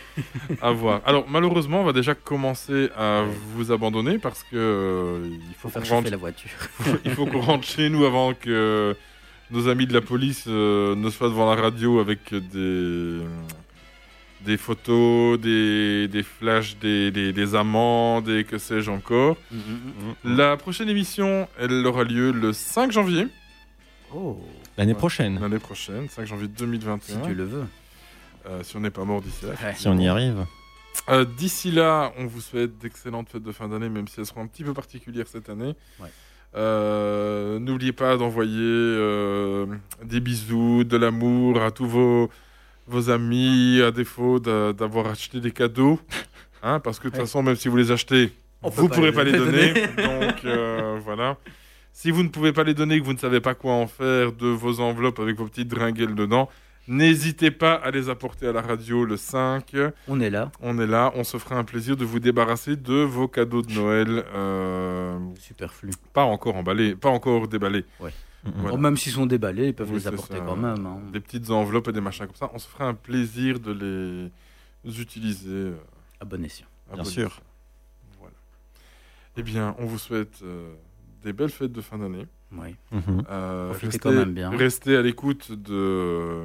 avoir. 0.61 1.01
Alors 1.07 1.25
malheureusement, 1.29 1.81
on 1.81 1.85
va 1.85 1.93
déjà 1.93 2.15
commencer 2.15 2.91
à 2.97 3.25
vous 3.55 3.73
abandonner 3.73 4.19
parce 4.19 4.43
que 4.43 4.57
euh, 4.57 5.29
il 5.49 5.55
faut, 5.55 5.69
faire 5.69 5.83
qu'on 5.83 5.89
chauffer 5.89 5.95
rentre- 5.97 6.11
la 6.11 6.17
voiture. 6.17 6.51
il 7.05 7.11
faut 7.13 7.27
qu'on 7.27 7.41
rentre 7.41 7.67
chez 7.67 7.89
nous 7.89 8.05
avant 8.05 8.35
que 8.35 8.95
nos 9.51 9.69
amis 9.69 9.87
de 9.87 9.93
la 9.95 10.01
police 10.01 10.45
euh, 10.49 10.95
ne 10.95 11.09
soient 11.11 11.29
devant 11.29 11.53
la 11.55 11.61
radio 11.61 12.01
avec 12.01 12.35
des 12.35 13.21
des 14.45 14.59
photos, 14.59 15.41
des, 15.41 16.07
des 16.07 16.23
flashs, 16.23 16.77
des, 16.77 17.11
des, 17.11 17.33
des 17.33 17.55
amendes 17.55 18.29
et 18.29 18.45
que 18.45 18.59
sais-je 18.59 18.91
encore. 18.91 19.39
Mm, 19.51 19.57
La 20.37 20.59
prochaine 20.59 20.91
émission, 20.91 21.49
elle 21.59 21.87
aura 21.87 22.05
lieu 22.05 22.31
le 22.31 22.53
5 22.53 22.93
janvier. 22.93 23.27
Oh. 24.15 24.39
L'année 24.77 24.95
prochaine. 24.95 25.39
L'année 25.41 25.59
prochaine, 25.59 26.09
5 26.09 26.27
janvier 26.27 26.49
2021. 26.49 26.99
Si 27.01 27.17
Dieu 27.23 27.35
le 27.35 27.45
veut. 27.45 27.65
Euh, 28.47 28.63
si 28.63 28.77
on 28.77 28.81
n'est 28.81 28.91
pas 28.91 29.05
mort 29.05 29.21
d'ici 29.23 29.47
là. 29.47 29.73
Si 29.75 29.89
on 29.89 29.97
y 29.99 30.07
arrive. 30.09 30.45
Euh, 31.09 31.25
d'ici 31.25 31.71
là, 31.71 32.13
on 32.19 32.27
vous 32.27 32.41
souhaite 32.41 32.79
d'excellentes 32.79 33.29
fêtes 33.31 33.43
de 33.43 33.53
fin 33.53 33.69
d'année, 33.69 33.89
même 33.89 34.07
si 34.09 34.21
elles 34.21 34.27
seront 34.27 34.43
un 34.43 34.47
petit 34.47 34.65
peu 34.65 34.75
particulières 34.75 35.27
cette 35.29 35.49
année. 35.49 35.75
Ouais. 36.01 36.09
Euh, 36.57 37.59
N'oubliez 37.59 37.93
pas 37.93 38.17
d'envoyer 38.17 38.53
euh, 38.61 39.67
des 40.05 40.21
bisous, 40.21 40.85
de 40.85 40.97
l'amour 40.97 41.61
à 41.63 41.71
tous 41.71 41.87
vos, 41.87 42.31
vos 42.87 43.11
amis, 43.11 43.81
à 43.83 43.91
défaut 43.91 44.39
d'a- 44.39 44.73
d'avoir 44.73 45.07
acheté 45.07 45.41
des 45.41 45.51
cadeaux. 45.53 45.99
Hein, 46.67 46.81
parce 46.81 46.99
que 46.99 47.05
de 47.05 47.09
toute 47.11 47.19
Ouais. 47.21 47.27
façon, 47.27 47.43
même 47.43 47.57
si 47.57 47.69
vous 47.69 47.77
les 47.77 47.91
achetez, 47.93 48.33
On 48.63 48.71
vous 48.71 48.85
ne 48.85 48.89
pourrez 48.89 49.13
pas 49.13 49.19
pas 49.19 49.25
les 49.25 49.33
les 49.33 49.39
donner. 49.39 49.75
donner. 49.75 49.87
Donc 50.25 50.45
euh, 50.47 50.99
voilà. 51.05 51.37
Si 51.97 52.11
vous 52.11 52.25
ne 52.25 52.29
pouvez 52.29 52.53
pas 52.53 52.65
les 52.65 52.75
donner, 52.75 52.99
que 52.99 53.05
vous 53.05 53.13
ne 53.13 53.19
savez 53.19 53.41
pas 53.41 53.55
quoi 53.55 53.73
en 53.75 53.87
faire 53.87 54.33
de 54.33 54.49
vos 54.49 54.81
enveloppes 54.81 55.21
avec 55.21 55.37
vos 55.39 55.47
petites 55.47 55.69
dringuelles 55.69 56.17
dedans, 56.17 56.49
n'hésitez 56.89 57.53
pas 57.53 57.75
à 57.75 57.93
les 57.93 58.09
apporter 58.09 58.49
à 58.49 58.53
la 58.53 58.63
radio 58.63 59.05
le 59.05 59.17
5. 59.17 59.77
On 60.09 60.19
est 60.21 60.29
là. 60.29 60.51
On 60.61 60.77
est 60.81 60.89
là. 60.89 61.13
On 61.15 61.23
se 61.23 61.37
fera 61.39 61.55
un 61.57 61.63
plaisir 61.63 61.97
de 61.97 62.05
vous 62.05 62.19
débarrasser 62.19 62.75
de 62.75 62.95
vos 62.95 63.29
cadeaux 63.29 63.63
de 63.63 63.73
Noël. 63.73 64.25
euh, 64.35 65.19
Superflu. 65.39 65.93
Pas 66.13 66.25
encore 66.25 66.57
emballés, 66.57 66.97
pas 66.97 67.11
encore 67.11 67.47
déballés. 67.47 67.85
Ouais. 68.01 68.13
Voilà. 68.43 68.75
Oh, 68.75 68.77
même 68.77 68.97
s'ils 68.97 69.13
sont 69.13 69.25
déballés, 69.27 69.69
ils 69.69 69.75
peuvent 69.75 69.89
Oui, 69.91 69.99
les 70.01 70.09
apporter 70.09 70.35
ça. 70.39 70.45
quand 70.45 70.57
même. 70.57 70.85
hein. 70.85 71.01
Des 71.13 71.21
petites 71.21 71.49
enveloppes 71.51 71.89
et 71.89 71.93
des 71.93 72.01
machins 72.03 72.27
comme 72.27 72.35
ça. 72.35 72.51
On 72.53 72.59
se 72.59 72.67
fera 72.69 72.87
un 72.87 72.95
plaisir 72.95 73.61
de 73.61 73.73
les 74.85 75.01
utiliser. 75.01 75.49
euh, 75.49 75.77
À 76.21 76.25
bon 76.25 76.45
escient. 76.45 76.67
à 76.91 76.95
Bien 76.97 77.05
bon 77.05 77.09
sûr. 77.09 77.27
escient. 77.29 77.43
Voilà. 78.19 78.35
Eh 79.39 79.43
bien, 79.45 79.75
on 79.79 79.87
vous 79.87 79.97
souhaite 79.99 80.41
euh, 80.43 80.75
des 81.25 81.33
belles 81.33 81.51
fêtes 81.51 81.73
de 81.73 81.81
fin 81.81 81.99
d'année. 81.99 82.27
Oui. 82.53 82.77
Mhm. 82.93 83.25
Euh, 83.31 83.69
Profitez 83.71 83.87
restez, 83.87 83.99
quand 83.99 84.13
même 84.13 84.33
bien. 84.33 84.51
restez 84.51 84.97
à 84.97 85.03
l'écoute 85.03 85.51
de, 85.51 86.45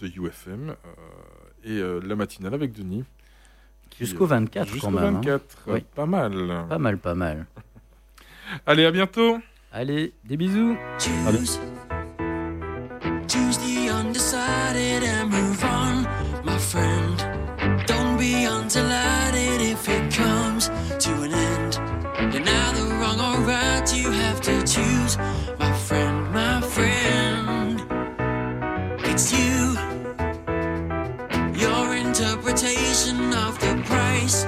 de 0.00 0.06
UFM 0.06 0.70
euh, 0.70 0.74
et 1.64 1.78
euh, 1.78 2.00
la 2.04 2.16
matinale 2.16 2.54
avec 2.54 2.72
Denis. 2.72 3.04
Jusqu'au 3.98 4.24
euh, 4.24 4.28
24 4.28 4.68
Jusqu'au 4.68 4.86
quand 4.88 4.92
même. 4.92 5.04
hein. 5.16 5.20
24, 5.20 5.44
euh, 5.68 5.74
Oui. 5.74 5.84
pas 5.94 6.06
mal. 6.06 6.64
Pas 6.68 6.78
mal, 6.78 6.98
pas 6.98 7.14
mal. 7.14 7.46
Allez, 8.66 8.84
à 8.86 8.90
bientôt. 8.90 9.38
Allez, 9.72 10.12
des 10.24 10.36
bisous. 10.36 10.76
Choose 10.98 11.58
the 13.58 13.90
interpretation 32.20 33.32
of 33.32 33.58
the 33.60 33.82
price. 33.86 34.44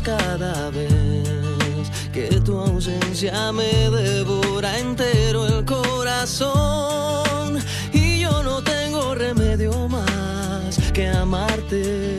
cada 0.00 0.70
vez 0.70 1.90
que 2.12 2.40
tu 2.40 2.56
ausencia 2.56 3.52
me 3.52 3.90
devora 3.90 4.78
entero 4.78 5.46
el 5.46 5.64
corazón 5.66 7.58
y 7.92 8.20
yo 8.20 8.42
no 8.42 8.62
tengo 8.62 9.14
remedio 9.14 9.88
más 9.88 10.78
que 10.94 11.08
amarte 11.08 12.16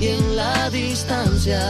y 0.00 0.06
en 0.06 0.36
la 0.36 0.70
distancia 0.70 1.60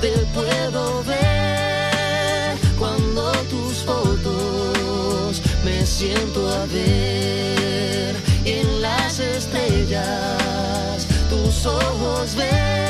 te 0.00 0.10
puedo 0.34 1.04
ver 1.04 2.56
cuando 2.78 3.30
tus 3.50 3.84
fotos 3.84 5.40
me 5.64 5.86
siento 5.86 6.48
a 6.50 6.66
ver 6.66 8.16
y 8.44 8.50
en 8.50 8.82
las 8.82 9.20
estrellas 9.20 11.06
tus 11.28 11.66
ojos 11.66 12.34
ven 12.34 12.89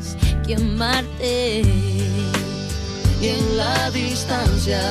que 0.51 0.55
amarte. 0.55 1.61
Y 3.21 3.27
en 3.27 3.57
la 3.57 3.91
distancia 3.91 4.81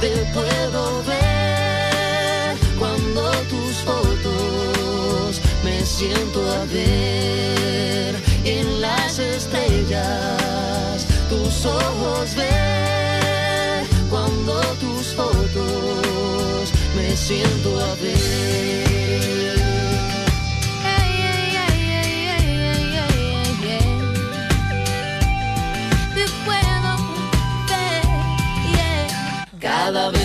te 0.00 0.10
puedo 0.34 1.02
ver 1.04 2.56
cuando 2.78 3.30
tus 3.52 3.76
fotos 3.88 5.40
me 5.64 5.84
siento 5.86 6.40
a 6.58 6.64
ver 6.66 8.16
en 8.44 8.80
las 8.80 9.18
estrellas 9.18 11.06
tus 11.30 11.64
ojos 11.64 12.34
ver 12.34 13.84
cuando 14.10 14.60
tus 14.82 15.06
fotos 15.14 16.72
me 16.96 17.16
siento 17.16 17.80
a 17.80 17.94
ver 18.02 18.83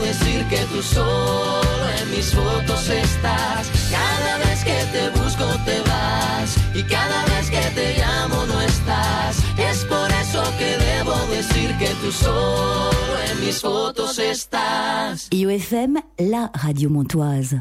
decir 0.00 0.44
que 0.48 0.58
tú 0.72 0.82
solo 0.82 1.88
en 2.00 2.10
mis 2.10 2.32
fotos 2.32 2.88
estás. 2.88 3.70
Cada 3.90 4.38
vez 4.38 4.64
que 4.64 4.84
te 4.92 5.10
busco 5.10 5.44
te 5.64 5.80
vas 5.82 6.56
y 6.74 6.82
cada 6.82 7.24
vez 7.26 7.50
que 7.50 7.62
te 7.74 7.98
llamo 7.98 8.46
no 8.46 8.60
estás. 8.60 9.38
Es 9.58 9.84
por 9.84 10.10
eso 10.10 10.42
que 10.58 10.76
debo 10.76 11.14
decir 11.30 11.76
que 11.78 11.88
tú 12.00 12.12
solo 12.12 13.18
en 13.30 13.40
mis 13.44 13.60
fotos 13.60 14.18
estás. 14.18 15.28
IOFM, 15.30 16.02
la 16.18 16.50
radio 16.54 16.90
montoise. 16.90 17.60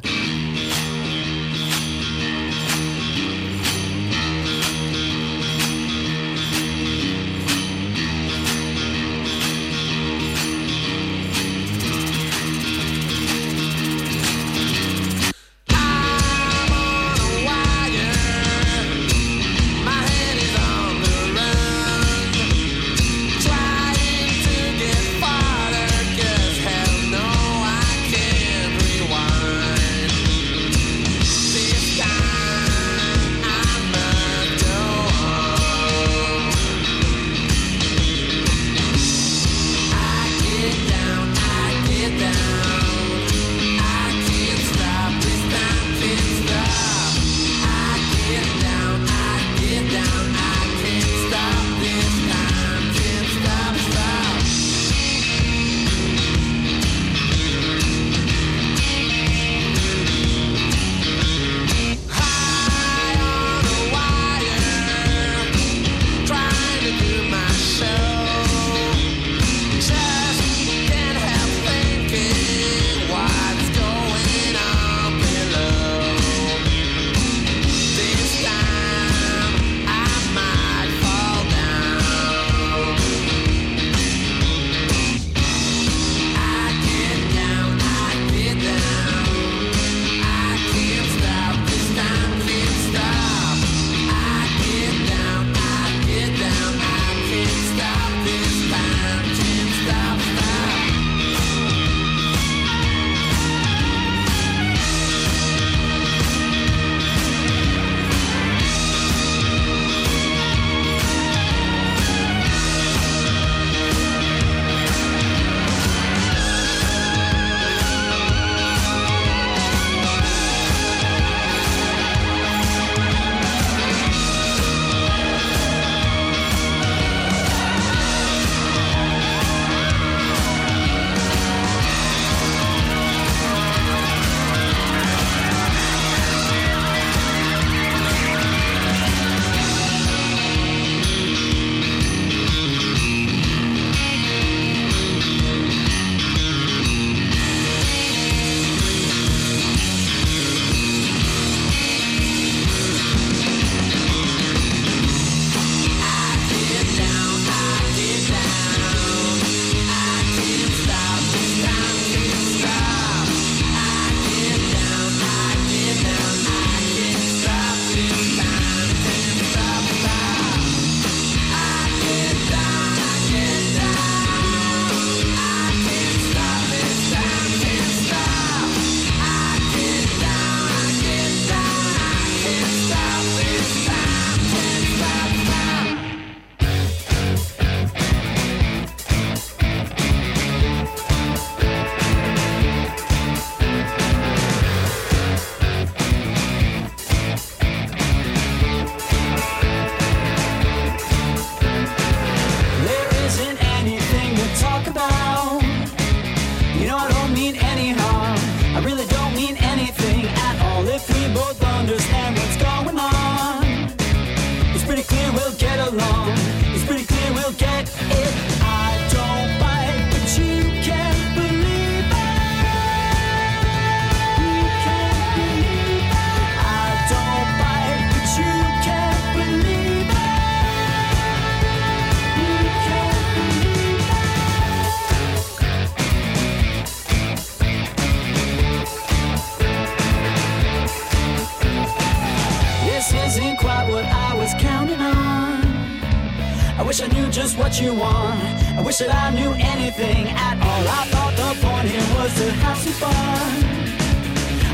just 247.31 247.57
what 247.57 247.81
you 247.81 247.93
want. 247.93 248.41
I 248.77 248.81
wish 248.81 248.97
that 248.99 249.13
I 249.13 249.31
knew 249.31 249.51
anything 249.53 250.27
at 250.29 250.55
all. 250.61 250.83
I 250.87 251.03
thought 251.11 251.33
the 251.35 251.49
point 251.65 251.87
here 251.89 252.15
was 252.15 252.33
to 252.35 252.51
have 252.63 252.77
some 252.77 252.93
fun. 252.93 253.77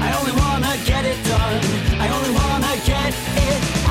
I 0.02 0.10
only 0.20 0.34
wanna 0.34 0.74
get 0.86 1.06
it 1.06 1.18
done. 1.26 1.64
I 2.00 2.08
only 2.10 2.32
wanna 2.32 2.74
get 2.86 3.14
it 3.38 3.83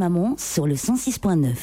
maman 0.00 0.34
sur 0.38 0.66
le 0.66 0.76
106.9. 0.76 1.54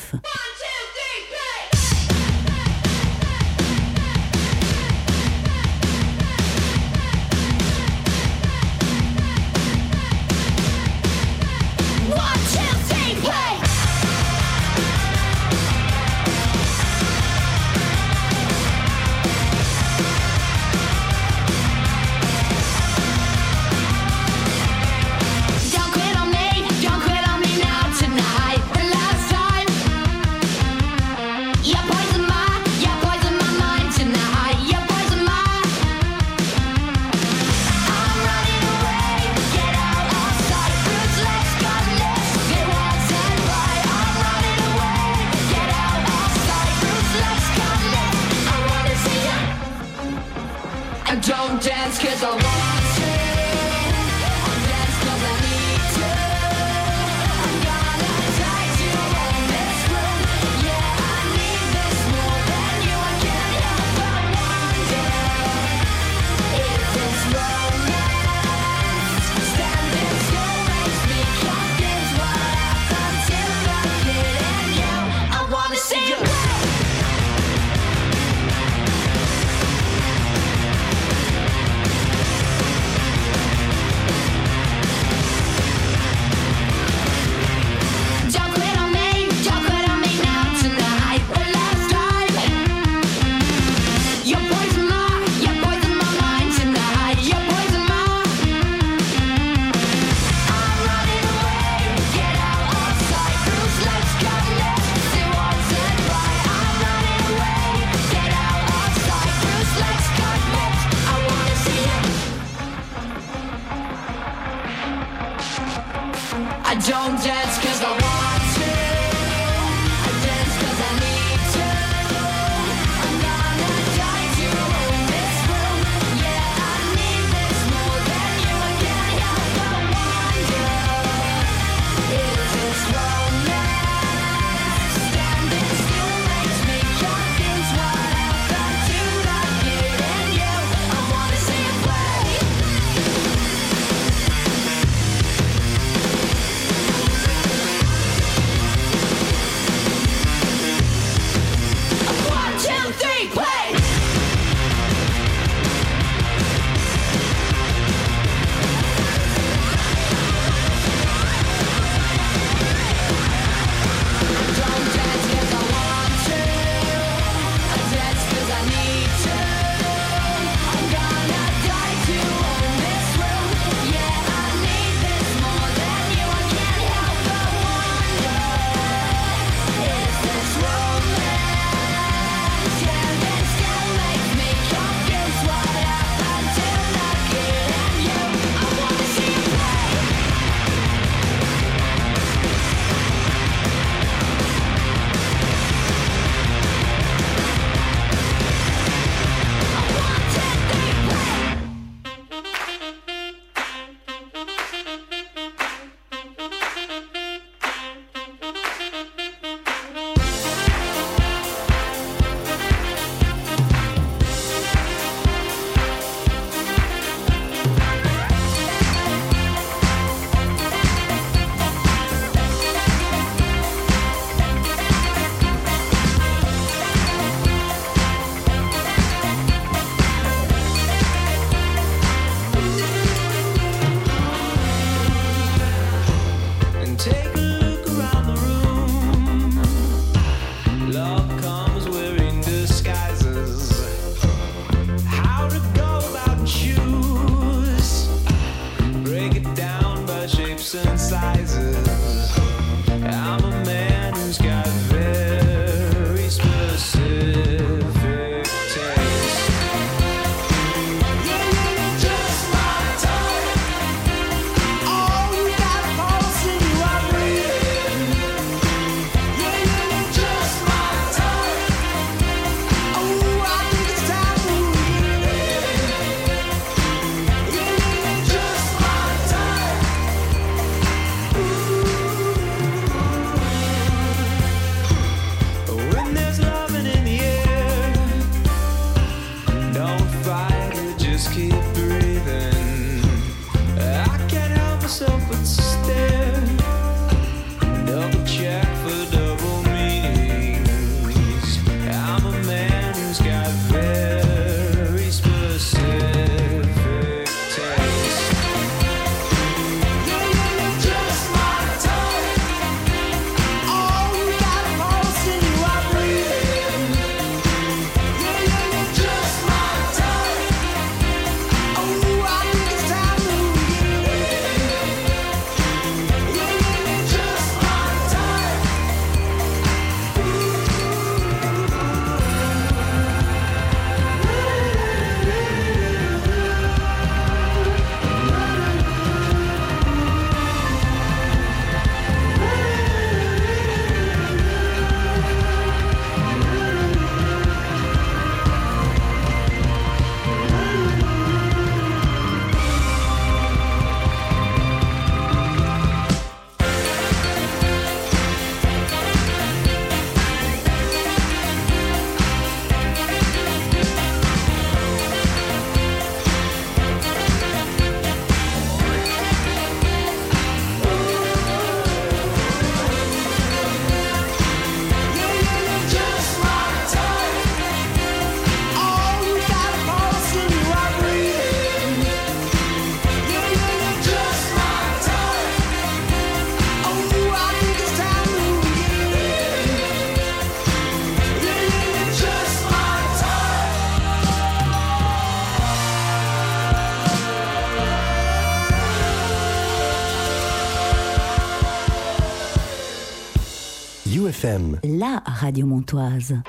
La 404.84 405.22
radio 405.26 405.66
montoise. 405.66 406.42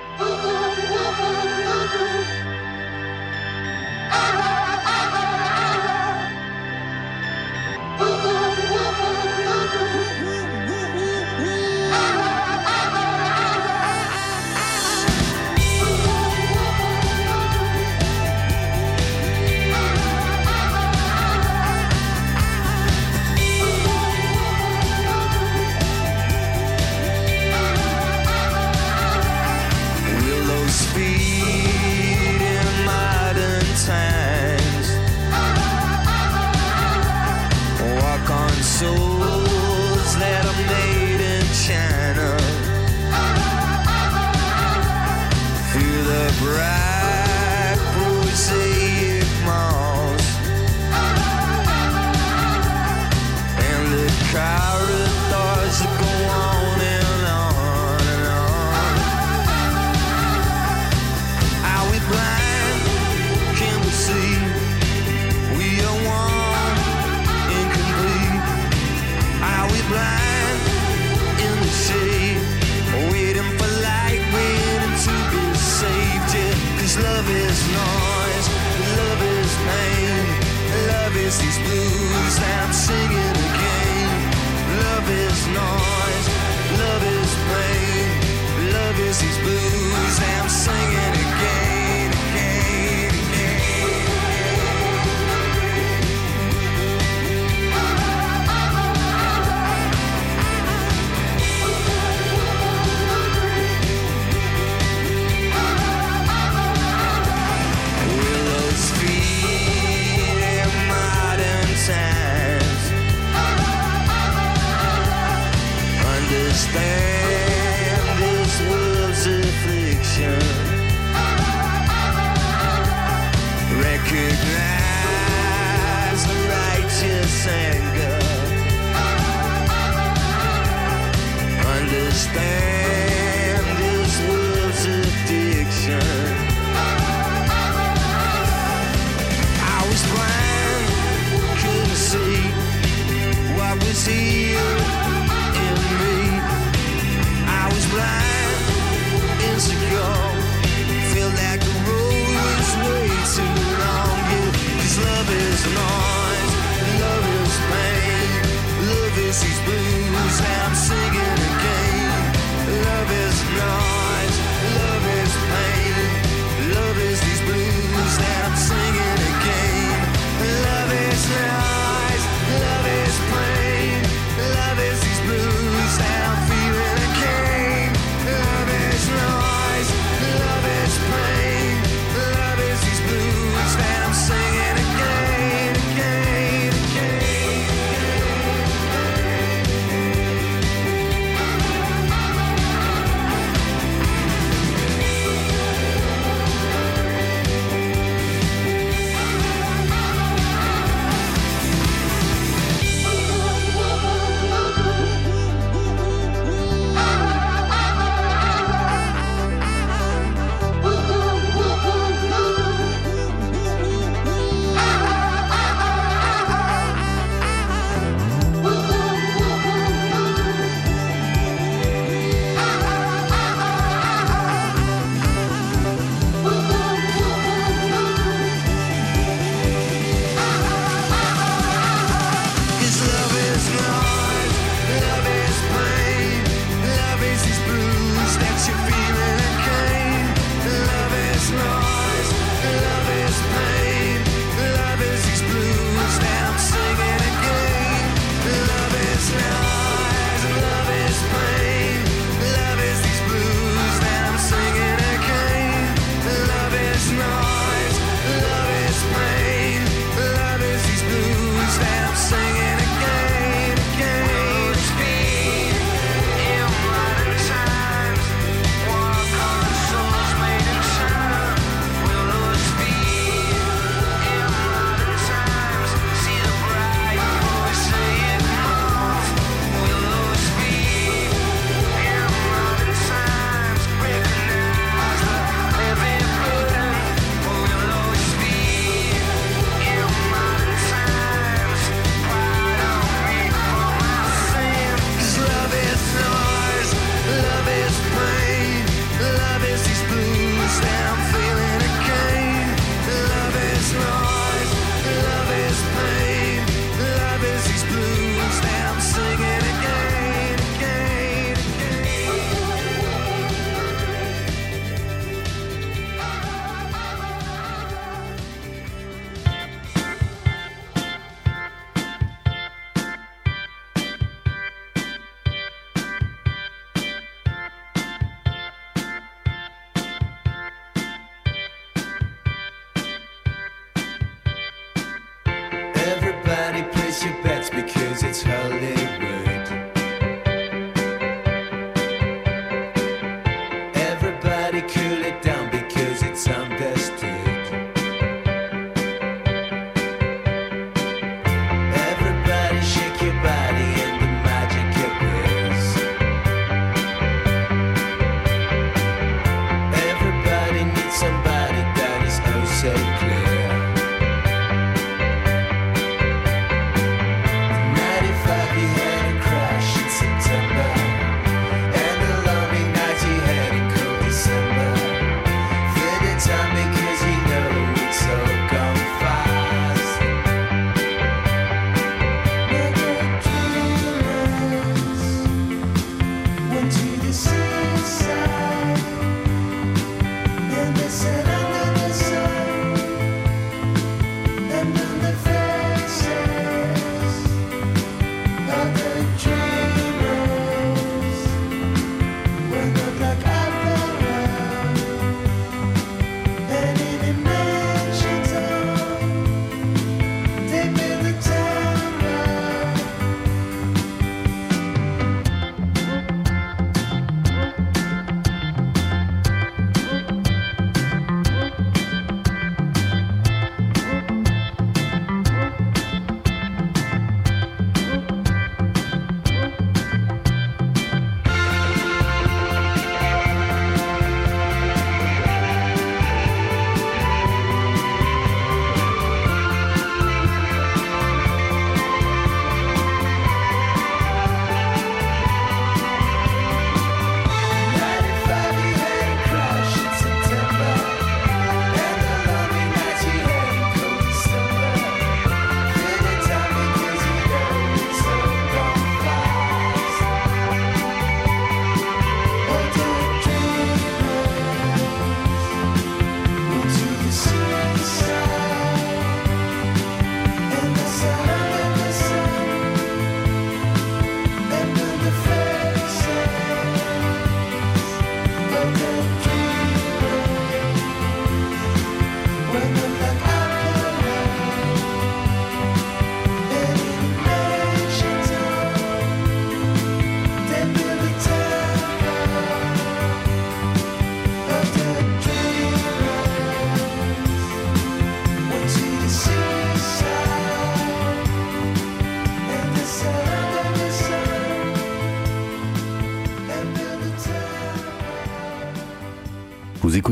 know 163.57 163.98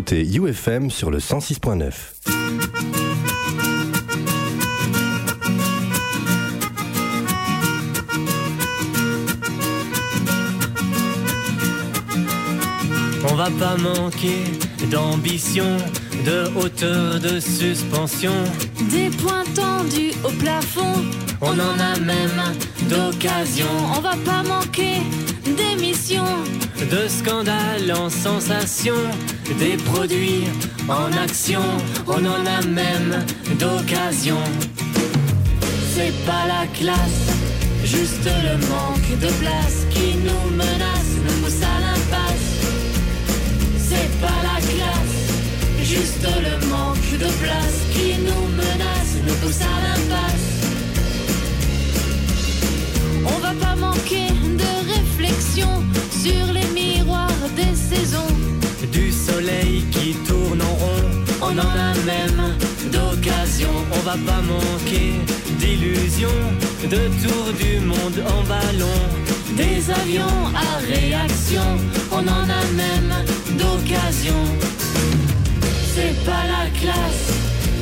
écoutez 0.07 0.37
UFM 0.37 0.89
sur 0.89 1.11
le 1.11 1.19
106.9. 1.19 1.93
On 13.29 13.35
va 13.35 13.51
pas 13.59 13.77
manquer 13.79 14.45
d'ambition, 14.91 15.77
de 16.25 16.57
hauteur 16.57 17.19
de 17.19 17.41
suspension. 17.41 18.33
Des 18.91 19.11
points 19.11 19.45
tendus 19.55 20.13
au 20.23 20.31
plafond. 20.39 21.05
On 21.41 21.59
en 21.59 21.79
a 21.81 21.99
même 21.99 22.55
d'occasion. 22.89 23.67
On 23.97 24.01
va 24.01 24.15
pas 24.25 24.45
manquer 24.45 25.01
d'émissions. 25.45 26.45
De 26.91 27.09
scandales 27.09 27.93
en 27.93 28.09
sensation, 28.09 28.95
des 29.55 29.77
produits 29.77 30.45
en 30.89 31.13
action. 31.23 31.63
On 32.07 32.25
en 32.25 32.47
a 32.47 32.63
même 32.67 33.25
d'occasion. 33.59 34.39
C'est 35.95 36.15
pas 36.27 36.47
la 36.47 36.67
classe, 36.79 37.27
juste 37.85 38.25
le 38.25 38.57
manque 38.69 39.19
de 39.21 39.31
place 39.41 39.87
qui 39.91 40.17
nous 40.27 40.57
menace, 40.57 41.13
nous 41.25 41.43
pousse 41.43 41.63
à 41.63 41.81
l'impasse. 41.81 42.49
C'est 43.79 44.21
pas 44.21 44.41
la 44.43 44.61
classe, 44.61 45.19
juste 45.83 46.27
le 46.47 46.67
manque 46.69 47.13
de 47.13 47.31
place 47.43 47.79
qui 47.93 48.15
nous 48.27 48.47
menace, 48.57 49.13
nous 49.27 49.35
pousse 49.35 49.61
à 49.61 49.77
l'impasse. 49.85 50.47
On 53.25 53.39
va 53.39 53.55
pas 53.65 53.77
manquer 53.77 54.29
de 54.63 54.71
réflexion 54.95 55.69
sur 56.11 56.53
les 56.53 56.67
miroirs 56.75 57.49
des 57.57 57.75
saisons. 57.75 58.26
Soleil 59.27 59.85
qui 59.91 60.15
tourne 60.27 60.63
en 60.63 60.75
rond, 60.83 61.05
on 61.43 61.59
en 61.59 61.75
a 61.89 61.93
même 62.13 62.43
d'occasion. 62.93 63.71
On 63.93 64.01
va 64.01 64.17
pas 64.31 64.43
manquer 64.43 65.15
d'illusions, 65.59 66.43
de 66.85 67.03
tour 67.23 67.45
du 67.61 67.81
monde 67.81 68.21
en 68.35 68.43
ballon. 68.53 68.99
Des 69.57 69.91
avions 69.91 70.43
à 70.55 70.79
réaction, 70.87 71.69
on 72.13 72.23
en 72.39 72.47
a 72.61 72.63
même 72.85 73.15
d'occasion. 73.59 74.43
C'est 75.95 76.17
pas 76.25 76.45
la 76.55 76.71
classe, 76.81 77.27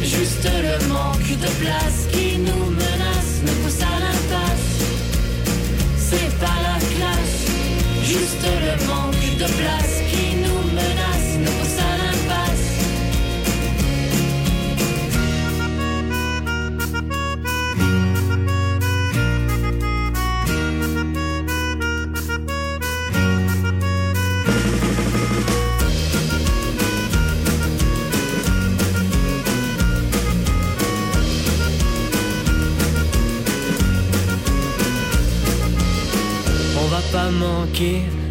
juste 0.02 0.48
le 0.66 0.88
manque 0.88 1.32
de 1.44 1.50
place 1.62 1.98
qui 2.12 2.38
nous 2.38 2.66
menace, 2.70 3.32
nous 3.44 3.56
pousse 3.62 3.82
à 3.82 3.94
l'impasse. 4.02 4.70
C'est 5.98 6.32
pas 6.38 6.58
la 6.68 6.78
classe, 6.94 7.38
juste 8.02 8.46
le 8.66 8.74
manque 8.86 9.26
de 9.42 9.48
place 9.58 9.96
qui 10.10 10.23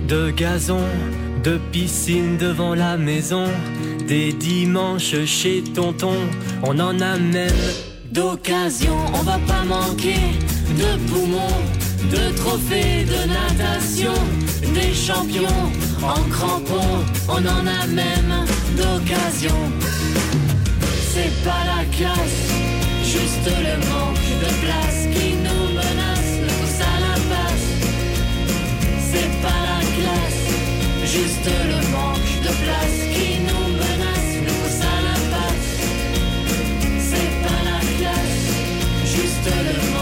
de 0.07 0.31
gazon, 0.31 0.87
de 1.43 1.59
piscine 1.71 2.37
devant 2.37 2.75
la 2.75 2.95
maison, 2.95 3.45
des 4.07 4.31
dimanches 4.31 5.25
chez 5.25 5.61
tonton, 5.75 6.15
on 6.61 6.79
en 6.79 7.01
a 7.01 7.17
même 7.17 7.51
d'occasion. 8.09 8.95
On 9.13 9.23
va 9.23 9.39
pas 9.45 9.63
manquer 9.65 10.21
de 10.69 10.97
poumons, 11.09 11.61
de 12.09 12.33
trophées 12.37 13.03
de 13.03 13.27
natation, 13.27 14.13
des 14.73 14.93
champions 14.93 15.71
en 16.01 16.21
crampons, 16.29 17.03
on 17.27 17.45
en 17.45 17.67
a 17.67 17.85
même 17.87 18.45
d'occasion. 18.77 19.59
C'est 21.13 21.43
pas 21.43 21.63
la 21.65 21.83
classe, 21.97 22.49
juste 23.03 23.45
le 23.45 23.75
manque 23.89 24.29
de 24.43 24.51
place 24.63 25.07
qui 25.13 25.42
C'est 29.13 29.41
pas 29.43 29.61
la 29.69 29.79
classe, 29.97 30.43
juste 31.05 31.45
le 31.45 31.79
manque 31.91 32.33
de 32.41 32.51
place 32.63 32.99
qui 33.13 33.37
nous 33.47 33.67
menace, 33.81 34.33
nous 34.47 34.67
à 34.81 34.95
l'impasse. 35.05 35.71
C'est 36.97 37.33
pas 37.43 37.61
la 37.69 37.79
classe, 37.99 38.41
juste 39.05 39.47
le 39.67 39.92